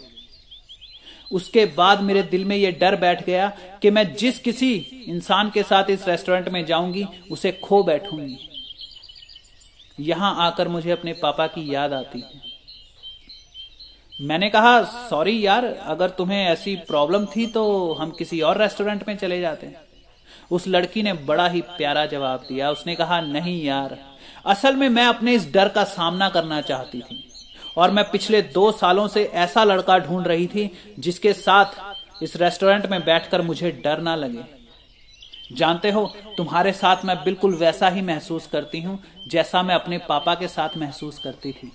उसके 1.30 1.64
बाद 1.66 2.00
मेरे 2.00 2.22
दिल 2.22 2.44
में 2.44 2.56
यह 2.56 2.76
डर 2.80 2.96
बैठ 2.96 3.24
गया 3.26 3.52
कि 3.82 3.90
मैं 3.90 4.12
जिस 4.14 4.38
किसी 4.38 4.74
इंसान 5.08 5.50
के 5.50 5.62
साथ 5.62 5.90
इस 5.90 6.08
रेस्टोरेंट 6.08 6.48
में 6.48 6.64
जाऊँगी 6.66 7.06
उसे 7.30 7.52
खो 7.52 7.82
बैठूँगी। 7.82 8.38
यहाँ 9.98 10.34
आकर 10.38 10.68
मुझे 10.68 10.90
अपने 10.90 11.12
पापा 11.12 11.46
की 11.46 11.74
याद 11.74 11.92
आती 11.92 12.20
है। 12.20 12.42
मैंने 14.18 14.48
कहा, 14.50 14.82
सॉरी 14.82 15.44
यार, 15.46 15.64
अगर 15.64 16.10
तुम्हें 16.10 16.44
ऐसी 16.44 16.74
प्रॉब्लम 16.88 17.24
थी 17.26 17.46
तो 17.46 17.92
हम 17.92 18.10
किसी 18.10 18.40
और 18.40 18.58
रेस्टोरेंट 18.58 19.06
में 19.08 19.16
चले 19.16 19.40
जाते। 19.40 19.74
उस 20.50 20.66
लड़की 20.68 21.02
ने 21.02 21.12
बड़ा 21.12 21.46
ही 21.48 21.60
प्यारा 21.68 22.04
जवाब 22.06 22.44
दिया। 22.48 22.70
उसने 22.70 22.94
कहा, 22.94 23.20
नहीं 23.20 23.62
यार, 23.64 23.96
असल 24.46 24.76
में 24.76 24.88
मैं 24.88 25.06
अपने 25.06 25.34
इस 25.34 25.52
डर 25.52 25.68
का 25.68 25.84
सामना 25.84 26.28
करना 26.28 26.60
चाहती 26.60 27.00
थी 27.00 27.24
और 27.76 27.90
मैं 27.90 28.04
पिछले 28.10 28.42
दो 28.42 28.70
सालों 28.72 29.06
से 29.08 29.24
ऐसा 29.24 29.64
लड़का 29.64 29.98
ढूंढ 29.98 30.26
रही 30.26 30.46
थी 30.46 30.70
जिसके 30.98 31.32
साथ 31.32 32.22
इस 32.22 32.36
रेस्टोरेंट 32.36 32.86
में 32.86 33.00
बैठकर 33.04 33.42
मुझे 33.42 33.70
डर 33.84 34.00
ना 34.00 34.14
लगे। 34.16 34.53
जानते 35.52 35.90
हो, 35.90 36.12
तुम्हारे 36.36 36.72
साथ 36.72 37.04
मैं 37.04 37.24
बिल्कुल 37.24 37.54
वैसा 37.54 37.88
ही 37.88 38.02
महसूस 38.02 38.46
करती 38.46 38.80
हूँ, 38.80 38.98
जैसा 39.28 39.62
मैं 39.62 39.74
अपने 39.74 39.98
पापा 39.98 40.34
के 40.34 40.48
साथ 40.48 40.68
महसूस 40.76 41.18
करती 41.18 41.52
थी। 41.52 41.72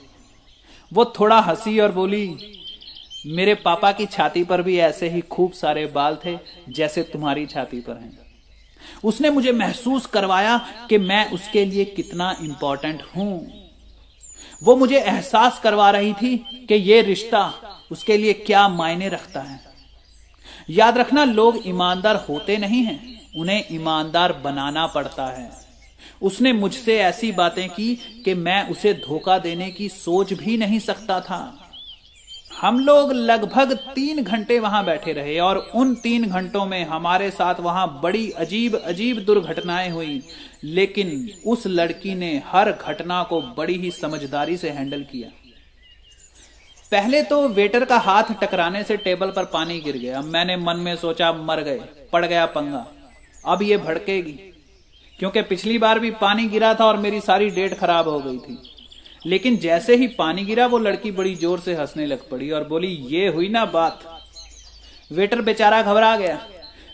वो 0.93 1.05
थोड़ा 1.05 1.39
हँसी 1.39 1.79
और 1.79 1.91
बोली, 1.91 2.37
मेरे 3.25 3.55
पापा 3.55 3.91
की 3.91 4.05
छाती 4.05 4.43
पर 4.43 4.61
भी 4.61 4.77
ऐसे 4.77 5.09
ही 5.09 5.21
खूब 5.21 5.51
सारे 5.51 5.85
बाल 5.85 6.17
थे, 6.25 6.37
जैसे 6.69 7.03
तुम्हारी 7.03 7.45
छाती 7.45 7.79
पर 7.79 7.93
हैं। 7.93 8.17
उसने 9.03 9.29
मुझे 9.29 9.51
महसूस 9.51 10.05
करवाया 10.05 10.57
कि 10.89 10.97
मैं 10.97 11.31
उसके 11.31 11.65
लिए 11.65 11.85
कितना 11.85 12.35
इंपॉर्टेंट 12.41 13.03
हूँ। 13.17 13.51
वो 14.63 14.75
मुझे 14.75 14.99
एहसास 14.99 15.59
करवा 15.59 15.91
रही 15.91 16.13
थी 16.13 16.37
कि 16.37 16.75
ये 16.75 17.01
रिश्ता 17.01 17.53
उसके 17.91 18.17
लिए 18.17 18.33
क्या 18.33 18.67
मायने 18.67 19.09
रखता 19.09 19.41
है। 19.41 19.59
याद 20.69 20.97
रखना, 20.97 21.23
लोग 21.23 21.67
ईमानदार 21.67 22.15
होते 22.15 22.57
नहीं 22.57 22.83
हैं। 22.83 23.18
उन्हें 23.37 23.63
ईमानदार 23.71 24.33
बनाना 24.33 24.87
पड़ता 24.87 25.25
है। 25.25 25.51
उसने 26.21 26.53
मुझसे 26.53 26.99
ऐसी 26.99 27.31
बातें 27.31 27.69
की 27.69 28.21
कि 28.25 28.33
मैं 28.33 28.69
उसे 28.69 28.93
धोखा 28.93 29.37
देने 29.37 29.71
की 29.71 29.89
सोच 29.89 30.33
भी 30.33 30.57
नहीं 30.57 30.79
सकता 30.79 31.19
था। 31.21 31.55
हम 32.61 32.79
लोग 32.79 33.11
लगभग 33.13 33.73
तीन 33.73 34.23
घंटे 34.23 34.59
वहाँ 34.59 34.85
बैठे 34.85 35.13
रहे 35.13 35.39
और 35.39 35.57
उन 35.75 35.95
तीन 35.95 36.25
घंटों 36.29 36.65
में 36.65 36.85
हमारे 36.85 37.31
साथ 37.31 37.55
वहाँ 37.59 37.99
बड़ी 38.03 38.31
अजीब 38.31 38.75
अजीब 38.75 39.19
दुर्घटनाएँ 39.19 39.89
हुई, 39.89 40.21
लेकिन 40.63 41.29
उस 41.45 41.67
लड़की 41.67 42.15
ने 42.15 42.43
हर 42.45 42.71
घटना 42.71 43.23
को 43.23 43.41
बड़ी 43.41 43.77
ही 43.77 43.91
समझदारी 43.91 44.57
से 44.57 44.69
हैंडल 44.69 45.03
किया। 45.03 45.29
पहले 46.91 47.23
तो 47.23 47.47
वेटर 47.47 47.85
का 47.85 47.97
हाथ 47.97 48.23
टकराने 48.23 48.83
से 48.83 48.97
टेबल 48.97 49.31
पर 49.31 49.45
पानी 49.45 49.79
गिर 49.79 49.97
गया। 49.97 50.21
मैंने 50.21 50.57
मन 50.57 50.77
में 50.77 50.95
सोचा, 50.95 51.33
मर 51.33 51.61
गए, 51.61 51.81
पड़ 52.13 52.25
गया 52.25 52.45
पंगा। 52.45 52.87
अब 53.45 53.61
ये 53.61 53.77
भड़केगी। 53.77 54.31
क्योंकि 55.19 55.41
पिछली 55.41 55.77
बार 55.77 55.99
भी 55.99 56.11
पानी 56.11 56.47
गिरा 56.47 56.73
था 56.73 56.85
और 56.85 56.97
मेरी 56.97 57.21
सारी 57.21 57.49
डेट 57.49 57.73
खराब 57.73 58.07
हो 58.07 58.19
गई 58.19 58.37
थी। 58.37 58.57
लेकिन 59.25 59.57
जैसे 59.57 59.95
ही 59.95 60.07
पानी 60.07 60.45
गिरा, 60.45 60.67
वो 60.67 60.77
लड़की 60.77 61.11
बड़ी 61.11 61.35
ज़ोर 61.35 61.59
से 61.59 61.75
हंसने 61.75 62.05
लग 62.05 62.29
पड़ी 62.29 62.51
और 62.51 62.63
बोली, 62.63 62.87
ये 62.87 63.27
हुई 63.27 63.49
ना 63.49 63.65
बात। 63.65 64.21
वेटर 65.11 65.41
बेचारा 65.41 65.81
घबरा 65.81 66.17
गया। 66.17 66.47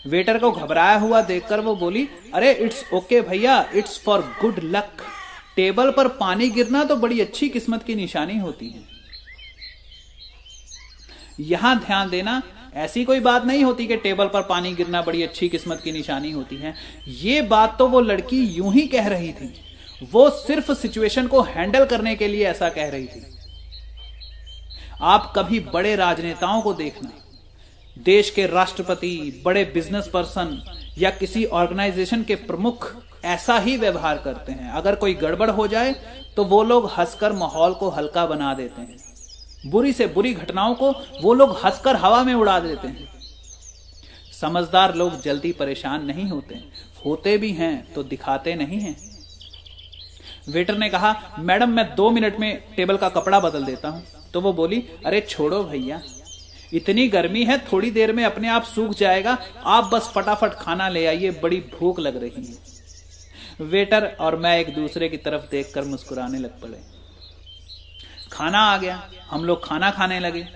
वेटर 0.06 0.38
को 0.38 0.52
घबराया 0.52 0.98
हुआ 0.98 1.22
देखकर 1.22 1.60
वो 1.60 1.76
बोली, 1.76 2.08
अरे, 2.34 2.52
इट्स 2.52 2.84
ओके 2.94 3.20
भैया, 3.20 3.70
it's 3.74 4.02
for 4.04 4.20
good 4.40 4.60
luck. 4.62 4.92
Table 5.56 5.90
पर 5.90 6.08
पानी 6.08 6.50
गिरना 6.50 6.84
तो 6.84 6.96
बड़ी 6.96 7.20
अच्छी 7.20 7.48
किस्मत 7.48 7.82
की 7.82 7.94
निशानी 7.94 8.38
होती 8.38 8.68
है। 8.68 8.84
यहाँ 11.40 11.80
ध्यान 11.80 12.10
देना 12.10 12.42
ऐसी 12.76 13.04
कोई 13.04 13.20
बात 13.20 13.44
नहीं 13.44 13.62
होती 13.64 13.86
कि 13.86 13.96
टेबल 13.96 14.26
पर 14.26 14.42
पानी 14.42 14.72
गिरना 14.74 15.02
बड़ी 15.02 15.22
अच्छी 15.22 15.48
किस्मत 15.48 15.80
की 15.80 15.92
निशानी 15.92 16.30
होती 16.30 16.56
है। 16.56 16.74
ये 17.08 17.40
बात 17.42 17.78
तो 17.78 17.86
वो 17.88 18.00
लड़की 18.00 18.42
यूँ 18.46 18.72
ही 18.72 18.86
कह 18.86 19.06
रही 19.08 19.32
थी। 19.32 19.52
वो 20.12 20.28
सिर्फ़ 20.30 20.72
सिचुएशन 20.72 21.26
को 21.26 21.40
हैंडल 21.42 21.84
करने 21.84 22.14
के 22.16 22.28
लिए 22.28 22.46
ऐसा 22.46 22.68
कह 22.68 22.88
रही 22.88 23.06
थी। 23.06 23.24
आप 25.02 25.32
कभी 25.36 25.60
बड़े 25.72 25.94
राजनेताओं 25.96 26.60
को 26.62 26.72
देखना। 26.74 27.10
देश 27.96 28.30
के 28.30 28.46
राष्ट्रपति, 28.46 29.42
बड़े 29.44 29.64
बिज़नेस 29.64 30.06
पर्सन 30.06 30.62
या 30.98 31.10
किसी 31.10 31.44
ऑर्गेनाइजेशन 31.44 32.22
के 32.22 32.34
प्रमुख 32.34 32.94
ऐसा 33.24 33.58
ही 33.58 33.76
व्यवहार 33.76 34.18
करते 34.18 34.52
हैं। 34.52 34.70
अगर 34.72 34.94
कोई 34.94 35.14
गड़बड़ 35.14 35.50
हो 35.50 35.66
जाए 35.66 35.94
तो 36.36 36.44
वो 36.44 36.62
लोग 36.64 36.90
हंसकर 36.90 37.32
माहौल 37.32 37.74
को 37.74 37.88
हल्का 37.88 38.26
बना 38.26 38.52
देते 38.54 38.80
हैं। 38.80 38.96
बुरी 39.66 39.92
से 39.92 40.06
बुरी 40.06 40.34
घटनाओं 40.34 40.74
को 40.74 40.90
वो 41.22 41.34
लोग 41.34 41.56
हंसकर 41.64 41.96
हवा 41.96 42.22
में 42.24 42.34
उड़ा 42.34 42.60
देते 42.60 42.88
हैं। 42.88 43.08
समझदार 44.40 44.94
लोग 44.94 45.20
जल्दी 45.22 45.52
परेशान 45.52 46.04
नहीं 46.04 46.24
होते। 46.24 46.54
होते 47.06 47.38
भी 47.38 47.52
हैं 47.52 47.92
तो 47.92 48.02
दिखाते 48.02 48.54
नहीं 48.54 48.80
हैं। 48.80 48.96
वेटर 50.48 50.78
ने 50.78 50.88
कहा, 50.88 51.36
मैडम, 51.38 51.70
मैं 51.70 51.94
दो 51.94 52.10
मिनट 52.10 52.36
में 52.40 52.62
टेबल 52.76 52.96
का 52.96 53.08
कपड़ा 53.08 53.40
बदल 53.40 53.64
देता 53.64 53.88
हूँ। 53.88 54.02
तो 54.34 54.40
वो 54.40 54.52
बोली, 54.52 54.84
अरे 55.06 55.20
छोड़ो 55.20 55.64
भैया, 55.64 56.02
इतनी 56.74 57.08
गर्मी 57.08 57.44
है, 57.44 57.58
थोड़ी 57.58 57.90
देर 57.90 58.12
में 58.12 58.24
अपने 58.24 58.48
आप 58.48 58.64
सूख 58.64 58.94
जाएगा। 58.94 59.38
आप 59.64 59.84
बस 59.84 60.10
फटाफट 60.14 60.54
खाना 60.54 60.88
ले 60.88 61.06
आइए, 61.06 61.30
बड़ी 61.30 61.60
भूख 61.60 62.00
लग 62.00 62.16
रही 62.16 62.46
है। 62.46 63.66
वेटर 63.66 64.16
और 64.20 64.36
मैं 64.36 64.58
एक 64.58 64.74
दूसरे 64.74 65.08
की 65.08 65.16
तरफ़ 65.16 65.42
देखकर 65.50 65.84
मुस्कुराने 65.84 66.38
लग 66.38 66.60
पड़े। 66.60 66.95
खाना 68.36 68.58
आ 68.58 68.76
गया। 68.76 69.02
हम 69.30 69.44
लोग 69.44 69.64
खाना 69.66 69.90
खाने 69.90 70.20
लगे। 70.20 70.46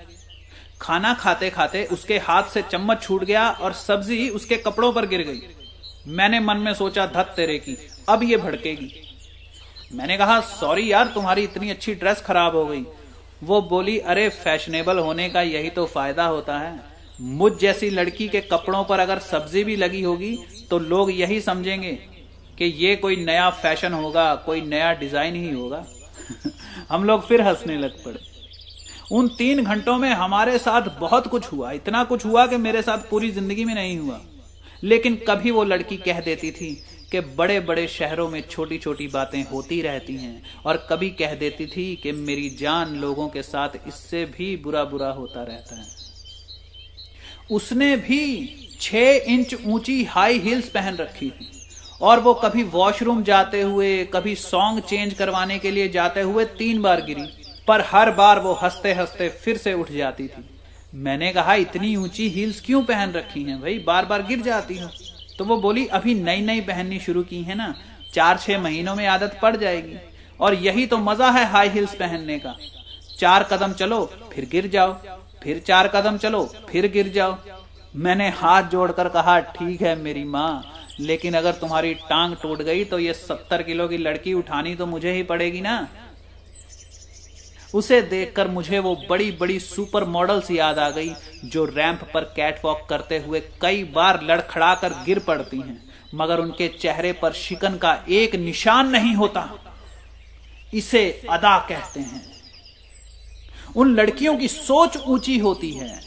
खाना 0.81 1.13
खाते 1.15 1.51
खाते 1.51 1.85
उसके 1.85 2.19
हाथ 2.19 2.43
से 2.43 2.63
चम्मच 2.63 3.03
छूट 3.03 3.25
गया 3.25 3.49
और 3.51 3.73
सब्ज़ी 3.73 4.29
उसके 4.29 4.57
कपड़ों 4.57 4.93
पर 4.93 5.07
गिर 5.07 5.23
गई। 5.23 5.41
मैंने 6.07 6.41
मन 6.41 6.57
में 6.57 6.73
सोचा, 6.75 7.07
धत 7.07 7.33
तेरे 7.37 7.59
की, 7.59 7.77
अब 8.09 8.23
ये 8.23 8.37
भड़केगी। 8.37 8.93
मैंने 9.93 10.17
कहा, 10.17 10.41
सॉरी 10.41 10.93
यार, 10.93 11.07
तुम्हारी 11.07 11.43
इतनी 11.43 11.71
अच्छी 11.71 11.95
ड्रेस 11.95 12.21
खराब 12.21 12.57
हो 12.57 12.65
गई। 12.67 12.85
वो 13.43 13.61
बोली, 13.63 13.99
अरे, 13.99 14.29
फैशनेबल 14.29 14.99
होने 14.99 15.29
का 15.31 15.43
यही 15.43 15.71
तो 15.71 15.87
फ़ायदा 15.87 16.25
होता 16.25 16.59
है। 16.59 16.79
मुझ 17.21 17.53
जैसी 17.61 17.91
लड़की 17.91 18.29
के 18.29 18.41
कपड़ों 18.41 18.85
पर 18.85 19.01
अगर 19.01 19.19
सब्ज़ी 19.19 19.65
भी 19.65 19.77
लगी 19.77 20.03
होगी 20.03 20.39
तो 20.71 20.79
लोग 20.79 21.11
यही 21.11 21.41
समझेंगे 21.41 21.93
कि 22.59 22.65
ये 22.65 22.97
कोई 22.97 23.17
नया 23.17 23.51
फ़ैशन 23.51 23.93
होगा, 23.93 24.35
कोई 24.35 24.61
नया 24.61 24.93
डिज़ाइन 24.93 25.35
ही 25.35 25.51
होगा। 25.51 25.85
हम 26.91 27.05
लोग 27.05 27.27
फिर 27.27 27.41
हंसने 27.41 27.77
लग 27.77 28.05
पड़े। 28.05 28.19
उन 29.13 29.29
तीन 29.29 29.65
घंटों 29.65 29.97
में 29.99 30.11
हमारे 30.11 30.59
साथ 30.59 30.89
बहुत 31.01 31.27
कुछ 31.27 31.53
हुआ। 31.53 31.71
इतना 31.73 32.03
कुछ 32.05 32.25
हुआ 32.25 32.47
कि 32.47 32.57
मेरे 32.57 32.83
साथ 32.83 32.99
पूरी 33.11 33.31
ज़िंदगी 33.31 33.65
में 33.65 33.75
नहीं 33.75 33.99
हुआ। 33.99 34.21
लेकिन 34.85 35.17
कभी 35.29 35.51
वो 35.51 35.65
लड़की 35.65 35.97
कह 35.97 36.21
देती 36.21 36.51
थी 36.51 36.75
कि 37.13 37.21
बड़े 37.21 37.59
बड़े 37.61 37.87
शहरों 37.89 38.29
में 38.29 38.41
छोटी 38.51 38.79
छोटी 38.79 39.07
बातें 39.09 39.43
होती 39.45 39.81
रहती 39.83 40.17
हैं 40.17 40.43
और 40.67 40.77
कभी 40.91 41.11
कह 41.11 41.35
देती 41.35 41.67
थी 41.67 41.95
कि 41.97 42.13
मेरी 42.13 42.51
जान 42.51 42.95
लोगों 42.97 43.29
के 43.29 43.43
साथ 43.43 43.69
इससे 43.89 44.25
भी 44.39 44.57
बुरा 44.57 44.85
बुरा 44.85 45.11
होता 45.11 45.43
रहता 45.43 45.77
है। 45.77 45.87
उसने 47.51 47.97
भी 47.97 48.23
छह 48.81 49.33
इंच 49.33 49.55
ऊँची 49.67 50.03
हाई 50.05 50.39
हील्स 50.39 50.69
पहन 50.69 50.97
रखी 50.97 51.31
थी। 51.31 51.51
और 52.01 52.21
वो 52.21 52.35
कभी 52.35 52.63
वॉशरूम 52.65 53.23
जाते 53.23 53.61
हुए, 53.63 54.05
कभी 54.05 54.35
सॉन्ग 54.35 54.81
चेंज 54.81 55.15
करवाने 55.15 55.59
के 55.59 55.71
लिए 55.71 55.89
जाते 55.89 56.21
हुए 56.21 56.45
तीन 56.59 56.81
बार 56.83 57.01
गिरी, 57.01 57.27
पर 57.69 57.85
हर 57.87 58.11
बार 58.11 58.41
वो 58.41 58.53
हँसते 58.63 58.93
हँसते 58.93 59.29
फिर 59.39 59.57
से 59.57 59.73
उठ 59.73 59.91
जाती 59.93 60.27
थी। 60.29 60.45
मैंने 60.97 61.33
कहा, 61.33 61.55
इतनी 61.57 61.95
ऊँची 61.97 62.29
हील्स 62.29 62.61
क्यों 62.61 62.83
पहन 62.85 63.13
रखी 63.13 63.43
हैं 63.43 63.61
भाई? 63.61 63.79
बार 63.79 64.05
बार 64.05 64.23
गिर 64.23 64.41
जाती 64.43 64.79
हूँ। 64.79 64.91
तो 65.39 65.45
वो 65.45 65.57
बोली, 65.57 65.87
अभी 65.87 66.15
नई 66.15 66.41
नई 66.41 66.61
पहननी 66.61 66.99
शुरू 67.01 67.23
की 67.23 67.43
है 67.43 67.55
ना 67.55 67.75
चार 68.15 68.39
छह 68.39 68.59
महीनों 68.59 68.95
में 68.95 69.07
आदत 69.07 69.39
पड़ 69.43 69.57
जाएगी, 69.57 69.97
और 70.41 70.55
यही 70.57 70.87
तो 70.87 70.99
मज़ा 70.99 71.31
है 71.31 71.45
हाई 71.51 71.69
हील्स 71.69 71.95
पहनने 71.95 72.39
का। 72.39 72.57
चार 73.19 73.43
कदम 73.45 73.73
चलो, 73.73 74.05
फिर 74.33 74.49
गिर 74.53 74.67
जाओ, 74.67 74.93
फिर 75.43 75.59
चार 75.59 75.89
कदम 75.89 76.17
चलो, 76.17 76.45
फिर 76.69 76.91
गिर 76.93 77.09
जाओ। 77.09 77.37
मैंने 77.97 78.29
हाथ 78.31 78.63
जोड़कर 78.63 79.09
कहा, 79.09 79.39
ठीक 79.41 79.83
है 79.83 79.95
मेरी 79.97 80.25
माँ 80.25 80.63
लेकिन 81.01 81.35
अगर 81.35 81.53
तुम्हारी 81.53 81.95
टांग 81.95 82.35
टूट 82.43 82.63
गई 82.63 82.85
तो 82.85 82.99
ये 82.99 83.13
सत्तर 83.15 83.63
किलो 83.63 83.89
की 83.89 83.97
लड़की 83.99 84.35
उठानी 84.35 84.75
तो 84.75 84.87
मुझे 84.87 85.13
ही 85.13 85.23
पड़ेगी 85.23 85.61
ना? 85.61 85.89
उसे 87.75 88.01
देखकर 88.03 88.49
मुझे 88.49 88.79
वो 88.79 88.95
बड़ी 89.11 89.31
बड़ी 89.31 89.59
सुपर 89.61 90.05
मॉडल्स 90.05 90.51
याद 90.51 90.79
आ 90.79 90.89
गई, 90.91 91.11
जो 91.45 91.65
रैंप 91.65 92.01
पर 92.15 92.25
कैटवॉक 92.37 92.87
करते 92.91 93.19
हुए 93.19 93.41
कई 93.63 93.85
बार 93.85 94.23
लड़खड़ा 94.23 94.75
कर 94.75 94.93
गिर 95.07 95.19
पड़ती 95.19 95.57
हैं, 95.57 95.83
मगर 96.15 96.41
उनके 96.41 96.69
चेहरे 96.69 97.13
पर 97.13 97.33
शिकन 97.33 97.77
का 97.77 97.93
एक 98.09 98.35
निशान 98.35 98.89
नहीं 98.89 99.15
होता। 99.15 99.49
इसे 100.75 101.11
अदा 101.31 101.59
कहते 101.59 102.01
हैं। 102.01 102.23
उन 103.77 103.95
लड़कियों 103.95 104.37
की 104.37 104.49
सोच 104.49 104.97
ऊँची 104.97 105.39
होती 105.39 105.71
है। 105.71 106.01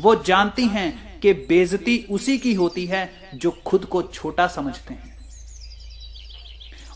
वो 0.00 0.14
जानती 0.22 0.66
हैं 0.66 1.07
कि 1.22 1.32
बेजती 1.32 2.06
उसी 2.10 2.38
की 2.38 2.54
होती 2.54 2.86
है 2.86 3.30
जो 3.34 3.50
खुद 3.50 3.84
को 3.84 4.02
छोटा 4.02 4.46
समझते 4.46 4.94
हैं। 4.94 5.18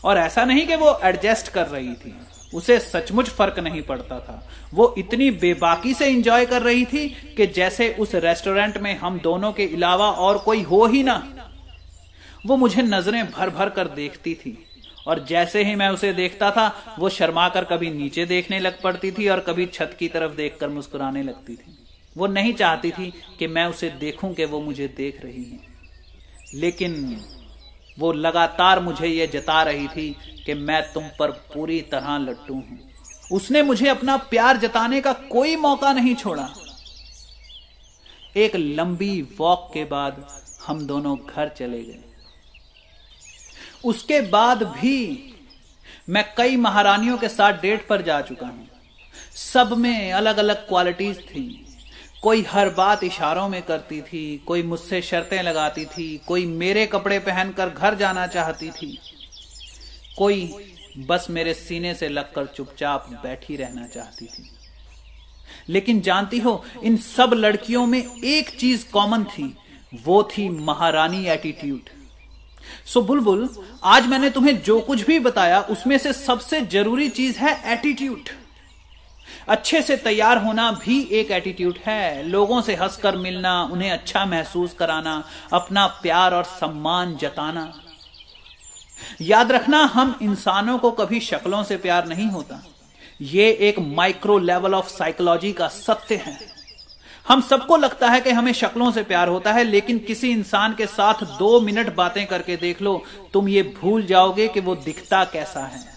और 0.03 0.17
ऐसा 0.17 0.45
नहीं 0.45 0.67
कि 0.67 0.75
वो 0.75 0.99
एडजस्ट 1.03 1.47
कर 1.47 1.67
रही 1.67 1.93
थी। 1.93 2.17
उसे 2.53 2.79
सचमुच 2.79 3.29
फ़र्क 3.29 3.59
नहीं 3.59 3.81
पड़ता 3.81 4.19
था। 4.19 4.49
वो 4.73 4.95
इतनी 4.97 5.31
बेबाकी 5.31 5.93
से 5.93 6.05
एंजॉय 6.05 6.45
कर 6.45 6.61
रही 6.61 6.85
थी 6.85 7.09
कि 7.37 7.47
जैसे 7.47 7.95
उस 7.99 8.15
रेस्टोरेंट 8.15 8.77
में 8.77 8.97
हम 8.97 9.19
दोनों 9.19 9.51
के 9.51 9.63
अलावा 9.63 10.11
और 10.11 10.37
कोई 10.37 10.61
हो 10.61 10.85
ही 10.85 11.03
ना। 11.03 11.49
वो 12.45 12.57
मुझे 12.57 12.81
नज़रें 12.81 13.31
भर 13.31 13.49
भर 13.49 13.69
कर 13.69 13.87
देखती 13.87 14.35
थी। 14.35 14.65
और 15.07 15.25
जैसे 15.25 15.63
ही 15.63 15.75
मैं 15.75 15.89
उसे 15.89 16.13
देखता 16.13 16.51
था, 16.51 16.95
वो 16.99 17.09
शर्मा 17.09 17.49
कर 17.49 17.63
कभी 17.63 17.91
नीचे 17.91 18.25
देखने 18.25 18.59
लग 18.59 18.81
पड़ती 18.81 19.11
थी 19.11 19.27
और 19.27 19.39
कभी 19.39 19.65
छत 19.65 19.95
की 19.99 20.07
तरफ़ 20.07 20.31
देखकर 20.31 20.69
मुस्कुराने 20.69 21.23
लगती 21.23 21.55
थी। 21.55 21.72
वो 22.17 22.27
नहीं 22.27 22.53
चाहती 22.53 22.91
थी 22.91 23.13
कि 23.39 23.47
मैं 23.47 23.65
उसे 23.65 23.89
देखूँ 23.89 24.33
कि 24.33 24.45
वो 24.45 24.61
मुझे 24.61 24.87
देख 24.87 25.23
रही 25.25 25.43
है। 25.43 25.59
लेकिन 26.53 27.21
वो 27.99 28.11
लगातार 28.11 28.79
मुझे 28.79 29.07
ये 29.07 29.27
जता 29.27 29.63
रही 29.63 29.87
थी 29.87 30.15
कि 30.45 30.53
मैं 30.53 30.93
तुम 30.93 31.03
पर 31.19 31.31
पूरी 31.31 31.81
तरह 31.81 32.17
लट्टू 32.17 32.53
हूँ। 32.53 32.79
उसने 33.31 33.61
मुझे 33.63 33.87
अपना 33.87 34.17
प्यार 34.17 34.57
जताने 34.57 35.01
का 35.01 35.13
कोई 35.13 35.55
मौका 35.55 35.93
नहीं 35.93 36.15
छोड़ा। 36.15 36.53
एक 38.37 38.55
लंबी 38.55 39.21
वॉक 39.39 39.69
के 39.73 39.83
बाद 39.83 40.27
हम 40.67 40.87
दोनों 40.87 41.17
घर 41.17 41.49
चले 41.49 41.83
गए। 41.83 42.03
उसके 43.85 44.21
बाद 44.21 44.63
भी 44.63 45.29
मैं 46.09 46.33
कई 46.37 46.55
महारानियों 46.55 47.17
के 47.17 47.27
साथ 47.29 47.53
डेट 47.53 47.87
पर 47.87 48.01
जा 48.01 48.21
चुका 48.21 48.47
हूँ। 48.47 48.67
सब 49.35 49.73
में 49.77 50.11
अलग 50.11 50.37
अलग 50.37 50.67
क्वालिटीज 50.67 51.19
थी। 51.19 51.62
कोई 52.23 52.41
हर 52.41 52.69
बात 52.69 53.03
इशारों 53.03 53.47
में 53.49 53.61
करती 53.61 54.01
थी, 54.01 54.43
कोई 54.47 54.63
मुझसे 54.63 55.01
शर्तें 55.01 55.41
लगाती 55.43 55.85
थी, 55.85 56.05
कोई 56.27 56.45
मेरे 56.45 56.85
कपड़े 56.85 57.17
पहनकर 57.19 57.69
घर 57.69 57.95
जाना 57.95 58.27
चाहती 58.27 58.69
थी। 58.71 58.97
कोई 60.17 60.53
बस 60.97 61.27
मेरे 61.29 61.53
सीने 61.53 61.93
से 61.93 62.09
लगकर 62.09 62.45
चुपचाप 62.45 63.07
बैठी 63.23 63.55
रहना 63.55 63.87
चाहती 63.87 64.25
थी। 64.25 64.49
लेकिन 65.69 65.99
जानती 66.01 66.39
हो, 66.39 66.63
इन 66.83 66.97
सब 66.97 67.33
लड़कियों 67.33 67.85
में 67.87 68.21
एक 68.23 68.49
चीज़ 68.49 68.85
कॉमन 68.91 69.23
थी, 69.23 69.53
वो 70.05 70.23
थी 70.23 70.47
महारानी 70.49 71.25
एटीट्यूड 71.25 71.89
सो 72.85 73.01
बुलबुल, 73.01 73.49
आज 73.83 74.07
मैंने 74.07 74.29
तुम्हें 74.29 74.61
जो 74.63 74.79
कुछ 74.81 75.05
भी 75.05 75.19
बताया, 75.19 75.59
उसमें 75.61 75.97
से 75.97 76.13
सबसे 76.13 76.61
ज़रूरी 76.61 77.09
चीज़ 77.09 77.39
है 77.39 77.73
एटीट्यूड 77.73 78.29
अच्छे 79.49 79.81
से 79.81 79.97
तैयार 79.97 80.37
होना 80.37 80.71
भी 80.71 81.01
एक 81.11 81.31
एटीट्यूड 81.31 81.77
है। 81.85 82.23
लोगों 82.23 82.61
से 82.61 82.75
हंसकर 82.75 83.15
मिलना, 83.15 83.63
उन्हें 83.63 83.91
अच्छा 83.91 84.25
महसूस 84.25 84.73
कराना, 84.73 85.23
अपना 85.53 85.87
प्यार 85.87 86.33
और 86.33 86.43
सम्मान 86.43 87.17
जताना। 87.17 87.73
याद 89.21 89.51
रखना, 89.51 89.83
हम 89.83 90.19
इंसानों 90.21 90.77
को 90.77 90.91
कभी 90.91 91.19
शक्लों 91.19 91.63
से 91.63 91.77
प्यार 91.77 92.07
नहीं 92.07 92.27
होता। 92.27 92.63
ये 93.21 93.51
एक 93.51 93.79
माइक्रो 93.79 94.39
लेवल 94.39 94.73
ऑफ़ 94.73 94.87
साइकोलॉजी 94.87 95.53
का 95.53 95.67
सत्य 95.67 96.15
है। 96.15 96.39
हम 97.27 97.41
सबको 97.41 97.77
लगता 97.77 98.09
है 98.09 98.21
कि 98.21 98.29
हमें 98.29 98.53
शक्लों 98.53 98.91
से 98.91 99.03
प्यार 99.03 99.27
होता 99.27 99.53
है, 99.53 99.63
लेकिन 99.63 99.99
किसी 99.99 100.31
इंसान 100.31 100.73
के 100.73 100.85
साथ 100.85 101.13
दो 101.13 101.61
मिनट 101.61 101.95
बातें 101.95 102.27
करके 102.27 102.57
देख 102.57 102.81
लो, 102.81 103.03
तुम 103.33 103.47
ये 103.47 103.63
भूल 103.63 104.05
जाओगे 104.05 104.47
कि 104.47 104.59
वो 104.59 104.75
दिखता 104.75 105.23
कैसा 105.23 105.59
है। 105.59 105.92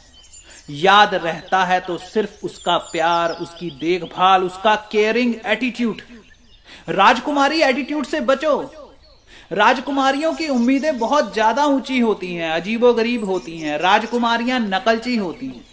याद 0.69 1.15
रहता 1.15 1.65
है 1.65 1.79
तो 1.81 1.97
सिर्फ़ 1.99 2.45
उसका 2.45 2.77
प्यार, 2.87 3.33
उसकी 3.33 3.71
देखभाल, 3.73 4.45
उसका 4.45 4.75
केयरिंग 4.93 5.35
एटीट्यूड 5.47 6.01
राजकुमारी 6.89 7.61
एटीट्यूड 7.63 8.07
से 8.07 8.21
बचो। 8.23 8.59
राजकुमारियों 9.51 10.33
की 10.35 10.49
उम्मीदें 10.49 10.99
बहुत 10.99 11.33
ज़्यादा 11.35 11.65
ऊँची 11.67 11.99
होती 12.01 12.35
हैं 12.35 12.51
अजीबो 12.53 12.93
गरीब 12.95 13.25
होती 13.25 13.59
हैं, 13.59 13.79
राजकुमारियाँ 13.79 14.59
नकलची 14.61 15.17
होती 15.17 15.47
हैं। 15.47 15.65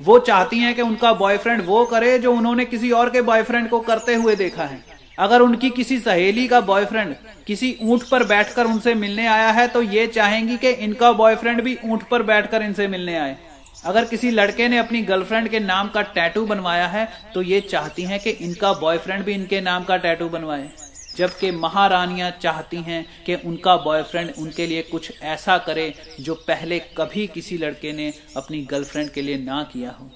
वो 0.00 0.18
चाहती 0.20 0.58
हैं 0.58 0.74
कि 0.74 0.82
उनका 0.82 1.12
बॉयफ्रेंड 1.14 1.64
वो 1.66 1.84
करे 1.86 2.18
जो 2.18 2.32
उन्होंने 2.32 2.64
किसी 2.64 2.90
और 2.92 3.10
के 3.10 3.22
बॉयफ्रेंड 3.22 3.68
को 3.70 3.80
करते 3.80 4.14
हुए 4.14 4.36
देखा 4.36 4.64
है। 4.64 4.82
अगर 5.18 5.40
उनकी 5.40 5.70
किसी 5.72 5.98
सहेली 6.00 6.46
का 6.48 6.60
बॉयफ्रेंड 6.62 7.14
किसी 7.46 7.76
ऊँट 7.82 8.02
पर 8.08 8.24
बैठकर 8.26 8.66
उनसे 8.66 8.94
मिलने 8.96 9.26
आया 9.26 9.50
है 9.50 9.66
तो 9.68 9.82
ये 9.84 10.06
चाहेंगी 10.08 10.56
कि 10.56 10.70
इनका 10.80 11.12
बॉयफ्रेंड 11.14 11.62
भी 11.62 11.76
ऊँट 11.84 12.08
पर 12.08 12.22
बैठकर 12.24 12.62
इनसे 12.62 12.86
मिलने 12.88 13.16
आए। 13.16 13.36
अगर 13.84 14.04
किसी 14.04 14.30
लड़के 14.30 14.68
ने 14.68 14.78
अपनी 14.78 15.02
गर्लफ्रेंड 15.02 15.48
के 15.48 15.60
नाम 15.60 15.88
का 15.88 16.02
टैटू 16.02 16.46
बनवाया 16.46 16.86
है 16.86 17.08
तो 17.34 17.42
ये 17.42 17.60
चाहती 17.60 18.02
हैं 18.02 18.20
कि 18.20 18.30
इनका 18.30 18.72
बॉयफ्रेंड 18.72 19.24
भी 19.24 19.32
इनके 19.32 19.60
नाम 19.60 19.84
का 19.84 19.96
टैटू 19.96 20.28
बनवाए। 20.28 20.68
जबकि 21.16 21.50
महारानियाँ 21.50 22.30
चाहती 22.30 22.76
हैं 22.76 23.04
कि 23.26 23.34
उनका 23.34 23.76
बॉयफ्रेंड 23.76 24.32
उनके 24.38 24.66
लिए 24.66 24.82
कुछ 24.82 25.22
ऐसा 25.22 25.58
करे, 25.58 25.94
जो 26.20 26.34
पहले 26.34 26.78
कभी 26.78 27.26
किसी 27.26 27.58
लड़के 27.58 27.92
ने 27.92 28.12
अपनी 28.36 28.62
गर्लफ्रेंड 28.62 29.10
के 29.10 29.22
लिए 29.22 29.38
ना 29.38 29.62
किया 29.62 29.90
हो। 29.90 30.10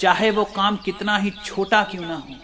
चाहे 0.00 0.30
वो 0.30 0.44
काम 0.44 0.76
कितना 0.76 1.16
ही 1.18 1.30
छोटा 1.44 1.82
क्यों 1.82 2.02
ना 2.02 2.14
हो। 2.14 2.34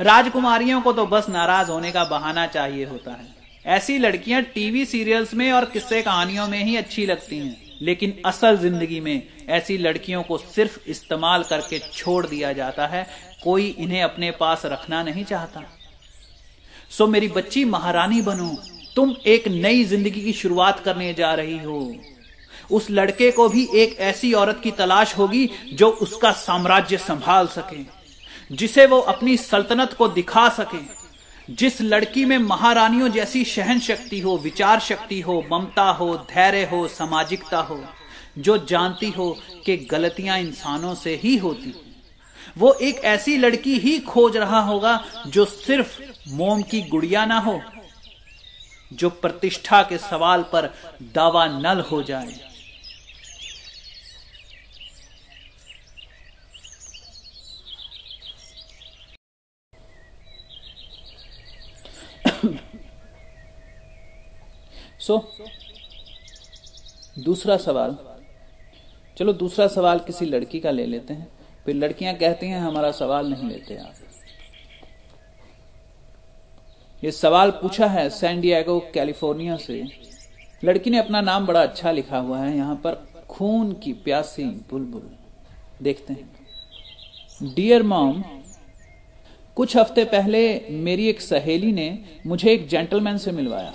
राजकुमारियों 0.00 0.80
को 0.80 0.92
तो 0.92 1.06
बस 1.06 1.28
नाराज़ 1.28 1.70
होने 1.70 1.92
का 1.92 2.04
बहाना 2.04 2.46
चाहिए 2.46 2.84
होता 2.84 3.10
है। 3.10 3.34
ऐसी 3.66 3.98
लड़कियाँ 3.98 4.42
टीवी 4.42 4.84
सीरियल्स 4.84 5.34
में 5.34 5.52
और 5.52 5.64
किस्से 5.64 6.02
कहानियों 6.02 6.48
में 6.48 6.64
ही 6.64 6.76
अच्छी 6.76 7.06
लगती 7.06 7.38
हैं। 7.38 7.65
लेकिन 7.82 8.14
असल 8.26 8.56
ज़िंदगी 8.58 9.00
में 9.00 9.22
ऐसी 9.48 9.76
लड़कियों 9.78 10.22
को 10.22 10.38
सिर्फ़ 10.38 10.78
इस्तेमाल 10.90 11.42
करके 11.42 11.78
छोड़ 11.92 12.26
दिया 12.26 12.52
जाता 12.52 12.86
है, 12.86 13.06
कोई 13.44 13.66
इन्हें 13.68 14.02
अपने 14.02 14.30
पास 14.30 14.62
रखना 14.66 15.02
नहीं 15.02 15.24
चाहता। 15.24 15.62
सो 16.90 17.06
मेरी 17.06 17.28
बच्ची 17.28 17.64
महारानी 17.64 18.20
बनो, 18.22 18.56
तुम 18.96 19.14
एक 19.26 19.48
नई 19.48 19.84
ज़िंदगी 19.84 20.20
की 20.20 20.32
शुरुआत 20.32 20.80
करने 20.80 21.12
जा 21.14 21.32
रही 21.34 21.58
हो। 21.58 21.94
उस 22.70 22.90
लड़के 22.90 23.30
को 23.30 23.48
भी 23.48 23.68
एक 23.74 23.96
ऐसी 24.00 24.32
औरत 24.34 24.60
की 24.62 24.70
तलाश 24.70 25.16
होगी 25.18 25.48
जो 25.72 25.88
उसका 26.02 26.32
साम्राज्य 26.32 26.96
संभाल 26.98 27.46
सके, 27.48 27.84
जिसे 28.50 28.86
वो 28.86 28.98
अपनी 29.00 29.36
सल्तनत 29.36 29.92
को 29.92 30.08
दिखा 30.08 30.48
सके। 30.48 30.78
जिस 31.50 31.80
लड़की 31.82 32.24
में 32.24 32.38
महारानियों 32.38 33.08
जैसी 33.08 33.44
सहन 33.44 33.80
शक्ति 33.80 34.20
हो, 34.20 34.36
विचार 34.36 34.80
शक्ति 34.80 35.20
हो, 35.20 35.44
ममता 35.52 35.82
हो, 35.82 36.16
धैर्य 36.16 36.64
हो, 36.64 36.88
सामाजिकता 36.88 37.58
हो, 37.58 37.84
जो 38.38 38.56
जानती 38.58 39.10
हो 39.10 39.36
कि 39.66 39.76
गलतियाँ 39.76 40.38
इंसानों 40.38 40.94
से 40.94 41.14
ही 41.14 41.36
होती। 41.36 41.74
वो 42.58 42.72
एक 42.72 42.96
ऐसी 43.04 43.36
लड़की 43.36 43.78
ही 43.78 43.98
खोज 43.98 44.36
रहा 44.36 44.60
होगा 44.60 45.04
जो 45.26 45.44
सिर्फ़ 45.44 45.98
मोम 46.28 46.62
की 46.62 46.82
गुड़िया 46.82 47.24
ना 47.26 47.38
हो, 47.38 47.60
जो 48.92 49.10
प्रतिष्ठा 49.10 49.82
के 49.82 49.98
सवाल 49.98 50.42
पर 50.42 50.74
दावा 51.02 51.46
नल 51.46 51.80
हो 51.80 52.02
जाए। 52.02 52.55
सो 64.98 65.16
so, 65.16 65.22
दूसरा 67.24 67.56
सवाल। 67.56 67.96
चलो 69.18 69.32
दूसरा 69.32 69.66
सवाल 69.66 69.98
किसी 69.98 70.24
लड़की 70.24 70.60
का 70.60 70.70
ले 70.70 70.86
लेते 70.86 71.14
हैं। 71.14 71.28
फिर 71.64 71.74
लड़कियाँ 71.74 72.14
कहती 72.14 72.46
हैं 72.46 72.60
हमारा 72.60 72.90
सवाल 72.90 73.26
नहीं 73.26 73.48
लेते 73.48 73.76
आप। 73.76 73.94
ये 77.04 77.12
सवाल 77.12 77.50
पूछा 77.50 77.86
है 77.86 78.10
सैंडियागो 78.10 78.80
कैलिफ़ोर्निया 78.94 79.56
से। 79.56 79.84
लड़की 80.64 80.90
ने 80.90 80.98
अपना 80.98 81.20
नाम 81.20 81.46
बड़ा 81.46 81.62
अच्छा 81.62 81.90
लिखा 81.90 82.18
हुआ 82.18 82.38
है। 82.38 82.56
यहाँ 82.56 82.76
पर 82.76 83.08
खून 83.28 83.72
की 83.72 83.92
प्यासी 83.92 84.44
बुलबुल। 84.44 85.10
देखते 85.82 86.12
हैं। 86.12 87.54
डियर 87.54 87.82
मॉम 87.82 88.24
कुछ 89.56 89.76
हफ़्ते 89.76 90.04
पहले 90.04 90.40
मेरी 90.70 91.06
एक 91.08 91.20
सहेली 91.20 91.70
ने 91.72 91.86
मुझे 92.26 92.52
एक 92.52 92.66
जेंटलमैन 92.68 93.18
से 93.18 93.32
मिलवाया 93.32 93.72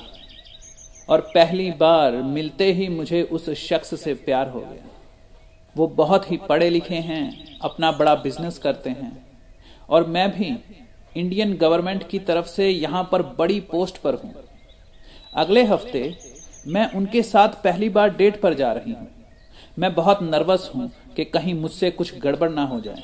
और 1.10 1.22
पहली 1.28 1.70
बार 1.72 2.16
मिलते 2.24 2.72
ही 2.74 2.88
मुझे 2.90 3.22
उस 3.24 3.50
शख्स 3.60 4.00
से 4.02 4.14
प्यार 4.16 4.50
हो 4.50 4.60
गया। 4.60 4.90
वो 5.76 5.88
बहुत 5.88 6.30
ही 6.32 6.38
पढ़े 6.50 6.70
लिखे 6.70 6.96
हैं, 6.96 7.58
अपना 7.62 7.92
बड़ा 7.92 8.14
बिज़नेस 8.16 8.58
करते 8.58 8.90
हैं 8.90 9.12
और 9.90 10.06
मैं 10.08 10.30
भी 10.32 10.56
इंडियन 11.16 11.56
गवर्नमेंट 11.58 12.08
की 12.10 12.20
तरफ़ 12.20 12.46
से 12.48 12.70
यहाँ 12.70 13.08
पर 13.12 13.22
बड़ी 13.40 13.60
पोस्ट 13.72 13.98
पर 13.98 14.14
हूँ। 14.14 14.34
अगले 15.36 15.64
हफ़्ते 15.64 16.14
मैं 16.68 16.90
उनके 16.92 17.24
साथ 17.24 17.64
पहली 17.64 17.90
बार 17.90 18.16
डेट 18.16 18.40
पर 18.42 18.54
जा 18.54 18.72
रही 18.72 18.92
हूँ। 18.92 19.08
मैं 19.78 19.94
बहुत 19.96 20.22
नर्वस 20.24 20.72
हूँ 20.76 20.92
कि 21.16 21.26
कहीं 21.28 21.54
मुझसे 21.54 21.92
कुछ 21.92 22.18
गड़बड़ 22.20 22.50
ना 22.52 22.64
हो 22.66 22.80
जाए। 22.82 23.04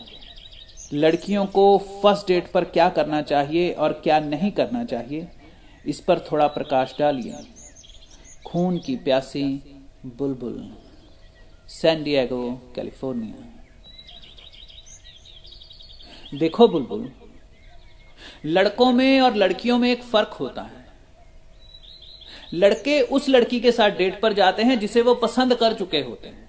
लड़कियों 0.94 1.46
को 1.46 1.78
फ़र्स्ट 2.04 2.28
डेट 2.28 2.52
पर 2.52 2.64
क्या 2.66 2.88
करना 2.90 3.22
चाहिए 3.22 3.72
और 3.72 3.94
क्या 4.04 4.20
नहीं 4.20 4.52
करना 4.52 4.84
चाहिए, 4.84 5.28
इस 5.86 6.00
पर 6.00 6.20
थोड़ा 6.22 6.48
प्रकाश 6.48 6.96
डालिए। 7.00 7.34
खून 8.48 8.78
की 8.78 8.96
प्यासी 8.96 9.44
बुलबुल 10.08 10.74
सैंडियागो 11.70 12.50
कैलिफ़ोर्निया 12.76 13.54
देखो 16.34 16.68
बुलबुल, 16.68 17.12
लड़कों 18.46 18.92
में 18.92 19.22
और 19.22 19.36
लड़कियों 19.36 19.78
में 19.78 19.90
एक 19.92 20.04
फ़र्क 20.04 20.34
होता 20.40 20.62
है। 20.62 20.86
लड़के 22.54 23.02
उस 23.02 23.30
लड़की 23.30 23.60
के 23.60 23.72
साथ 23.72 23.90
डेट 23.90 24.20
पर 24.22 24.34
जाते 24.34 24.64
हैं 24.64 24.80
जिसे 24.80 25.02
वो 25.02 25.14
पसंद 25.18 25.56
कर 25.56 25.74
चुके 25.74 26.02
होते 26.02 26.28
हैं। 26.28 26.47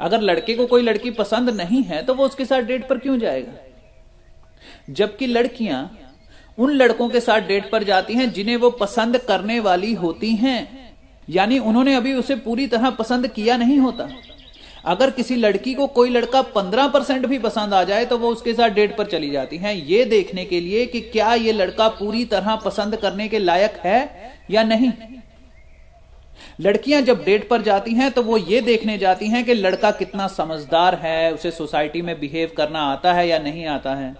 अगर 0.00 0.20
लड़के 0.20 0.54
को 0.54 0.66
कोई 0.66 0.82
लड़की 0.82 1.10
पसंद 1.12 1.50
नहीं 1.50 1.82
है 1.84 2.02
तो 2.02 2.14
वो 2.14 2.26
उसके 2.26 2.44
साथ 2.44 2.62
डेट 2.62 2.88
पर 2.88 2.98
क्यों 2.98 3.18
जाएगा? 3.18 3.52
जबकि 4.90 5.26
लड़कियाँ 5.26 5.90
उन 6.58 6.70
लड़कों 6.72 7.08
के 7.08 7.20
साथ 7.20 7.40
डेट 7.40 7.70
पर 7.70 7.84
जाती 7.84 8.14
हैं 8.14 8.30
जिन्हें 8.32 8.56
वो 8.56 8.70
पसंद 8.72 9.18
करने 9.18 9.58
वाली 9.60 9.92
होती 9.94 10.34
हैं। 10.36 10.92
यानी 11.28 11.58
उन्होंने 11.60 11.94
अभी 11.94 12.12
उसे 12.14 12.36
पूरी 12.38 12.66
तरह 12.66 12.90
पसंद 12.90 13.26
किया 13.28 13.56
नहीं 13.56 13.78
होता। 13.78 14.08
अगर 14.84 15.10
किसी 15.10 15.36
लड़की 15.36 15.72
को 15.74 15.86
कोई 15.88 16.10
लड़का 16.10 16.42
पंद्रह 16.54 16.88
परसेंट 16.88 17.26
भी 17.26 17.38
पसंद 17.38 17.74
आ 17.74 17.82
जाए 17.84 18.04
तो 18.04 18.18
वो 18.18 18.28
उसके 18.28 18.54
साथ 18.54 18.70
डेट 18.70 18.96
पर 18.96 19.06
चली 19.06 19.30
जाती 19.30 19.56
है। 19.56 19.76
ये 19.90 20.04
देखने 20.04 20.44
के 20.44 20.60
लिए 20.60 20.86
कि 20.86 21.00
क्या 21.02 21.34
ये 21.34 21.52
लड़का 21.52 21.88
पूरी 21.90 22.24
तरह 22.24 22.56
पसंद 22.56 22.96
करने 22.96 23.28
के 23.28 23.38
लायक 23.38 23.80
है 23.84 24.00
या 24.50 24.62
नहीं? 24.64 24.92
लड़कियाँ 26.60 27.00
जब 27.02 27.24
डेट 27.24 27.48
पर 27.48 27.62
जाती 27.62 27.94
हैं 27.94 28.10
तो 28.10 28.22
वो 28.22 28.36
ये 28.38 28.60
देखने 28.60 28.96
जाती 28.98 29.28
हैं 29.28 29.44
कि 29.44 29.54
लड़का 29.54 29.90
कितना 29.90 30.26
समझदार 30.28 30.94
है, 30.94 31.32
उसे 31.32 31.50
सोसाइटी 31.50 32.02
में 32.02 32.18
बिहेव 32.20 32.52
करना 32.56 32.80
आता 32.82 33.12
है 33.12 33.26
या 33.28 33.38
नहीं 33.38 33.66
आता 33.66 33.94
है। 33.94 34.14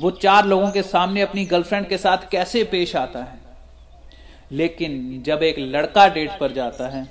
वो 0.00 0.10
चार 0.12 0.46
लोगों 0.46 0.70
के 0.70 0.82
सामने 0.82 1.22
अपनी 1.22 1.44
गर्लफ्रेंड 1.44 1.86
के 1.88 1.98
साथ 1.98 2.28
कैसे 2.30 2.64
पेश 2.64 2.94
आता 2.96 3.22
है? 3.22 3.38
लेकिन 4.52 5.22
जब 5.26 5.42
एक 5.42 5.58
लड़का 5.58 6.08
डेट 6.08 6.38
पर 6.40 6.52
जाता 6.52 6.88
है 6.88 7.08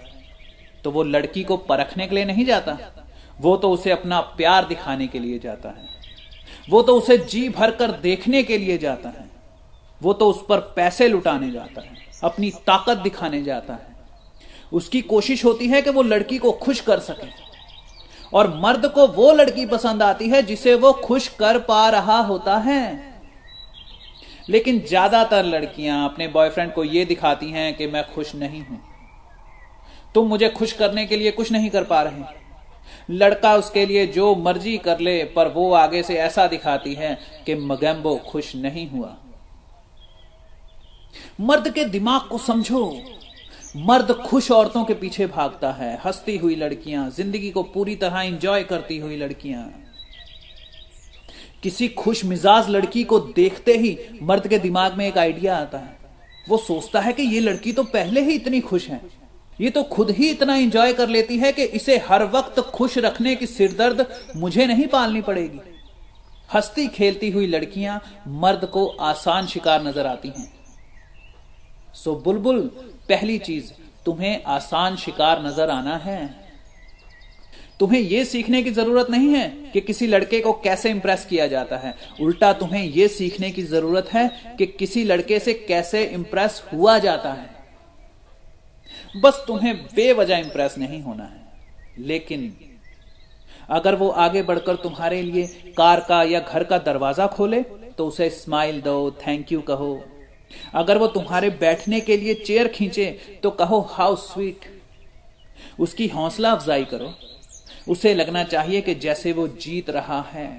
तो 0.84 0.92
वो 0.92 1.04
लड़की 1.04 1.44
को 1.44 1.58
परखने 1.60 2.08
के 2.08 2.16
लिए 2.16 2.26
नहीं 2.26 2.46
जाता। 2.46 2.78
वो 3.40 3.56
तो 3.58 3.72
उसे 3.72 3.92
अपना 3.92 4.20
प्यार 4.38 4.66
दिखाने 4.68 5.08
के 5.08 5.20
लिए 5.20 5.40
जाता 5.40 5.70
है। 5.70 5.88
वो 6.70 6.82
तो 6.82 6.96
उसे 6.96 7.18
जी 7.20 7.48
भर 7.50 7.72
कर 7.72 7.92
देखने 8.02 8.44
के 8.44 8.58
लिए 8.58 8.78
जाता 8.78 9.10
है। 9.10 9.28
वो 10.02 10.14
तो 10.14 10.30
उस 10.30 10.44
पर 10.50 10.60
पैसे 10.76 11.08
लुटाने 11.08 11.52
जाता 11.52 11.82
है, 11.82 11.98
अपनी 12.24 12.50
ताकत 12.68 12.98
दिखाने 12.98 13.42
जाता 13.44 13.74
है। 13.74 13.89
उसकी 14.72 15.02
कोशिश 15.02 15.44
होती 15.46 15.68
है 15.68 15.82
कि 15.82 15.90
वो 15.90 16.02
लड़की 16.02 16.38
को 16.38 16.52
खुश 16.52 16.82
कर 16.82 17.00
सके। 17.00 17.28
और 18.34 18.54
मर्द 18.56 18.86
को 18.86 19.08
वो 19.08 19.32
लड़की 19.34 19.66
पसंद 19.66 20.04
आती 20.04 20.30
है 20.30 20.42
जिसे 20.42 20.74
वो 20.76 20.92
खुश 20.96 21.28
कर 21.40 21.60
पा 21.60 21.88
रहा 21.90 22.20
होता 22.20 22.58
है। 22.58 22.82
लेकिन 24.50 24.80
ज़्यादातर 24.80 25.46
लड़कियाँ 25.46 26.04
अपने 26.10 26.28
बॉयफ्रेंड 26.28 26.74
को 26.74 26.84
यह 26.84 27.06
दिखाती 27.06 27.52
हैं 27.52 27.74
कि 27.76 27.88
मैं 27.88 28.04
खुश 28.14 28.36
नहीं 28.36 28.62
हूँ। 28.62 28.82
तुम 30.16 30.28
मुझे 30.28 30.50
खुश 30.50 30.72
करने 30.74 31.06
के 31.06 31.18
लिए 31.18 31.32
कुछ 31.32 31.52
नहीं 31.52 31.70
कर 31.70 31.84
पा 31.84 32.02
रहे। 32.02 32.38
लड़का 33.12 33.56
उसके 33.56 33.86
लिए 33.86 34.06
जो 34.08 34.34
मर्ज़ी 34.36 34.78
कर 34.78 35.00
ले, 35.00 35.24
पर 35.26 35.48
वो 35.48 35.72
आगे 35.74 36.02
से 36.04 36.16
ऐसा 36.16 36.48
दिखाती 36.48 36.94
है 36.94 37.18
कि 37.46 37.56
मगैम्बो 37.56 38.16
खुश 38.28 38.56
नहीं 38.56 38.90
हुआ। 38.90 39.16
मर्द 41.42 41.70
के 41.70 41.86
दिमाग 41.86 42.28
को 42.30 42.38
समझो। 42.38 42.82
मर्द 43.78 44.12
खुश 44.20 44.50
औरतों 44.52 44.84
के 44.86 44.94
पीछे 44.94 45.26
भागता 45.28 45.72
है, 45.72 45.96
हंसती 46.06 46.38
हुई 46.38 46.56
लड़कियाँ, 46.56 47.10
ज़िंदगी 47.10 47.52
को 47.52 47.64
पूरी 47.66 47.96
तरह 47.96 48.22
इंजॉय 48.22 48.64
करती 48.64 48.98
हुई 48.98 49.18
लड़कियाँ। 49.18 49.70
किसी 51.64 51.88
खुश 51.90 52.24
मिजाज 52.26 52.70
लड़की 52.70 53.04
को 53.04 53.20
देखते 53.20 53.78
ही 53.78 53.98
मर्द 54.22 54.48
के 54.48 54.60
दिमाग 54.60 54.98
में 54.98 55.08
एक 55.08 55.18
आइडिया 55.18 55.58
आता 55.58 55.78
है। 55.78 55.98
वो 56.48 56.58
सोचता 56.58 57.00
है 57.00 57.14
कि 57.14 57.24
ये 57.24 57.40
लड़की 57.40 57.74
तो 57.74 57.84
पहले 57.86 58.22
ही 58.22 58.36
इतनी 58.36 58.62
खुश 58.62 58.88
है। 58.90 59.02
ये 59.60 59.70
तो 59.70 59.84
खुद 59.86 60.12
ही 60.12 60.30
इतना 60.30 60.56
एंजॉय 60.56 60.94
कर 60.94 61.10
लेती 61.10 61.38
है 61.38 61.52
कि 61.52 61.64
इसे 61.64 61.98
हर 62.00 62.24
वक्त 62.28 62.60
खुश 62.70 62.98
रखने 62.98 63.36
की 63.36 63.46
सिरदर्द 63.48 64.06
मुझे 64.36 64.66
नहीं 64.66 64.88
पालनी 64.88 65.22
पड़ेगी। 65.22 65.60
हंसती 66.50 66.88
खेलती 66.88 67.30
हुई 67.32 67.48
लड़कियाँ 67.48 68.02
मर्द 68.28 68.66
को 68.66 68.86
आसान 68.88 69.48
शिकार 69.48 69.84
नज़र 69.84 70.08
आती 70.08 70.30
हैं। 70.30 70.52
सो 71.96 72.16
बुलबुल 72.16 72.70
पहली 73.10 73.38
चीज़, 73.40 73.72
तुम्हें 74.06 74.44
आसान 74.48 74.96
शिकार 74.96 75.46
नज़र 75.46 75.70
आना 75.70 75.98
है। 75.98 76.48
तुम्हें 77.80 78.00
यह 78.02 78.24
सीखने 78.24 78.62
की 78.64 78.72
ज़रूरत 78.72 79.10
नहीं 79.10 79.30
है 79.30 79.48
कि 79.74 79.82
किसी 79.82 80.08
लड़के 80.08 80.40
को 80.42 80.54
कैसे 80.54 80.90
इंप्रेस 80.90 81.26
किया 81.26 81.48
जाता 81.48 81.78
है। 81.78 81.94
उल्टा 82.22 82.52
तुम्हें 82.54 82.84
यह 82.86 83.08
सीखने 83.08 83.52
की 83.52 83.64
ज़रूरत 83.64 84.10
है 84.14 84.28
कि 84.58 84.66
किसी 84.70 85.04
लड़के 85.04 85.40
से 85.40 85.54
कैसे 85.54 86.04
इंप्रेस 86.04 86.62
हुआ 86.74 86.98
जाता 87.00 87.34
है। 87.34 87.50
बस 89.18 89.44
तुम्हें 89.48 89.76
बेवजह 89.86 90.38
इंप्रेस 90.38 90.78
नहीं 90.78 91.02
होना 91.02 91.24
है। 91.24 91.48
लेकिन 92.00 92.54
अगर 93.70 93.96
वो 93.96 94.10
आगे 94.20 94.42
बढ़कर 94.44 94.76
तुम्हारे 94.76 95.22
लिए 95.22 95.74
कार 95.78 96.00
का 96.00 96.22
या 96.24 96.40
घर 96.40 96.64
का 96.64 96.78
दरवाज़ा 96.78 97.28
खोले 97.28 97.62
तो 97.98 98.08
उसे 98.08 98.30
स्माइल 98.30 98.82
दो 98.82 99.12
थैंक 99.28 99.52
यू 99.52 99.62
कहो। 99.62 99.94
अगर 100.74 100.98
वो 100.98 101.08
तुम्हारे 101.08 101.50
बैठने 101.50 102.00
के 102.00 102.18
लिए 102.18 102.34
चेयर 102.36 102.68
खींचे 102.68 103.06
तो 103.44 103.50
कहो, 103.52 103.80
हाउ 103.92 104.16
स्वीट। 104.16 104.66
उसकी 105.80 106.08
हौसला 106.08 106.52
अफजाई 106.52 106.86
करो। 106.86 107.14
उसे 107.88 108.14
लगना 108.14 108.44
चाहिए 108.44 108.82
कि 108.82 108.96
जैसे 108.96 109.32
वो 109.32 109.48
जीत 109.48 109.90
रहा 109.90 110.22
है। 110.34 110.50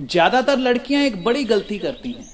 ज़्यादातर 0.00 0.58
लड़कियाँ 0.58 1.02
एक 1.02 1.22
बड़ी 1.24 1.44
गलती 1.44 1.78
करती 1.78 2.12
हैं। 2.12 2.32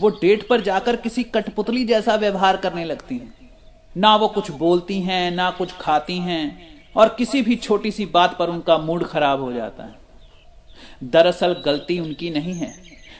वो 0.00 0.08
डेट 0.08 0.46
पर 0.48 0.60
जाकर 0.60 0.96
किसी 0.96 1.22
कठपुतली 1.24 1.84
जैसा 1.84 2.14
व्यवहार 2.14 2.56
करने 2.56 2.84
लगती 2.84 3.14
हैं। 3.14 3.34
ना 3.96 4.16
वो 4.16 4.28
कुछ 4.28 4.50
बोलती 4.50 5.00
हैं, 5.00 5.30
ना 5.30 5.50
कुछ 5.50 5.72
खाती 5.72 6.18
हैं, 6.18 6.76
और 6.96 7.08
किसी 7.08 7.42
भी 7.42 7.56
छोटी 7.56 7.90
सी 7.90 8.06
बात 8.06 8.36
पर 8.38 8.48
उनका 8.48 8.78
मूड 8.78 9.04
खराब 9.04 9.40
हो 9.40 9.52
जाता 9.52 9.84
है। 9.84 10.04
दरअसल 11.04 11.62
गलती 11.64 11.98
उनकी 12.00 12.30
नहीं 12.30 12.54
है। 12.54 12.74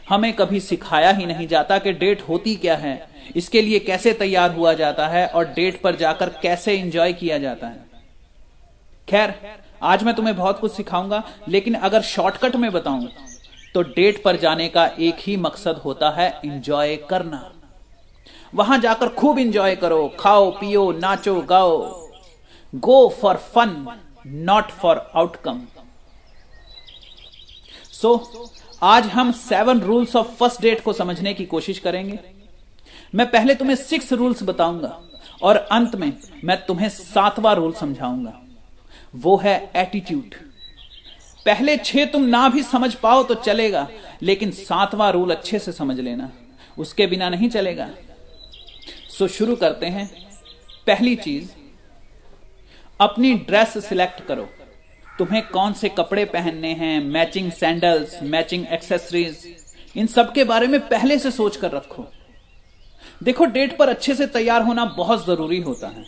हमें 0.06 0.32
कभी 0.32 0.60
सिखाया 0.60 1.10
ही 1.10 1.26
नहीं 1.26 1.46
जाता 1.48 1.78
कि 1.78 1.92
डेट 1.94 2.22
होती 2.28 2.54
क्या 2.56 2.76
है। 2.76 3.08
इसके 3.36 3.62
लिए 3.62 3.78
कैसे 3.78 4.12
तैयार 4.14 4.54
हुआ 4.54 4.72
जाता 4.74 5.06
है 5.08 5.26
और 5.28 5.44
डेट 5.46 5.80
पर 5.82 5.96
जाकर 5.96 6.28
कैसे 6.42 6.74
इंजॉय 6.74 7.12
किया 7.12 7.38
जाता 7.38 7.66
है। 7.66 7.84
खैर, 9.08 9.34
आज 9.82 10.02
मैं 10.04 10.14
तुम्हें 10.14 10.36
बहुत 10.36 10.58
कुछ 10.60 10.72
सिखाऊँगा, 10.72 11.22
लेकिन 11.48 11.74
अगर 11.76 12.02
शॉर्टकट 12.04 12.56
में 12.56 12.70
बताऊँ 12.72 13.08
तो 13.74 13.82
डेट 13.84 14.22
पर 14.22 14.36
जाने 14.36 14.68
का 14.68 14.86
एक 14.86 15.16
ही 15.20 15.36
मकसद 15.38 15.80
होता 15.84 16.10
है 16.10 16.28
इंजॉय 16.44 16.96
करना। 17.10 17.50
वहाँ 18.54 18.78
जाकर 18.78 19.08
खूब 19.10 19.38
इंजॉय 19.38 19.74
करो, 19.76 20.08
खाओ, 20.20 20.50
पियो, 20.50 20.90
नाचो, 20.92 21.40
गाओ। 21.42 21.78
Go 22.72 23.08
for 23.20 23.36
fun 23.54 24.00
not 24.26 24.70
for 24.72 25.10
outcome 25.14 25.60
so 27.92 28.16
आज 28.82 29.06
हम 29.06 29.30
seven 29.32 29.80
rules 29.80 30.14
of 30.16 30.26
first 30.28 30.60
date 30.62 30.80
को 30.80 30.92
समझने 30.92 31.32
की 31.34 31.44
कोशिश 31.44 31.78
करेंगे। 31.78 32.18
मैं 33.14 33.30
पहले 33.30 33.54
तुम्हें 33.54 33.76
सिक्स 33.76 34.12
रूल्स 34.12 34.42
बताऊँगा 34.42 35.00
और 35.42 35.56
अंत 35.56 35.94
में 35.96 36.12
मैं 36.44 36.56
तुम्हें 36.66 36.88
सातवां 36.88 37.54
रूल 37.54 37.72
समझाऊँगा। 37.72 38.32
वो 39.16 39.36
है 39.36 39.54
एटीट्यूड 39.76 40.34
पहले 41.46 41.76
छह 41.76 42.04
तुम 42.04 42.24
ना 42.24 42.48
भी 42.48 42.62
समझ 42.62 42.94
पाओ 42.94 43.22
तो 43.22 43.34
चलेगा, 43.36 43.88
लेकिन 44.22 44.50
सातवां 44.50 45.10
रूल 45.12 45.30
अच्छे 45.30 45.58
से 45.58 45.72
समझ 45.72 45.98
लेना। 46.00 46.30
उसके 46.78 47.06
बिना 47.06 47.28
नहीं 47.28 47.48
चलेगा। 47.48 47.88
सो 49.08 49.28
शुरू 49.28 49.56
करते 49.56 49.86
हैं। 49.86 50.10
पहली 50.86 51.16
चीज़, 51.16 51.48
अपनी 53.00 53.34
ड्रेस 53.34 53.78
सिलेक्ट 53.84 54.20
करो। 54.20 54.48
तुम्हें 55.18 55.42
कौन 55.48 55.72
से 55.72 55.88
कपड़े 55.88 56.24
पहनने 56.24 56.72
हैं? 56.72 57.00
मैचिंग 57.04 57.50
सैंडल्स 57.52 58.18
मैचिंग 58.22 58.66
एक्सेसरीज 58.66 59.46
इन 59.96 60.06
सब 60.06 60.32
के 60.32 60.44
बारे 60.44 60.66
में 60.66 60.80
पहले 60.88 61.18
से 61.18 61.30
सोच 61.30 61.56
कर 61.56 61.70
रखो। 61.70 62.06
देखो, 63.22 63.44
डेट 63.44 63.76
पर 63.78 63.88
अच्छे 63.88 64.14
से 64.14 64.26
तैयार 64.26 64.62
होना 64.62 64.84
बहुत 64.96 65.26
ज़रूरी 65.26 65.60
होता 65.60 65.88
है। 65.88 66.04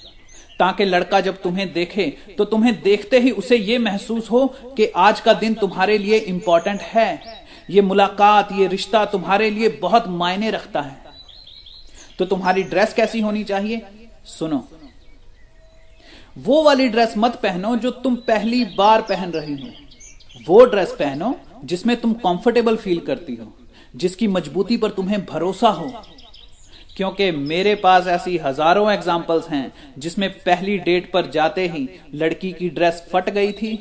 ताकि 0.59 0.85
लड़का 0.85 1.20
जब 1.20 1.40
तुम्हें 1.43 1.72
देखे 1.72 2.06
तो 2.39 2.44
तुम्हें 2.44 2.80
देखते 2.82 3.18
ही 3.20 3.30
उसे 3.30 3.56
यह 3.56 3.78
महसूस 3.78 4.30
हो 4.30 4.47
कि 4.76 4.86
आज 4.97 5.20
का 5.20 5.32
दिन 5.32 5.55
तुम्हारे 5.55 5.98
लिए 5.98 6.18
इंपॉर्टेंट 6.18 6.80
है। 6.82 7.20
ये 7.70 7.82
मुलाकात, 7.82 8.48
ये 8.52 8.66
रिश्ता 8.66 9.05
तुम्हारे 9.05 9.51
लिए 9.51 9.68
बहुत 9.82 10.09
मायने 10.09 10.51
रखता 10.51 10.80
है। 10.80 10.97
तो 12.18 12.24
तुम्हारी 12.24 12.62
ड्रेस 12.62 12.94
कैसी 12.94 13.20
होनी 13.20 13.44
चाहिए? 13.44 13.82
सुनो 14.24 14.59
वो 16.39 16.62
वाली 16.62 16.89
ड्रेस 16.89 17.15
मत 17.19 17.39
पहनो 17.43 17.74
जो 17.77 17.90
तुम 17.93 18.16
पहली 18.27 18.65
बार 18.77 19.02
पहन 19.02 19.31
रही 19.31 19.55
हो। 19.55 19.69
वो 20.47 20.65
ड्रेस 20.65 20.94
पहनो 20.98 21.35
जिसमें 21.65 21.97
तुम 21.97 22.12
कंफर्टेबल 22.16 22.77
फील 22.77 22.98
करती 23.01 23.35
हो, 23.35 23.47
जिसकी 23.94 24.28
मजबूती 24.28 24.77
पर 24.77 24.90
तुम्हें 24.90 25.24
भरोसा 25.24 25.69
हो। 25.70 25.93
क्योंकि 26.97 27.31
मेरे 27.31 27.74
पास 27.74 28.06
ऐसी 28.09 28.36
हज़ारों 28.36 28.90
एग्जाम्पल्स 28.93 29.48
हैं 29.48 29.73
जिसमें 29.98 30.31
पहली 30.39 30.78
डेट 30.78 31.10
पर 31.12 31.31
जाते 31.31 31.66
ही 31.69 31.89
लड़की 32.15 32.52
की 32.52 32.69
ड्रेस 32.70 33.06
फट 33.12 33.31
गई 33.31 33.52
थी 33.52 33.78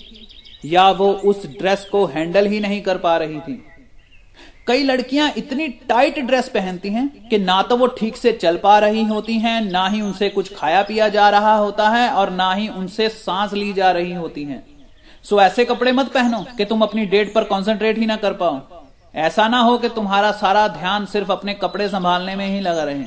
या 0.66 0.90
वो 0.92 1.12
उस 1.26 1.46
ड्रेस 1.50 1.88
को 1.92 2.06
हैंडल 2.06 2.48
ही 2.48 2.60
नहीं 2.60 2.82
कर 2.82 2.98
पा 2.98 3.18
रही 3.18 3.40
थी। 3.40 3.64
कई 4.68 4.84
लड़कियाँ 4.84 5.32
इतनी 5.38 5.68
टाइट 5.90 6.20
ड्रेस 6.20 6.48
पहनती 6.50 6.90
हैं 6.90 7.08
कि 7.30 7.38
ना 7.40 7.62
तो 7.64 7.76
वो 7.78 7.88
ठीक 7.98 8.18
से 8.18 8.32
चल 8.34 8.58
पा 8.58 8.78
रही 8.80 9.04
होती 9.06 9.38
हैं, 9.40 9.62
ना 9.64 9.88
ही 9.88 10.02
उनसे 10.02 10.30
कुछ 10.30 10.54
खाया 10.56 10.82
पिया 10.84 11.08
जा 11.10 11.30
रहा 11.30 11.56
होता 11.56 11.90
है 11.90 12.10
और 12.12 12.30
ना 12.32 12.54
ही 12.54 12.68
उनसे 12.70 13.08
सांस 13.10 13.54
ली 13.54 13.72
जा 13.74 13.92
रही 13.92 14.14
होती 14.14 14.44
हैं। 14.44 14.64
सो 15.26 15.42
ऐसे 15.42 15.66
कपड़े 15.66 15.92
मत 15.92 16.12
पहनो 16.14 16.46
कि 16.58 16.66
तुम 16.66 16.82
अपनी 16.82 17.06
डेट 17.06 17.34
पर 17.34 17.44
कॉन्सेंट्रेट 17.46 17.98
ही 17.98 18.06
ना 18.06 18.16
कर 18.18 18.34
पाओ। 18.34 18.60
ऐसा 19.20 19.48
ना 19.48 19.60
हो 19.60 19.78
कि 19.78 19.90
तुम्हारा 19.90 20.32
सारा 20.34 20.68
ध्यान 20.70 21.06
सिर्फ़ 21.06 21.32
अपने 21.32 21.54
कपड़े 21.56 21.88
संभालने 21.90 22.36
में 22.36 22.46
ही 22.48 22.60
लगा 22.60 22.84
रहे 22.84 23.04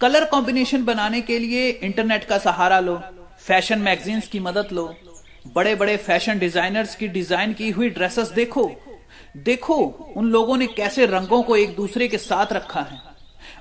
कलर 0.00 0.24
कॉम्बिनेशन 0.24 0.84
बनाने 0.84 1.20
के 1.22 1.38
लिए 1.38 1.68
इंटरनेट 1.70 2.24
का 2.24 2.38
सहारा 2.38 2.80
लो 2.80 3.00
फ़ैशन 3.46 3.78
मैगजीन्स 3.80 4.28
की 4.28 4.40
मदद 4.40 4.68
लो 4.72 4.92
बड़े 5.54 5.74
बड़े 5.74 5.96
फ़ैशन 5.98 6.38
डिजाइनर्स 6.38 6.94
की 6.94 7.08
डिज़ाइन 7.10 7.52
की 7.52 7.70
हुई 7.70 7.88
ड्रेसेस 7.90 8.28
देखो। 8.32 8.70
देखो, 9.36 9.74
उन 10.16 10.30
लोगों 10.30 10.56
ने 10.56 10.66
कैसे 10.66 11.06
रंगों 11.06 11.42
को 11.42 11.56
एक 11.56 11.74
दूसरे 11.76 12.08
के 12.08 12.18
साथ 12.18 12.52
रखा 12.52 12.80
है। 12.82 13.00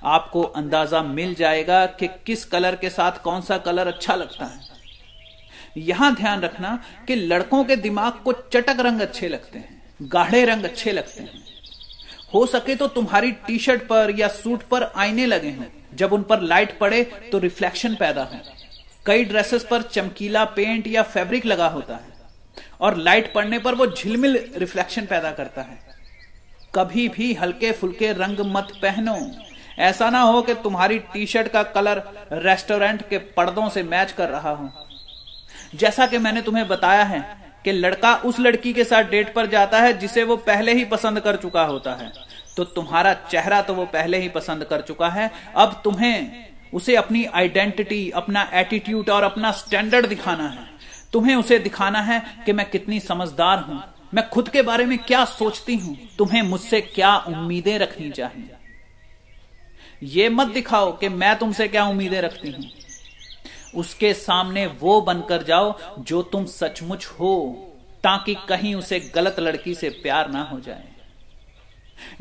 आपको 0.05 0.41
अंदाज़ा 0.41 1.01
मिल 1.03 1.33
जाएगा 1.35 1.85
कि 1.85 2.07
किस 2.25 2.45
कलर 2.45 2.75
के 2.75 2.89
साथ 2.89 3.21
कौन 3.23 3.41
सा 3.41 3.57
कलर 3.57 3.87
अच्छा 3.87 4.15
लगता 4.15 4.45
है। 4.45 4.59
यहाँ 5.77 6.13
ध्यान 6.15 6.41
रखना 6.41 6.79
कि 7.07 7.15
लड़कों 7.15 7.63
के 7.63 7.75
दिमाग 7.75 8.21
को 8.23 8.33
चटक 8.33 8.79
रंग 8.79 9.01
अच्छे 9.01 9.27
लगते 9.27 9.59
हैं, 9.59 9.81
गाढ़े 10.03 10.43
रंग 10.45 10.63
अच्छे 10.63 10.91
लगते 10.91 11.23
हैं। 11.23 11.43
हो 12.33 12.45
सके 12.45 12.75
तो 12.75 12.87
तुम्हारी 12.89 13.31
टी 13.47 13.57
शर्ट 13.59 13.87
पर 13.87 14.15
या 14.19 14.27
सूट 14.29 14.63
पर 14.63 14.83
आईने 14.95 15.25
लगे 15.25 15.49
हैं। 15.49 15.71
जब 15.95 16.13
उन 16.13 16.23
पर 16.23 16.41
लाइट 16.41 16.77
पड़े 16.79 17.03
तो 17.31 17.39
रिफ्लेक्शन 17.39 17.95
पैदा 17.95 18.23
हो। 18.23 18.39
कई 19.05 19.23
ड्रेसेस 19.25 19.63
पर 19.63 19.81
चमकीला 19.83 20.43
पेंट 20.45 20.87
या 20.87 21.03
फैब्रिक 21.03 21.45
लगा 21.45 21.67
होता 21.67 21.95
है। 21.95 22.13
और 22.81 22.97
लाइट 22.97 23.33
पड़ने 23.33 23.59
पर 23.59 23.75
वो 23.75 23.87
झिलमिल 23.87 24.37
रिफ्लेक्शन 24.57 25.05
पैदा 25.05 25.31
करता 25.31 25.61
है। 25.61 25.79
कभी 26.75 27.07
भी 27.09 27.33
हल्के 27.33 27.71
फुल्के 27.71 28.11
रंग 28.13 28.39
मत 28.45 28.71
पहनो। 28.81 29.17
ऐसा 29.79 30.09
ना 30.09 30.21
हो 30.21 30.41
कि 30.41 30.53
तुम्हारी 30.53 30.99
टी 30.99 31.25
शर्ट 31.25 31.47
का 31.47 31.63
कलर 31.63 32.03
रेस्टोरेंट 32.33 33.01
के 33.09 33.17
पर्दों 33.17 33.69
से 33.69 33.83
मैच 33.83 34.11
कर 34.11 34.29
रहा 34.29 34.51
हो। 34.51 34.69
जैसा 35.75 36.07
कि 36.07 36.17
मैंने 36.17 36.41
तुम्हें 36.41 36.67
बताया 36.67 37.03
है 37.03 37.19
कि 37.65 37.71
लड़का 37.71 38.15
उस 38.15 38.39
लड़की 38.39 38.73
के 38.73 38.83
साथ 38.83 39.03
डेट 39.03 39.33
पर 39.33 39.45
जाता 39.45 39.79
है 39.79 39.97
जिसे 39.97 40.23
वो 40.23 40.37
पहले 40.37 40.73
ही 40.73 40.85
पसंद 40.85 41.19
कर 41.19 41.35
चुका 41.35 41.63
होता 41.63 41.93
है। 41.93 42.11
तो 42.57 42.63
तुम्हारा 42.63 43.13
चेहरा 43.31 43.61
तो 43.61 43.73
वो 43.73 43.85
पहले 43.85 44.17
ही 44.17 44.29
पसंद 44.29 44.63
कर 44.63 44.81
चुका 44.81 45.09
है। 45.09 45.31
अब 45.55 45.81
तुम्हें 45.83 46.45
उसे 46.73 46.95
अपनी 46.95 47.25
आइडेंटिटी, 47.25 48.09
अपना 48.09 48.49
एटीट्यूड 48.53 49.09
और 49.09 49.23
अपना 49.23 49.51
स्टैंडर्ड 49.51 50.05
दिखाना 50.05 50.47
है। 50.47 50.67
तुम्हें 51.15 51.35
उसे 51.35 51.59
दिखाना 51.59 52.01
है 52.01 52.43
कि 52.45 52.53
मैं 52.53 52.69
कितनी 52.69 52.99
समझदार 52.99 53.59
हूँ। 53.59 53.83
मैं 54.13 54.29
खुद 54.29 54.49
के 54.49 54.61
बारे 54.61 54.85
में 54.85 54.97
क्या 54.97 55.25
सोचती 55.25 55.75
हूँ? 55.75 55.97
तुम्हें 56.17 56.41
मुझसे 56.41 56.81
क्या 56.81 57.17
उम्मीदें 57.17 57.79
रखनी 57.79 58.09
चाहिए? 58.09 58.49
ये 60.03 60.29
मत 60.29 60.47
दिखाओ 60.47 60.97
कि 60.97 61.09
मैं 61.09 61.39
तुमसे 61.39 61.67
क्या 61.67 61.85
उम्मीदें 61.85 62.21
रखती 62.21 62.51
हूँ। 62.51 62.65
उसके 63.75 64.13
सामने 64.13 64.65
वो 64.67 65.01
बनकर 65.01 65.43
जाओ 65.43 65.79
जो 65.99 66.21
तुम 66.21 66.45
सचमुच 66.45 67.05
हो, 67.05 67.53
ताकि 68.03 68.35
कहीं 68.49 68.75
उसे 68.75 68.99
गलत 68.99 69.35
लड़की 69.39 69.75
से 69.75 69.89
प्यार 69.89 70.29
ना 70.29 70.43
हो 70.43 70.59
जाए। 70.59 70.83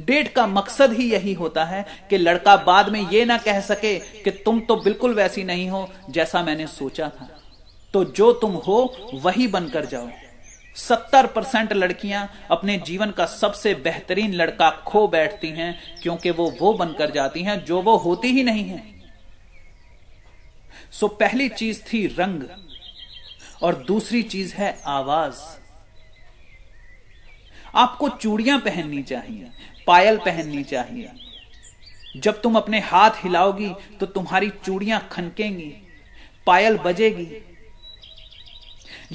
डेट 0.01 0.29
का 0.29 0.47
मकसद 0.47 0.93
ही 0.93 1.13
यही 1.13 1.33
होता 1.33 1.65
है 1.65 1.87
कि 2.11 2.19
लड़का 2.19 2.57
बाद 2.57 2.89
में 2.89 3.11
यह 3.11 3.27
ना 3.27 3.39
कह 3.39 3.61
सके 3.61 3.99
कि 3.99 4.31
तुम 4.31 4.61
तो 4.61 4.77
बिल्कुल 4.77 5.15
वैसी 5.15 5.45
नहीं 5.45 5.69
हो 5.69 5.89
जैसा 6.11 6.43
मैंने 6.43 6.67
सोचा 6.67 7.09
था। 7.09 7.41
तो 7.95 8.05
जो 8.07 8.33
तुम 8.33 8.53
हो, 8.57 9.11
वही 9.15 9.47
बनकर 9.49 9.85
जाओ। 9.87 10.09
सत्तर 10.77 11.27
परसेंट 11.27 11.73
लड़कियाँ 11.73 12.29
अपने 12.51 12.77
जीवन 12.79 13.11
का 13.11 13.27
सबसे 13.27 13.75
बेहतरीन 13.77 14.33
लड़का 14.33 14.71
खो 14.87 15.07
बैठती 15.09 15.49
हैं, 15.51 16.01
क्योंकि 16.03 16.31
वो 16.31 16.51
वो 16.61 16.73
बनकर 16.73 17.11
जाती 17.11 17.43
हैं 17.43 17.65
जो 17.65 17.81
वो 17.83 17.97
होती 17.97 18.29
ही 18.29 18.43
नहीं 18.43 18.65
है। 18.65 18.83
सो 20.93 21.09
पहली 21.15 21.49
चीज़ 21.51 21.83
थी 21.83 22.07
रंग, 22.19 22.43
और 23.63 23.75
दूसरी 23.85 24.23
चीज़ 24.25 24.55
है 24.55 24.77
आवाज़। 24.89 25.43
आपको 27.77 28.09
चूड़ियाँ 28.11 28.59
पहननी 28.61 29.03
चाहिए, 29.05 29.51
पायल 29.87 30.17
पहननी 30.17 30.65
चाहिए। 30.65 31.11
जब 32.17 32.41
तुम 32.43 32.57
अपने 32.57 32.81
हाथ 32.83 33.25
हिलाओगी 33.25 33.73
तो 34.01 34.07
तुम्हारी 34.09 34.51
चूड़ियाँ 34.65 35.09
खनकेंगी, 35.13 35.75
पायल 36.47 36.79
बजेगी 36.79 37.33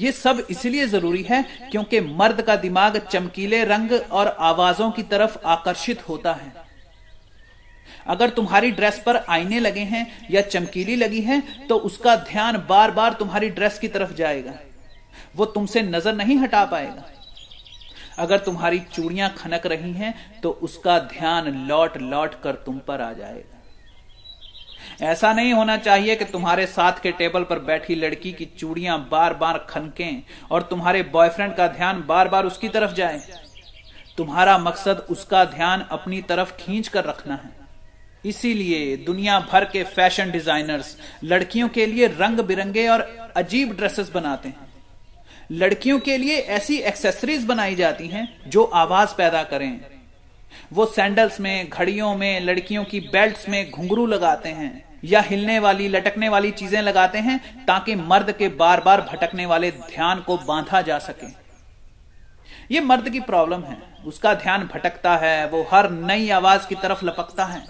ये 0.00 0.12
सब 0.12 0.46
इसलिए 0.50 0.86
ज़रूरी 0.86 1.22
है 1.24 1.42
क्योंकि 1.70 2.00
मर्द 2.00 2.40
का 2.42 2.56
दिमाग 2.58 2.96
चमकीले 3.06 3.62
रंग 3.66 3.92
और 3.92 4.28
आवाजों 4.40 4.90
की 4.90 5.02
तरफ़ 5.04 5.38
आकर्षित 5.48 6.08
होता 6.08 6.32
है। 6.34 6.52
अगर 8.06 8.30
तुम्हारी 8.30 8.70
ड्रेस 8.72 9.02
पर 9.06 9.16
आईने 9.28 9.60
लगे 9.60 9.80
हैं 9.86 10.06
या 10.30 10.40
चमकीली 10.42 10.96
लगी 10.96 11.20
है 11.22 11.40
तो 11.68 11.76
उसका 11.80 12.14
ध्यान 12.24 12.56
बार 12.68 12.90
बार 12.90 13.12
तुम्हारी 13.14 13.48
ड्रेस 13.50 13.78
की 13.78 13.88
तरफ़ 13.90 14.12
जाएगा। 14.14 14.54
वो 15.36 15.44
तुमसे 15.46 15.82
नज़र 15.82 16.14
नहीं 16.14 16.36
हटा 16.38 16.64
पाएगा। 16.66 17.04
अगर 18.18 18.38
तुम्हारी 18.40 18.78
चूड़ियाँ 18.92 19.28
खनक 19.34 19.66
रही 19.66 19.92
हैं 19.92 20.14
तो 20.42 20.50
उसका 20.62 20.98
ध्यान 21.08 21.48
लौट 21.68 21.96
लौट 21.98 22.34
कर 22.42 22.54
तुम 22.66 22.78
पर 22.88 23.00
आ 23.00 23.12
जाएगा। 23.12 23.59
ऐसा 25.02 25.32
नहीं 25.32 25.52
होना 25.52 25.76
चाहिए 25.76 26.16
कि 26.16 26.24
तुम्हारे 26.24 26.66
साथ 26.66 26.92
के 27.02 27.12
टेबल 27.12 27.44
पर 27.44 27.58
बैठी 27.58 27.94
लड़की 27.94 28.32
की 28.32 28.44
चूड़ियाँ 28.58 29.08
बार 29.10 29.34
बार 29.34 29.58
खनकें 29.70 30.22
और 30.50 30.62
तुम्हारे 30.62 31.02
बॉयफ्रेंड 31.02 31.54
का 31.54 31.68
ध्यान 31.68 32.04
बार 32.06 32.28
बार 32.28 32.44
उसकी 32.44 32.68
तरफ़ 32.68 32.92
जाए। 32.92 33.20
तुम्हारा 34.16 34.58
मकसद 34.58 35.06
उसका 35.10 35.44
ध्यान 35.44 35.86
अपनी 35.90 36.22
तरफ़ 36.22 36.52
खींच 36.52 36.88
कर 36.88 37.04
रखना 37.04 37.34
है। 37.34 37.50
इसीलिए 38.24 38.96
दुनिया 38.96 39.38
भर 39.52 39.64
के 39.64 39.84
फ़ैशन 39.84 40.30
डिजाइनर्स 40.30 40.96
लड़कियों 41.24 41.68
के 41.68 41.86
लिए 41.86 42.06
रंग 42.06 42.40
बिरंगे 42.40 42.88
और 42.88 43.32
अजीब 43.36 43.72
ड्रेसेस 43.76 44.10
बनाते 44.10 44.48
हैं। 44.48 44.68
लड़कियों 45.52 45.98
के 45.98 46.16
लिए 46.18 46.36
ऐसी 46.36 46.76
एक्सेसरीज 46.76 47.44
बनाई 47.44 47.74
जाती 47.74 48.08
हैं 48.08 48.28
जो 48.46 48.64
आवाज़ 48.64 49.14
पैदा 49.14 49.42
करें। 49.42 49.80
वो 50.72 50.86
सैंडल्स 50.86 51.40
में, 51.40 51.68
घड़ियों 51.68 52.14
में, 52.16 52.40
लड़कियों 52.40 52.84
की 52.84 53.00
बेल्ट्स 53.00 53.48
में 53.48 53.70
घुंघरू 53.70 54.06
लगाते 54.06 54.48
हैं। 54.48 54.89
या 55.04 55.20
हिलने 55.20 55.58
वाली, 55.58 55.88
लटकने 55.88 56.28
वाली 56.28 56.50
चीज़ें 56.50 56.82
लगाते 56.82 57.18
हैं 57.18 57.64
ताकि 57.66 57.94
मर्द 57.94 58.32
के 58.32 58.48
बार 58.48 58.80
बार 58.80 59.00
भटकने 59.00 59.46
वाले 59.46 59.70
ध्यान 59.70 60.20
को 60.20 60.36
बांधा 60.36 60.82
जा 60.82 60.98
सके। 60.98 61.26
ये 62.74 62.80
मर्द 62.80 63.10
की 63.10 63.20
प्रॉब्लम 63.20 63.62
है। 63.62 63.78
उसका 64.06 64.34
ध्यान 64.34 64.66
भटकता 64.66 65.16
है, 65.16 65.48
वो 65.48 65.68
हर 65.72 65.90
नई 65.90 66.30
आवाज़ 66.30 66.66
की 66.66 66.74
तरफ़ 66.74 67.04
लपकता 67.04 67.44
है। 67.44 67.62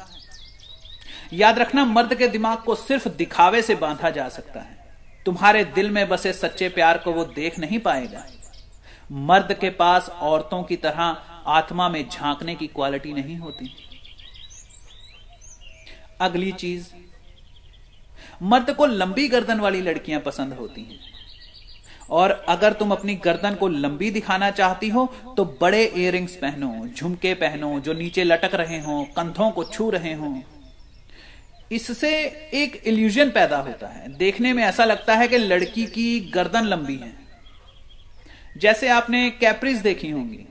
याद 1.33 1.59
रखना, 1.59 1.85
मर्द 1.85 2.15
के 2.15 2.29
दिमाग 2.29 2.59
को 2.59 2.75
सिर्फ़ 2.75 3.09
दिखावे 3.09 3.63
से 3.63 3.75
बांधा 3.75 4.11
जा 4.11 4.29
सकता 4.29 4.61
है। 4.61 4.79
तुम्हारे 5.27 5.65
दिल 5.65 5.91
में 5.91 6.09
बसे 6.09 6.33
सच्चे 6.33 6.69
प्यार 6.69 6.99
को 6.99 7.13
वो 7.13 7.25
देख 7.25 7.59
नहीं 7.59 7.79
पाएगा। 7.79 8.25
मर्द 9.13 9.53
के 9.53 9.71
पास 9.71 10.09
औरतों 10.09 10.63
की 10.63 10.77
तरह 10.77 11.17
आत्मा 11.47 11.89
में 11.89 12.09
झांकने 12.09 12.55
की 12.55 12.67
क्वालिटी 12.67 13.13
नहीं 13.13 13.37
होती। 13.37 13.75
अगली 16.21 16.53
चीज़ 16.53 16.89
मर्द 18.43 18.71
को 18.71 18.87
लंबी 18.87 19.29
गर्दन 19.29 19.61
वाली 19.61 19.81
लड़कियाँ 19.81 20.21
पसंद 20.21 20.53
होती 20.53 20.81
हैं। 20.81 20.99
और 22.11 22.31
अगर 22.49 22.73
तुम 22.73 22.93
अपनी 22.93 23.15
गर्दन 23.15 23.55
को 23.55 23.69
लंबी 23.69 24.11
दिखाना 24.11 24.51
चाहती 24.51 24.89
हो 24.89 25.07
तो 25.37 25.45
बड़े 25.61 25.85
इयरिंग्स 25.87 26.37
पहनो, 26.37 26.89
झुमके 26.97 27.35
पहनो, 27.35 27.81
जो 27.81 27.93
नीचे 27.93 28.25
लटक 28.25 28.55
रहे 28.55 28.81
हो, 28.81 29.03
कंधों 29.17 29.51
को 29.51 29.65
छू 29.65 29.91
रहे 29.91 30.15
हो। 30.15 30.43
इससे 31.73 32.11
एक 32.55 32.83
इल्यूजन 32.87 33.31
पैदा 33.31 33.59
होता 33.59 33.89
है। 33.89 34.13
देखने 34.17 34.53
में 34.53 34.63
ऐसा 34.63 34.85
लगता 34.85 35.15
है 35.15 35.29
कि 35.29 35.39
लड़की 35.39 35.87
की 35.87 36.21
गर्दन 36.21 36.65
लंबी 36.65 36.97
है। 36.97 37.13
जैसे 38.57 38.89
आपने 38.89 39.31
कैप्रीज 39.31 39.77
देखी 39.77 40.11
होंगी। 40.11 40.47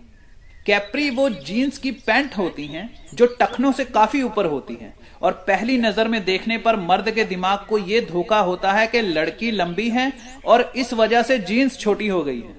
कैप्री 0.66 1.10
वो 1.10 1.30
जीन्स 1.30 1.78
की 1.78 1.92
पैंट 1.92 2.38
होती 2.38 2.66
हैं, 2.66 3.08
जो 3.14 3.26
टखनों 3.26 3.72
से 3.72 3.86
काफ़ी 3.86 4.22
ऊपर 4.22 4.46
होती 4.46 4.74
हैं। 4.74 4.94
और 5.22 5.32
पहली 5.48 5.78
नज़र 5.78 6.08
में 6.08 6.24
देखने 6.26 6.58
पर 6.58 6.76
मर्द 6.76 7.12
के 7.12 7.24
दिमाग 7.24 7.66
को 7.70 7.78
यह 7.78 8.08
धोखा 8.10 8.40
होता 8.40 8.72
है 8.72 8.88
कि 8.88 9.02
लड़की 9.02 9.52
लंबी 9.52 9.90
है 9.90 10.12
और 10.46 10.72
इस 10.76 10.94
वजह 10.94 11.24
से 11.24 11.38
जीन्स 11.40 11.78
छोटी 11.78 12.08
हो 12.08 12.24
गई 12.24 12.40
है। 12.42 12.56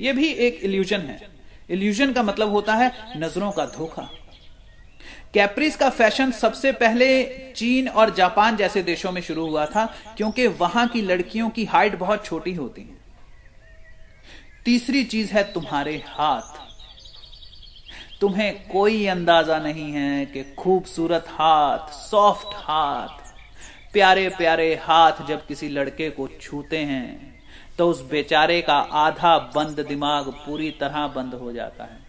यह 0.00 0.12
भी 0.12 0.28
एक 0.28 0.60
इल्यूजन 0.64 1.00
है। 1.00 1.20
इल्यूजन 1.70 2.12
का 2.12 2.22
मतलब 2.22 2.50
होता 2.50 2.74
है 2.74 2.92
नज़रों 3.16 3.50
का 3.52 3.66
धोखा। 3.66 4.08
कैप्रिस 5.34 5.76
का 5.76 5.88
फ़ैशन 5.90 6.30
सबसे 6.30 6.72
पहले 6.72 7.24
चीन 7.56 7.88
और 7.88 8.14
जापान 8.14 8.56
जैसे 8.56 8.82
देशों 8.82 9.12
में 9.12 9.20
शुरू 9.22 9.46
हुआ 9.46 9.66
था, 9.66 9.84
क्योंकि 10.16 10.46
वहाँ 10.46 10.86
की 10.88 11.02
लड़कियों 11.02 11.50
की 11.50 11.64
हाइट 11.64 11.98
बहुत 11.98 12.24
छोटी 12.24 12.54
होती 12.54 12.82
है। 12.82 12.96
तीसरी 14.64 15.04
चीज़ 15.04 15.32
है 15.32 15.42
तुम्हारे 15.52 16.02
हाथ। 16.06 16.67
तुम्हें 18.20 18.68
कोई 18.68 19.06
अंदाज़ा 19.06 19.58
नहीं 19.58 19.90
है 19.92 20.24
कि 20.26 20.42
खूबसूरत 20.54 21.26
हाथ, 21.30 21.92
सॉफ्ट 21.92 22.54
हाथ 22.56 23.26
प्यारे 23.92 24.28
प्यारे 24.28 24.74
हाथ 24.82 25.26
जब 25.28 25.46
किसी 25.46 25.68
लड़के 25.68 26.08
को 26.10 26.26
छूते 26.40 26.78
हैं 26.78 27.36
तो 27.78 27.88
उस 27.90 28.02
बेचारे 28.10 28.60
का 28.62 28.74
आधा 28.74 29.36
बंद 29.54 29.80
दिमाग 29.88 30.28
पूरी 30.46 30.70
तरह 30.80 31.06
बंद 31.08 31.34
हो 31.34 31.52
जाता 31.52 31.84
है। 31.84 32.06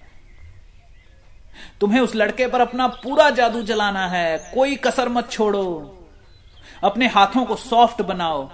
तुम्हें 1.82 2.00
उस 2.02 2.16
लड़के 2.16 2.48
पर 2.48 2.62
अपना 2.62 2.88
पूरा 2.98 3.30
जादू 3.32 3.64
चलाना 3.64 4.08
है, 4.08 4.38
कोई 4.54 4.76
कसर 4.78 5.10
मत 5.10 5.30
छोड़ो। 5.32 5.96
अपने 6.84 7.08
हाथों 7.08 7.46
को 7.46 7.56
सॉफ्ट 7.58 8.02
बनाओ। 8.04 8.50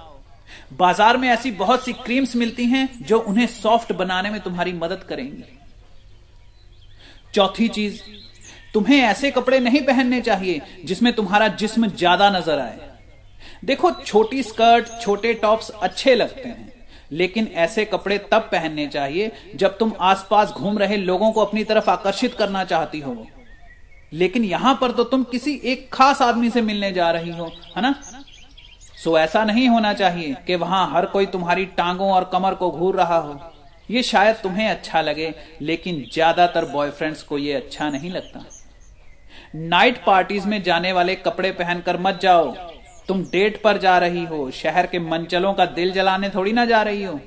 बाज़ार 0.73 1.18
में 1.18 1.30
ऐसी 1.30 1.52
बहुत 1.53 1.86
सी 1.86 1.94
क्रीम्स 1.95 2.36
मिलती 2.36 2.65
हैं 2.65 2.88
जो 3.02 3.19
उन्हें 3.19 3.48
सॉफ्ट 3.49 3.91
बनाने 3.94 4.30
में 4.30 4.40
तुम्हारी 4.41 4.73
मदद 4.76 5.03
करेंगी। 5.03 5.55
चौथी 7.35 7.67
चीज़, 7.69 8.01
तुम्हें 8.73 8.97
ऐसे 8.99 9.31
कपड़े 9.31 9.59
नहीं 9.61 9.81
पहनने 9.83 10.21
चाहिए 10.21 10.61
जिसमें 10.85 11.11
तुम्हारा 11.13 11.47
जिस्म 11.55 11.87
ज़्यादा 11.89 12.29
नज़र 12.29 12.59
आए। 12.59 12.79
देखो, 13.65 13.91
छोटी 13.93 14.43
स्कर्ट, 14.43 14.89
छोटे 15.01 15.33
टॉप्स 15.35 15.69
अच्छे 15.71 16.15
लगते 16.15 16.47
हैं, 16.49 16.73
लेकिन 17.11 17.47
ऐसे 17.55 17.85
कपड़े 17.85 18.17
तब 18.31 18.49
पहनने 18.51 18.87
चाहिए 18.87 19.31
जब 19.55 19.77
तुम 19.77 19.93
आसपास 20.01 20.51
घूम 20.51 20.77
रहे 20.77 20.97
लोगों 20.97 21.31
को 21.31 21.41
अपनी 21.41 21.63
तरफ़ 21.63 21.89
आकर्षित 21.89 22.33
करना 22.33 22.63
चाहती 22.65 22.99
हो। 22.99 23.15
लेकिन 24.13 24.43
यहाँ 24.45 24.77
पर 24.81 24.91
तो 24.91 25.03
तुम 25.05 25.23
किसी 25.23 25.59
एक 25.65 25.89
खास 25.93 26.21
आदमी 26.21 26.49
से 26.49 26.61
मिलने 26.61 26.91
जा 26.91 27.09
रही 27.11 27.31
हो, 27.31 27.51
है 27.77 27.81
ना? 27.81 27.93
सो 28.97 29.17
ऐसा 29.19 29.43
नहीं 29.43 29.67
होना 29.69 29.93
चाहिए 29.93 30.35
कि 30.47 30.55
वहाँ 30.57 30.89
हर 30.91 31.05
कोई 31.05 31.25
तुम्हारी 31.27 31.65
टांगों 31.77 32.11
और 32.11 32.29
कमर 32.33 32.53
को 32.53 32.69
घूर 32.71 32.95
रहा 32.95 33.17
हो। 33.17 33.39
ये 33.89 34.03
शायद 34.03 34.35
तुम्हें 34.35 34.67
अच्छा 34.69 35.01
लगे, 35.01 35.33
लेकिन 35.61 36.05
ज़्यादातर 36.13 36.65
बॉयफ्रेंड्स 36.65 37.23
को 37.23 37.37
ये 37.37 37.53
अच्छा 37.53 37.89
नहीं 37.89 38.11
लगता। 38.11 38.43
नाइट 39.55 40.03
पार्टीज़ 40.05 40.47
में 40.47 40.61
जाने 40.63 40.91
वाले 40.93 41.15
कपड़े 41.17 41.51
पहनकर 41.53 41.97
मत 41.99 42.19
जाओ। 42.21 42.51
तुम 43.07 43.23
डेट 43.23 43.61
पर 43.63 43.77
जा 43.77 43.97
रही 43.97 44.23
हो, 44.25 44.49
शहर 44.53 44.85
के 44.87 44.99
मंचलों 45.01 45.53
का 45.53 45.65
दिल 45.67 45.91
जलाने 45.91 46.29
थोड़ी 46.29 46.53
ना 46.53 46.65
जा 46.65 46.81
रही 46.83 47.03
हो। 47.03 47.19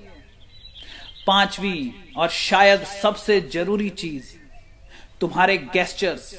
पांचवी 1.27 1.95
और 2.17 2.29
शायद 2.31 2.85
सबसे 2.93 3.41
ज़रूरी 3.53 3.89
चीज़, 3.93 4.35
तुम्हारे 5.21 5.57
गेस्टर्स 5.75 6.33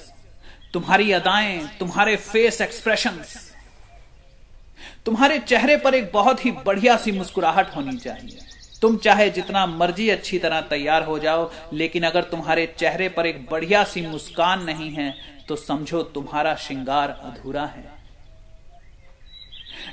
तुम्हारी 0.74 1.12
अदाएँ, 1.12 1.60
तुम्हारे 1.80 2.16
फेस 2.18 2.62
एक्सप्रेशंस 2.62 3.46
तुम्हारे 5.06 5.38
चेहरे 5.40 5.76
पर 5.78 5.96
एक 5.96 6.10
बहुत 6.14 6.46
ही 6.46 6.52
बढ़िया 6.66 6.96
सी 6.98 7.12
मुस्कुराहट 7.12 7.76
होनी 7.76 7.98
चाहिए। 7.98 8.40
तुम 8.82 8.98
चाहे 8.98 9.30
जितना 9.30 9.66
मर्ज़ी 9.66 10.10
अच्छी 10.10 10.40
तरह 10.40 10.62
तैयार 10.70 11.04
हो 11.04 11.18
जाओ, 11.20 11.50
लेकिन 11.74 12.04
अगर 12.04 12.24
तुम्हारे 12.24 12.66
चेहरे 12.78 13.10
पर 13.10 13.26
एक 13.26 13.46
बढ़िया 13.52 13.84
सी 13.84 14.02
मुस्कान 14.02 14.64
नहीं 14.64 14.92
है 14.92 15.14
तो 15.48 15.56
समझो 15.56 16.02
तुम्हारा 16.10 16.56
श्रृंगार 16.56 17.10
अधूरा 17.24 17.66
है। 17.66 17.88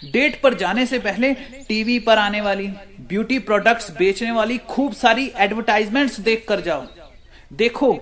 डेट 0.05 0.41
पर 0.43 0.55
जाने 0.55 0.85
से 0.87 0.99
पहले 0.99 1.33
टीवी 1.69 1.99
पर 1.99 2.19
आने 2.19 2.41
वाली, 2.41 2.67
ब्यूटी 3.01 3.39
प्रोडक्ट्स 3.39 3.91
बेचने 3.91 4.31
वाली 4.31 4.59
खूब 4.61 4.93
सारी 4.93 5.31
एडवर्टाइजमेंट्स 5.37 6.21
देख 6.21 6.45
कर 6.49 6.61
जाओ। 6.61 6.87
देखो, 7.53 7.93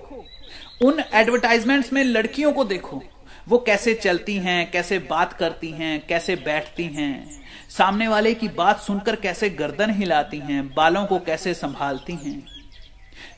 उन 0.83 1.03
एडवर्टाइजमेंट्स 1.13 1.93
में 1.93 2.03
लड़कियों 2.03 2.51
को 2.53 2.63
देखो। 2.65 3.01
वो 3.47 3.57
कैसे 3.57 3.93
चलती 3.93 4.37
हैं, 4.37 4.71
कैसे 4.71 4.99
बात 4.99 5.33
करती 5.33 5.69
हैं, 5.71 6.05
कैसे 6.07 6.35
बैठती 6.35 6.83
हैं। 6.85 7.44
सामने 7.77 8.07
वाले 8.07 8.33
की 8.33 8.47
बात 8.47 8.79
सुनकर 8.79 9.15
कैसे 9.15 9.49
गर्दन 9.49 9.91
हिलाती 9.91 10.37
हैं, 10.39 10.73
बालों 10.73 11.05
को 11.05 11.19
कैसे 11.19 11.53
संभालती 11.53 12.13
हैं। 12.13 12.43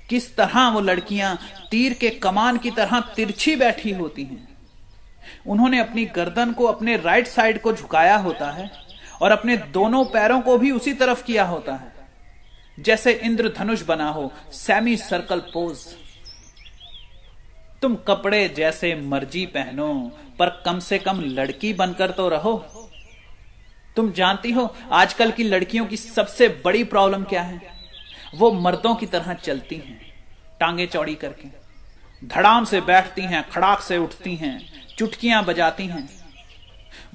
किस 0.10 0.36
तरह 0.36 0.68
वो 0.70 0.80
लड़कियाँ 0.80 1.38
तीर 1.72 1.94
के 1.94 2.10
कमान 2.10 2.58
की 2.58 2.72
तरह 2.72 3.00
तिरछी 3.16 3.56
बैठी 3.56 3.92
होती 3.92 4.24
हैं। 4.24 4.48
उन्होंने 5.48 5.80
अपनी 5.80 6.06
गर्दन 6.06 6.52
को 6.52 6.66
अपने 6.66 6.98
राइट 6.98 7.28
साइड 7.28 7.62
को 7.62 7.74
झुकाया 7.74 8.18
होता 8.18 8.52
है 8.52 8.70
और 9.22 9.32
अपने 9.32 9.58
दोनों 9.58 10.06
पैरों 10.06 10.42
को 10.42 10.58
भी 10.58 10.72
उसी 10.72 10.94
तरफ़ 10.94 11.24
किया 11.24 11.44
होता 11.44 11.76
है। 11.76 11.96
जैसे 12.78 13.14
इंद्रधनुष 13.14 13.82
बना 13.82 14.10
हो 14.10 14.32
सेमी 14.54 14.98
सर्कल 14.98 15.40
पोज 15.54 15.86
तुम 17.82 17.96
कपड़े 18.08 18.48
जैसे 18.50 18.96
मर्ज़ी 18.96 19.46
पहनो, 19.46 19.94
पर 20.40 20.50
कम 20.66 20.80
से 20.80 20.98
कम 21.00 21.22
लड़की 21.22 21.74
बनकर 21.74 22.12
तो 22.12 22.28
रहो। 22.30 22.87
तुम 23.98 24.12
जानती 24.12 24.52
हो, 24.52 24.64
आजकल 24.94 25.32
की 25.32 25.44
लड़कियों 25.44 25.86
की 25.86 25.98
सबसे 25.98 26.48
बड़ी 26.66 26.84
प्रॉब्लम 26.86 27.24
क्या 27.24 27.42
है? 27.42 27.62
वो 28.36 28.52
मर्दों 28.54 28.94
की 28.96 29.06
तरह 29.06 29.34
चलती 29.36 29.76
हैं, 29.78 30.00
टांगे 30.60 30.86
चौड़ी 30.88 31.16
करके। 31.16 31.48
धड़ाम 32.28 32.66
से 32.66 32.82
बैठती 32.82 33.22
हैं, 33.24 33.42
खड़ाक 33.50 33.82
से 33.82 33.98
उठती 33.98 34.36
हैं, 34.36 34.60
चुटकियाँ 34.98 35.44
बजाती 35.46 35.86
हैं। 35.86 36.08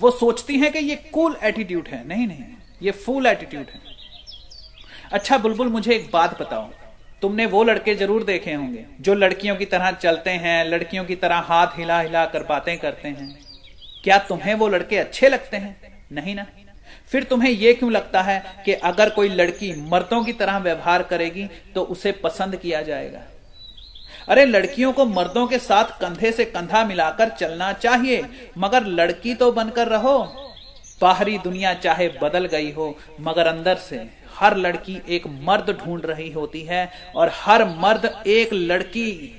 वो 0.00 0.10
सोचती 0.10 0.58
हैं 0.58 0.72
कि 0.72 0.78
ये 0.80 0.96
कूल 1.12 1.36
एटीट्यूड 1.42 1.88
है। 1.88 2.06
नहीं 2.08 2.26
नहीं, 2.26 2.44
ये 2.82 2.90
फूल 2.90 3.26
एटीट्यूड 3.26 3.66
है। 3.66 3.80
अच्छा 5.12 5.38
बुलबुल, 5.38 5.68
मुझे 5.68 5.94
एक 5.94 6.10
बात 6.12 6.40
बताओ। 6.40 6.68
तुमने 7.22 7.46
वो 7.46 7.62
लड़के 7.64 7.94
ज़रूर 7.94 8.24
देखे 8.24 8.52
होंगे, 8.52 8.84
जो 9.00 9.14
लड़कियों 9.14 9.56
की 9.56 9.64
तरह 9.66 9.90
चलते 9.92 10.30
हैं, 10.30 10.64
लड़कियों 10.64 11.04
की 11.04 11.16
तरह 11.16 11.38
हाथ 11.46 11.78
हिला 11.78 12.00
हिला 12.00 12.24
कर 12.26 12.42
बातें 12.42 12.76
करते 12.78 13.08
हैं। 13.08 13.28
क्या 14.04 14.18
तुम्हें 14.28 14.54
वो 14.54 14.68
लड़के 14.68 14.96
अच्छे 14.98 15.28
लगते 15.28 15.56
हैं? 15.56 15.76
नहीं 16.12 16.34
ना? 16.34 16.46
फिर 17.12 17.24
तुम्हें 17.24 17.50
यह 17.50 17.72
क्यों 17.72 17.92
लगता 17.92 18.22
है 18.22 18.62
कि 18.64 18.72
अगर 18.72 19.10
कोई 19.10 19.28
लड़की 19.28 19.90
मर्दों 19.90 20.24
की 20.24 20.32
तरह 20.32 20.58
व्यवहार 20.58 21.02
करेगी 21.02 21.48
तो 21.74 21.82
उसे 21.82 22.12
पसंद 22.12 22.56
किया 22.56 22.82
जाएगा? 22.82 23.20
अरे, 24.28 24.44
लड़कियों 24.44 24.92
को 24.92 25.04
मर्दों 25.04 25.46
के 25.46 25.58
साथ 25.58 25.84
कंधे 25.84 26.32
से 26.32 26.44
कंधा 26.44 26.84
मिलाकर 26.84 27.28
चलना 27.28 27.72
चाहिए, 27.72 28.24
मगर 28.58 28.86
लड़की 28.86 29.34
तो 29.34 29.52
बनकर 29.52 29.88
रहो। 29.88 30.36
बाहरी 31.00 31.38
दुनिया 31.38 31.74
चाहे 31.74 32.08
बदल 32.08 32.46
गई 32.46 32.72
हो, 32.72 32.98
मगर 33.20 33.46
अंदर 33.46 33.76
से 33.76 34.10
हर 34.34 34.56
लड़की 34.56 35.02
एक 35.08 35.26
मर्द 35.26 35.78
ढूंढ 35.84 36.06
रही 36.06 36.30
होती 36.30 36.62
है, 36.62 36.90
और 37.16 37.30
हर 37.34 37.64
मर्द 37.64 38.22
एक 38.26 38.52
लड़की। 38.52 39.38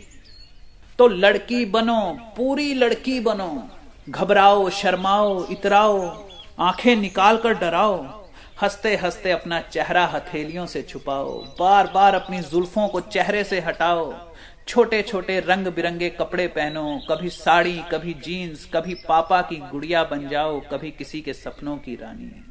तो 1.00 1.08
लड़की 1.08 1.66
बनो, 1.66 2.18
पूरी 2.38 2.74
लड़की 2.74 3.20
बनो। 3.20 3.70
घबराओ, 4.10 4.70
शर्माओ, 4.70 5.48
इतराओ। 5.52 6.28
आँखें 6.60 6.96
निकाल 6.96 7.38
कर 7.38 7.54
डराओ। 7.54 8.24
हँसते 8.62 8.96
हँसते 8.96 9.32
अपना 9.32 9.60
चेहरा 9.60 10.06
हथेलियों 10.06 10.66
से 10.66 10.82
छुपाओ। 10.82 11.40
बार 11.60 11.88
बार 11.88 12.16
अपनी 12.16 12.40
जुल्फों 12.40 12.88
को 12.88 13.02
चेहरे 13.02 13.44
से 13.44 13.60
हटाओ। 13.60 14.34
छोटे 14.68 15.02
छोटे 15.02 15.40
रंग 15.40 15.68
बिरंगे 15.68 16.10
कपड़े 16.10 16.48
पहनो। 16.48 17.02
कभी 17.10 17.30
साड़ी, 17.30 17.84
कभी 17.92 18.14
जीन्स, 18.14 18.70
कभी 18.74 18.94
पापा 18.94 19.42
की 19.42 19.56
गुड़िया 19.56 20.04
बन 20.04 20.30
जाओ। 20.30 20.60
कभी 20.60 20.92
किसी 20.92 21.22
के 21.22 21.34
सपनों 21.34 21.78
की 21.78 21.96
रानी। 21.96 22.46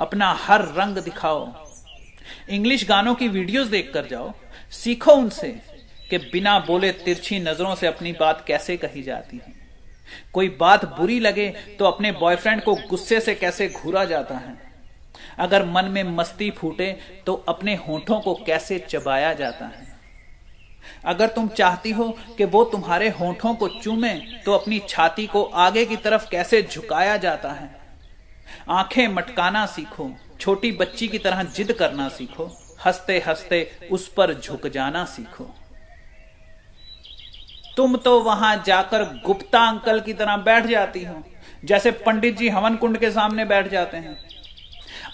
अपना 0.00 0.32
हर 0.32 0.62
रंग 0.62 0.98
दिखाओ। 0.98 1.52
इंग्लिश 2.50 2.88
गानों 2.88 3.14
की 3.14 3.28
वीडियोस 3.28 3.66
देखकर 3.66 4.06
जाओ। 4.06 4.32
सीखो 4.70 5.12
उनसे 5.12 5.60
कि 6.10 6.18
बिना 6.18 6.58
बोले 6.58 6.92
तिरछी 6.92 7.40
नज़रों 7.40 7.74
से 7.74 7.86
अपनी 7.86 8.12
बात 8.12 8.44
कैसे 8.46 8.76
कही 8.76 9.02
जाती 9.02 9.36
है। 9.36 9.53
कोई 10.34 10.48
बात 10.60 10.84
बुरी 10.98 11.18
लगे 11.20 11.48
तो 11.78 11.84
अपने 11.84 12.12
बॉयफ्रेंड 12.12 12.62
को 12.62 12.74
गुस्से 12.90 13.20
से 13.20 13.34
कैसे 13.34 13.68
घूरा 13.68 14.04
जाता 14.04 14.34
है? 14.34 14.56
अगर 15.38 15.64
मन 15.64 15.84
में 15.84 16.02
मस्ती 16.04 16.50
फूटे 16.50 16.90
तो 17.26 17.34
अपने 17.48 17.74
होठों 17.78 18.20
को 18.20 18.34
कैसे 18.46 18.78
चबाया 18.78 19.32
जाता 19.32 19.66
है? 19.66 19.92
अगर 21.04 21.28
तुम 21.28 21.48
चाहती 21.48 21.90
हो 21.90 22.08
कि 22.38 22.44
वो 22.44 22.64
तुम्हारे 22.64 23.08
होठों 23.10 23.54
को 23.54 23.68
चूमे 23.68 24.14
तो 24.44 24.52
अपनी 24.52 24.78
छाती 24.88 25.26
को 25.26 25.42
आगे 25.44 25.84
की 25.84 25.96
तरफ़ 25.96 26.28
कैसे 26.30 26.62
झुकाया 26.62 27.16
जाता 27.16 27.52
है? 27.52 27.70
आँखें 28.70 29.06
मटकाना 29.08 29.64
सीखो, 29.66 30.10
छोटी 30.40 30.72
बच्ची 30.72 31.08
की 31.08 31.18
तरह 31.18 31.42
जिद 31.42 31.72
करना 31.72 32.08
सीखो 32.08 32.50
हँसते 32.86 33.18
हँसते 33.18 33.70
उस 33.92 34.08
पर 34.08 34.34
झुक 34.34 34.66
जाना 34.66 35.04
सीखो। 35.04 35.50
तुम 37.76 37.96
तो 37.96 38.18
वहाँ 38.22 38.56
जाकर 38.66 39.04
गुप्ता 39.24 39.60
अंकल 39.60 40.00
की 40.00 40.12
तरह 40.12 40.36
बैठ 40.38 40.66
जाती 40.66 41.04
हो, 41.04 41.14
जैसे 41.64 41.90
पंडित 41.90 42.36
जी 42.36 42.48
हवन 42.48 42.76
कुंड 42.76 42.98
के 42.98 43.10
सामने 43.10 43.44
बैठ 43.44 43.70
जाते 43.70 43.96
हैं। 43.96 44.16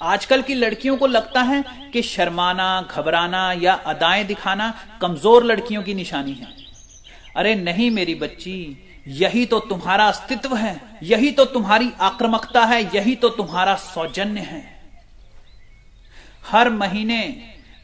आजकल 0.02 0.42
की 0.42 0.54
लड़कियों 0.54 0.96
को 0.96 1.06
लगता 1.06 1.42
है 1.42 1.62
कि 1.92 2.02
शर्माना, 2.02 2.88
घबराना 2.90 3.52
या 3.54 3.72
अदाएँ 3.86 4.24
दिखाना 4.24 4.72
कमज़ोर 5.00 5.44
लड़कियों 5.44 5.82
की 5.82 5.94
निशानी 5.94 6.32
है। 6.32 6.46
अरे 7.36 7.54
नहीं 7.56 7.90
मेरी 7.90 8.14
बच्ची, 8.16 8.76
यही 9.08 9.44
तो 9.46 9.58
तुम्हारा 9.60 10.06
अस्तित्व 10.06 10.54
है, 10.56 10.80
यही 11.02 11.30
तो 11.32 11.44
तुम्हारी 11.46 11.90
आक्रमकता 12.00 12.64
है, 12.64 12.82
यही 12.94 13.14
तो 13.16 13.28
तुम्हारा 13.30 13.74
सौजन्य 13.76 14.40
है। 14.42 14.62
हर 16.46 16.70
महीने 16.70 17.20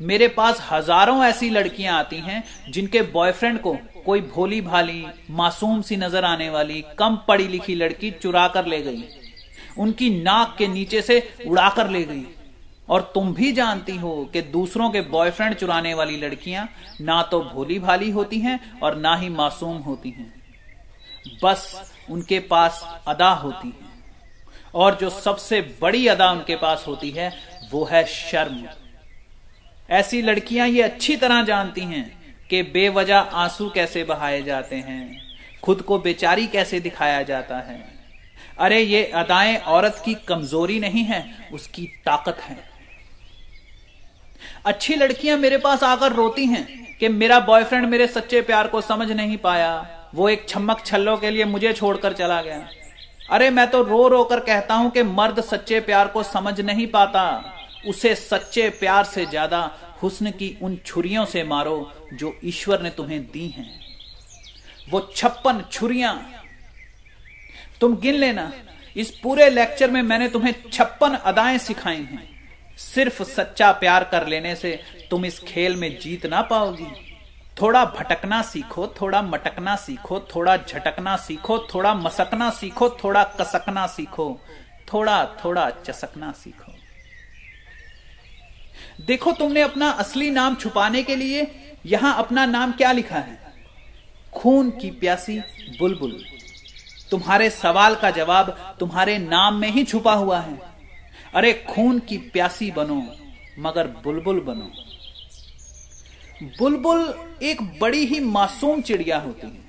मेरे 0.00 0.28
पास 0.28 0.66
हज़ारों 0.70 1.22
ऐसी 1.24 1.48
लड़कियाँ 1.50 1.98
आती 1.98 2.16
हैं 2.18 2.42
जिनके 2.68 3.02
बॉयफ्रेंड 3.12 3.58
को 3.60 3.76
कोई 4.06 4.20
भोली 4.20 4.60
भाली, 4.60 5.04
मासूम 5.30 5.82
सी 5.82 5.96
नज़र 5.96 6.24
आने 6.24 6.48
वाली, 6.50 6.84
कम 6.98 7.16
पढ़ी 7.28 7.48
लिखी 7.48 7.74
लड़की 7.74 8.10
चुरा 8.12 8.46
कर 8.48 8.66
ले 8.66 8.80
गई। 8.82 9.04
उनकी 9.78 10.10
नाक 10.22 10.54
के 10.58 10.68
नीचे 10.68 11.02
से 11.02 11.20
उड़ा 11.46 11.68
कर 11.68 11.90
ले 11.90 12.02
गई। 12.04 12.24
और 12.88 13.10
तुम 13.14 13.32
भी 13.34 13.52
जानती 13.52 13.96
हो 13.96 14.14
कि 14.32 14.42
दूसरों 14.42 14.90
के 14.90 15.00
बॉयफ्रेंड 15.00 15.54
चुराने 15.54 15.94
वाली 15.94 16.16
लड़कियाँ 16.16 16.68
ना 17.00 17.22
तो 17.22 17.40
भोली 17.44 17.78
भाली 17.78 18.10
होती 18.10 18.38
हैं 18.38 18.80
और 18.80 18.96
ना 18.96 19.16
ही 19.16 19.28
मासूम 19.28 19.76
होती 19.78 20.10
हैं। 20.10 20.32
बस 21.42 21.92
उनके 22.10 22.38
पास 22.40 22.84
अदा 23.06 23.30
होती 23.30 23.68
है। 23.68 23.94
और 24.74 24.94
जो 24.94 25.10
सबसे 25.10 25.60
बड़ी 25.82 26.06
अदा 26.08 26.30
उनके 26.30 26.56
पास 26.56 26.84
होती 26.88 27.10
है, 27.10 27.32
वो 27.72 27.84
है 27.84 28.04
शर्म। 28.06 28.62
ऐसी 29.88 30.22
लड़कियाँ 30.22 30.68
ये 30.68 30.82
अच्छी 30.82 31.16
तरह 31.16 31.42
जानती 31.42 31.80
हैं 31.80 32.15
कि 32.50 32.62
बेवजह 32.62 33.16
आँसू 33.16 33.70
कैसे 33.70 34.04
बहाए 34.04 34.42
जाते 34.42 34.76
हैं? 34.76 35.22
खुद 35.62 35.82
को 35.82 35.98
बेचारी 35.98 36.46
कैसे 36.46 36.80
दिखाया 36.80 37.22
जाता 37.22 37.56
है? 37.56 37.96
अरे, 38.58 38.80
ये 38.80 39.04
अदाएँ 39.04 39.56
औरत 39.56 40.02
की 40.04 40.14
कमज़ोरी 40.14 40.80
नहीं 40.80 41.04
है, 41.04 41.48
उसकी 41.52 41.86
ताकत 42.06 42.40
है। 42.40 42.56
अच्छी 44.66 44.94
लड़कियाँ 44.94 45.38
मेरे 45.38 45.58
पास 45.58 45.82
आकर 45.82 46.12
रोती 46.12 46.46
हैं 46.46 46.96
कि 47.00 47.08
मेरा 47.08 47.40
बॉयफ्रेंड 47.40 47.86
मेरे 47.86 48.06
सच्चे 48.06 48.40
प्यार 48.40 48.68
को 48.68 48.80
समझ 48.80 49.10
नहीं 49.12 49.36
पाया। 49.36 49.86
वो 50.14 50.28
एक 50.28 50.48
छमक 50.48 50.82
छल्लों 50.86 51.16
के 51.16 51.30
लिए 51.30 51.44
मुझे 51.44 51.72
छोड़कर 51.72 52.12
चला 52.12 52.42
गया। 52.42 52.68
अरे, 53.30 53.50
मैं 53.50 53.70
तो 53.70 53.82
रो 53.82 54.08
रो 54.08 54.24
कर 54.24 54.40
कहता 54.40 54.74
हूँ 54.74 54.90
कि 54.90 55.02
मर्द 55.02 55.40
सच्चे 55.40 55.80
प्यार 55.80 56.08
को 56.08 56.22
समझ 56.22 56.60
नहीं 56.60 56.86
पाता। 56.86 57.52
उसे 57.88 58.14
सच्चे 58.14 58.68
प्यार 58.70 59.04
से 59.04 59.26
ज़्यादा 59.26 59.70
हुस्न 60.02 60.30
की 60.30 60.56
उन 60.62 60.76
छुरियों 60.76 61.24
से 61.24 61.42
मारो 61.44 61.92
जो 62.12 62.38
ईश्वर 62.44 62.82
ने 62.82 62.90
तुम्हें 62.90 63.24
दी 63.24 63.48
हैं, 63.48 63.80
वो 64.90 65.12
छप्पन 65.16 65.64
छुरियाँ। 65.72 66.32
तुम 67.80 67.96
गिन 67.96 68.14
लेना, 68.14 68.52
इस 68.96 69.10
पूरे 69.10 69.50
लेक्चर 69.50 69.90
में 69.90 70.02
मैंने 70.02 70.28
तुम्हें 70.28 70.54
छप्पन 70.72 71.14
अदाएँ 71.14 71.58
सिखाई 71.58 71.96
हैं। 71.96 72.36
सिर्फ़ 72.76 73.22
सच्चा 73.22 73.72
प्यार 73.72 74.04
कर 74.04 74.26
लेने 74.26 74.56
से 74.56 74.82
तुम 75.10 75.24
इस 75.26 75.40
खेल 75.40 75.76
में 75.76 75.98
जीत 75.98 76.26
ना 76.26 76.42
पाओगी। 76.42 77.12
थोड़ा 77.62 77.84
भटकना 77.84 78.42
सीखो, 78.42 78.94
थोड़ा 79.00 79.22
मटकना 79.22 79.76
सीखो, 79.76 80.20
थोड़ा 80.20 80.56
झटकना 80.56 81.16
सीखो, 81.16 81.58
थोड़ा 81.74 81.94
मसकना 81.94 82.50
सीखो, 82.50 82.90
थोड़ा 82.90 83.24
कसकना 83.24 83.86
सीखो, 83.86 84.40
थोड़ा 84.92 85.36
थोड़ा 85.44 85.70
चसकना 85.70 86.32
सीखो। 86.32 86.72
देखो, 89.06 89.32
तुमने 89.32 89.62
अपना 89.62 89.90
असली 89.90 90.30
नाम 90.30 90.54
छुपाने 90.54 91.02
के 91.02 91.16
लिए 91.16 91.65
यहाँ 91.86 92.16
अपना 92.18 92.46
नाम 92.46 92.72
क्या 92.72 92.92
लिखा 92.92 93.18
है? 93.18 93.38
खून 94.34 94.70
की 94.70 94.90
प्यासी 94.90 95.38
बुलबुल। 95.78 96.10
बुल। 96.10 96.24
तुम्हारे 97.10 97.50
सवाल 97.50 97.94
का 97.94 98.10
जवाब 98.10 98.76
तुम्हारे 98.80 99.18
नाम 99.18 99.54
में 99.54 99.68
ही 99.68 99.84
छुपा 99.84 100.12
हुआ 100.12 100.40
है। 100.40 100.58
अरे 101.34 101.52
खून 101.70 101.98
की 101.98 102.16
प्यासी 102.16 102.70
बनो, 102.70 103.02
मगर 103.58 103.86
बुलबुल 103.86 104.40
बनो। 104.40 104.70
बुलबुल 106.58 107.14
एक 107.42 107.62
बड़ी 107.80 108.04
ही 108.06 108.20
मासूम 108.20 108.80
चिड़िया 108.80 109.18
होती 109.18 109.46
है। 109.46 109.66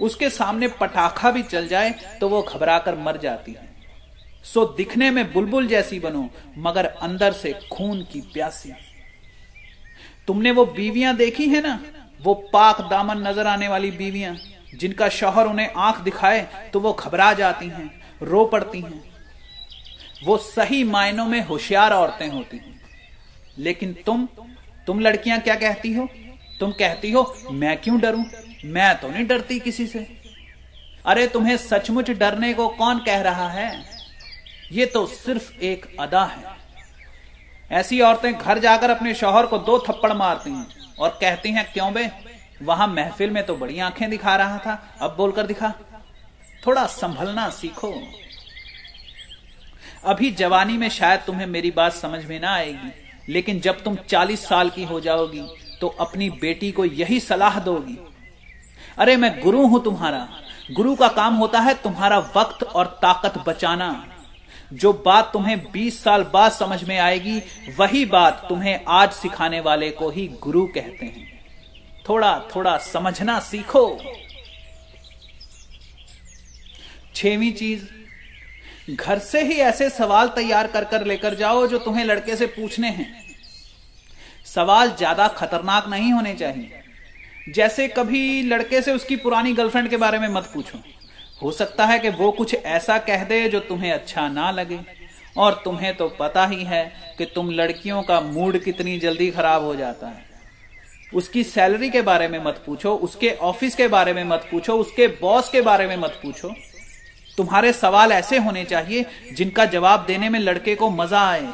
उसके 0.00 0.30
सामने 0.30 0.68
पटाखा 0.68 1.30
भी 1.30 1.42
चल 1.42 1.68
जाए 1.68 1.90
तो 2.20 2.28
वो 2.28 2.42
घबरा 2.42 2.78
कर 2.78 2.94
मर 2.94 3.16
जाती 3.16 3.52
है। 3.52 3.68
सो 4.44 4.64
दिखने 4.64 5.10
में 5.10 5.32
बुलबुल 5.32 5.66
जैसी 5.66 6.00
बनो, 6.00 6.28
मगर 6.58 6.86
अंदर 6.86 7.32
से 7.32 7.52
खून 7.72 8.02
की 8.02 8.20
प्यासी। 8.20 8.72
तुमने 10.30 10.50
वो 10.50 10.64
बीवियाँ 10.66 11.14
देखी 11.16 11.48
है 11.48 11.60
ना? 11.60 11.80
वो 12.22 12.34
पाक 12.52 12.80
दामन 12.80 13.26
नज़र 13.28 13.46
आने 13.46 13.68
वाली 13.68 13.90
बीवियाँ, 13.90 14.36
जिनका 14.74 15.08
शौहर 15.08 15.46
उन्हें 15.46 15.72
आँख 15.76 15.98
दिखाए 16.00 16.70
तो 16.72 16.80
वो 16.80 16.92
घबरा 16.92 17.32
जाती 17.32 17.66
हैं, 17.66 17.90
रो 18.22 18.44
पड़ती 18.44 18.80
हैं। 18.80 19.02
वो 20.24 20.36
सही 20.36 20.84
मायनों 20.84 21.24
में 21.26 21.40
होशियार 21.46 21.92
औरतें 21.92 22.28
होती 22.28 22.56
हैं। 22.56 22.80
लेकिन 23.58 23.92
तुम 24.06 24.28
तुम 24.86 25.00
लड़कियाँ 25.00 25.40
क्या 25.40 25.54
कहती 25.54 25.92
हो? 25.92 26.08
तुम 26.60 26.72
कहती 26.72 27.10
हो, 27.10 27.34
मैं 27.50 27.76
क्यों 27.76 28.00
डरूं? 28.00 28.24
मैं 28.64 28.96
तो 28.98 29.08
नहीं 29.08 29.26
डरती 29.26 29.58
किसी 29.58 29.86
से। 29.86 30.06
अरे, 31.06 31.26
तुम्हें 31.26 31.56
सचमुच 31.56 32.10
डरने 32.10 32.54
को 32.54 32.68
कौन 32.68 32.98
कह 32.98 33.20
रहा 33.20 33.48
है? 33.48 33.84
ये 34.72 34.86
तो 34.86 35.06
सिर्फ़ 35.06 35.52
एक 35.60 35.96
अदा 36.00 36.24
है। 36.24 36.59
ऐसी 37.70 38.00
औरतें 38.00 38.32
घर 38.34 38.58
जाकर 38.58 38.90
अपने 38.90 39.14
शौहर 39.14 39.46
को 39.46 39.58
दो 39.58 39.78
थप्पड़ 39.78 40.12
मारती 40.12 40.50
हैं 40.50 40.66
और 40.98 41.08
कहती 41.20 41.52
हैं, 41.52 41.72
क्यों 41.72 41.92
बे? 41.92 42.10
वहाँ 42.62 42.86
महफिल 42.88 43.30
में 43.30 43.46
तो 43.46 43.56
बड़ी 43.56 43.78
आँखें 43.78 44.10
दिखा 44.10 44.36
रहा 44.36 44.58
था। 44.58 44.96
अब 45.00 45.14
बोलकर 45.16 45.46
दिखा। 45.46 45.72
थोड़ा 46.66 46.86
संभलना 46.86 47.48
सीखो। 47.50 47.92
अभी 50.04 50.30
जवानी 50.30 50.78
में 50.78 50.88
शायद 50.88 51.20
तुम्हें 51.20 51.46
मेरी 51.46 51.70
बात 51.70 51.92
समझ 51.92 52.24
में 52.24 52.40
ना 52.40 52.54
आएगी, 52.54 52.92
लेकिन 53.32 53.60
जब 53.60 53.82
तुम 53.82 53.96
चालीस 54.08 54.48
साल 54.48 54.70
की 54.70 54.84
हो 54.84 55.00
जाओगी 55.00 55.42
तो 55.80 55.88
अपनी 56.00 56.30
बेटी 56.30 56.72
को 56.72 56.84
यही 56.84 57.20
सलाह 57.20 57.58
दोगी। 57.60 57.98
अरे, 58.98 59.16
मैं 59.16 59.40
गुरु 59.40 59.66
हूँ 59.66 59.82
तुम्हारा। 59.84 60.28
गुरु 60.72 60.94
का 60.96 61.08
काम 61.08 61.34
होता 61.34 61.60
है 61.60 61.74
तुम्हारा 61.74 62.18
वक्त 62.36 62.62
और 62.62 62.86
ताकत 63.02 63.38
बचाना। 63.38 64.06
जो 64.70 64.92
बात 65.04 65.30
तुम्हें 65.32 65.56
20 65.72 66.02
साल 66.04 66.22
बाद 66.24 66.52
समझ 66.52 66.82
में 66.84 66.98
आएगी, 66.98 67.38
वही 67.78 68.04
बात 68.04 68.44
तुम्हें 68.48 68.84
आज 68.88 69.12
सिखाने 69.12 69.60
वाले 69.60 69.90
को 69.90 70.10
ही 70.10 70.26
गुरु 70.42 70.66
कहते 70.66 71.06
हैं। 71.06 71.28
थोड़ा 72.08 72.38
थोड़ा 72.54 72.76
समझना 72.78 73.38
सीखो। 73.40 73.98
छेवीं 77.14 77.52
चीज़, 77.52 77.82
घर 78.90 79.18
से 79.18 79.42
ही 79.42 79.54
ऐसे 79.54 79.88
सवाल 79.90 80.28
तैयार 80.28 80.66
कर 80.66 80.84
कर 80.84 81.06
लेकर 81.06 81.34
जाओ 81.34 81.66
जो 81.66 81.78
तुम्हें 81.78 82.04
लड़के 82.04 82.36
से 82.36 82.46
पूछने 82.46 82.88
हैं। 82.88 83.08
सवाल 84.46 84.90
ज़्यादा 84.90 85.28
खतरनाक 85.28 85.88
नहीं 85.88 86.12
होने 86.12 86.34
चाहिए। 86.34 86.82
जैसे 87.48 87.88
कभी 87.88 88.42
लड़के 88.42 88.80
से 88.82 88.92
उसकी 88.92 89.16
पुरानी 89.16 89.52
गर्लफ्रेंड 89.52 89.88
के 89.90 89.96
बारे 89.96 90.18
में 90.18 90.28
मत 90.28 90.50
पूछो। 90.54 90.78
हो 91.42 91.52
सकता 91.52 91.86
है 91.86 91.98
कि 91.98 92.08
वो 92.08 92.30
कुछ 92.30 92.54
ऐसा 92.54 92.98
कह 92.98 93.24
दे 93.24 93.48
जो 93.48 93.60
तुम्हें 93.60 93.92
अच्छा 93.92 94.28
ना 94.28 94.50
लगे। 94.50 94.80
और 95.36 95.60
तुम्हें 95.64 95.96
तो 95.96 96.08
पता 96.08 96.46
ही 96.46 96.64
है 96.64 96.92
कि 97.18 97.24
तुम 97.24 97.50
लड़कियों 97.50 98.02
का 98.02 98.20
मूड 98.20 98.58
कितनी 98.58 98.98
जल्दी 98.98 99.30
खराब 99.30 99.64
हो 99.64 99.76
जाता 99.76 100.06
है। 100.06 100.24
उसकी 101.14 101.44
सैलरी 101.44 101.90
के 101.90 102.02
बारे 102.02 102.28
में 102.28 102.38
मत 102.44 102.62
पूछो, 102.66 102.94
उसके 102.94 103.30
ऑफ़िस 103.30 103.74
के 103.74 103.88
बारे 103.88 104.12
में 104.12 104.24
मत 104.24 104.48
पूछो, 104.50 104.74
उसके 104.74 105.06
बॉस 105.06 105.48
के 105.48 105.60
बारे 105.60 105.86
में 105.86 105.96
मत 105.96 106.18
पूछो। 106.22 106.54
तुम्हारे 107.36 107.72
सवाल 107.72 108.12
ऐसे 108.12 108.38
होने 108.38 108.64
चाहिए 108.64 109.06
जिनका 109.32 109.64
जवाब 109.64 110.04
देने 110.06 110.28
में 110.28 110.38
लड़के 110.40 110.74
को 110.74 110.90
मज़ा 110.90 111.20
आए। 111.30 111.48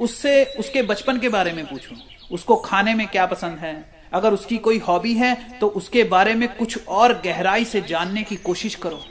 उससे, 0.00 0.44
उसके 0.44 0.82
बचपन 0.82 1.18
के 1.18 1.28
बारे 1.28 1.52
में 1.52 1.66
पूछो। 1.66 1.96
उसको 2.34 2.56
खाने 2.56 2.94
में 2.94 3.06
क्या 3.08 3.26
पसंद 3.26 3.58
है? 3.58 3.99
अगर 4.12 4.32
उसकी 4.32 4.56
कोई 4.58 4.78
हॉबी 4.78 5.14
है 5.14 5.34
तो 5.58 5.68
उसके 5.68 6.04
बारे 6.04 6.34
में 6.34 6.48
कुछ 6.48 6.86
और 6.88 7.12
गहराई 7.24 7.64
से 7.64 7.80
जानने 7.80 8.22
की 8.22 8.36
कोशिश 8.36 8.74
करो। 8.74 9.04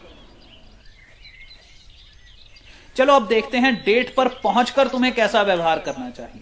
चलो 2.96 3.14
अब 3.14 3.28
देखते 3.28 3.58
हैं 3.58 3.74
डेट 3.76 4.14
पर 4.16 4.28
पहुंचकर 4.44 4.88
तुम्हें 4.88 5.14
कैसा 5.14 5.42
व्यवहार 5.42 5.80
करना 5.80 6.10
चाहिए। 6.10 6.42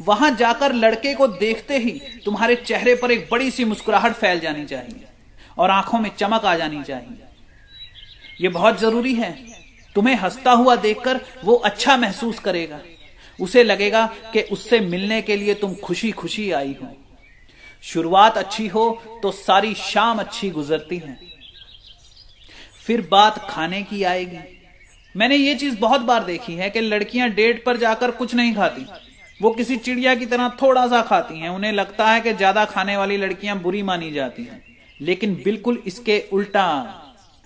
वहाँ 0.00 0.30
जाकर 0.36 0.72
लड़के 0.72 1.14
को 1.14 1.26
देखते 1.28 1.78
ही 1.78 1.90
तुम्हारे 2.24 2.54
चेहरे 2.56 2.94
पर 2.94 3.10
एक 3.10 3.28
बड़ी 3.30 3.50
सी 3.50 3.64
मुस्कुराहट 3.64 4.12
फैल 4.12 4.40
जानी 4.40 4.64
चाहिए 4.64 5.04
और 5.58 5.70
आँखों 5.70 5.98
में 5.98 6.10
चमक 6.18 6.44
आ 6.44 6.54
जानी 6.56 6.82
चाहिए। 6.82 7.18
यह 8.40 8.50
बहुत 8.50 8.80
ज़रूरी 8.80 9.14
है। 9.14 9.32
तुम्हें 9.94 10.14
हंसता 10.14 10.52
हुआ 10.52 10.76
देखकर 10.76 11.20
वो 11.44 11.54
अच्छा 11.54 11.96
महसूस 11.96 12.38
करेगा। 12.38 12.80
उसे 13.38 13.62
लगेगा 13.64 14.06
कि 14.32 14.42
उससे 14.52 14.80
मिलने 14.80 15.20
के 15.22 15.36
लिए 15.36 15.54
तुम 15.54 15.74
खुशी 15.74 16.10
खुशी 16.12 16.50
आई 16.52 16.74
हो। 16.82 16.88
शुरुआत 17.82 18.38
अच्छी 18.38 18.66
हो 18.68 18.90
तो 19.22 19.30
सारी 19.32 19.74
शाम 19.74 20.18
अच्छी 20.18 20.50
गुजरती 20.50 20.96
है। 20.98 21.18
फिर 22.86 23.06
बात 23.10 23.38
खाने 23.50 23.82
की 23.82 24.02
आएगी। 24.04 24.38
मैंने 25.14 25.36
ये 25.36 25.54
चीज़ 25.54 25.78
बहुत 25.78 26.00
बार 26.00 26.24
देखी 26.24 26.54
है 26.54 26.70
कि 26.70 26.80
लड़कियाँ 26.80 27.28
डेट 27.30 27.64
पर 27.64 27.76
जाकर 27.76 28.10
कुछ 28.12 28.34
नहीं 28.34 28.54
खाती। 28.54 28.86
वो 29.40 29.50
किसी 29.50 29.76
चिड़िया 29.76 30.14
की 30.14 30.26
तरह 30.26 30.48
थोड़ा 30.62 30.86
सा 30.88 31.00
खाती 31.02 31.38
हैं। 31.38 31.48
उन्हें 31.48 31.72
लगता 31.72 32.10
है 32.10 32.20
कि 32.20 32.32
ज़्यादा 32.32 32.64
खाने 32.64 32.96
वाली 32.96 33.16
लड़कियाँ 33.16 33.58
बुरी 33.58 33.82
मानी 33.82 34.10
जाती 34.12 34.44
हैं। 34.44 34.62
लेकिन 35.00 35.34
बिल्कुल 35.44 35.82
इसके 35.86 36.18
उल्टा, 36.32 36.66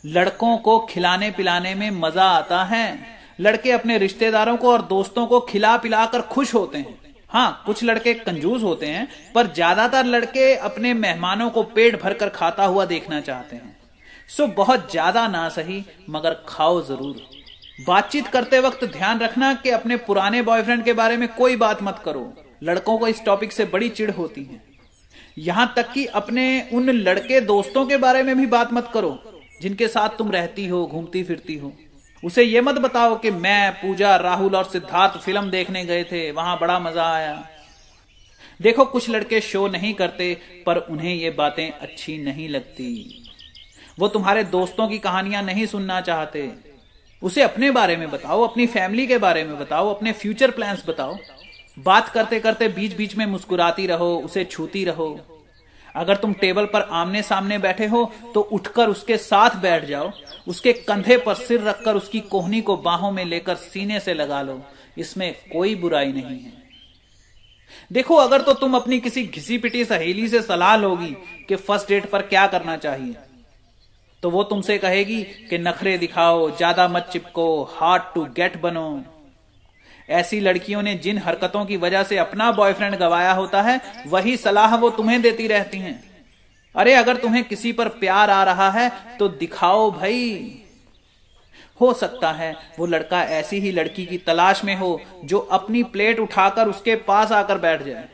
लड़कों 0.04 0.56
को 0.58 0.78
खिलाने 0.80 1.30
पिलाने 1.30 1.74
में 1.74 1.90
मज़ा 1.92 2.24
आता 2.24 2.62
है। 2.64 2.98
लड़के 3.40 3.72
अपने 3.72 3.98
रिश्तेदारों 3.98 4.56
को 4.56 4.70
और 4.72 4.82
दोस्तों 4.82 5.26
को 5.26 5.40
खिला 5.40 5.76
पिलाकर 5.76 6.20
खुश 6.22 6.54
होते 6.54 6.78
हैं। 6.78 6.94
हाँ 7.30 7.62
कुछ 7.66 7.82
लड़के 7.84 8.12
कंजूस 8.14 8.62
होते 8.62 8.86
हैं, 8.86 9.06
पर 9.34 9.46
ज़्यादातर 9.46 10.04
लड़के 10.04 10.54
अपने 10.56 10.92
मेहमानों 10.94 11.48
को 11.50 11.62
पेट 11.62 12.00
भरकर 12.02 12.28
खाता 12.28 12.64
हुआ 12.64 12.84
देखना 12.84 13.20
चाहते 13.20 13.56
हैं। 13.56 13.76
सो 14.30 14.46
बहुत 14.46 14.90
ज़्यादा 14.90 15.26
ना 15.28 15.48
सही, 15.48 15.84
मगर 16.10 16.36
खाओ 16.48 16.80
ज़रूर। 16.82 17.22
बातचीत 17.78 18.26
करते 18.26 18.58
वक्त 18.60 18.84
ध्यान 18.86 19.18
रखना 19.18 19.52
कि 19.54 19.70
अपने 19.70 19.96
पुराने 19.96 20.42
बॉयफ्रेंड 20.42 20.84
के 20.84 20.92
बारे 20.92 21.16
में 21.16 21.28
कोई 21.28 21.56
बात 21.56 21.82
मत 21.82 22.00
करो। 22.04 22.32
लड़कों 22.62 22.96
को 22.98 23.08
इस 23.08 23.24
टॉपिक 23.24 23.52
से 23.52 23.64
बड़ी 23.64 23.88
चिढ़ 23.88 24.10
होती 24.10 24.44
है। 24.44 24.62
यहाँ 25.38 25.72
तक 25.76 25.90
कि 25.92 26.04
अपने 26.14 26.46
उन 26.72 26.90
लड़के 26.90 27.40
दोस्तों 27.42 27.84
के 27.86 27.96
बारे 27.96 28.22
में 28.22 28.36
भी 28.36 28.46
बात 28.46 28.72
मत 28.72 28.90
करो, 28.94 29.18
जिनके 29.62 29.88
साथ 29.88 30.16
तुम 30.18 30.30
रहती 30.30 30.66
हो, 30.66 30.86
घूमती 30.86 31.22
फिरती 31.24 31.56
हो। 31.56 31.72
उसे 32.22 32.42
ये 32.42 32.60
मत 32.60 32.74
बताओ 32.74 33.18
कि 33.18 33.30
मैं, 33.30 33.72
पूजा, 33.72 34.16
राहुल 34.16 34.56
और 34.56 34.64
सिद्धार्थ 34.64 35.18
फ़िल्म 35.20 35.50
देखने 35.50 35.84
गए 35.84 36.04
थे, 36.04 36.30
वहाँ 36.30 36.58
बड़ा 36.58 36.78
मज़ा 36.78 37.12
आया। 37.12 37.48
देखो, 38.62 38.84
कुछ 38.84 39.10
लड़के 39.10 39.40
शो 39.40 39.68
नहीं 39.68 39.94
करते, 39.94 40.36
पर 40.66 40.76
उन्हें 40.76 41.14
ये 41.14 41.30
बातें 41.30 41.70
अच्छी 41.70 42.18
नहीं 42.18 42.48
लगती। 42.48 43.22
वो 43.98 44.08
तुम्हारे 44.08 44.44
दोस्तों 44.44 44.88
की 44.88 44.98
कहानियाँ 44.98 45.42
नहीं 45.42 45.66
सुनना 45.66 46.00
चाहते। 46.00 46.50
उसे 47.22 47.42
अपने 47.42 47.70
बारे 47.70 47.96
में 47.96 48.10
बताओ, 48.10 48.42
अपनी 48.42 48.66
फैमिली 48.66 49.06
के 49.06 49.18
बारे 49.18 49.44
में 49.44 49.58
बताओ, 49.58 49.94
अपने 49.94 50.12
फ्यूचर 50.12 50.50
प्लान्स 50.50 50.88
बताओ। 50.88 51.16
बात 51.78 52.08
करते 52.08 52.40
करते 52.40 52.68
बीच 52.68 52.96
बीच 52.96 53.16
में 53.16 53.26
मुस्कुराती 53.26 53.86
रहो, 53.86 54.16
उसे 54.16 54.44
छूती 54.44 54.84
रहो। 54.84 55.08
अगर 55.94 56.16
तुम 56.16 56.32
टेबल 56.32 56.64
पर 56.64 56.80
आमने 56.80 57.22
सामने 57.22 57.58
बैठे 57.58 57.86
हो 57.86 58.12
तो 58.34 58.40
उठकर 58.40 58.88
उसके 58.88 59.16
साथ 59.16 59.50
बैठ 59.56 59.84
जाओ। 59.84 60.10
उसके 60.46 60.72
कंधे 60.72 61.16
पर 61.18 61.34
सिर 61.36 61.60
रखकर 61.62 61.96
उसकी 61.96 62.20
कोहनी 62.30 62.60
को 62.60 62.76
बाहों 62.78 63.10
में 63.10 63.24
लेकर 63.24 63.54
सीने 63.56 64.00
से 64.00 64.14
लगा 64.14 64.40
लो। 64.42 64.60
इसमें 64.98 65.32
कोई 65.52 65.74
बुराई 65.76 66.12
नहीं 66.12 66.40
है। 66.40 66.52
देखो, 67.90 68.14
अगर 68.16 68.42
तो 68.42 68.52
तुम 68.54 68.74
अपनी 68.76 68.98
किसी 69.00 69.22
घिसी 69.24 69.58
पिटी 69.58 69.84
सहेली 69.84 70.28
से 70.28 70.42
सलाह 70.42 70.76
लोगी 70.76 71.14
कि 71.48 71.56
फ़र्स्ट 71.56 71.88
डेट 71.88 72.10
पर 72.10 72.22
क्या 72.24 72.46
करना 72.48 72.76
चाहिए 72.78 73.14
तो 74.22 74.30
वो 74.30 74.42
तुमसे 74.44 74.76
कहेगी 74.78 75.22
कि 75.50 75.58
नखरे 75.58 75.96
दिखाओ, 75.98 76.50
ज़्यादा 76.50 76.86
मत 76.88 77.08
चिपको 77.12 77.62
हार्ड 77.72 78.02
टू 78.14 78.24
गेट 78.36 78.60
बनो। 78.60 79.02
ऐसी 80.08 80.40
लड़कियों 80.40 80.82
ने 80.82 80.94
जिन 80.96 81.18
हरकतों 81.18 81.64
की 81.66 81.76
वजह 81.76 82.02
से 82.02 82.16
अपना 82.18 82.50
बॉयफ्रेंड 82.52 82.94
गवाया 82.96 83.32
होता 83.32 83.62
है, 83.62 83.80
वही 84.06 84.36
सलाह 84.36 84.76
वो 84.76 84.90
तुम्हें 84.90 85.20
देती 85.22 85.46
रहती 85.46 85.78
हैं। 85.78 86.15
अरे 86.76 86.94
अगर 86.94 87.16
तुम्हें 87.16 87.42
किसी 87.44 87.72
पर 87.72 87.88
प्यार 87.98 88.30
आ 88.30 88.42
रहा 88.44 88.70
है 88.70 88.90
तो 89.18 89.28
दिखाओ 89.28 89.90
भाई। 89.90 90.62
हो 91.80 91.92
सकता 91.92 92.30
है 92.32 92.54
वो 92.78 92.86
लड़का 92.86 93.22
ऐसी 93.22 93.58
ही 93.60 93.72
लड़की 93.72 94.04
की 94.06 94.18
तलाश 94.18 94.64
में 94.64 94.74
हो, 94.76 95.00
जो 95.24 95.38
अपनी 95.38 95.82
प्लेट 95.84 96.20
उठाकर 96.20 96.68
उसके 96.68 96.94
पास 97.02 97.32
आकर 97.32 97.58
बैठ 97.58 97.82
जाए। 97.82 98.08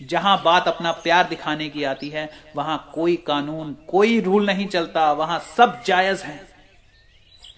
जहाँ 0.00 0.40
बात 0.44 0.68
अपना 0.68 0.92
प्यार 0.92 1.28
दिखाने 1.28 1.68
की 1.68 1.84
आती 1.84 2.08
है, 2.08 2.28
वहाँ 2.56 2.90
कोई 2.94 3.16
कानून, 3.26 3.72
कोई 3.88 4.20
रूल 4.20 4.46
नहीं 4.46 4.66
चलता, 4.66 5.10
वहाँ 5.12 5.38
सब 5.56 5.82
जायज़ 5.86 6.22
है। 6.22 6.40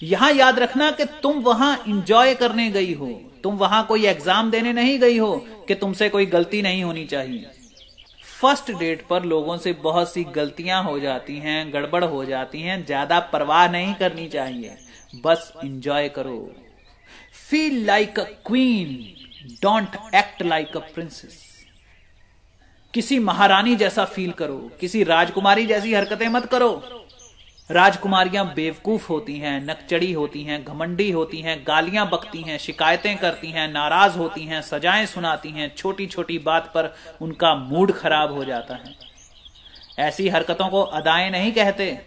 यहाँ 0.03 0.33
याद 0.33 0.59
रखना 0.59 0.91
कि 0.91 1.05
तुम 1.23 1.41
वहाँ 1.43 1.77
इंजॉय 1.89 2.35
करने 2.35 2.71
गई 2.71 2.93
हो, 2.95 3.09
तुम 3.43 3.57
वहाँ 3.57 3.85
कोई 3.87 4.07
एग्ज़ाम 4.07 4.51
देने 4.51 4.73
नहीं 4.73 4.99
गई 4.99 5.19
हो, 5.19 5.37
कि 5.69 5.75
तुमसे 5.75 6.09
कोई 6.09 6.27
गलती 6.27 6.63
नहीं 6.63 6.83
होनी 6.85 7.05
चाहिए। 7.05 7.51
फ़र्स्ट 8.41 8.71
डेट 8.73 9.07
पर 9.07 9.25
लोगों 9.25 9.57
से 9.59 9.73
बहुत 9.83 10.13
सी 10.13 10.23
गलतियाँ 10.35 10.83
हो 10.85 10.99
जाती 11.01 11.37
हैं, 11.39 11.73
गड़बड़ 11.73 12.05
हो 12.05 12.25
जाती 12.25 12.61
हैं, 12.63 12.85
ज़्यादा 12.87 13.19
परवाह 13.33 13.69
नहीं 13.69 13.95
करनी 13.95 14.29
चाहिए। 14.29 14.77
बस 15.25 15.53
इंजॉय 15.65 16.09
करो। 16.09 16.39
Feel 17.49 17.85
like 17.87 18.19
a 18.21 18.25
queen 18.47 18.97
don't 19.63 19.97
act 20.15 20.43
like 20.43 20.77
a 20.77 20.81
princess 20.95 21.45
किसी 22.95 23.19
महारानी 23.21 23.75
जैसा 23.77 24.05
फील 24.07 24.31
करो, 24.33 24.57
किसी 24.81 25.03
राजकुमारी 25.05 25.67
जैसी 25.67 25.95
हरकतें 25.95 26.29
मत 26.29 26.47
करो। 26.47 26.71
राजकुमारियाँ 27.71 28.55
बेवकूफ़ 28.55 29.09
होती 29.09 29.39
हैं 29.39 29.65
नकचड़ी 29.65 30.13
होती 30.13 30.43
हैं, 30.43 30.65
घमंडी 30.65 31.11
होती 31.11 31.41
हैं, 31.41 31.65
गालियाँ 31.67 32.11
बकती 32.11 32.43
हैं, 32.43 32.59
शिकायतें 32.59 33.19
करती 33.19 33.51
हैं, 33.51 33.73
नाराज़ 33.73 34.19
होती 34.19 34.45
हैं, 34.45 34.63
सजाएँ 34.63 35.07
सुनाती 35.07 35.51
हैं 35.51 35.75
छोटी 35.77 36.07
छोटी 36.07 36.39
बात 36.39 36.67
पर 36.67 36.95
उनका 37.21 37.55
मूड 37.55 37.93
खराब 37.93 38.33
हो 38.33 38.45
जाता 38.45 38.75
है। 38.75 38.97
ऐसी 39.99 40.29
हरकतों 40.29 40.69
को 40.69 40.83
अदाएँ 40.83 41.31
नहीं 41.31 41.53
कहते। 41.53 42.01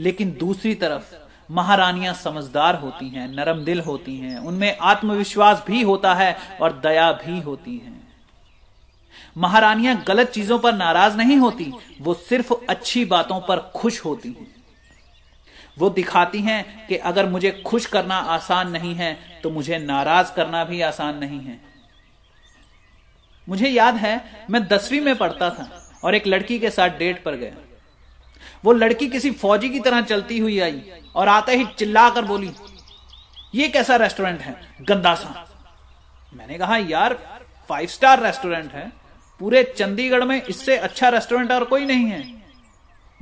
लेकिन 0.00 0.36
दूसरी 0.40 0.74
तरफ़, 0.74 1.14
महारानियाँ 1.50 2.14
समझदार 2.14 2.74
होती 2.74 3.08
हैं, 3.08 3.28
नरम 3.28 3.64
दिल 3.64 3.80
होती 3.80 4.16
हैं, 4.16 4.38
उनमें 4.38 4.78
आत्मविश्वास 4.78 5.64
भी 5.66 5.82
होता 5.82 6.14
है 6.14 6.36
और 6.60 6.72
दया 6.72 7.12
भी 7.12 7.40
होती 7.40 7.76
है। 7.76 8.07
महारानियाँ 9.36 9.96
गलत 10.06 10.30
चीज़ों 10.30 10.58
पर 10.58 10.74
नाराज़ 10.74 11.16
नहीं 11.16 11.36
होती, 11.36 11.72
वो 12.00 12.14
सिर्फ़ 12.14 12.52
अच्छी 12.68 13.04
बातों 13.04 13.40
पर 13.40 13.58
खुश 13.74 14.04
होती 14.04 14.28
हैं। 14.30 14.46
वो 15.78 15.90
दिखाती 15.90 16.40
हैं 16.42 16.86
कि 16.86 16.96
अगर 16.96 17.26
मुझे 17.26 17.50
खुश 17.66 17.86
करना 17.86 18.16
आसान 18.28 18.70
नहीं 18.70 18.94
है 18.94 19.16
तो 19.42 19.50
मुझे 19.50 19.78
नाराज़ 19.78 20.32
करना 20.32 20.64
भी 20.64 20.80
आसान 20.82 21.18
नहीं 21.18 21.40
है। 21.40 21.60
मुझे 23.46 23.68
याद 23.68 23.96
है, 23.96 24.44
मैं 24.50 24.66
दसवीं 24.68 25.00
में 25.00 25.14
पढ़ता 25.16 25.50
था 25.50 25.70
और 26.04 26.14
एक 26.14 26.26
लड़की 26.26 26.58
के 26.58 26.70
साथ 26.70 26.98
डेट 26.98 27.22
पर 27.24 27.34
गया। 27.34 27.52
वो 28.64 28.72
लड़की 28.72 29.08
किसी 29.08 29.30
फौजी 29.32 29.68
की 29.68 29.80
तरह 29.80 30.00
चलती 30.02 30.38
हुई 30.38 30.58
आई 30.60 30.82
और 31.16 31.28
आते 31.28 31.56
ही 31.56 31.66
चिल्लाकर 31.68 32.24
बोली, 32.24 32.50
ये 33.54 33.68
कैसा 33.68 33.96
रेस्टोरेंट 33.96 34.40
है, 34.40 34.56
गंदा 34.82 35.14
सा? 35.14 35.46
मैंने 36.32 36.58
कहा, 36.58 36.76
यार 36.76 37.18
फाइव 37.68 37.86
स्टार 37.88 38.22
रेस्टोरेंट 38.22 38.72
है। 38.72 38.90
पूरे 39.40 39.74
चंडीगढ़ 39.78 40.24
में 40.24 40.42
इससे 40.42 40.76
अच्छा 40.76 41.08
रेस्टोरेंट 41.08 41.52
और 41.52 41.64
कोई 41.64 41.84
नहीं 41.84 42.06
है। 42.06 42.42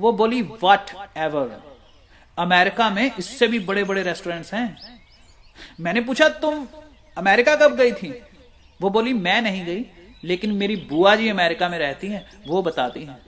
वो 0.00 0.12
बोली 0.12 0.42
वट 0.42 0.94
एवर 1.16 1.62
अमेरिका 2.38 2.90
में 2.90 3.10
इससे 3.18 3.46
भी 3.46 3.58
बड़े 3.58 3.84
बड़े 3.84 4.02
रेस्टोरेंट्स 4.02 4.54
हैं। 4.54 5.00
मैंने 5.80 6.00
पूछा, 6.00 6.28
तुम 6.28 6.66
अमेरिका 7.16 7.56
कब 7.56 7.76
गई 7.76 7.92
थी? 7.92 8.22
वो 8.82 8.90
बोली, 8.90 9.12
मैं 9.12 9.42
नहीं 9.42 9.64
गई, 9.66 9.84
लेकिन 10.24 10.52
मेरी 10.52 10.76
बुआ 10.76 11.16
जी 11.16 11.28
अमेरिका 11.28 11.68
में 11.68 11.78
रहती 11.78 12.06
हैं, 12.06 12.30
वो 12.46 12.62
बताती 12.62 13.04
हैं। 13.04 13.26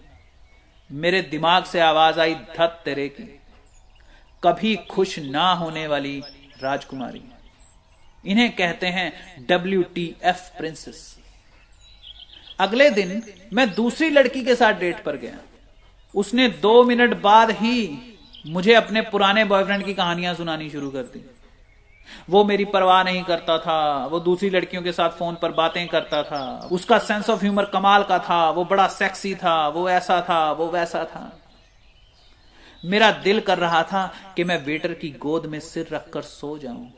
मेरे 0.93 1.23
दिमाग 1.23 1.65
से 1.65 1.81
आवाज़ 1.81 2.21
आई, 2.21 2.35
धत 2.35 2.83
तेरे 2.85 3.09
की। 3.09 3.41
कभी 4.45 4.77
खुश 4.77 5.19
ना 5.19 5.53
होने 5.53 5.87
वाली 5.87 6.23
राजकुमारी। 6.63 7.23
इन्हें 8.27 8.57
कहते 8.57 8.87
हैं 8.87 9.13
डब्ल्यू 9.47 9.83
टी 9.83 10.15
एफ़ 10.25 10.59
प्रिंसेस 10.59 11.18
अगले 12.61 12.91
दिन 12.91 13.23
मैं 13.53 13.75
दूसरी 13.75 14.11
लड़की 14.11 14.45
के 14.45 14.55
साथ 14.55 14.73
डेट 14.73 15.03
पर 15.05 15.17
गया। 15.17 15.39
उसने 16.15 16.49
दो 16.49 16.85
मिनट 16.85 17.21
बाद 17.21 17.51
ही 17.51 17.99
मुझे 18.47 18.75
अपने 18.75 19.01
पुराने 19.01 19.45
बॉयफ्रेंड 19.45 19.85
की 19.85 19.95
कहानियाँ 19.95 20.35
सुनानी 20.35 20.71
शुरू 20.71 20.91
कर 20.91 21.03
दी। 21.03 21.31
वो 22.31 22.45
मेरी 22.45 22.65
परवाह 22.65 23.03
नहीं 23.03 23.23
करता 23.23 23.59
था, 23.59 24.07
वो 24.07 24.21
दूसरी 24.21 24.51
लड़कियों 24.51 24.83
के 24.83 24.93
साथ 24.93 25.11
फ़ोन 25.11 25.37
पर 25.43 25.53
बातें 25.53 25.89
करता 25.89 26.23
था। 26.23 26.69
उसका 26.73 26.99
सेंस 26.99 27.31
ऑफ़ 27.31 27.41
ह्यूमर 27.41 27.65
कमाल 27.65 28.03
का 28.03 28.19
था, 28.19 28.51
वो 28.51 28.65
बड़ा 28.65 28.87
सेक्सी 28.87 29.35
था, 29.35 29.69
वो 29.69 29.89
ऐसा 29.91 30.21
था, 30.21 30.53
वो 30.53 30.67
वैसा 30.67 31.05
था। 31.05 31.41
मेरा 32.85 33.11
दिल 33.11 33.41
कर 33.41 33.59
रहा 33.59 33.83
था 33.83 34.15
कि 34.37 34.45
मैं 34.45 34.65
वेटर 34.65 34.93
की 34.93 35.11
गोद 35.11 35.47
में 35.47 35.61
सिर 35.61 35.89
रखकर 35.93 36.23
सो 36.23 36.59
जाऊँ। 36.59 36.93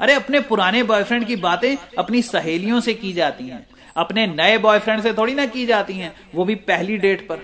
अरे, 0.00 0.12
अपने 0.12 0.40
पुराने 0.40 0.82
बॉयफ्रेंड 0.82 1.26
की 1.26 1.36
बातें 1.36 1.76
अपनी 1.98 2.22
सहेलियों 2.22 2.80
से 2.80 2.94
की 2.94 3.12
जाती 3.12 3.48
हैं। 3.48 3.66
अपने 3.96 4.26
नए 4.26 4.58
बॉयफ्रेंड 4.58 5.02
से 5.02 5.12
थोड़ी 5.12 5.34
ना 5.34 5.46
की 5.46 5.66
जाती 5.66 5.92
हैं। 5.92 6.14
वो 6.34 6.44
भी 6.44 6.54
पहली 6.54 6.96
डेट 6.96 7.28
पर। 7.28 7.38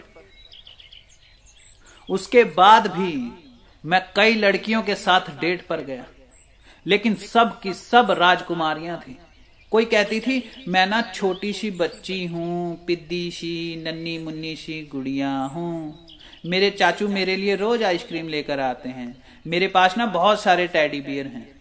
उसके 2.11 2.45
बाद 2.45 2.87
भी 2.87 3.33
मैं 3.87 4.07
कई 4.17 4.35
लड़कियों 4.35 4.83
के 4.83 4.95
साथ 4.95 5.21
डेट 5.21 5.67
पर 5.67 5.81
गया। 5.81 6.05
लेकिन 6.87 7.15
सब 7.15 7.61
की 7.61 7.73
सब 7.73 8.11
राजकुमारियाँ 8.11 8.99
थी। 8.99 9.19
कोई 9.71 9.85
कहती 9.85 10.21
थी, 10.21 10.51
मैं 10.69 10.87
ना 10.87 11.03
छोटी 11.03 11.53
सी 11.53 11.71
बच्ची 11.71 12.27
हूँ 12.27 12.85
पिद्दी 12.85 13.31
सी 13.31 13.83
नन्नी 13.87 14.19
मुन्नी 14.19 14.57
सी 14.57 14.89
गुड़िया 14.93 15.31
हूँ। 15.31 16.07
मेरे 16.47 16.71
चाचू 16.71 17.09
मेरे 17.09 17.37
लिए 17.37 17.57
रोज 17.57 17.83
आइसक्रीम 17.83 18.29
लेकर 18.29 18.61
आते 18.61 18.89
हैं। 18.89 19.23
मेरे 19.47 19.69
पास 19.69 19.99
ना 19.99 20.07
बहुत 20.07 20.43
सारे 20.43 20.67
टैडी 20.67 21.01
बियर 21.01 21.27
हैं। 21.27 21.60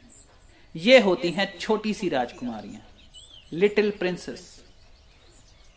ये 0.80 1.00
होती 1.00 1.30
हैं 1.32 1.48
छोटी 1.60 1.94
सी 1.94 2.10
राजकुमारियाँ 2.10 2.82
लिटिल 3.52 3.90
प्रिंसेस 4.00 4.42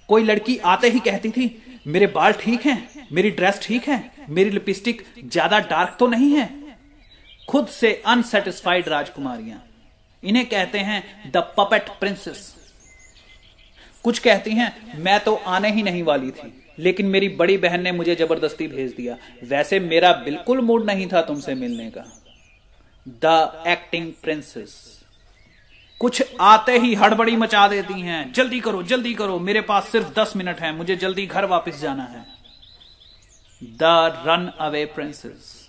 कोई 0.08 0.24
लड़की 0.24 0.56
आते 0.58 0.88
ही 0.90 0.98
कहती 1.00 1.30
थी, 1.30 1.46
मेरे 1.86 2.06
बाल 2.08 2.32
ठीक 2.34 2.66
हैं, 2.66 3.06
मेरी 3.12 3.30
ड्रेस 3.30 3.60
ठीक 3.62 3.88
है, 3.88 4.26
मेरी 4.30 4.50
लिपस्टिक 4.50 5.02
ज़्यादा 5.24 5.58
डार्क 5.60 5.96
तो 5.98 6.06
नहीं 6.08 6.30
है। 6.30 6.48
खुद 7.48 7.66
से 7.68 7.92
अनसेटिस्फाइड 8.06 8.88
राजकुमारियाँ, 8.88 9.62
इन्हें 10.22 10.46
कहते 10.46 10.78
हैं 10.80 11.30
द 11.30 11.36
पपेट 11.58 11.88
प्रिंसेस 12.00 12.54
कुछ 14.04 14.18
कहती 14.18 14.50
हैं, 14.52 14.72
मैं 14.96 15.18
तो 15.20 15.34
आने 15.34 15.70
ही 15.72 15.82
नहीं 15.82 16.02
वाली 16.02 16.30
थी, 16.30 16.52
लेकिन 16.78 17.06
मेरी 17.06 17.28
बड़ी 17.30 17.56
बहन 17.58 17.82
ने 17.82 17.92
मुझे 17.92 18.14
ज़बरदस्ती 18.16 18.66
भेज 18.68 18.94
दिया। 18.94 19.16
वैसे 19.44 19.80
मेरा 19.80 20.12
बिल्कुल 20.24 20.60
मूड 20.60 20.84
नहीं 20.86 21.06
था 21.06 21.22
तुमसे 21.22 21.54
मिलने 21.56 21.90
का। 21.90 22.04
द 23.06 23.64
एक्टिंग 23.68 24.12
प्रिंसेस 24.22 24.74
कुछ 26.02 26.22
आते 26.40 26.78
ही 26.78 26.94
हड़बड़ी 26.94 27.36
मचा 27.36 27.68
देती 27.68 28.00
हैं। 28.00 28.32
जल्दी 28.32 28.60
करो 28.60 28.82
जल्दी 28.82 29.14
करो। 29.14 29.38
मेरे 29.38 29.60
पास 29.60 29.88
सिर्फ़ 29.88 30.20
दस 30.20 30.32
मिनट 30.36 30.60
है। 30.60 30.72
मुझे 30.72 30.96
जल्दी 30.96 31.26
घर 31.26 31.44
वापस 31.44 31.80
जाना 31.80 32.02
है। 32.02 32.26
The 33.62 33.78
runaway 34.60 34.84
princess. 34.84 35.68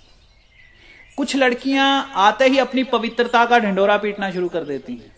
कुछ 1.18 1.36
लड़कियाँ 1.36 2.12
आते 2.16 2.46
ही 2.46 2.58
अपनी 2.58 2.84
पवित्रता 2.84 3.46
का 3.46 3.60
ढिंडोरा 3.60 3.98
पीटना 3.98 4.32
शुरू 4.32 4.50
कर 4.50 4.64
देती 4.64 4.94
हैं। 4.94 5.16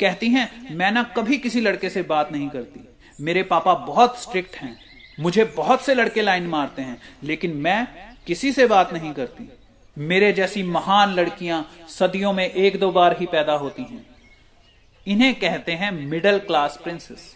कहती 0.00 0.28
हैं, 0.28 0.74
मैं 0.74 0.92
ना 0.92 1.02
कभी 1.02 1.38
किसी 1.38 1.60
लड़के 1.60 1.90
से 1.90 2.02
बात 2.02 2.32
नहीं 2.32 2.48
करती। 2.48 2.88
मेरे 3.20 3.42
पापा 3.42 3.74
बहुत 3.74 4.22
स्ट्रिक्ट 4.22 4.56
हैं। 4.56 4.80
मुझे 5.20 5.44
बहुत 5.44 5.82
से 5.82 5.94
लड़के 5.94 6.22
लाइन 6.22 6.46
मारते 6.46 6.82
हैं, 6.82 7.02
लेकिन 7.22 7.56
मैं 7.56 7.88
किसी 8.26 8.52
से 8.52 8.66
बात 8.66 8.92
नहीं 8.92 9.12
करती। 9.12 9.52
मेरे 9.96 10.32
जैसी 10.32 10.62
महान 10.62 11.14
लड़कियाँ 11.14 11.64
सदियों 11.88 12.32
में 12.32 12.44
एक 12.46 12.78
दो 12.80 12.90
बार 12.90 13.16
ही 13.20 13.26
पैदा 13.26 13.52
होती 13.52 13.82
हैं। 13.82 14.04
इन्हें 15.06 15.34
कहते 15.34 15.72
हैं 15.72 15.90
मिडिल 15.92 16.38
क्लास 16.38 16.78
प्रिंसेस 16.84 17.34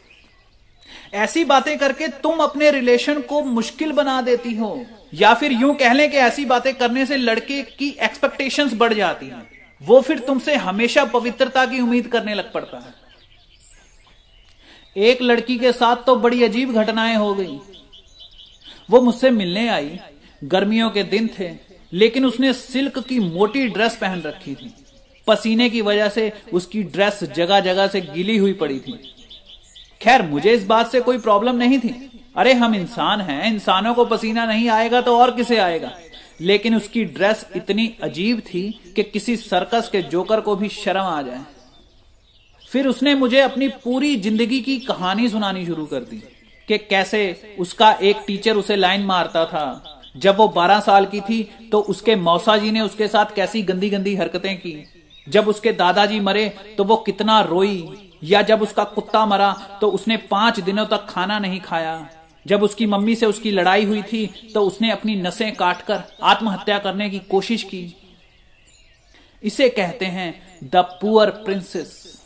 ऐसी 1.14 1.44
बातें 1.44 1.76
करके 1.78 2.08
तुम 2.18 2.38
अपने 2.38 2.70
रिलेशन 2.70 3.20
को 3.20 3.42
मुश्किल 3.42 3.92
बना 3.92 4.20
देती 4.22 4.54
हो, 4.54 4.86
या 5.14 5.34
फिर 5.34 5.52
यूँ 5.52 5.74
कह 5.74 5.92
लें 5.92 6.10
कि 6.10 6.16
ऐसी 6.16 6.44
बातें 6.44 6.74
करने 6.74 7.06
से 7.06 7.16
लड़के 7.16 7.62
की 7.62 7.88
एक्सपेक्टेशंस 8.00 8.74
बढ़ 8.74 8.94
जाती 8.94 9.26
हैं। 9.26 9.46
वो 9.80 10.00
फिर 10.00 10.18
तुमसे 10.18 10.54
हमेशा 10.56 11.04
पवित्रता 11.04 11.66
की 11.66 11.80
उम्मीद 11.80 12.06
करने 12.06 12.34
लग 12.34 12.52
पड़ता 12.52 12.78
है। 12.78 12.94
एक 14.96 15.22
लड़की 15.22 15.58
के 15.58 15.72
साथ 15.72 15.96
तो 15.96 16.16
बड़ी 16.16 16.42
अजीब 16.44 16.72
घटनाएँ 16.74 17.16
हो 17.16 17.34
गई। 17.34 17.58
वो 18.90 19.00
मुझसे 19.00 19.30
मिलने 19.30 19.68
आई। 19.68 19.98
गर्मियों 20.44 20.90
के 20.90 21.02
दिन 21.04 21.28
थे। 21.38 21.67
लेकिन 21.92 22.24
उसने 22.24 22.52
सिल्क 22.52 22.98
की 22.98 23.20
मोटी 23.20 23.68
ड्रेस 23.68 23.96
पहन 23.96 24.22
रखी 24.22 24.54
थी। 24.54 24.74
पसीने 25.26 25.70
की 25.70 25.80
वजह 25.80 26.08
से 26.08 26.32
उसकी 26.52 26.82
ड्रेस 26.82 27.24
जगह 27.24 27.60
जगह 27.60 27.86
से 27.86 28.00
गीली 28.00 28.36
हुई 28.36 28.52
पड़ी 28.52 28.78
थी। 28.78 29.14
खैर, 30.02 30.22
मुझे 30.22 30.52
इस 30.52 30.64
बात 30.64 30.92
से 30.92 31.00
कोई 31.00 31.18
प्रॉब्लम 31.18 31.56
नहीं 31.56 31.78
थी। 31.78 32.20
अरे, 32.36 32.52
हम 32.52 32.74
इंसान 32.74 33.20
हैं, 33.20 33.52
इंसानों 33.52 33.94
को 33.94 34.04
पसीना 34.04 34.46
नहीं 34.46 34.68
आएगा 34.68 35.00
तो 35.00 35.18
और 35.18 35.36
किसे 35.36 35.56
आएगा? 35.56 35.98
लेकिन 36.40 36.76
उसकी 36.76 37.04
ड्रेस 37.04 37.46
इतनी 37.56 37.94
अजीब 38.02 38.40
थी 38.40 38.92
कि 38.96 39.02
किसी 39.02 39.36
सर्कस 39.36 39.88
के 39.92 40.02
जोकर 40.02 40.40
को 40.40 40.56
भी 40.56 40.68
शर्म 40.68 41.00
आ 41.00 41.22
जाए। 41.22 41.40
फिर 42.72 42.86
उसने 42.86 43.14
मुझे 43.14 43.40
अपनी 43.40 43.68
पूरी 43.68 44.16
ज़िंदगी 44.16 44.60
की 44.60 44.78
कहानी 44.78 45.28
सुनानी 45.28 45.66
शुरू 45.66 45.86
कर 45.86 46.00
दी 46.00 46.16
कि 46.68 46.78
कैसे 46.78 47.56
उसका 47.58 47.92
एक 47.92 48.16
टीचर 48.26 48.56
उसे 48.56 48.76
लाइन 48.76 49.00
मारता 49.00 49.44
था। 49.44 49.97
जब 50.18 50.36
वो 50.36 50.48
12 50.48 50.80
साल 50.80 51.06
की 51.06 51.20
थी 51.20 51.42
तो 51.72 51.80
उसके 51.80 52.16
मौसा 52.16 52.56
जी 52.56 52.70
ने 52.70 52.80
उसके 52.80 53.08
साथ 53.08 53.34
कैसी 53.36 53.62
गंदी 53.62 53.90
गंदी 53.90 54.14
हरकतें 54.16 54.56
की? 54.58 54.84
जब 55.28 55.48
उसके 55.48 55.72
दादाजी 55.72 56.20
मरे 56.20 56.48
तो 56.78 56.84
वो 56.84 56.96
कितना 56.96 57.40
रोई? 57.40 58.10
या 58.24 58.42
जब 58.42 58.62
उसका 58.62 58.84
कुत्ता 58.84 59.26
मरा 59.26 59.52
तो 59.80 59.90
उसने 59.90 60.16
पाँच 60.16 60.60
दिनों 60.60 60.86
तक 60.86 61.06
खाना 61.08 61.38
नहीं 61.38 61.60
खाया? 61.60 62.08
जब 62.46 62.62
उसकी 62.62 62.86
मम्मी 62.86 63.14
से 63.14 63.26
उसकी 63.26 63.50
लड़ाई 63.50 63.84
हुई 63.84 64.02
थी 64.02 64.26
तो 64.54 64.62
उसने 64.62 64.90
अपनी 64.90 65.16
नसें 65.16 65.54
काटकर 65.54 66.02
आत्महत्या 66.22 66.78
करने 66.78 67.10
की 67.10 67.18
कोशिश 67.18 67.62
की। 67.62 67.94
इसे 69.42 69.68
कहते 69.68 70.06
हैं, 70.06 70.58
द 70.64 70.76
पुअर 70.76 71.30
प्रिंसेस. 71.30 72.22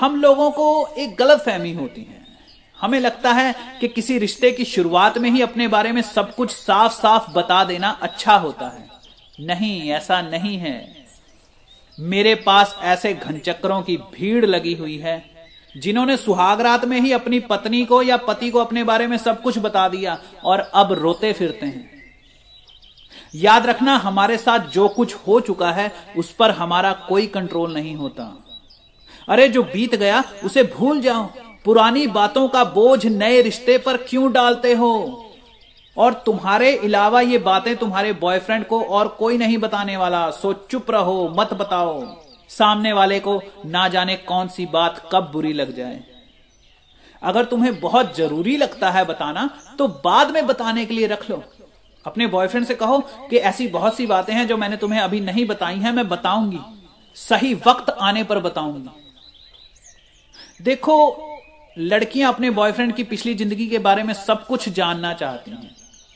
हम 0.00 0.20
लोगों 0.20 0.50
को 0.50 0.86
एक 0.98 1.16
गलत 1.16 1.40
फहमी 1.40 1.72
होती 1.72 2.00
है। 2.00 2.26
हमें 2.82 3.00
लगता 3.00 3.32
है 3.32 3.54
कि 3.80 3.88
किसी 3.88 4.18
रिश्ते 4.18 4.50
की 4.50 4.64
शुरुआत 4.64 5.18
में 5.18 5.30
ही 5.30 5.42
अपने 5.42 5.68
बारे 5.68 5.92
में 5.92 6.02
सब 6.02 6.34
कुछ 6.34 6.50
साफ़ 6.50 6.92
साफ़ 6.92 7.30
बता 7.30 7.64
देना 7.64 7.90
अच्छा 7.90 8.36
होता 8.36 8.66
है। 8.66 8.88
नहीं, 9.40 9.90
ऐसा 9.90 10.22
नहीं 10.22 10.58
है। 10.58 11.06
मेरे 12.00 12.34
पास 12.34 12.78
ऐसे 12.82 13.14
घनचक्रों 13.14 13.82
की 13.82 13.96
भीड़ 13.96 14.46
लगी 14.46 14.74
हुई 14.74 14.96
है, 14.96 15.30
जिन्होंने 15.76 16.16
सुहागरात 16.16 16.84
में 16.84 17.00
ही 17.00 17.12
अपनी 17.12 17.40
पत्नी 17.40 17.84
को 17.84 18.02
या 18.02 18.16
पति 18.16 18.50
को 18.50 18.58
अपने 18.58 18.84
बारे 18.84 19.06
में 19.06 19.16
सब 19.16 19.42
कुछ 19.42 19.58
बता 19.58 19.88
दिया 19.88 20.18
और 20.44 20.60
अब 20.60 20.92
रोते 20.92 21.32
फिरते 21.32 21.66
हैं। 21.66 22.02
याद 23.34 23.66
रखना, 23.66 23.96
हमारे 23.96 24.38
साथ 24.38 24.58
जो 24.58 24.88
कुछ 24.88 25.14
हो 25.14 25.40
चुका 25.40 25.72
है, 25.72 25.92
उस 26.16 26.32
पर 26.32 26.50
हमारा 26.50 26.92
कोई 26.92 27.26
कंट्रोल 27.26 27.74
नहीं 27.74 27.96
होता। 27.96 28.44
अरे, 29.28 29.48
जो 29.48 29.62
बीत 29.62 29.94
गया, 29.94 30.24
उसे 30.44 30.62
भूल 30.62 31.00
जाओ। 31.00 31.30
पुरानी 31.64 32.06
बातों 32.06 32.48
का 32.48 32.64
बोझ 32.64 33.06
नए 33.06 33.40
रिश्ते 33.42 33.76
पर 33.78 33.96
क्यों 33.96 34.32
डालते 34.32 34.72
हो? 34.74 35.28
और 35.96 36.12
तुम्हारे 36.26 36.76
अलावा 36.76 37.20
ये 37.20 37.38
बातें 37.38 37.76
तुम्हारे 37.76 38.12
बॉयफ्रेंड 38.12 38.64
को 38.66 38.82
और 38.82 39.08
कोई 39.08 39.38
नहीं 39.38 39.58
बताने 39.58 39.96
वाला। 39.96 40.30
सो 40.30 40.52
चुप 40.70 40.90
रहो, 40.90 41.34
मत 41.38 41.52
बताओ। 41.54 42.02
सामने 42.48 42.92
वाले 42.92 43.18
को 43.20 43.40
ना 43.66 43.88
जाने 43.88 44.16
कौन 44.16 44.48
सी 44.48 44.66
बात 44.66 45.08
कब 45.12 45.30
बुरी 45.32 45.52
लग 45.52 45.74
जाए। 45.76 46.00
अगर 47.22 47.44
तुम्हें 47.44 47.80
बहुत 47.80 48.16
ज़रूरी 48.16 48.56
लगता 48.56 48.90
है 48.90 49.04
बताना 49.04 49.48
तो 49.78 49.88
बाद 50.04 50.30
में 50.30 50.46
बताने 50.46 50.84
के 50.86 50.94
लिए 50.94 51.06
रख 51.06 51.28
लो। 51.30 51.42
अपने 52.04 52.26
बॉयफ्रेंड 52.26 52.66
से 52.66 52.74
कहो 52.74 52.98
कि 53.30 53.36
ऐसी 53.36 53.66
बहुत 53.68 53.96
सी 53.96 54.06
बातें 54.06 54.32
हैं 54.34 54.46
जो 54.46 54.56
मैंने 54.56 54.76
तुम्हें 54.76 55.00
अभी 55.00 55.20
नहीं 55.20 55.46
बताई 55.46 55.76
हैं, 55.76 55.92
मैं 55.92 56.08
बताऊँगी। 56.08 56.58
सही 57.16 57.54
वक्त 57.66 57.90
आने 57.90 58.24
पर 58.24 58.38
बताऊँगी। 58.38 58.88
देखो 60.62 60.96
लड़कियाँ 61.76 62.32
अपने 62.32 62.50
बॉयफ्रेंड 62.52 62.94
की 62.94 63.04
पिछली 63.04 63.34
ज़िंदगी 63.34 63.66
के 63.66 63.78
बारे 63.80 64.02
में 64.02 64.12
सब 64.14 64.46
कुछ 64.46 64.68
जानना 64.70 65.12
चाहती 65.14 65.50
हैं। 65.50 65.70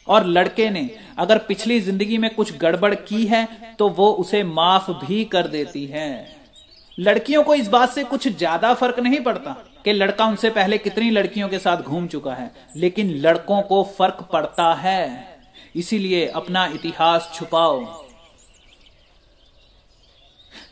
और 0.06 0.26
लड़के 0.26 0.68
ने 0.70 0.88
अगर 1.18 1.38
पिछली 1.38 1.78
ज़िंदगी 1.80 2.18
में 2.18 2.28
कुछ 2.34 2.56
गड़बड़ 2.58 2.94
की 2.96 3.24
है 3.26 3.46
तो 3.78 3.88
वो 3.90 4.10
उसे 4.14 4.42
माफ़ 4.44 4.90
भी 4.98 5.24
कर 5.26 5.46
देती 5.48 5.84
है। 5.86 6.10
लड़कियों 6.98 7.42
को 7.42 7.54
इस 7.54 7.68
बात 7.68 7.90
से 7.90 8.04
कुछ 8.04 8.28
ज़्यादा 8.28 8.72
फ़र्क 8.74 8.98
नहीं 8.98 9.20
पड़ता 9.20 9.56
कि 9.84 9.92
लड़का 9.92 10.26
उनसे 10.26 10.50
पहले 10.50 10.78
कितनी 10.78 11.10
लड़कियों 11.10 11.48
के 11.48 11.58
साथ 11.58 11.82
घूम 11.82 12.06
चुका 12.06 12.34
है, 12.34 12.50
लेकिन 12.76 13.10
लड़कों 13.16 13.60
को 13.62 13.82
फ़र्क 13.98 14.28
पड़ता 14.32 14.72
है। 14.74 15.36
इसीलिए 15.76 16.26
अपना 16.28 16.64
इतिहास 16.66 17.30
छुपाओ। 17.34 17.84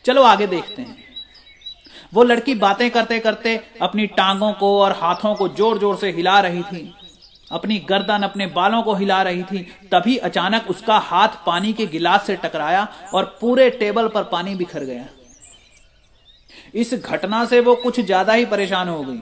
चलो 0.04 0.22
आगे 0.24 0.46
देखते 0.46 0.82
हैं। 0.82 1.03
वो 2.14 2.22
लड़की 2.22 2.54
बातें 2.56 2.90
करते 2.90 3.18
करते 3.18 3.60
अपनी 3.82 4.06
टांगों 4.08 4.52
को 4.52 4.78
और 4.80 4.92
हाथों 4.92 5.34
को 5.34 5.48
ज़ोर 5.48 5.78
ज़ोर 5.78 5.96
से 5.96 6.10
हिला 6.10 6.38
रही 6.40 6.62
थी। 6.62 6.92
अपनी 7.52 7.78
गर्दन 7.88 8.22
अपने 8.22 8.46
बालों 8.46 8.82
को 8.82 8.94
हिला 8.94 9.22
रही 9.22 9.42
थी। 9.42 9.58
तभी 9.92 10.16
अचानक 10.18 10.70
उसका 10.70 10.98
हाथ 11.00 11.28
पानी 11.46 11.72
के 11.72 11.86
गिलास 11.86 12.26
से 12.26 12.36
टकराया 12.36 12.86
और 13.14 13.24
पूरे 13.40 13.68
टेबल 13.70 14.08
पर 14.08 14.22
पानी 14.22 14.54
बिखर 14.54 14.84
गया। 14.84 15.04
इस 16.74 16.94
घटना 16.94 17.44
से 17.44 17.60
वो 17.60 17.74
कुछ 17.74 18.00
ज़्यादा 18.00 18.32
ही 18.32 18.44
परेशान 18.44 18.88
हो 18.88 19.02
गई। 19.02 19.20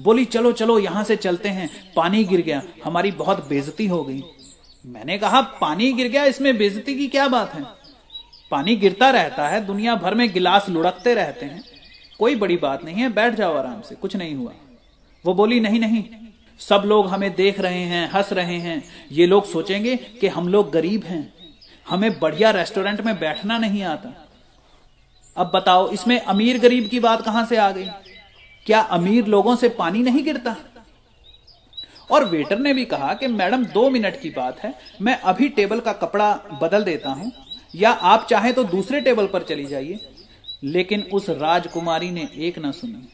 बोली, 0.00 0.24
चलो 0.24 0.52
चलो, 0.52 0.78
यहाँ 0.78 1.04
से 1.04 1.16
चलते 1.16 1.48
हैं। 1.48 1.68
पानी 1.96 2.24
गिर 2.24 2.40
गया। 2.40 2.62
हमारी 2.84 3.10
बहुत 3.12 3.46
बेजती 3.48 3.86
हो 3.86 4.02
गई। 4.04 4.22
मैंने 4.84 5.18
कहा, 5.18 5.40
पानी 5.60 5.92
गिर 5.92 6.08
गया? 6.08 6.24
इसमें 6.24 6.56
बेजती 6.58 6.94
की 6.94 7.06
क्या 7.06 7.28
बात 7.28 7.54
है? 7.54 7.62
पानी 8.50 8.76
गिरता 8.76 9.10
रहता 9.10 9.48
है। 9.48 9.64
दुनिया 9.66 9.94
भर 9.94 10.14
में 10.14 10.32
गिलास 10.32 10.68
लुढ़कते 10.68 11.14
रहते 11.14 11.46
हैं। 11.46 11.62
कोई 12.18 12.34
बड़ी 12.34 12.56
बात 12.56 12.84
नहीं 12.84 12.96
है, 12.96 13.08
बैठ 13.08 13.34
जाओ 13.34 13.56
आराम 13.56 13.80
से, 13.80 13.94
कुछ 13.94 14.16
नहीं 14.16 14.34
हुआ। 14.34 14.52
वो 15.24 15.34
बोली, 15.34 15.60
नहीं 15.60 15.80
नहीं, 15.80 16.04
सब 16.60 16.82
लोग 16.86 17.06
हमें 17.06 17.34
देख 17.34 17.60
रहे 17.60 17.82
हैं, 17.82 18.10
हंस 18.10 18.32
रहे 18.32 18.56
हैं। 18.56 18.82
ये 19.12 19.26
लोग 19.26 19.46
सोचेंगे 19.46 19.96
कि 19.96 20.26
हम 20.26 20.48
लोग 20.48 20.70
गरीब 20.70 21.04
हैं। 21.04 21.34
हमें 21.88 22.18
बढ़िया 22.20 22.50
रेस्टोरेंट 22.50 23.00
में 23.00 23.18
बैठना 23.18 23.58
नहीं 23.58 23.82
आता। 23.82 24.28
अब 25.36 25.50
बताओ, 25.54 25.90
इसमें 25.90 26.20
अमीर 26.20 26.58
गरीब 26.58 26.88
की 26.88 27.00
बात 27.00 27.22
कहाँ 27.22 27.44
से 27.46 27.56
आ 27.56 27.70
गई? 27.70 27.86
क्या 28.66 28.80
अमीर 28.80 29.26
लोगों 29.26 29.56
से 29.56 29.68
पानी 29.68 30.02
नहीं 30.02 30.24
गिरता? 30.24 30.56
और 32.10 32.24
वेटर 32.24 32.58
ने 32.58 32.74
भी 32.74 32.84
कहा 32.84 33.14
कि, 33.14 33.26
मैडम, 33.26 33.64
दो 33.64 33.90
मिनट 33.90 34.20
की 34.20 34.30
बात 34.30 34.60
है। 34.60 34.74
मैं 35.02 35.18
अभी 35.20 35.48
टेबल 35.48 35.80
का 35.80 35.92
कपड़ा 35.92 36.34
बदल 36.62 36.82
देता 36.82 37.10
हूँ, 37.10 37.32
या 37.74 37.90
आप 37.90 38.26
चाहे 38.30 38.52
तो 38.52 38.64
दूसरे 38.64 39.00
टेबल 39.00 39.26
पर 39.26 39.42
चली 39.42 39.66
जाइए। 39.66 40.15
लेकिन 40.62 41.02
उस 41.12 41.28
राजकुमारी 41.30 42.10
ने 42.10 42.28
एक 42.38 42.58
ना 42.58 42.70
सुनी। 42.70 43.08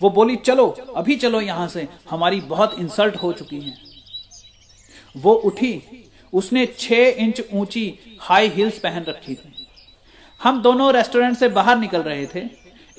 वो 0.00 0.10
बोली, 0.10 0.36
चलो, 0.36 0.66
अभी 0.96 1.16
चलो 1.16 1.40
यहाँ 1.40 1.68
से, 1.68 1.86
हमारी 2.10 2.40
बहुत 2.40 2.78
इंसल्ट 2.78 3.16
हो 3.16 3.32
चुकी 3.32 3.60
है। 3.60 3.74
वो 5.16 5.32
उठी, 5.34 5.82
उसने 6.32 6.66
छह 6.78 7.22
इंच 7.24 7.42
ऊँची 7.52 7.92
हाई 8.20 8.48
हील्स 8.48 8.78
पहन 8.78 9.04
रखी 9.04 9.34
थी। 9.34 9.52
हम 10.40 10.62
दोनों 10.62 10.92
रेस्टोरेंट 10.92 11.36
से 11.36 11.48
बाहर 11.48 11.78
निकल 11.78 12.02
रहे 12.02 12.26
थे। 12.26 12.42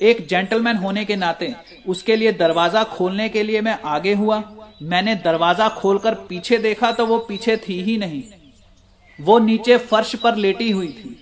एक 0.00 0.26
जेंटलमैन 0.28 0.76
होने 0.76 1.04
के 1.04 1.16
नाते, 1.16 1.54
उसके 1.86 2.16
लिए 2.16 2.32
दरवाज़ा 2.32 2.84
खोलने 2.84 3.28
के 3.28 3.42
लिए 3.42 3.60
मैं 3.60 3.78
आगे 3.84 4.14
हुआ। 4.14 4.42
मैंने 4.82 5.14
दरवाज़ा 5.14 5.68
खोलकर 5.68 6.14
पीछे 6.28 6.58
देखा 6.58 6.90
तो 6.92 7.06
वो 7.06 7.18
पीछे 7.18 7.56
थी 7.56 7.80
ही 7.82 7.96
नहीं। 7.96 8.22
वो 9.18 9.38
नीचे 9.38 9.76
फर्श 9.78 10.14
पर 10.16 10.36
लेटी 10.36 10.70
हुई 10.70 10.88
थी। 10.88 11.21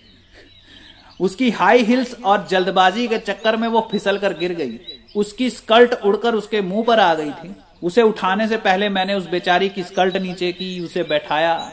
उसकी 1.20 1.50
हाई 1.50 1.82
हिल्स 1.82 2.14
और 2.24 2.46
जल्दबाजी 2.46 3.08
के 3.08 3.18
चक्कर 3.18 3.56
में 3.56 3.68
वो 3.68 3.88
फिसल 3.90 4.18
कर 4.18 4.38
गिर 4.38 4.52
गई। 4.54 4.78
उसकी 5.16 5.50
स्कर्ट 5.50 5.94
उड़कर 5.94 6.34
उसके 6.34 6.60
मुँह 6.60 6.84
पर 6.84 7.00
आ 7.00 7.14
गई 7.14 7.30
थी। 7.30 7.54
उसे 7.82 8.02
उठाने 8.02 8.48
से 8.48 8.56
पहले 8.56 8.88
मैंने 8.88 9.14
उस 9.14 9.28
बेचारी 9.28 9.68
की 9.68 9.82
स्कर्ट 9.82 10.16
नीचे 10.16 10.52
की, 10.52 10.80
उसे 10.80 11.02
बैठाया। 11.02 11.72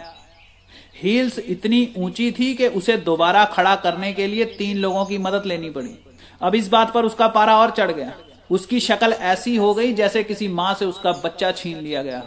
हील्स 1.04 1.40
इतनी 1.40 1.94
ऊँची 1.98 2.32
थी 2.32 2.54
कि 2.56 2.68
उसे 2.68 2.98
दोबारा 2.98 3.46
खड़ा 3.46 3.76
करने 3.76 4.14
के 4.14 4.28
लिए 4.28 4.46
तीन 4.46 4.78
लोगों 4.78 5.06
की 5.06 5.18
मदद 5.18 5.46
लेनी 5.46 5.70
पड़ी। 5.70 5.98
अब 6.42 6.56
इस 6.56 6.68
बात 6.68 6.94
पर 6.94 7.06
उसका 7.06 7.28
पारा 7.28 7.58
और 7.58 7.72
चढ़ 7.72 7.92
गया। 7.92 8.14
उसकी 8.52 8.80
शक्ल 8.80 9.14
ऐसी 9.14 9.56
हो 9.56 9.74
गई 9.74 9.94
जैसे 9.94 10.24
किसी 10.24 10.48
माँ 10.48 10.74
से 10.74 10.86
उसका 10.86 11.12
बच्चा 11.12 11.52
छीन 11.52 11.78
लिया 11.78 12.04
गया। 12.04 12.24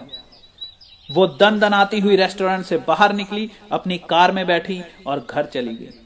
वो 1.11 1.27
दन 1.27 1.59
दनाती 1.59 2.01
हुई 2.01 2.17
रेस्टोरेंट 2.17 2.65
से 2.65 2.77
बाहर 2.79 3.13
निकली, 3.13 3.51
अपनी 3.73 3.99
कार 3.99 4.33
में 4.33 4.47
बैठी 4.47 4.83
और 5.07 5.27
घर 5.31 5.45
चली 5.45 5.75
गई। 5.75 6.00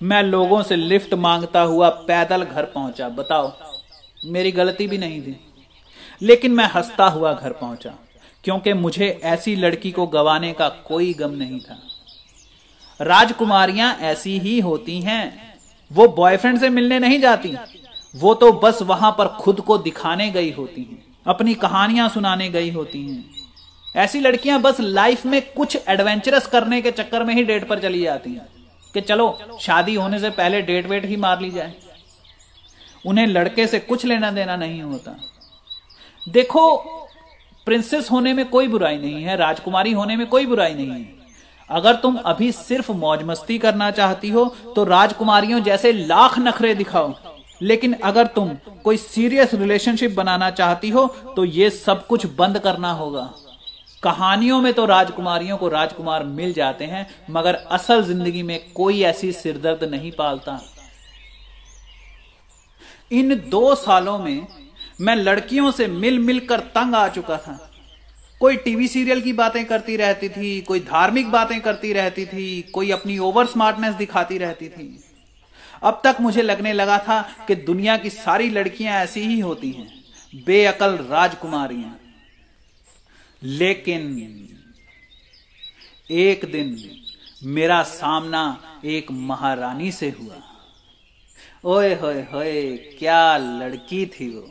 मैं 0.00 0.22
लोगों 0.22 0.62
से 0.62 0.76
लिफ्ट 0.76 1.14
माँगता 1.14 1.60
हुआ 1.62 1.88
पैदल 2.06 2.42
घर 2.44 2.64
पहुँचा। 2.64 3.08
बताओ, 3.08 3.52
मेरी 4.24 4.52
गलती 4.52 4.86
भी 4.86 4.98
नहीं 4.98 5.20
थी 5.22 5.36
लेकिन 6.22 6.52
मैं 6.52 6.64
हंसता 6.66 7.06
हुआ 7.06 7.32
घर 7.32 7.52
पहुँचा, 7.52 7.92
क्योंकि 8.44 8.72
मुझे 8.74 9.08
ऐसी 9.24 9.54
लड़की 9.56 9.90
को 9.90 10.06
गवाने 10.06 10.52
का 10.52 10.68
कोई 10.86 11.12
गम 11.14 11.30
नहीं 11.32 11.60
था। 11.60 11.78
राजकुमारियाँ 13.00 13.94
ऐसी 14.02 14.38
ही 14.38 14.58
होती 14.60 15.00
हैं। 15.00 15.54
वो 15.90 16.06
बॉयफ्रेंड 16.08 16.58
से 16.60 16.68
मिलने 16.68 16.98
नहीं 16.98 17.20
जाती। 17.20 17.54
वो 18.14 18.34
तो 18.34 18.52
बस 18.54 18.82
वहाँ 18.82 19.10
पर 19.18 19.28
खुद 19.36 19.60
को 19.60 19.78
दिखाने 19.78 20.30
गई 20.30 20.50
होती 20.52 20.82
हैं, 20.82 21.02
अपनी 21.26 21.54
कहानियाँ 21.56 22.08
सुनाने 22.08 22.48
गई 22.48 22.70
होती 22.70 23.02
हैं। 23.02 23.24
ऐसी 23.94 24.20
लड़कियाँ 24.20 24.60
बस 24.62 24.80
लाइफ 24.80 25.26
में 25.26 25.40
कुछ 25.52 25.76
एडवेंचरस 25.88 26.46
करने 26.46 26.80
के 26.82 26.90
चक्कर 26.92 27.24
में 27.24 27.34
ही 27.34 27.44
डेट 27.44 27.68
पर 27.68 27.80
चली 27.80 28.02
जाती 28.02 28.32
हैं। 28.32 28.46
कि 28.94 29.00
चलो, 29.00 29.38
शादी 29.60 29.94
होने 29.94 30.18
से 30.20 30.30
पहले 30.30 30.62
डेट 30.62 30.86
वेट 30.86 31.04
ही 31.04 31.16
मार 31.16 31.40
ली 31.40 31.50
जाए। 31.50 31.74
उन्हें 33.04 33.26
लड़के 33.26 33.66
से 33.66 33.78
कुछ 33.80 34.04
लेना 34.04 34.30
देना 34.30 34.56
नहीं 34.56 34.82
होता। 34.82 35.16
देखो 36.26 36.76
प्रिंसेस 37.66 38.10
होने 38.10 38.32
में 38.32 38.48
कोई 38.48 38.68
बुराई 38.68 38.98
नहीं 38.98 39.22
है, 39.22 39.36
राजकुमारी 39.36 39.92
होने 39.92 40.16
में 40.16 40.26
कोई 40.26 40.46
बुराई 40.46 40.74
नहीं 40.74 40.90
है। 40.90 41.18
अगर 41.70 41.94
तुम 41.94 42.16
अभी 42.16 42.50
सिर्फ़ 42.52 42.90
मौज 42.92 43.22
मस्ती 43.22 43.58
करना 43.58 43.90
चाहती 43.90 44.28
हो 44.28 44.44
तो 44.76 44.84
राजकुमारियों 44.84 45.60
जैसे 45.60 45.92
लाख 45.92 46.38
नखरे 46.38 46.74
दिखाओ। 46.74 47.12
लेकिन 47.62 47.92
अगर 47.94 48.26
तुम 48.26 48.48
कोई 48.84 48.96
सीरियस 48.96 49.54
रिलेशनशिप 49.54 50.14
बनाना 50.14 50.50
चाहती 50.50 50.90
हो 50.90 51.06
तो 51.36 51.44
ये 51.44 51.70
सब 51.70 52.06
कुछ 52.06 52.26
बंद 52.36 52.58
करना 52.58 52.92
होगा। 52.92 53.30
कहानियों 54.02 54.60
में 54.60 54.72
तो 54.72 54.84
राजकुमारियों 54.86 55.56
को 55.58 55.68
राजकुमार 55.68 56.24
मिल 56.24 56.52
जाते 56.52 56.84
हैं, 56.84 57.06
मगर 57.30 57.54
असल 57.54 58.02
ज़िंदगी 58.04 58.42
में 58.42 58.60
कोई 58.74 59.02
ऐसी 59.02 59.32
सिरदर्द 59.32 59.84
नहीं 59.84 60.12
पालता। 60.12 60.60
इन 63.10 63.34
दो 63.50 63.74
सालों 63.74 64.18
में 64.18 64.46
मैं 65.00 65.16
लड़कियों 65.16 65.70
से 65.70 65.86
मिल 65.86 66.18
मिलकर 66.18 66.60
तंग 66.70 66.94
आ 66.94 67.06
चुका 67.08 67.36
था। 67.36 67.58
कोई 68.40 68.56
टीवी 68.56 68.88
सीरियल 68.88 69.20
की 69.20 69.32
बातें 69.32 69.64
करती 69.66 69.96
रहती 69.96 70.28
थी, 70.28 70.60
कोई 70.60 70.80
धार्मिक 70.80 71.30
बातें 71.30 71.60
करती 71.60 71.92
रहती 71.92 72.26
थी, 72.26 72.62
कोई 72.64 72.90
अपनी 72.90 73.18
ओवर 73.18 73.46
स्मार्टनेस 73.46 73.94
दिखाती 73.94 74.38
रहती 74.38 74.68
थी। 74.68 75.04
अब 75.82 76.00
तक 76.04 76.16
मुझे 76.20 76.42
लगने 76.42 76.72
लगा 76.72 76.98
था 76.98 77.20
कि 77.48 77.54
दुनिया 77.56 77.96
की 77.96 78.10
सारी 78.10 78.48
लड़कियाँ 78.50 79.02
ऐसी 79.02 79.20
ही 79.20 79.38
होती 79.40 79.70
हैं, 79.70 79.88
बेअकल 80.46 80.96
राजकुमारियाँ 81.10 81.98
लेकिन 83.42 84.02
एक 86.10 86.44
दिन 86.52 86.76
मेरा 87.46 87.82
सामना 87.82 88.42
एक 88.84 89.10
महारानी 89.10 89.90
से 89.92 90.08
हुआ। 90.10 90.42
ओए 91.66 91.94
होए 91.94 92.22
होए, 92.32 92.76
क्या 92.98 93.36
लड़की 93.36 94.04
थी 94.06 94.28
वो? 94.28 94.50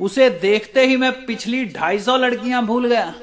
उसे 0.00 0.28
देखते 0.30 0.86
ही 0.86 0.96
मैं 0.96 1.12
पिछली 1.26 1.64
ढाई 1.66 1.98
सौ 1.98 2.16
लड़कियाँ 2.16 2.64
भूल 2.66 2.86
गया। 2.88 3.14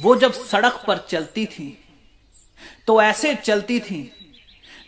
वो 0.00 0.16
जब 0.16 0.32
सड़क 0.32 0.82
पर 0.86 0.98
चलती 1.10 1.46
थी 1.46 1.78
तो 2.86 3.00
ऐसे 3.02 3.34
चलती 3.34 3.78
थी, 3.80 4.10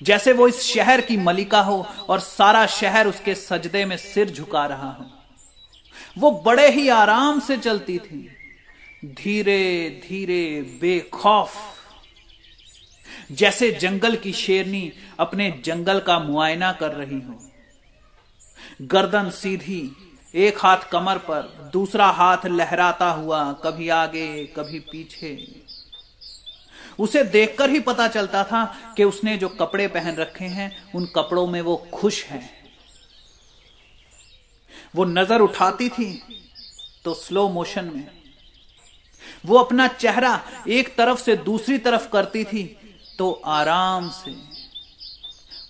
जैसे 0.02 0.32
वो 0.32 0.48
इस 0.48 0.62
शहर 0.64 1.01
की 1.01 1.16
मलिका 1.16 1.60
हो 1.60 1.81
और 2.09 2.20
सारा 2.20 2.66
शहर 2.68 3.06
उसके 3.06 3.35
सजदे 3.35 3.85
में 3.85 3.97
सिर 3.97 4.31
झुका 4.31 4.66
रहा 4.66 4.90
हो। 4.90 5.10
वो 6.19 6.31
बड़े 6.31 6.70
ही 6.70 6.89
आराम 6.89 7.41
से 7.41 7.57
चलती 7.57 7.99
थी। 7.99 8.31
धीरे 9.05 9.91
धीरे, 10.09 10.62
बेखौफ। 10.62 11.57
जैसे 13.32 13.73
जंगल 13.73 14.16
की 14.16 14.32
शेरनी 14.32 14.93
अपने 15.20 15.62
जंगल 15.65 16.01
का 16.01 16.19
मुआयना 16.19 16.73
कर 16.73 16.93
रही 16.93 17.20
हो। 17.20 17.51
गर्दन 18.82 19.31
सीधी, 19.31 19.97
एक 20.35 20.59
हाथ 20.59 20.77
कमर 20.77 21.19
पर, 21.19 21.70
दूसरा 21.73 22.07
हाथ 22.07 22.39
लहराता 22.47 23.11
हुआ, 23.11 23.53
कभी 23.53 23.89
आगे, 23.89 24.45
कभी 24.45 24.81
पीछे। 24.81 25.62
उसे 26.99 27.24
देखकर 27.24 27.70
ही 27.70 27.81
पता 27.81 28.09
चलता 28.09 28.45
था 28.45 28.95
कि 28.97 29.05
उसने 29.05 29.36
जो 29.36 29.49
कपड़े 29.49 29.89
पहन 29.89 30.16
रखे 30.16 30.45
हैं, 30.45 30.93
उन 30.93 31.07
कपड़ों 31.07 31.47
में 31.47 31.61
वो 31.61 31.77
खुश 31.77 32.24
है। 32.24 32.53
वो 34.94 35.04
नज़र 35.04 35.40
उठाती 35.40 35.88
थी 35.88 36.12
तो 37.04 37.14
स्लो 37.14 37.48
मोशन 37.48 37.84
में। 37.84 38.06
वो 39.46 39.58
अपना 39.58 39.86
चेहरा 39.88 40.40
एक 40.68 40.94
तरफ़ 40.96 41.20
से 41.20 41.36
दूसरी 41.38 41.78
तरफ़ 41.78 42.08
करती 42.10 42.44
थी 42.44 42.64
तो 43.18 43.30
आराम 43.46 44.08
से 44.10 44.34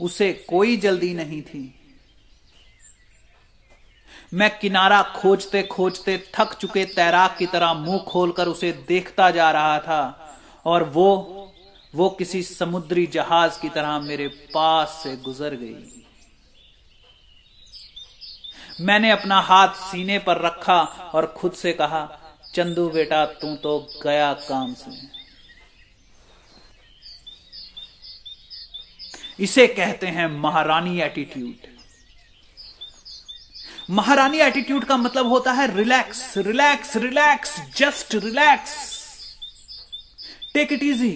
उसे 0.01 0.33
कोई 0.49 0.77
जल्दी 0.77 1.13
नहीं 1.15 1.41
थी। 1.43 1.75
मैं 4.35 4.51
किनारा 4.59 5.03
खोजते 5.17 5.63
खोजते 5.63 6.17
थक 6.35 6.55
चुके 6.55 6.85
तैराक 6.87 7.37
की 7.39 7.47
तरह 7.47 7.73
मुँह 7.75 7.99
खोलकर 8.09 8.49
उसे 8.49 8.73
देखता 8.89 9.31
जा 9.31 9.51
रहा 9.51 9.79
था 9.79 10.03
और 10.67 10.85
वो 10.91 11.11
वो 11.95 12.09
किसी 12.11 12.43
समुद्री 12.43 13.07
जहाज़ 13.09 13.61
की 13.61 13.69
तरह 13.69 13.99
मेरे 14.01 14.29
पास 14.55 15.01
से 15.03 15.17
गुजर 15.17 15.55
गई। 15.55 15.94
मैंने 18.81 19.11
अपना 19.11 19.41
हाथ 19.41 19.75
सीने 19.83 20.19
पर 20.19 20.41
रखा 20.43 20.81
और 21.15 21.27
खुद 21.37 21.53
से 21.53 21.73
कहा, 21.73 22.07
चंदू 22.55 22.89
बेटा, 22.91 23.25
तू 23.27 23.55
तो 23.57 23.79
गया 24.03 24.33
काम 24.49 24.75
से। 24.75 25.13
इसे 29.41 29.67
कहते 29.67 30.07
हैं 30.07 30.27
महारानी 30.31 31.01
एटीट्यूड 31.03 31.67
महारानी 33.91 34.39
एटीट्यूड 34.41 34.85
का 34.85 34.97
मतलब 34.97 35.27
होता 35.27 35.53
है 35.53 35.67
relax 35.77 36.37
relax 36.39 36.97
relax 36.97 37.57
just 37.77 38.15
relax 38.15 38.75
take 40.55 40.73
it 40.73 40.83
easy 40.83 41.13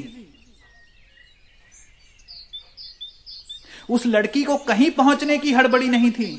उस 3.91 4.07
लड़की 4.07 4.43
को 4.45 4.57
कहीं 4.65 4.91
पहुँचने 4.91 5.39
की 5.39 5.53
हड़बड़ी 5.53 5.89
नहीं 5.89 6.11
थी। 6.11 6.31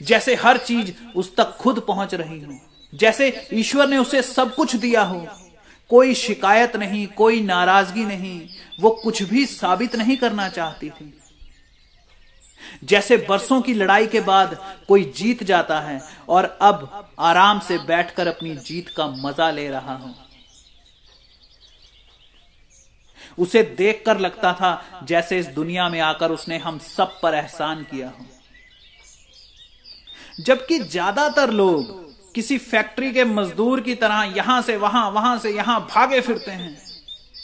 जैसे 0.00 0.34
हर 0.34 0.58
चीज़ 0.58 0.92
उस 1.16 1.34
तक 1.36 1.56
खुद 1.56 1.80
पहुँच 1.80 2.14
रही 2.14 2.40
हो, 2.40 2.58
जैसे 2.92 3.48
ईश्वर 3.52 3.88
ने 3.88 3.98
उसे 3.98 4.22
सब 4.22 4.54
कुछ 4.54 4.76
दिया 4.76 5.02
हो। 5.02 5.26
कोई 5.90 6.14
शिकायत 6.14 6.76
नहीं, 6.76 7.06
कोई 7.06 7.40
नाराज़गी 7.42 8.04
नहीं, 8.04 8.40
वो 8.80 8.90
कुछ 9.02 9.22
भी 9.22 9.46
साबित 9.46 9.96
नहीं 9.96 10.16
करना 10.16 10.48
चाहती 10.48 10.90
थी। 10.90 11.12
जैसे 12.84 13.16
बरसों 13.16 13.60
की 13.62 13.74
लड़ाई 13.74 14.06
के 14.06 14.20
बाद 14.20 14.56
कोई 14.88 15.04
जीत 15.16 15.42
जाता 15.44 15.80
है 15.80 16.00
और 16.28 16.44
अब 16.62 17.10
आराम 17.18 17.58
से 17.60 17.78
बैठकर 17.78 18.26
अपनी 18.26 18.54
जीत 18.56 18.88
का 18.88 19.06
मज़ा 19.06 19.50
ले 19.50 19.68
रहा 19.68 19.96
हो। 19.96 20.14
उसे 23.38 23.62
देखकर 23.78 24.18
लगता 24.18 24.52
था 24.52 25.02
जैसे 25.04 25.38
इस 25.38 25.46
दुनिया 25.46 25.88
में 25.88 26.00
आकर 26.00 26.30
उसने 26.30 26.58
हम 26.58 26.78
सब 26.78 27.18
पर 27.20 27.34
एहसान 27.34 27.82
किया 27.82 28.08
हो। 28.08 28.26
जबकि 30.38 30.78
ज़्यादातर 30.78 31.50
लोग 31.52 32.04
किसी 32.34 32.56
फैक्ट्री 32.60 33.10
के 33.12 33.24
मजदूर 33.24 33.80
की 33.80 33.94
तरह 33.94 34.32
यहाँ 34.36 34.60
से, 34.62 34.76
वहाँ 34.76 35.10
वहाँ 35.10 35.38
से, 35.38 35.50
यहाँ 35.50 35.80
भागे 35.90 36.20
फिरते 36.20 36.50
हैं। 36.50 36.76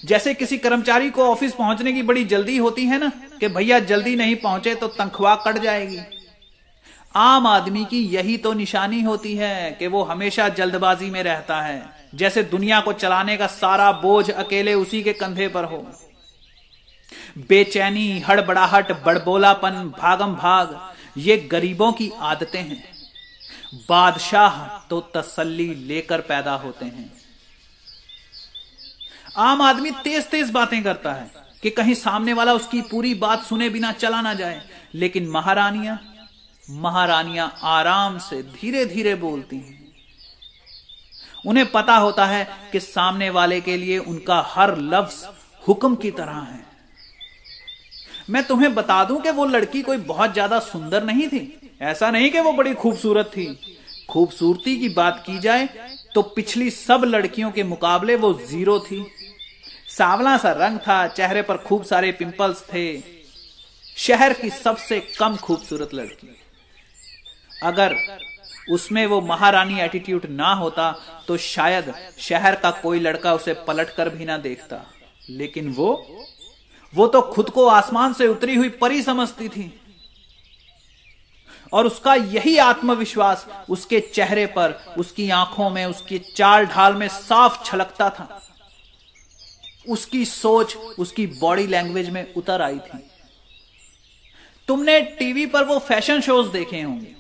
जैसे 0.05 0.35
किसी 0.35 0.59
कर्मचारी 0.59 1.10
को 1.10 1.24
ऑफ़िस 1.24 1.52
पहुँचने 1.55 1.93
की 1.93 2.02
बड़ी 2.02 2.24
जल्दी 2.24 2.56
होती 2.59 2.85
है 2.86 2.98
ना, 2.98 3.10
कि 3.40 3.48
भैया 3.48 3.78
जल्दी 3.81 4.14
नहीं 4.16 4.36
पहुँचे 4.36 4.74
तो 4.74 4.89
तनख्वाह 4.90 5.35
कट 5.44 5.59
जाएगी। 5.59 5.98
आम 7.14 7.47
आदमी 7.47 7.85
की 7.85 8.02
यही 8.09 8.36
तो 8.36 8.52
निशानी 8.52 9.01
होती 9.02 9.35
है 9.36 9.70
कि 9.73 9.86
वो 9.86 10.02
हमेशा 10.05 10.48
जल्दबाजी 10.51 11.10
में 11.10 11.23
रहता 11.23 11.60
है, 11.60 11.82
जैसे 12.14 12.43
दुनिया 12.44 12.81
को 12.81 12.93
चलाने 12.94 13.36
का 13.36 13.47
सारा 13.48 13.90
बोझ 14.01 14.31
अकेले 14.31 14.74
उसी 14.74 15.02
के 15.02 15.12
कंधे 15.14 15.48
पर 15.48 15.64
हो। 15.64 15.85
बेचैनी, 17.40 18.19
हड़बड़ाहट, 18.20 18.93
बड़बोलापन, 19.05 19.93
भागम 19.98 20.35
भाग 20.35 20.81
ये 21.16 21.36
गरीबों 21.52 21.93
की 21.93 22.10
आदतें 22.20 22.62
हैं। 22.62 22.84
बादशाह 23.89 24.66
तो 24.89 25.01
तसल्ली 25.01 25.74
लेकर 25.74 26.20
पैदा 26.20 26.55
होते 26.55 26.84
हैं। 26.84 27.12
आम 29.36 29.62
आदमी 29.62 29.90
तेज 29.90 30.26
तेज 30.26 30.51
बातें 30.51 30.82
करता 30.82 31.12
है 31.12 31.30
कि 31.62 31.70
कहीं 31.70 31.94
सामने 31.94 32.32
वाला 32.32 32.55
उसकी 32.55 32.80
पूरी 32.80 33.14
बात 33.14 33.43
सुने 33.43 33.68
बिना 33.70 33.93
चला 33.93 34.20
ना 34.20 34.34
जाए। 34.34 34.62
लेकिन 34.94 35.28
महारानियाँ 35.28 36.01
महारानियाँ 36.70 37.52
आराम 37.62 38.18
से 38.18 38.43
धीरे 38.43 38.84
धीरे 38.86 39.14
बोलती 39.14 39.56
हैं। 39.56 39.80
उन्हें 41.47 41.70
पता 41.72 41.97
होता 41.97 42.26
है 42.26 42.44
कि 42.72 42.80
सामने 42.80 43.30
वाले 43.30 43.60
के 43.60 43.76
लिए 43.76 43.98
उनका 43.98 44.40
हर 44.48 44.76
लफ्ज 44.78 45.24
हुक्म 45.68 45.94
की 45.94 46.10
तरह 46.10 46.39
है। 46.40 46.72
मैं 48.31 48.43
तुम्हें 48.47 48.74
बता 48.74 49.03
दूँ 49.05 49.20
कि 49.23 49.31
वो 49.31 49.44
लड़की 49.47 49.82
कोई 49.82 49.97
बहुत 50.07 50.32
ज़्यादा 50.32 50.59
सुंदर 50.62 51.05
नहीं 51.05 51.28
थी। 51.28 51.70
ऐसा 51.82 52.11
नहीं 52.11 52.31
कि 52.31 52.40
वो 52.40 52.53
बड़ी 52.53 52.74
खूबसूरत 52.74 53.31
थी। 53.36 53.47
खूबसूरती 54.11 54.77
की 54.78 54.89
बात 54.90 55.23
की 55.27 55.39
जाए 55.39 55.69
तो 56.15 56.23
पिछली 56.31 56.70
सब 56.70 57.03
लड़कियों 57.05 57.51
के 57.51 57.62
मुकाबले 57.65 58.16
वो 58.16 58.32
ज़ीरो 58.43 58.78
थी। 58.81 59.05
सावला 59.89 60.36
सा 60.39 60.53
रंग 60.55 60.78
था, 60.78 61.07
चेहरे 61.09 61.43
पर 61.43 61.57
खूब 61.59 61.85
सारे 61.85 62.12
पिंपल्स 62.12 62.62
थे। 62.65 63.01
शहर 63.97 64.32
की 64.32 64.51
सबसे 64.53 65.01
कम 65.19 65.36
खूबसूरत 65.36 65.94
लड़की। 65.94 66.36
अगर 67.62 67.97
उसमें 68.70 69.05
वो 69.07 69.20
महारानी 69.20 69.81
एटीट्यूड 69.81 70.27
ना 70.31 70.53
होता 70.55 70.90
तो 71.28 71.36
शायद 71.39 71.93
शहर 72.19 72.55
का 72.55 72.70
कोई 72.73 73.01
लड़का 73.01 73.35
उसे 73.35 73.55
पलट 73.66 73.90
कर 73.90 74.09
भी 74.09 74.24
ना 74.24 74.39
देखता। 74.39 74.85
लेकिन 75.31 75.69
वो 75.73 75.94
वो 76.94 77.06
तो 77.06 77.23
खुद 77.23 77.51
को 77.51 77.66
आसमान 77.66 78.12
से 78.12 78.28
उतरी 78.28 78.55
हुई 78.55 78.69
परी 78.69 79.02
समझती 79.02 79.48
थी। 79.48 79.81
और 81.73 81.86
उसका 81.86 82.14
यही 82.14 82.59
आत्मविश्वास 82.59 83.47
उसके 83.70 84.01
चेहरे 84.01 84.47
पर, 84.47 84.94
उसकी 84.98 85.31
आँखों 85.31 85.70
में, 85.70 85.86
उसकी 85.86 86.19
चाल 86.19 86.66
ढाल 86.66 86.94
में 86.94 87.09
साफ़ 87.09 87.64
छलकता 87.64 88.10
था। 88.10 88.43
उसकी 89.89 90.24
सोच, 90.24 90.77
उसकी 90.77 91.27
बॉडी 91.27 91.66
लैंग्वेज 91.66 92.10
में 92.10 92.35
उतर 92.35 92.62
आई 92.62 92.78
थी। 92.78 93.10
तुमने 94.69 95.01
टीवी 95.01 95.47
पर 95.47 95.64
वो 95.64 95.78
फ़ैशन 95.78 96.20
शोज़ 96.20 96.48
देखे 96.48 96.81
होंगे। 96.81 97.12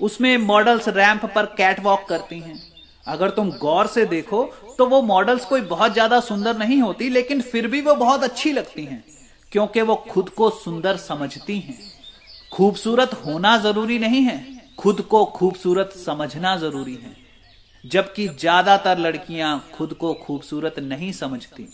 उसमें 0.00 0.38
मॉडल्स 0.38 0.88
रैंप 0.88 1.24
पर 1.24 1.46
कैट 1.46 1.80
वॉक 1.80 2.04
करती 2.08 2.38
हैं। 2.38 2.72
अगर 3.06 3.30
तुम 3.30 3.50
गौर 3.50 3.86
से 3.86 4.06
देखो 4.06 4.44
तो 4.78 4.86
वो 4.86 5.00
मॉडल्स 5.04 5.44
कोई 5.44 5.60
बहुत 5.62 5.92
ज़्यादा 5.92 6.20
सुंदर 6.20 6.56
नहीं 6.56 6.80
होती, 6.82 7.08
लेकिन 7.10 7.40
फिर 7.42 7.66
भी 7.66 7.80
वो 7.80 7.94
बहुत 7.96 8.24
अच्छी 8.24 8.52
लगती 8.52 8.84
हैं, 8.84 9.02
क्योंकि 9.52 9.82
वो 9.82 9.94
खुद 10.10 10.28
को 10.30 10.50
सुंदर 10.52 10.96
समझती 10.98 11.58
हैं। 11.58 11.78
खूबसूरत 12.52 13.14
होना 13.26 13.56
ज़रूरी 13.58 13.98
नहीं 13.98 14.22
है, 14.22 14.38
खुद 14.78 15.00
को 15.02 15.24
खूबसूरत 15.26 15.92
समझना 15.96 16.56
ज़रूरी 16.56 16.94
है। 16.94 17.16
जबकि 17.84 18.26
ज़्यादातर 18.30 18.98
लड़कियाँ 18.98 19.58
खुद 19.74 19.92
को 19.92 20.12
खूबसूरत 20.16 20.78
नहीं 20.80 21.12
समझती। 21.12 21.68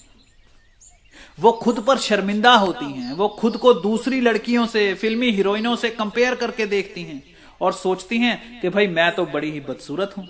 वो 1.38 1.52
खुद 1.54 1.80
पर 1.80 1.98
शर्मिंदा 1.98 2.54
होती 2.54 2.84
हैं, 2.84 3.12
वो 3.12 3.28
खुद 3.30 3.56
को 3.56 3.72
दूसरी 3.74 4.20
लड़कियों 4.20 4.66
से, 4.66 4.92
फिल्मी 4.94 5.30
हीरोइनों 5.30 5.74
से 5.76 5.90
कंपेयर 5.90 6.34
करके 6.34 6.66
देखती 6.66 7.02
हैं 7.02 7.22
और 7.60 7.72
सोचती 7.74 8.18
हैं 8.18 8.60
कि 8.60 8.68
भाई 8.68 8.86
मैं 8.88 9.14
तो 9.14 9.24
बड़ी 9.26 9.50
ही 9.50 9.60
बदसूरत 9.60 10.14
हूँ। 10.18 10.26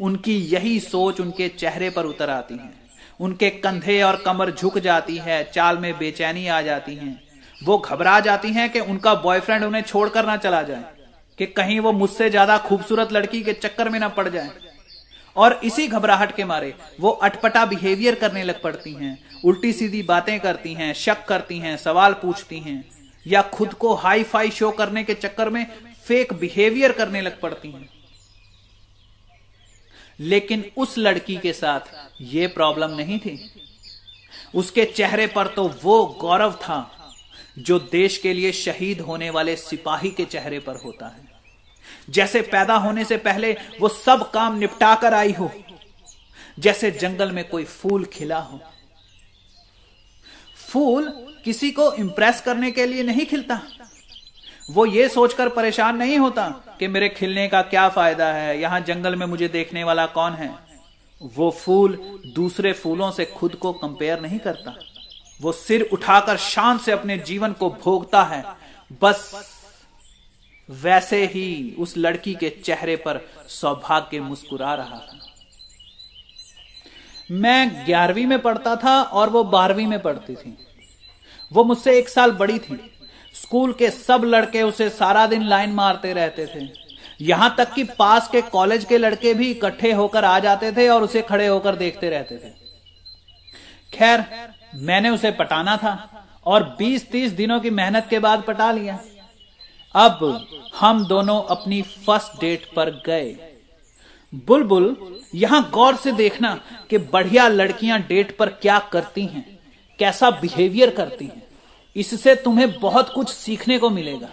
उनकी 0.00 0.36
यही 0.46 0.78
सोच 0.80 1.20
उनके 1.20 1.48
चेहरे 1.50 1.90
पर 1.90 2.04
उतर 2.06 2.30
आती 2.30 2.54
है। 2.54 2.72
उनके 3.20 3.50
कंधे 3.50 4.00
और 4.02 4.16
कमर 4.16 4.50
झुक 4.50 4.78
जाती 4.78 5.16
है, 5.18 5.42
चाल 5.44 5.78
में 5.78 5.92
बेचैनी 5.98 6.46
आ 6.48 6.60
जाती 6.62 6.94
है। 6.94 7.18
वो 7.56 7.76
घबरा 7.78 8.18
जाती 8.20 8.52
हैं 8.52 8.68
कि 8.72 8.80
उनका 8.82 9.14
बॉयफ्रेंड 9.16 9.64
उन्हें 9.64 9.82
छोड़कर 9.82 10.26
ना 10.26 10.36
चला 10.38 10.62
जाए, 10.62 10.84
कि 11.38 11.46
कहीं 11.48 11.78
वो 11.80 11.92
मुझसे 11.92 12.30
ज़्यादा 12.30 12.58
खूबसूरत 12.60 13.12
लड़की 13.12 13.42
के 13.42 13.52
चक्कर 13.54 13.88
में 13.88 13.98
ना 14.00 14.08
पड़ 14.10 14.28
जाए। 14.28 14.50
और 15.36 15.60
इसी 15.64 15.86
घबराहट 15.88 16.34
के 16.36 16.44
मारे 16.44 16.72
वो 17.00 17.10
अटपटा 17.22 17.64
बिहेवियर 17.66 18.14
करने 18.14 18.42
लग 18.44 18.62
पड़ती 18.62 18.92
हैं 18.94 19.18
उल्टी 19.44 19.72
सीधी 19.72 20.02
बातें 20.02 20.38
करती 20.40 20.72
हैं, 20.74 20.92
शक 20.94 21.24
करती 21.24 21.58
हैं, 21.58 21.76
सवाल 21.76 22.12
पूछती 22.12 22.58
हैं, 22.58 22.84
या 23.26 23.42
खुद 23.44 23.74
को 23.74 23.94
हाई 23.96 24.22
फाई 24.24 24.50
शो 24.50 24.70
करने 24.70 25.04
के 25.04 25.14
चक्कर 25.16 25.50
में 25.50 25.66
फेक 26.04 26.32
बिहेवियर 26.32 26.92
करने 26.92 27.20
लग 27.20 27.40
पड़ती 27.40 27.70
हैं। 27.70 27.88
लेकिन 30.20 30.64
उस 30.76 30.96
लड़की 30.98 31.36
के 31.36 31.52
साथ 31.52 31.94
ये 32.20 32.46
प्रॉब्लम 32.46 32.90
नहीं 32.90 33.18
थी। 33.18 33.38
उसके 34.54 34.84
चेहरे 34.86 35.26
पर 35.26 35.46
तो 35.46 35.68
वो 35.82 36.04
गौरव 36.20 36.52
था 36.52 36.80
जो 37.58 37.78
देश 37.92 38.16
के 38.18 38.32
लिए 38.32 38.52
शहीद 38.52 39.00
होने 39.00 39.30
वाले 39.30 39.56
सिपाही 39.56 40.10
के 40.10 40.24
चेहरे 40.24 40.58
पर 40.58 40.76
होता 40.76 41.06
है। 41.06 41.28
जैसे 42.10 42.42
पैदा 42.42 42.76
होने 42.76 43.04
से 43.04 43.16
पहले 43.18 43.52
वो 43.80 43.88
सब 43.88 44.30
काम 44.30 44.58
निपटा 44.58 44.94
कर 44.94 45.14
आई 45.14 45.32
हो, 45.32 45.50
जैसे 46.58 46.90
जंगल 46.90 47.30
में 47.30 47.48
कोई 47.48 47.64
फूल 47.64 48.04
खिला 48.04 48.38
हो। 48.38 48.60
फूल 50.70 51.08
किसी 51.44 51.70
को 51.70 51.92
इंप्रेस 51.92 52.40
करने 52.40 52.70
के 52.70 52.86
लिए 52.86 53.02
नहीं 53.02 53.26
खिलता। 53.26 53.60
वो 54.68 54.84
ये 54.86 55.08
सोचकर 55.08 55.48
परेशान 55.48 55.96
नहीं 55.96 56.18
होता 56.18 56.48
कि 56.78 56.88
मेरे 56.88 57.08
खिलने 57.08 57.46
का 57.48 57.62
क्या 57.62 57.88
फ़ायदा 57.88 58.32
है, 58.32 58.60
यहाँ 58.60 58.80
जंगल 58.80 59.16
में 59.16 59.26
मुझे 59.26 59.48
देखने 59.48 59.84
वाला 59.84 60.06
कौन 60.06 60.32
है? 60.32 60.54
वो 61.20 61.50
फूल 61.50 61.96
दूसरे 62.34 62.72
फूलों 62.72 63.10
से 63.10 63.24
खुद 63.24 63.54
को 63.54 63.72
कंपेयर 63.72 64.20
नहीं 64.20 64.38
करता। 64.38 64.74
वो 65.40 65.52
सिर 65.52 65.88
उठाकर 65.92 66.36
शान 66.36 66.78
से 66.78 66.92
अपने 66.92 67.18
जीवन 67.18 67.52
को 67.52 67.70
भोगता 67.84 68.22
है। 68.22 68.44
बस 69.02 69.32
वैसे 70.68 71.24
ही 71.26 71.74
उस 71.78 71.96
लड़की 71.96 72.34
के 72.34 72.50
चेहरे 72.64 72.96
पर 72.96 73.20
सौभाग्य 73.48 74.20
मुस्कुरा 74.20 74.74
रहा 74.74 74.98
था। 74.98 75.18
मैं 77.30 77.86
ग्यारहवीं 77.86 78.26
में 78.26 78.38
पढ़ता 78.38 78.76
था 78.76 79.02
और 79.02 79.30
वो 79.30 79.44
बारहवीं 79.44 79.86
में 79.86 80.00
पढ़ती 80.02 80.34
थी। 80.34 80.56
वो 81.52 81.64
मुझसे 81.64 81.98
एक 81.98 82.08
साल 82.08 82.30
बड़ी 82.32 82.58
थी। 82.58 82.78
स्कूल 83.42 83.72
के 83.72 83.90
सब 83.90 84.24
लड़के 84.24 84.62
उसे 84.62 84.88
सारा 84.90 85.26
दिन 85.26 85.42
लाइन 85.44 85.72
मारते 85.72 86.12
रहते 86.12 86.46
थे। 86.46 86.68
यहाँ 87.20 87.54
तक 87.58 87.72
कि 87.74 87.84
पास 87.98 88.28
के 88.28 88.40
कॉलेज 88.42 88.84
के 88.84 88.98
लड़के 88.98 89.34
भी 89.34 89.50
इकट्ठे 89.50 89.92
होकर 89.92 90.24
आ 90.24 90.38
जाते 90.38 90.72
थे 90.72 90.88
और 90.88 91.02
उसे 91.02 91.22
खड़े 91.22 91.46
होकर 91.46 91.76
देखते 91.76 92.10
रहते 92.10 92.36
थे। 92.36 92.50
खैर, 93.92 94.24
मैंने 94.76 95.10
उसे 95.10 95.30
पटाना 95.30 95.76
था 95.76 95.92
और 96.46 96.64
20-30 96.78 97.32
दिनों 97.32 97.60
की 97.60 97.70
मेहनत 97.72 98.06
के 98.10 98.18
बाद 98.18 98.42
पटा 98.42 98.70
लिया। 98.72 98.98
अब 99.94 100.46
हम 100.76 101.04
दोनों 101.06 101.42
अपनी 101.50 101.82
फ़र्स्ट 101.82 102.40
डेट 102.40 102.64
पर 102.76 102.90
गए। 103.06 103.36
बुलबुल, 104.32 104.96
यहाँ 105.34 105.68
गौर 105.72 105.96
से 105.96 106.12
देखना 106.12 106.58
कि 106.90 106.98
बढ़िया 106.98 107.46
लड़कियाँ 107.48 108.00
डेट 108.00 108.36
पर 108.36 108.48
क्या 108.56 108.78
करती 108.92 109.24
हैं, 109.24 109.44
कैसा 109.98 110.30
बिहेवियर 110.32 110.90
करती 110.90 111.24
हैं। 111.24 111.42
इससे 111.96 112.34
तुम्हें 112.34 112.78
बहुत 112.80 113.08
कुछ 113.08 113.28
सीखने 113.28 113.78
को 113.78 113.90
मिलेगा। 113.90 114.28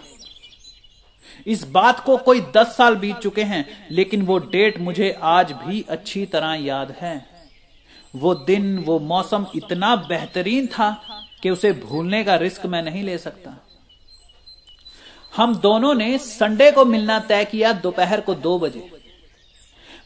इस 1.46 1.64
बात 1.68 2.00
को 2.00 2.16
कोई 2.16 2.40
दस 2.56 2.76
साल 2.76 2.96
बीत 2.96 3.16
चुके 3.16 3.42
हैं, 3.42 3.64
लेकिन 3.90 4.22
वो 4.22 4.38
डेट 4.38 4.78
मुझे 4.80 5.10
आज 5.22 5.52
भी 5.56 5.84
अच्छी 5.88 6.24
तरह 6.26 6.54
याद 6.56 6.94
है। 7.00 7.26
वो 8.14 8.34
दिन, 8.34 8.78
वो 8.78 8.98
मौसम 8.98 9.46
इतना 9.56 9.94
बेहतरीन 10.08 10.66
था 10.66 10.90
कि 11.42 11.50
उसे 11.50 11.72
भूलने 11.72 12.22
का 12.24 12.36
रिस्क 12.36 12.66
मैं 12.66 12.82
नहीं 12.82 13.02
ले 13.02 13.18
सकता। 13.18 13.56
हम 15.32 15.54
दोनों 15.56 15.94
ने 15.94 16.16
संडे 16.18 16.70
को 16.70 16.84
मिलना 16.84 17.18
तय 17.20 17.44
किया 17.44 17.72
दोपहर 17.72 18.20
को 18.20 18.34
दो 18.36 18.58
बजे। 18.58 18.90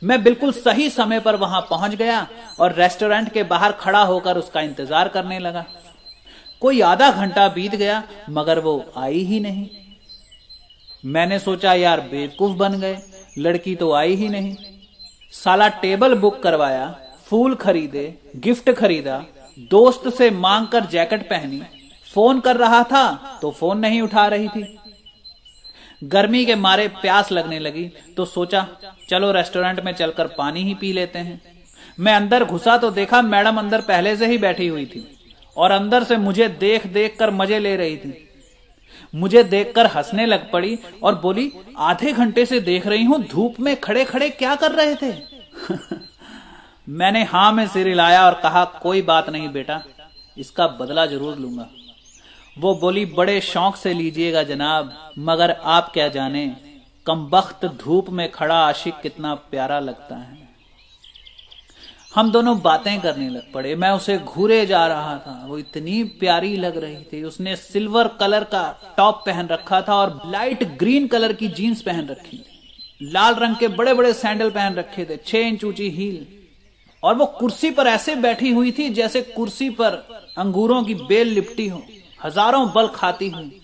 मैं 0.02 0.22
बिल्कुल 0.22 0.52
सही 0.52 0.88
समय 0.90 1.20
पर 1.20 1.36
वहाँ 1.36 1.60
पहुँच 1.70 1.94
गया 1.94 2.26
और 2.60 2.72
रेस्टोरेंट 2.72 3.32
के 3.32 3.42
बाहर 3.44 3.72
खड़ा 3.72 4.02
होकर 4.02 4.38
उसका 4.38 4.60
इंतज़ार 4.60 5.08
करने 5.08 5.38
लगा। 5.38 5.64
कोई 6.62 6.80
आधा 6.80 7.10
घंटा 7.10 7.48
बीत 7.48 7.74
गया, 7.74 8.02
मगर 8.30 8.59
वो 8.59 8.74
आई 8.97 9.22
ही 9.24 9.40
नहीं। 9.40 9.68
मैंने 11.05 11.39
सोचा, 11.39 11.72
यार, 11.74 12.01
बेवकूफ़ 12.02 12.56
बन 12.56 12.80
गए, 12.80 12.98
लड़की 13.39 13.74
तो 13.74 13.93
आई 13.93 14.14
ही 14.14 14.28
नहीं। 14.28 14.55
साला 15.32 15.68
टेबल 15.82 16.14
बुक 16.14 16.43
करवाया, 16.43 16.86
फूल 17.26 17.55
खरीदे, 17.55 18.05
गिफ्ट 18.36 18.70
खरीदा, 18.70 19.24
दोस्त 19.70 20.09
से 20.09 20.30
मांग 20.30 20.66
कर 20.66 20.84
जैकेट 20.86 21.28
पहनी, 21.30 21.62
फ़ोन 22.14 22.40
कर 22.40 22.56
रहा 22.56 22.82
था 22.82 23.05
तो 23.43 23.51
फ़ोन 23.51 23.78
नहीं 23.78 24.01
उठा 24.02 24.26
रही 24.26 24.48
थी। 24.48 24.64
गर्मी 26.02 26.44
के 26.44 26.55
मारे 26.56 26.86
प्यास 27.01 27.32
लगने 27.32 27.59
लगी 27.59 27.84
तो 28.16 28.24
सोचा, 28.24 28.66
चलो, 29.09 29.30
रेस्टोरेंट 29.32 29.80
में 29.80 29.93
चलकर 29.93 30.26
पानी 30.28 30.62
ही 30.62 30.74
पी 30.74 30.93
लेते 30.93 31.18
हैं। 31.18 31.40
मैं 32.01 32.14
अंदर 32.14 32.44
घुसा 32.44 32.76
तो 32.78 32.90
देखा 32.90 33.22
मैडम 33.22 33.59
अंदर 33.59 33.80
पहले 33.80 34.16
से 34.16 34.26
ही 34.26 34.39
बैठी 34.39 34.66
हुई 34.66 34.86
थी। 34.86 35.01
और 35.56 35.70
अंदर 35.70 36.04
से 36.04 36.16
मुझे 36.16 36.48
देख 36.48 36.86
देख 36.86 37.16
कर 37.18 37.30
मज़े 37.30 37.58
ले 37.58 37.76
रही 37.76 37.96
थी। 37.96 38.28
मुझे 39.14 39.42
देखकर 39.44 39.86
हंसने 39.86 40.26
लग 40.26 40.50
पड़ी 40.50 40.78
और 41.02 41.14
बोली, 41.14 41.50
आधे 41.78 42.12
घंटे 42.12 42.46
से 42.46 42.60
देख 42.60 42.86
रही 42.86 43.04
हूँ, 43.04 43.22
धूप 43.22 43.60
में 43.60 43.76
खड़े 43.80 44.04
खड़े 44.04 44.30
क्या 44.30 44.54
कर 44.54 44.72
रहे 44.72 44.94
थे? 44.94 45.12
मैंने 46.88 47.22
हाँ 47.24 47.52
में 47.52 47.66
सिर 47.66 47.88
हिलाया 47.88 48.24
और 48.26 48.40
कहा, 48.42 48.64
कोई 48.64 49.02
बात 49.02 49.28
नहीं 49.30 49.48
बेटा, 49.48 49.82
इसका 50.36 50.66
बदला 50.66 51.06
ज़रूर 51.06 51.38
लूँगा। 51.38 51.68
वो 52.56 52.74
बोली, 52.74 53.04
बड़े 53.06 53.40
शौक 53.40 53.76
से 53.76 53.92
लीजिएगा 53.94 54.42
जनाब, 54.42 54.92
मगर 55.18 55.50
आप 55.50 55.90
क्या 55.94 56.08
जाने 56.08 56.46
कम 57.06 57.28
वक्त 57.32 57.64
धूप 57.80 58.10
में 58.10 58.30
खड़ा 58.32 58.56
आशिक 58.56 59.00
कितना 59.02 59.34
प्यारा 59.34 59.78
लगता 59.80 60.16
है। 60.16 60.41
हम 62.12 62.30
दोनों 62.32 62.59
बातें 62.60 63.01
करने 63.01 63.28
लग 63.28 63.52
पड़े। 63.52 63.74
मैं 63.74 63.90
उसे 63.90 64.16
घूरे 64.18 64.64
जा 64.66 64.86
रहा 64.86 65.16
था। 65.18 65.44
वो 65.47 65.59
इतनी 65.59 66.02
प्यारी 66.20 66.56
लग 66.56 66.76
रही 66.76 66.97
थी। 67.12 67.22
उसने 67.24 67.55
सिल्वर 67.56 68.09
कलर 68.20 68.44
का 68.44 68.64
टॉप 68.97 69.22
पहन 69.26 69.47
रखा 69.48 69.80
था 69.82 69.94
और 69.94 70.20
लाइट 70.26 70.64
ग्रीन 70.78 71.06
कलर 71.06 71.32
की 71.32 71.48
जीन्स 71.51 71.82
पहन 71.82 72.09
रखी 72.09 72.39
थी। 72.39 73.09
लाल 73.12 73.34
रंग 73.34 73.56
के 73.56 73.68
बड़े 73.70 73.94
बड़े 73.94 74.12
सैंडल 74.14 74.51
पहन 74.51 74.74
रखे 74.74 75.05
थे, 75.05 75.16
छह 75.16 75.39
इंच 75.39 75.64
ऊँची 75.64 75.89
हील। 75.90 76.26
और 77.02 77.14
वो 77.14 77.26
कुर्सी 77.39 77.70
पर 77.70 77.86
ऐसे 77.86 78.14
बैठी 78.16 78.51
हुई 78.51 78.72
थी 78.72 78.89
जैसे 78.90 79.22
कुर्सी 79.22 79.68
पर 79.70 79.94
अंगूरों 80.39 80.82
की 80.84 80.94
बेल 80.97 81.28
लिपटी 81.28 81.66
हो, 81.68 81.82
हज़ारों 82.24 82.66
बल 82.72 82.89
खाती 82.89 83.28
हुई 83.28 83.60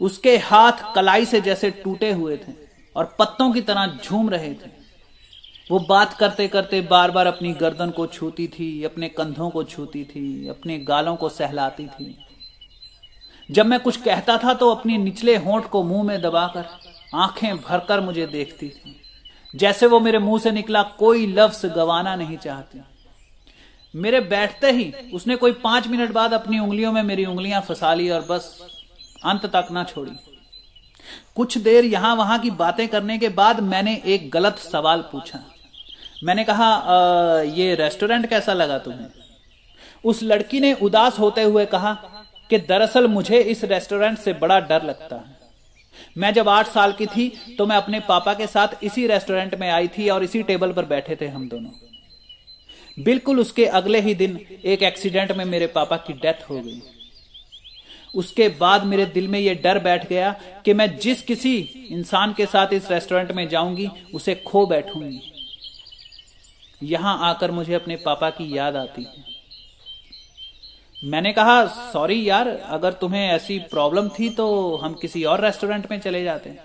उसके 0.00 0.36
हाथ 0.38 0.94
कलाई 0.94 1.24
से 1.26 1.40
जैसे 1.40 1.70
टूटे 1.78 2.10
हुए 2.12 2.36
थे 2.36 2.52
और 2.96 3.14
पत्तों 3.18 3.50
की 3.52 3.60
तरह 3.60 3.98
झूम 4.04 4.30
रहे 4.30 4.52
थे। 4.54 4.79
वो 5.70 5.78
बात 5.78 6.14
करते 6.14 6.46
करते 6.48 6.80
बार 6.80 7.10
बार 7.10 7.26
अपनी 7.26 7.52
गर्दन 7.52 7.90
को 7.90 8.06
छूती 8.06 8.46
थी, 8.48 8.84
अपने 8.84 9.08
कंधों 9.08 9.50
को 9.50 9.62
छूती 9.64 10.04
थी, 10.04 10.48
अपने 10.48 10.78
गालों 10.78 11.14
को 11.16 11.28
सहलाती 11.28 11.86
थी। 11.86 12.16
जब 13.48 13.66
मैं 13.66 13.78
कुछ 13.80 13.96
कहता 13.96 14.36
था 14.38 14.54
तो 14.54 14.70
अपनी 14.70 14.96
निचले 14.98 15.36
होंठ 15.36 15.66
को 15.66 15.82
मुँह 15.82 16.02
में 16.02 16.20
दबाकर 16.22 16.64
आँखें 17.14 17.56
भरकर 17.58 18.00
मुझे 18.00 18.26
देखती 18.26 18.68
थी। 18.68 18.96
जैसे 19.54 19.86
वो 19.86 20.00
मेरे 20.00 20.18
मुँह 20.18 20.40
से 20.40 20.50
निकला, 20.50 20.82
कोई 20.82 21.26
लफ्ज 21.26 21.64
गवाना 21.66 22.14
नहीं 22.16 22.36
चाहती। 22.36 22.80
मेरे 23.94 24.20
बैठते 24.20 24.70
ही 24.70 24.92
उसने 25.14 25.36
कोई 25.36 25.52
पाँच 25.52 25.86
मिनट 25.88 26.12
बाद 26.12 26.32
अपनी 26.32 26.58
उंगलियों 26.58 26.92
में 26.92 27.02
मेरी 27.02 27.24
उंगलियाँ 27.24 27.60
फंसा 27.60 27.94
ली 27.94 28.10
और 28.10 28.26
बस 28.30 28.58
अंत 29.24 29.46
तक 29.46 29.68
ना 29.72 29.84
छोड़ी। 29.84 30.12
कुछ 31.36 31.56
देर 31.58 31.84
यहाँ 31.84 32.14
वहाँ 32.16 32.38
की 32.38 32.50
बातें 32.50 32.86
करने 32.88 33.18
के 33.18 33.28
बाद 33.30 33.60
मैंने 33.60 34.00
एक 34.06 34.30
गलत 34.30 34.58
सवाल 34.58 35.00
पूछा। 35.02 35.38
मैंने 36.22 36.44
कहा 36.44 36.66
आ, 36.66 37.40
ये 37.42 37.74
रेस्टोरेंट 37.74 38.26
कैसा 38.26 38.52
लगा 38.52 38.78
तुम्हें? 38.78 39.06
उस 40.04 40.22
लड़की 40.22 40.60
ने 40.60 40.72
उदास 40.82 41.18
होते 41.18 41.42
हुए 41.42 41.64
कहा 41.66 41.92
कि 42.50 42.58
दरअसल 42.58 43.06
मुझे 43.08 43.40
इस 43.40 43.64
रेस्टोरेंट 43.64 44.18
से 44.18 44.32
बड़ा 44.32 44.58
डर 44.60 44.82
लगता 44.82 45.16
है। 45.16 45.38
मैं 46.18 46.32
जब 46.34 46.48
आठ 46.48 46.66
साल 46.66 46.92
की 46.92 47.06
थी 47.06 47.28
तो 47.58 47.66
मैं 47.66 47.76
अपने 47.76 48.00
पापा 48.00 48.34
के 48.34 48.46
साथ 48.46 48.84
इसी 48.84 49.06
रेस्टोरेंट 49.06 49.54
में 49.54 49.68
आई 49.70 49.88
थी 49.88 50.08
और 50.08 50.24
इसी 50.24 50.42
टेबल 50.42 50.72
पर 50.72 50.84
बैठे 50.84 51.16
थे 51.20 51.28
हम 51.28 51.48
दोनों। 51.48 51.70
बिल्कुल 52.96 53.40
उसके 53.40 53.66
अगले 53.66 54.00
ही 54.00 54.14
दिन 54.14 54.38
एक 54.64 54.82
एक्सीडेंट 54.82 55.32
में 55.32 55.44
मेरे 55.44 55.66
पापा 55.66 55.96
की 55.96 56.12
डेथ 56.12 56.48
हो 56.50 56.60
गई। 56.60 56.80
उसके 58.14 58.48
बाद 58.60 58.84
मेरे 58.84 59.06
दिल 59.06 59.28
में 59.28 59.38
यह 59.40 59.60
डर 59.64 59.78
बैठ 59.78 60.08
गया 60.08 60.30
कि 60.64 60.74
मैं 60.74 60.96
जिस 60.98 61.22
किसी 61.22 61.56
इंसान 61.90 62.32
के 62.32 62.46
साथ 62.46 62.72
इस 62.72 62.90
रेस्टोरेंट 62.90 63.32
में 63.32 63.48
जाऊँगी 63.48 63.88
उसे 64.14 64.34
खो 64.46 64.66
बैठूँगी। 64.66 65.20
यहाँ 66.80 67.18
आकर 67.22 67.50
मुझे 67.50 67.74
अपने 67.74 67.96
पापा 67.96 68.30
की 68.30 68.56
याद 68.56 68.76
आती। 68.76 69.02
है 69.02 69.28
मैंने 71.02 71.32
कहा, 71.32 71.64
सॉरी 71.92 72.28
यार, 72.28 72.48
अगर 72.48 72.92
तुम्हें 72.92 73.28
ऐसी 73.28 73.58
प्रॉब्लम 73.70 74.08
थी 74.08 74.28
तो 74.30 74.76
हम 74.76 74.94
किसी 74.94 75.24
और 75.24 75.40
रेस्टोरेंट 75.40 75.90
में 75.90 75.98
चले 76.00 76.22
जाते। 76.24 76.56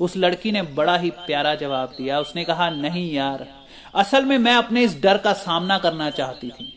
उस 0.00 0.16
लड़की 0.16 0.52
ने 0.52 0.62
बड़ा 0.62 0.96
ही 0.96 1.10
प्यारा 1.10 1.54
जवाब 1.54 1.94
दिया। 1.98 2.20
उसने 2.20 2.44
कहा, 2.44 2.68
नहीं 2.70 3.12
यार, 3.12 3.46
असल 3.94 4.24
में 4.24 4.38
मैं 4.38 4.54
अपने 4.54 4.82
इस 4.82 5.00
डर 5.02 5.18
का 5.18 5.32
सामना 5.32 5.78
करना 5.78 6.10
चाहती 6.10 6.50
थी 6.50 6.72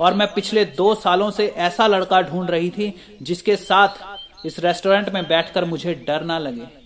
और 0.00 0.14
मैं 0.14 0.26
पिछले 0.34 0.64
दो 0.64 0.94
सालों 0.94 1.30
से 1.30 1.46
ऐसा 1.58 1.86
लड़का 1.86 2.20
ढूंढ 2.22 2.50
रही 2.50 2.70
थी 2.70 2.94
जिसके 3.22 3.56
साथ 3.56 4.46
इस 4.46 4.58
रेस्टोरेंट 4.58 5.08
में 5.08 5.26
बैठकर 5.28 5.64
मुझे 5.64 5.94
डर 6.06 6.24
ना 6.24 6.38
लगे। 6.38 6.79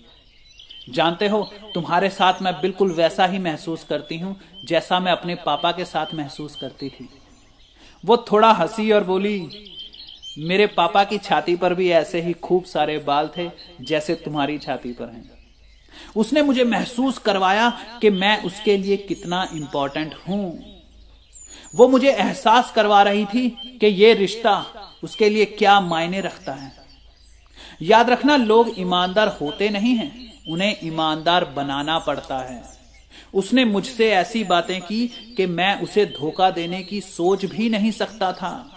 जानते 0.90 1.28
हो, 1.28 1.50
तुम्हारे 1.74 2.08
साथ 2.08 2.42
मैं 2.42 2.60
बिल्कुल 2.60 2.92
वैसा 2.92 3.26
ही 3.26 3.38
महसूस 3.38 3.84
करती 3.84 4.18
हूँ, 4.18 4.40
जैसा 4.64 5.00
मैं 5.00 5.12
अपने 5.12 5.34
पापा 5.34 5.72
के 5.72 5.84
साथ 5.84 6.14
महसूस 6.14 6.56
करती 6.56 6.88
थी। 6.88 7.08
वो 8.04 8.16
थोड़ा 8.16 8.52
हँसी 8.52 8.92
और 8.92 9.04
बोली, 9.04 9.48
मेरे 10.38 10.66
पापा 10.66 11.04
की 11.04 11.18
छाती 11.18 11.56
पर 11.56 11.74
भी 11.74 11.90
ऐसे 11.90 12.20
ही 12.20 12.32
खूब 12.32 12.64
सारे 12.64 12.98
बाल 12.98 13.30
थे, 13.36 13.50
जैसे 13.80 14.14
तुम्हारी 14.14 14.58
छाती 14.58 14.92
पर 14.92 15.08
हैं। 15.08 15.30
उसने 16.16 16.42
मुझे 16.42 16.64
महसूस 16.64 17.18
करवाया 17.18 17.78
कि 18.00 18.10
मैं 18.10 18.42
उसके 18.42 18.76
लिए 18.76 18.96
कितना 18.96 19.48
इंपॉर्टेंट 19.54 20.14
हूँ। 20.28 20.64
वो 21.74 21.88
मुझे 21.88 22.10
एहसास 22.10 22.72
करवा 22.72 23.02
रही 23.02 23.24
थी 23.24 23.48
कि 23.80 23.86
ये 23.86 24.14
रिश्ता 24.14 24.66
उसके 25.04 25.28
लिए 25.28 25.44
क्या 25.44 25.80
मायने 25.80 26.20
रखता 26.20 26.52
है। 26.52 26.72
याद 27.82 28.10
रखना, 28.10 28.36
लोग 28.36 28.74
ईमानदार 28.78 29.28
होते 29.28 29.68
नहीं 29.70 29.94
हैं। 29.94 30.33
उन्हें 30.48 30.76
ईमानदार 30.84 31.44
बनाना 31.44 31.98
पड़ता 31.98 32.38
है। 32.38 32.62
उसने 33.34 33.64
मुझसे 33.64 34.10
ऐसी 34.10 34.44
बातें 34.44 34.80
की 34.80 35.06
कि 35.36 35.46
मैं 35.46 35.80
उसे 35.82 36.06
धोखा 36.06 36.50
देने 36.50 36.82
की 36.82 37.00
सोच 37.00 37.44
भी 37.44 37.68
नहीं 37.68 37.90
सकता 37.90 38.32
था। 38.32 38.70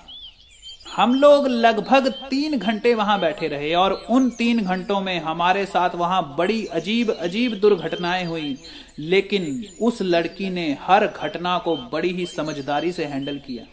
हम 0.95 1.14
लोग 1.15 1.48
लगभग 1.48 2.07
तीन 2.30 2.57
घंटे 2.60 2.94
वहाँ 2.94 3.19
बैठे 3.19 3.48
रहे 3.48 3.73
और 3.73 3.94
उन 4.10 4.30
तीन 4.30 4.64
घंटों 4.64 5.02
में 5.02 5.19
हमारे 5.19 5.65
साथ 5.65 5.95
वहाँ 5.95 6.35
बड़ी 6.38 6.65
अजीब 6.65 7.11
अजीब 7.11 7.53
दुर्घटनाएँ 7.53 8.26
हुई, 8.26 8.57
लेकिन 8.99 9.65
उस 9.81 10.02
लड़की 10.02 10.49
ने 10.49 10.77
हर 10.81 11.07
घटना 11.07 11.57
को 11.57 11.76
बड़ी 11.77 12.10
ही 12.10 12.26
समझदारी 12.26 12.91
से 12.91 13.06
हैंडल 13.06 13.38
किया। 13.38 13.64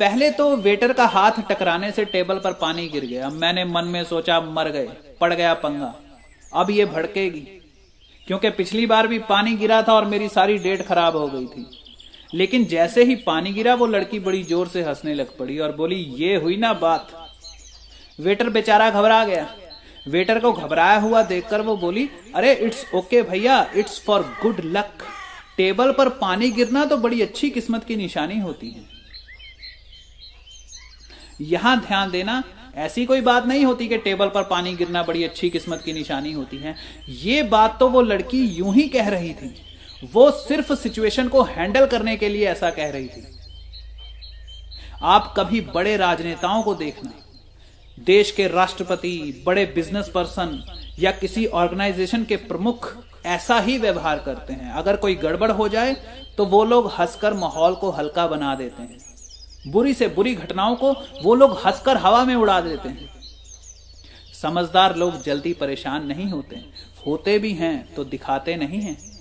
पहले 0.00 0.30
तो 0.30 0.56
वेटर 0.56 0.92
का 0.92 1.06
हाथ 1.06 1.32
टकराने 1.50 1.90
से 1.90 2.04
टेबल 2.04 2.38
पर 2.38 2.52
पानी 2.52 2.88
गिर 2.88 3.04
गया। 3.04 3.30
मैंने 3.30 3.64
मन 3.64 3.84
में 3.84 4.04
सोचा, 4.04 4.40
मर 4.40 4.68
गए, 4.68 4.88
पड़ 5.20 5.34
गया 5.34 5.54
पंगा। 5.54 5.94
अब 6.54 6.70
ये 6.70 6.84
भड़केगी। 6.84 7.40
क्योंकि 8.26 8.50
पिछली 8.50 8.86
बार 8.86 9.06
भी 9.06 9.18
पानी 9.18 9.56
गिरा 9.56 9.82
था 9.82 9.92
और 9.92 10.04
मेरी 10.04 10.28
सारी 10.28 10.58
डेट 10.58 10.86
खराब 10.86 11.16
हो 11.16 11.28
गई 11.28 11.46
थी। 11.46 11.66
लेकिन 12.34 12.64
जैसे 12.64 13.04
ही 13.04 13.16
पानी 13.16 13.52
गिरा, 13.52 13.74
वो 13.74 13.86
लड़की 13.86 14.18
बड़ी 14.18 14.42
ज़ोर 14.42 14.68
से 14.68 14.82
हंसने 14.82 15.14
लग 15.14 15.36
पड़ी 15.36 15.58
और 15.58 15.76
बोली, 15.76 15.96
ये 15.96 16.36
हुई 16.36 16.56
ना 16.56 16.72
बात। 16.72 17.30
वेटर 18.20 18.48
बेचारा 18.48 18.90
घबरा 18.90 19.24
गया। 19.24 19.56
वेटर 20.08 20.38
को 20.38 20.52
घबराया 20.52 20.98
हुआ 20.98 21.22
देखकर 21.22 21.60
वो 21.60 21.76
बोली, 21.76 22.10
अरे, 22.34 22.54
इट्स 22.54 22.86
ओके 22.94 23.22
भैया, 23.22 23.70
it's 23.76 24.04
for 24.04 24.22
good 24.42 24.60
luck. 24.64 24.90
Table 25.56 25.92
पर 25.92 26.08
पानी 26.08 26.50
गिरना 26.50 26.84
तो 26.84 26.96
बड़ी 26.96 27.22
अच्छी 27.22 27.50
किस्मत 27.50 27.84
की 27.84 27.96
निशानी 27.96 28.38
होती 28.38 28.70
है। 28.70 28.84
यहाँ 31.40 31.80
ध्यान 31.80 32.10
देना 32.10 32.42
ऐसी 32.76 33.04
कोई 33.06 33.20
बात 33.20 33.46
नहीं 33.46 33.64
होती 33.64 33.88
कि 33.88 33.96
टेबल 33.98 34.28
पर 34.28 34.42
पानी 34.42 34.74
गिरना 34.74 35.02
बड़ी 35.02 35.24
अच्छी 35.24 35.50
किस्मत 35.50 35.82
की 35.84 35.92
निशानी 35.92 36.32
होती 36.32 36.56
है। 36.56 36.74
ये 37.08 37.42
बात 37.42 37.78
तो 37.80 37.88
वो 37.88 38.02
लड़की 38.02 38.44
यूँ 38.48 38.74
ही 38.74 38.88
कह 38.88 39.08
रही 39.08 39.32
थी। 39.34 39.54
वो 40.12 40.30
सिर्फ़ 40.30 40.72
सिचुएशन 40.74 41.28
को 41.28 41.42
हैंडल 41.42 41.86
करने 41.86 42.16
के 42.16 42.28
लिए 42.28 42.46
ऐसा 42.48 42.70
कह 42.70 42.90
रही 42.90 43.08
थी। 43.08 43.26
आप 45.04 45.32
कभी 45.36 45.60
बड़े 45.74 45.96
राजनेताओं 45.96 46.62
को 46.62 46.74
देखना। 46.74 47.12
देश 47.98 48.30
के 48.30 48.46
राष्ट्रपति, 48.48 49.42
बड़े 49.46 49.64
बिज़नेस 49.66 50.08
पर्सन 50.08 50.62
या 50.98 51.10
किसी 51.10 51.46
ऑर्गेनाइजेशन 51.46 52.24
के 52.24 52.36
प्रमुख 52.36 52.96
ऐसा 53.26 53.58
ही 53.60 53.76
व्यवहार 53.78 54.18
करते 54.18 54.52
हैं। 54.52 54.72
अगर 54.72 54.96
कोई 54.96 55.14
गड़बड़ 55.14 55.50
हो 55.50 55.68
जाए 55.68 55.94
तो 56.38 56.44
वो 56.46 56.64
लोग 56.64 56.90
हंसकर 56.90 57.34
माहौल 57.34 57.74
को 57.74 57.90
हल्का 57.90 58.26
बना 58.26 58.54
देते 58.54 58.82
हैं। 58.82 58.98
बुरी 59.66 59.94
से 59.94 60.08
बुरी 60.08 60.34
घटनाओं 60.34 60.76
को 60.76 60.92
वो 61.22 61.34
लोग 61.34 61.58
हंसकर 61.58 61.96
हवा 61.96 62.24
में 62.24 62.34
उड़ा 62.34 62.60
देते 62.60 62.88
हैं। 62.88 63.10
समझदार 64.42 64.96
लोग 64.96 65.22
जल्दी 65.22 65.52
परेशान 65.52 66.06
नहीं 66.06 66.26
होते। 66.26 66.56
होते 67.06 67.38
भी 67.38 67.52
हैं 67.52 67.94
तो 67.94 68.04
दिखाते 68.04 68.56
नहीं 68.56 68.80
हैं। 68.80 69.20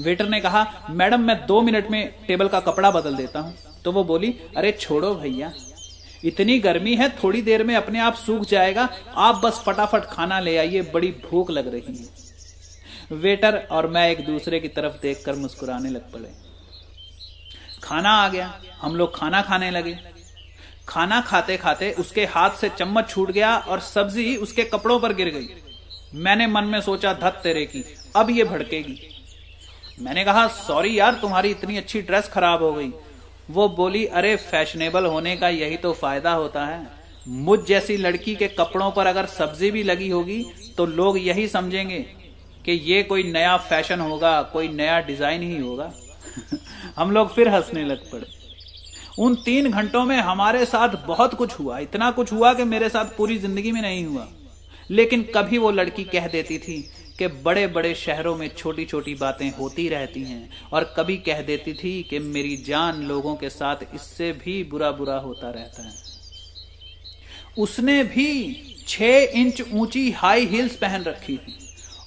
वेटर 0.00 0.28
ने 0.28 0.40
कहा, 0.40 0.86
मैडम, 0.90 1.20
मैं 1.20 1.46
दो 1.46 1.60
मिनट 1.60 1.90
में 1.90 2.26
टेबल 2.26 2.48
का 2.48 2.60
कपड़ा 2.60 2.90
बदल 2.90 3.14
देता 3.14 3.40
हूँ। 3.40 3.54
तो 3.84 3.92
वो 3.92 4.04
बोली, 4.04 4.34
अरे, 4.56 4.72
छोड़ो 4.72 5.14
भैया। 5.14 5.52
इतनी 6.24 6.58
गर्मी 6.58 6.94
है, 6.94 7.08
थोड़ी 7.08 7.42
देर 7.42 7.64
में 7.64 7.76
अपने 7.76 8.00
आप 8.00 8.14
सूख 8.14 8.44
जाएगा। 8.44 8.88
आप 9.16 9.34
बस 9.34 9.62
फटाफट 9.66 10.00
खाना 10.00 10.40
ले 10.40 10.56
आइए, 10.56 10.82
बड़ी 10.82 11.08
भूख 11.08 11.50
लग 11.50 11.68
रही 11.74 11.96
है। 11.96 12.30
वेटर 13.16 13.68
और 13.70 13.86
मैं 13.86 14.10
एक 14.10 14.26
दूसरे 14.26 14.60
की 14.60 14.68
तरफ़ 14.68 14.92
देखकर 15.02 15.34
मुस्कुराने 15.34 15.90
लग 15.90 16.12
पड़े। 16.12 16.39
खाना 17.84 18.10
आ 18.10 18.28
गया। 18.28 18.60
हम 18.82 18.96
लोग 18.96 19.16
खाना 19.16 19.42
खाने 19.42 19.70
लगे। 19.70 19.98
खाना 20.88 21.20
खाते 21.20 21.56
खाते 21.56 21.92
उसके 21.92 22.24
हाथ 22.24 22.50
से 22.50 22.68
चम्मच 22.68 23.08
छूट 23.08 23.30
गया 23.30 23.56
और 23.56 23.80
सब्ज़ी 23.80 24.36
उसके 24.36 24.64
कपड़ों 24.64 24.98
पर 25.00 25.12
गिर 25.12 25.28
गई। 25.28 25.48
मैंने 26.14 26.46
मन 26.46 26.64
में 26.64 26.80
सोचा, 26.80 27.12
धत 27.12 27.40
तेरे 27.42 27.64
की, 27.66 27.84
अब 28.16 28.30
ये 28.30 28.44
भड़केगी। 28.44 28.98
मैंने 30.00 30.24
कहा, 30.24 30.46
सॉरी 30.46 30.98
यार, 30.98 31.14
तुम्हारी 31.14 31.50
इतनी 31.50 31.76
अच्छी 31.76 32.02
ड्रेस 32.02 32.28
खराब 32.28 32.62
हो 32.62 32.72
गई। 32.72 32.92
वो 33.50 33.68
बोली, 33.68 34.06
अरे, 34.06 34.36
फैशनेबल 34.36 35.06
होने 35.06 35.36
का 35.36 35.48
यही 35.48 35.76
तो 35.76 35.92
फ़ायदा 35.92 36.32
होता 36.32 36.66
है। 36.66 36.86
मुझ 37.28 37.58
जैसी 37.60 37.96
लड़की 37.96 38.34
के 38.34 38.48
कपड़ों 38.48 38.90
पर 38.90 39.06
अगर 39.06 39.26
सब्ज़ी 39.26 39.70
भी 39.70 39.82
लगी 39.82 40.08
होगी 40.08 40.44
तो 40.76 40.86
लोग 40.86 41.18
यही 41.18 41.48
समझेंगे 41.48 41.98
कि 42.64 42.72
ये 42.72 43.02
कोई 43.02 43.22
नया 43.22 43.56
फ़ैशन 43.56 44.00
होगा, 44.00 44.42
कोई 44.42 44.68
नया 44.68 45.00
डिज़ाइन 45.00 45.42
ही 45.42 45.58
होगा। 45.58 45.92
हम 46.96 47.10
लोग 47.10 47.34
फिर 47.34 47.48
हंसने 47.48 47.84
लग 47.84 48.10
पड़े। 48.10 48.26
उन 49.18 49.34
तीन 49.34 49.70
घंटों 49.70 50.04
में 50.04 50.16
हमारे 50.16 50.64
साथ 50.64 50.96
बहुत 51.06 51.34
कुछ 51.34 51.58
हुआ। 51.60 51.78
इतना 51.78 52.10
कुछ 52.10 52.32
हुआ 52.32 52.52
कि 52.54 52.64
मेरे 52.64 52.88
साथ 52.88 53.16
पूरी 53.16 53.38
ज़िंदगी 53.38 53.72
में 53.72 53.80
नहीं 53.82 54.04
हुआ। 54.04 54.26
लेकिन 54.90 55.22
कभी 55.34 55.58
वो 55.58 55.70
लड़की 55.70 56.04
कह 56.04 56.26
देती 56.28 56.58
थी 56.58 56.80
कि 57.18 57.26
बड़े 57.42 57.66
बड़े 57.66 57.94
शहरों 57.94 58.34
में 58.36 58.48
छोटी 58.56 58.84
छोटी 58.84 59.14
बातें 59.14 59.50
होती 59.50 59.88
रहती 59.88 60.22
हैं 60.24 60.50
और 60.72 60.84
कभी 60.96 61.16
कह 61.16 61.42
देती 61.42 61.72
थी 61.74 62.02
कि 62.02 62.18
मेरी 62.18 62.56
जान 62.56 63.02
लोगों 63.02 63.34
के 63.36 63.50
साथ 63.50 63.76
इससे 63.94 64.32
भी 64.34 64.62
बुरा 64.64 64.90
बुरा 64.90 65.16
होता 65.18 65.50
रहता 65.50 65.82
है। 65.82 65.92
उसने 67.58 68.02
भी 68.04 68.28
छह 68.88 69.38
इंच 69.40 69.62
ऊँची 69.72 70.10
हाई 70.10 70.46
हील्स 70.46 70.76
पहन 70.76 71.02
रखी 71.02 71.36
थी। 71.36 71.56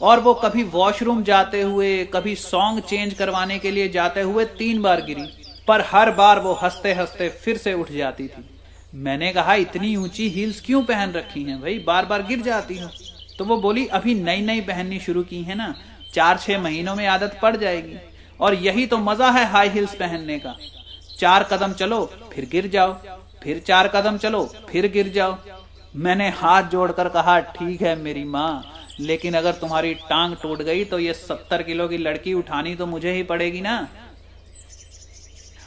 और 0.04 0.20
वो 0.20 0.34
कभी 0.34 0.64
वॉशरूम 0.64 1.24
जाते 1.24 1.62
हुए, 1.62 2.04
कभी 2.06 2.36
सॉन्ग 2.36 2.80
चेंज 2.82 3.14
करवाने 3.14 3.60
के 3.60 3.72
लिए 3.72 3.90
जाते 3.90 4.22
हुए 4.22 4.46
तीन 4.58 4.82
बार 4.82 5.02
गिरी, 5.02 5.28
पर 5.68 5.84
हर 5.88 6.12
बार 6.12 6.40
वो 6.40 6.54
हँसते 6.54 6.94
हँसते 6.94 7.30
फिर 7.44 7.58
से 7.58 7.74
उठ 7.74 7.92
जाती 7.92 8.28
थी। 8.28 8.44
मैंने 8.96 9.32
कहा, 9.34 9.54
इतनी 9.56 9.96
ऊँची 9.96 10.30
हील्स 10.30 10.62
क्यों 10.62 10.84
पहन 10.84 11.12
रखी 11.12 11.44
हैं 11.44 11.60
भाई? 11.62 11.78
बार 11.80 12.06
बार 12.06 12.24
गिर 12.24 12.42
जाती 12.42 12.78
हूँ। 12.78 12.90
तो 13.38 13.46
वो 13.46 13.58
बोली, 13.58 13.86
अभी 13.88 14.16
नई 14.16 14.42
नई 14.42 14.62
पहननी 14.62 15.00
शुरू 15.00 15.24
की 15.24 15.42
है 15.44 15.56
ना 15.56 15.74
चार 16.14 16.38
छह 16.38 16.62
महीनों 16.62 16.96
में 16.96 17.06
आदत 17.08 17.40
पड़ 17.42 17.56
जाएगी, 17.58 17.98
और 18.40 18.54
यही 18.56 18.86
तो 18.88 18.98
मज़ा 19.00 19.30
है 19.32 19.46
हाई 19.52 19.70
हील्स 19.70 19.96
पहनने 19.96 20.38
का। 20.40 20.56
चार 21.20 21.44
कदम 21.44 21.74
चलो, 21.74 22.06
फिर 22.34 22.48
गिर 22.52 22.68
जाओ, 22.68 22.94
फिर 23.44 23.60
चार 23.60 23.88
कदम 23.88 24.18
चलो, 24.18 24.44
फिर 24.70 24.92
गिर 24.92 25.08
जाओ। 25.10 25.38
मैंने 25.96 26.30
हाथ 26.32 26.64
जोड़कर 26.64 27.10
कहा, 27.10 27.40
ठीक 27.40 27.82
है 27.82 27.96
मेरी 27.96 28.24
माँ 28.26 28.64
लेकिन 29.00 29.34
अगर 29.34 29.52
तुम्हारी 29.52 29.94
टांग 29.94 30.36
टूट 30.36 30.62
गई 30.62 30.84
तो 30.86 31.00
ये 31.00 31.14
सत्तर 31.14 31.62
किलो 31.64 31.88
की 31.88 31.98
लड़की 31.98 32.34
उठानी 32.34 32.76
तो 32.76 32.86
मुझे 32.86 33.12
ही 33.12 33.24
पड़ेगी 33.24 33.62
ना? 33.62 33.88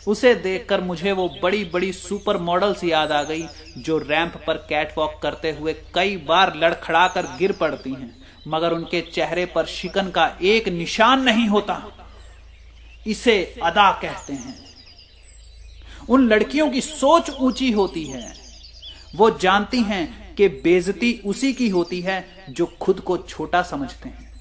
उसे 0.06 0.34
देखकर 0.34 0.80
मुझे 0.80 1.12
वो 1.12 1.28
बड़ी 1.42 1.64
बड़ी 1.64 1.92
सुपर 1.92 2.36
मॉडल्स 2.38 2.84
याद 2.84 3.12
आ 3.12 3.22
गई, 3.22 3.44
जो 3.78 3.98
रैंप 3.98 4.36
पर 4.46 4.56
कैट 4.68 4.92
वॉक 4.98 5.18
करते 5.22 5.50
हुए 5.50 5.72
कई 5.94 6.16
बार 6.16 6.54
लड़खड़ा 6.56 7.06
कर 7.08 7.26
गिर 7.38 7.52
पड़ती 7.52 7.90
हैं, 7.90 8.16
मगर 8.48 8.72
उनके 8.72 9.00
चेहरे 9.00 9.46
पर 9.46 9.66
शिकन 9.66 10.10
का 10.10 10.30
एक 10.42 10.68
निशान 10.68 11.22
नहीं 11.22 11.48
होता। 11.48 11.82
इसे 13.06 13.42
अदा 13.62 13.90
कहते 13.92 14.32
हैं। 14.32 14.54
उन 16.08 16.28
लड़कियों 16.28 16.70
की 16.70 16.80
सोच 16.80 17.30
ऊँची 17.30 17.70
होती 17.70 18.04
है। 18.04 18.32
वो 19.16 19.30
जानती 19.30 19.80
हैं 19.80 20.25
कि 20.36 20.48
बेजती 20.48 21.22
उसी 21.24 21.52
की 21.52 21.68
होती 21.68 22.00
है 22.00 22.46
जो 22.50 22.66
खुद 22.80 23.00
को 23.00 23.18
छोटा 23.18 23.62
समझते 23.62 24.08
हैं। 24.08 24.32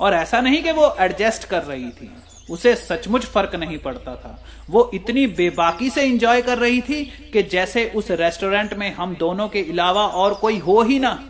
और 0.00 0.14
ऐसा 0.14 0.40
नहीं 0.40 0.62
कि 0.62 0.72
वो 0.72 0.96
एडजस्ट 1.00 1.44
कर 1.44 1.62
रही 1.62 1.90
थी। 1.90 2.12
उसे 2.50 2.74
सचमुच 2.74 3.24
फ़र्क 3.24 3.54
नहीं 3.54 3.78
पड़ता 3.78 4.16
था। 4.16 4.44
वो 4.70 4.90
इतनी 4.94 5.26
बेबाकी 5.26 5.90
से 5.90 6.02
एंजॉय 6.02 6.42
कर 6.42 6.58
रही 6.58 6.80
थी 6.80 7.04
कि 7.04 7.42
जैसे 7.42 7.92
उस 7.96 8.10
रेस्टोरेंट 8.10 8.74
में 8.74 8.94
हम 8.94 9.16
दोनों 9.16 9.48
के 9.48 9.60
अलावा 9.60 10.06
और 10.06 10.34
कोई 10.34 10.58
हो 10.58 10.82
ही 10.82 10.98
ना। 10.98 11.28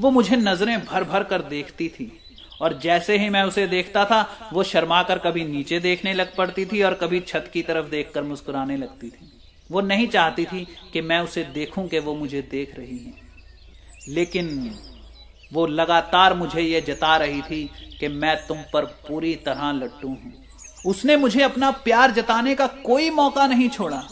वो 0.00 0.10
मुझे 0.10 0.36
नज़रें 0.36 0.84
भर 0.84 1.04
भर 1.04 1.22
कर 1.22 1.42
देखती 1.42 1.88
थी। 1.88 2.20
और 2.60 2.78
जैसे 2.78 3.18
ही 3.18 3.28
मैं 3.28 3.42
उसे 3.42 3.66
देखता 3.66 4.04
था, 4.04 4.50
वो 4.52 4.62
शर्मा 4.62 5.02
कर 5.02 5.18
कभी 5.18 5.44
नीचे 5.44 5.80
देखने 5.80 6.14
लग 6.14 6.36
पड़ती 6.36 6.66
थी 6.66 6.82
और 6.82 6.94
कभी 6.94 7.20
छत 7.20 7.50
की 7.52 7.62
तरफ़ 7.62 7.86
देखकर 7.86 8.22
मुस्कुराने 8.22 8.76
लगती 8.76 9.10
थी। 9.10 9.39
वो 9.70 9.80
नहीं 9.80 10.08
चाहती 10.08 10.44
थी 10.44 10.66
कि 10.92 11.00
मैं 11.00 11.20
उसे 11.20 11.44
देखूँ 11.44 11.88
कि 11.88 11.98
वो 11.98 12.14
मुझे 12.14 12.42
देख 12.42 12.78
रही 12.78 12.98
है। 12.98 13.12
लेकिन 14.08 14.78
वो 15.52 15.66
लगातार 15.66 16.34
मुझे 16.34 16.60
ये 16.60 16.80
जता 16.80 17.16
रही 17.16 17.42
थी 17.42 17.70
कि 18.00 18.08
मैं 18.08 18.46
तुम 18.46 18.62
पर 18.72 18.84
पूरी 18.84 19.34
तरह 19.36 19.72
लट्टू 19.72 20.08
हूँ। 20.08 20.32
उसने 20.86 21.16
मुझे 21.16 21.42
अपना 21.42 21.70
प्यार 21.70 22.10
जताने 22.10 22.54
का 22.54 22.66
कोई 22.66 23.10
मौका 23.10 23.46
नहीं 23.46 23.68
छोड़ा। 23.68 24.02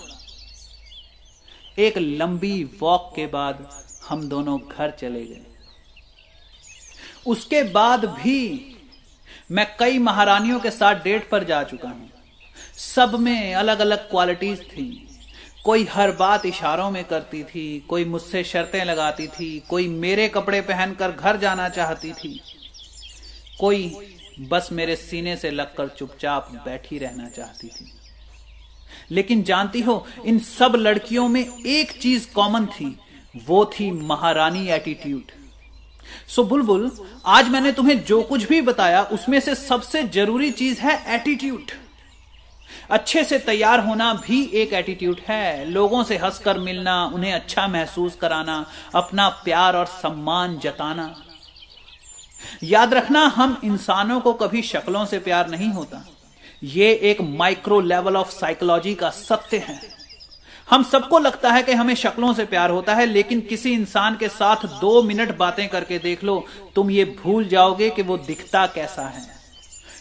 एक 1.79 1.99
लंबी 1.99 2.65
वॉक 2.81 3.13
के 3.17 3.27
बाद 3.27 3.69
हम 4.09 4.29
दोनों 4.29 4.59
घर 4.61 4.91
चले 4.91 5.25
गए। 5.25 5.45
उसके 7.27 7.63
बाद 7.63 8.05
भी 8.05 8.75
मैं 9.51 9.67
कई 9.79 9.99
महारानियों 9.99 10.61
के 10.61 10.71
साथ 10.71 10.95
डेट 10.95 11.29
पर 11.31 11.45
जा 11.45 11.63
चुका 11.63 11.89
हूँ। 11.89 12.11
सब 12.77 13.15
में 13.15 13.55
अलग 13.55 13.79
अलग 13.79 14.11
क्वालिटीज 14.11 14.63
थी। 14.63 15.08
कोई 15.65 15.85
हर 15.85 16.11
बात 16.13 16.47
इशारों 16.47 16.91
में 16.91 17.05
करती 17.05 17.43
थी, 17.45 17.87
कोई 17.89 18.05
मुझसे 18.05 18.43
शर्तें 18.45 18.85
लगाती 18.85 19.27
थी, 19.27 19.59
कोई 19.69 19.89
मेरे 19.89 20.29
कपड़े 20.29 20.61
पहनकर 20.61 21.13
घर 21.13 21.37
जाना 21.37 21.69
चाहती 21.69 22.13
थी। 22.13 22.41
कोई 23.61 23.97
बस 24.41 24.69
मेरे 24.73 24.97
सीने 24.97 25.37
से 25.37 25.51
लगकर 25.51 25.89
चुपचाप 25.89 26.51
बैठी 26.65 26.99
रहना 26.99 27.29
चाहती 27.29 27.69
थी। 27.69 27.93
लेकिन 29.11 29.43
जानती 29.43 29.81
हो, 29.81 30.07
इन 30.27 30.39
सब 30.39 30.73
लड़कियों 30.77 31.29
में 31.29 31.45
एक 31.67 31.93
चीज़ 31.93 32.29
कॉमन 32.33 32.67
थी, 32.67 32.99
वो 33.47 33.65
थी 33.65 33.91
महारानी 33.91 34.69
एटीट्यूड 34.69 35.33
सो 36.29 36.43
बुलबुल, 36.45 36.91
आज 37.27 37.49
मैंने 37.49 37.73
तुम्हें 37.73 38.05
जो 38.05 38.23
कुछ 38.23 38.45
भी 38.45 38.61
बताया, 38.63 39.03
उसमें 39.03 39.39
से 39.41 39.55
सबसे 39.55 40.03
ज़रूरी 40.03 40.51
चीज़ 40.51 40.81
है 40.81 41.15
एटीट्यूड 41.15 41.71
अच्छे 42.90 43.24
से 43.24 43.39
तैयार 43.39 43.81
होना 43.81 44.15
भी 44.15 44.51
एक 44.55 44.73
एटीट्यूड 44.73 45.20
है। 45.28 45.65
लोगों 45.65 46.05
से 46.05 46.16
हंसकर 46.16 46.59
मिलना, 46.59 47.05
उन्हें 47.05 47.32
अच्छा 47.32 47.69
महसूस 47.69 48.16
कराना, 48.16 48.66
अपना 48.94 49.28
प्यार 49.28 49.77
और 49.77 49.86
सम्मान 49.86 50.59
जताना। 50.59 51.23
याद 52.62 52.94
रखना, 52.94 53.20
हम 53.20 53.60
इंसानों 53.65 54.20
को 54.20 54.32
कभी 54.32 54.62
शक्लों 54.62 55.06
से 55.06 55.19
प्यार 55.19 55.48
नहीं 55.48 55.69
होता। 55.69 56.06
ये 56.65 56.93
एक 56.93 57.20
माइक्रो 57.20 57.81
लेवल 57.81 58.16
ऑफ़ 58.16 58.31
साइकोलॉजी 58.31 58.94
का 58.94 59.10
सत्य 59.10 59.56
है। 59.56 59.81
हम 60.70 60.82
सबको 60.82 61.19
लगता 61.19 61.52
है 61.52 61.62
कि 61.62 61.73
हमें 61.73 61.94
शक्लों 61.94 62.35
से 62.35 62.44
प्यार 62.44 62.70
होता 62.70 62.94
है, 62.94 63.06
लेकिन 63.06 63.40
किसी 63.40 63.73
इंसान 63.73 64.16
के 64.16 64.28
साथ 64.28 64.56
दो 64.56 65.02
मिनट 65.02 65.36
बातें 65.36 65.69
करके 65.69 65.98
देख 65.98 66.24
लो, 66.24 66.47
तुम 66.74 66.90
ये 66.90 67.05
भूल 67.05 67.48
जाओगे 67.48 67.90
कि 67.90 68.02
वो 68.02 68.19
दिखता 68.19 68.66
कैसा 68.66 69.02
है। 69.02 69.38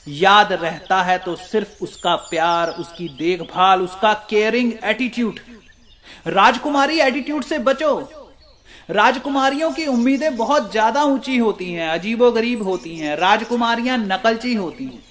याद 0.08 0.52
रहता 0.54 1.02
है 1.04 1.18
तो 1.18 1.36
सिर्फ़ 1.38 1.84
उसका 1.84 2.16
प्यार, 2.26 2.70
उसकी 2.72 3.08
देखभाल, 3.10 3.82
उसका 3.82 4.14
केयरिंग 4.30 4.72
एटीट्यूड 4.84 5.40
राजकुमारी 6.28 7.00
एटीट्यूड 7.00 7.44
से 7.44 7.60
बचो। 7.62 7.98
राजकुमारियों 8.90 9.72
की 9.72 9.86
उम्मीदें 9.88 10.36
बहुत 10.38 10.72
ज़्यादा 10.72 11.04
ऊँची 11.06 11.38
होती 11.38 11.72
हैं 11.74 11.90
अजीबो 11.90 12.32
गरीब 12.32 12.64
होती 12.64 12.96
हैं, 12.98 13.16
राजकुमारियाँ 13.18 13.98
नकलची 14.00 14.54
होती 14.56 14.86
हैं। 14.86 15.04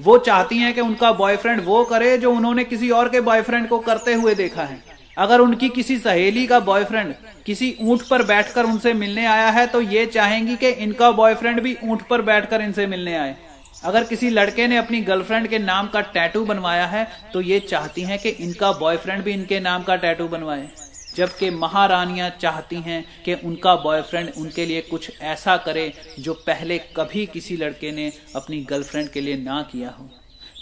वो 0.00 0.16
चाहती 0.20 0.58
हैं 0.58 0.72
कि 0.74 0.80
उनका 0.80 1.12
बॉयफ्रेंड 1.14 1.64
वो 1.64 1.82
करे 1.84 2.16
जो 2.18 2.32
उन्होंने 2.32 2.64
किसी 2.64 2.90
और 2.90 3.08
के 3.08 3.20
बॉयफ्रेंड 3.22 3.68
को 3.68 3.78
करते 3.80 4.14
हुए 4.14 4.34
देखा 4.34 4.62
है। 4.62 4.82
अगर 5.18 5.40
उनकी 5.40 5.68
किसी 5.70 5.98
सहेली 5.98 6.46
का 6.46 6.58
बॉयफ्रेंड 6.62 7.14
किसी 7.46 7.74
ऊँट 7.82 8.02
पर 8.02 8.22
बैठकर 8.22 8.64
उनसे 8.64 8.92
मिलने 8.94 9.26
आया 9.26 9.50
है 9.50 9.66
तो 9.66 9.80
ये 9.82 10.04
चाहेंगी 10.08 10.56
कि 10.56 10.68
इनका 10.78 11.10
बॉयफ्रेंड 11.12 11.60
भी 11.60 11.76
ऊँट 11.84 12.02
पर 12.02 12.22
बैठकर 12.22 12.60
इनसे 12.60 12.86
मिलने 12.86 13.16
आए। 13.16 13.36
अगर 13.84 14.04
किसी 14.04 14.30
लड़के 14.30 14.66
ने 14.66 14.76
अपनी 14.76 15.00
गर्लफ्रेंड 15.00 15.48
के 15.48 15.58
नाम 15.58 15.86
का 15.88 16.00
टैटू 16.00 16.44
बनवाया 16.44 16.86
है 16.86 17.06
तो 17.32 17.40
ये 17.40 17.60
चाहती 17.60 18.02
हैं 18.02 18.18
कि 18.18 18.28
इनका 18.28 18.72
बॉयफ्रेंड 18.72 19.22
भी 19.24 19.32
इनके 19.32 19.60
नाम 19.60 19.82
का 19.82 19.96
टैटू 19.96 20.28
बनवाए। 20.28 20.68
जबकि 21.16 21.50
महारानियाँ 21.50 22.28
चाहती 22.30 22.76
हैं 22.76 23.04
कि 23.24 23.34
उनका 23.34 23.74
बॉयफ्रेंड 23.76 24.30
उनके 24.36 24.66
लिए 24.66 24.80
कुछ 24.80 25.10
ऐसा 25.20 25.56
करे 25.56 25.92
जो 26.18 26.34
पहले 26.34 26.78
कभी 26.78 27.26
किसी 27.26 27.56
लड़के 27.56 27.92
ने 27.92 28.12
अपनी 28.36 28.60
गर्लफ्रेंड 28.60 29.08
के 29.08 29.20
लिए 29.20 29.36
ना 29.36 29.62
किया 29.62 29.90
हो। 29.90 30.08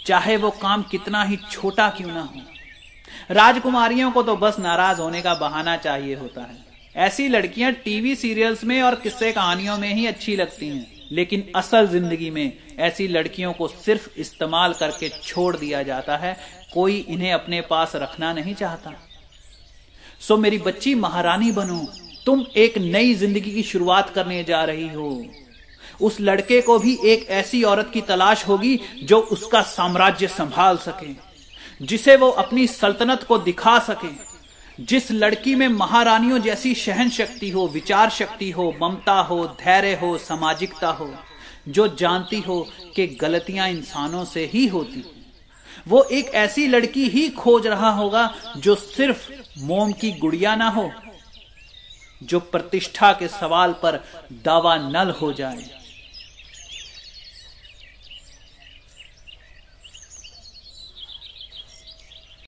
चाहे 0.05 0.37
वो 0.37 0.49
काम 0.51 0.83
कितना 0.83 1.23
ही 1.23 1.37
छोटा 1.51 1.89
क्यों 1.89 2.09
ना 2.09 2.21
हो। 2.21 2.41
राजकुमारियों 3.31 4.11
को 4.11 4.23
तो 4.23 4.35
बस 4.35 4.59
नाराज़ 4.59 5.01
होने 5.01 5.21
का 5.21 5.33
बहाना 5.33 5.77
चाहिए 5.77 6.15
होता 6.15 6.41
है। 6.41 6.57
ऐसी 6.95 7.27
लड़कियाँ 7.27 7.71
टीवी 7.73 8.15
सीरियल्स 8.15 8.63
में 8.63 8.81
और 8.81 8.95
किस्से 8.95 9.31
कहानियों 9.31 9.77
में 9.77 9.93
ही 9.93 10.05
अच्छी 10.05 10.35
लगती 10.35 10.69
हैं। 10.69 10.98
लेकिन 11.11 11.43
असल 11.55 11.87
ज़िंदगी 11.87 12.29
में 12.29 12.51
ऐसी 12.79 13.07
लड़कियों 13.07 13.53
को 13.53 13.67
सिर्फ़ 13.67 14.09
इस्तेमाल 14.17 14.73
करके 14.73 15.09
छोड़ 15.23 15.55
दिया 15.57 15.81
जाता 15.83 16.17
है, 16.17 16.35
कोई 16.73 16.97
इन्हें 16.99 17.31
अपने 17.33 17.61
पास 17.61 17.95
रखना 17.95 18.31
नहीं 18.33 18.53
चाहता। 18.55 18.93
सो 20.21 20.37
मेरी 20.37 20.57
बच्ची 20.57 20.93
महारानी 20.95 21.51
बनो, 21.51 21.85
तुम 22.25 22.45
एक 22.57 22.77
नई 22.77 23.13
ज़िंदगी 23.15 23.51
की 23.51 23.63
शुरुआत 23.63 24.09
करने 24.09 24.43
जा 24.43 24.63
रही 24.63 24.87
हो। 24.89 25.25
उस 26.01 26.19
लड़के 26.21 26.61
को 26.61 26.77
भी 26.79 26.97
एक 27.05 27.27
ऐसी 27.31 27.63
औरत 27.63 27.89
की 27.93 28.01
तलाश 28.01 28.47
होगी 28.47 28.79
जो 29.03 29.19
उसका 29.31 29.61
साम्राज्य 29.61 30.27
संभाल 30.27 30.77
सके, 30.77 31.13
जिसे 31.85 32.15
वो 32.15 32.29
अपनी 32.37 32.67
सल्तनत 32.67 33.23
को 33.23 33.37
दिखा 33.39 33.77
सके। 33.79 34.07
जिस 34.79 35.11
लड़की 35.11 35.55
में 35.55 35.67
महारानियों 35.67 36.39
जैसी 36.39 36.73
सहन 36.75 37.09
शक्ति 37.09 37.49
हो, 37.49 37.67
विचार 37.67 38.09
शक्ति 38.09 38.51
हो, 38.51 38.75
ममता 38.81 39.13
हो, 39.13 39.45
धैर्य 39.47 39.95
हो, 39.95 40.17
सामाजिकता 40.17 40.89
हो, 40.89 41.13
जो 41.67 41.87
जानती 41.87 42.39
हो 42.39 42.67
कि 42.95 43.07
गलतियाँ 43.07 43.67
इंसानों 43.69 44.25
से 44.25 44.45
ही 44.45 44.67
होती। 44.67 45.03
वो 45.87 46.03
एक 46.03 46.25
ऐसी 46.25 46.67
लड़की 46.67 47.07
ही 47.09 47.29
खोज 47.29 47.67
रहा 47.67 47.89
होगा 47.89 48.33
जो 48.57 48.75
सिर्फ़ 48.75 49.29
मोम 49.59 49.91
की 49.91 50.11
गुड़िया 50.11 50.55
ना 50.55 50.69
हो, 50.69 50.91
जो 52.23 52.39
प्रतिष्ठा 52.39 53.11
के 53.13 53.27
सवाल 53.27 53.73
पर 53.73 54.03
दावा 54.31 54.75
नल 54.77 55.09
हो 55.11 55.33
जाए। 55.33 55.78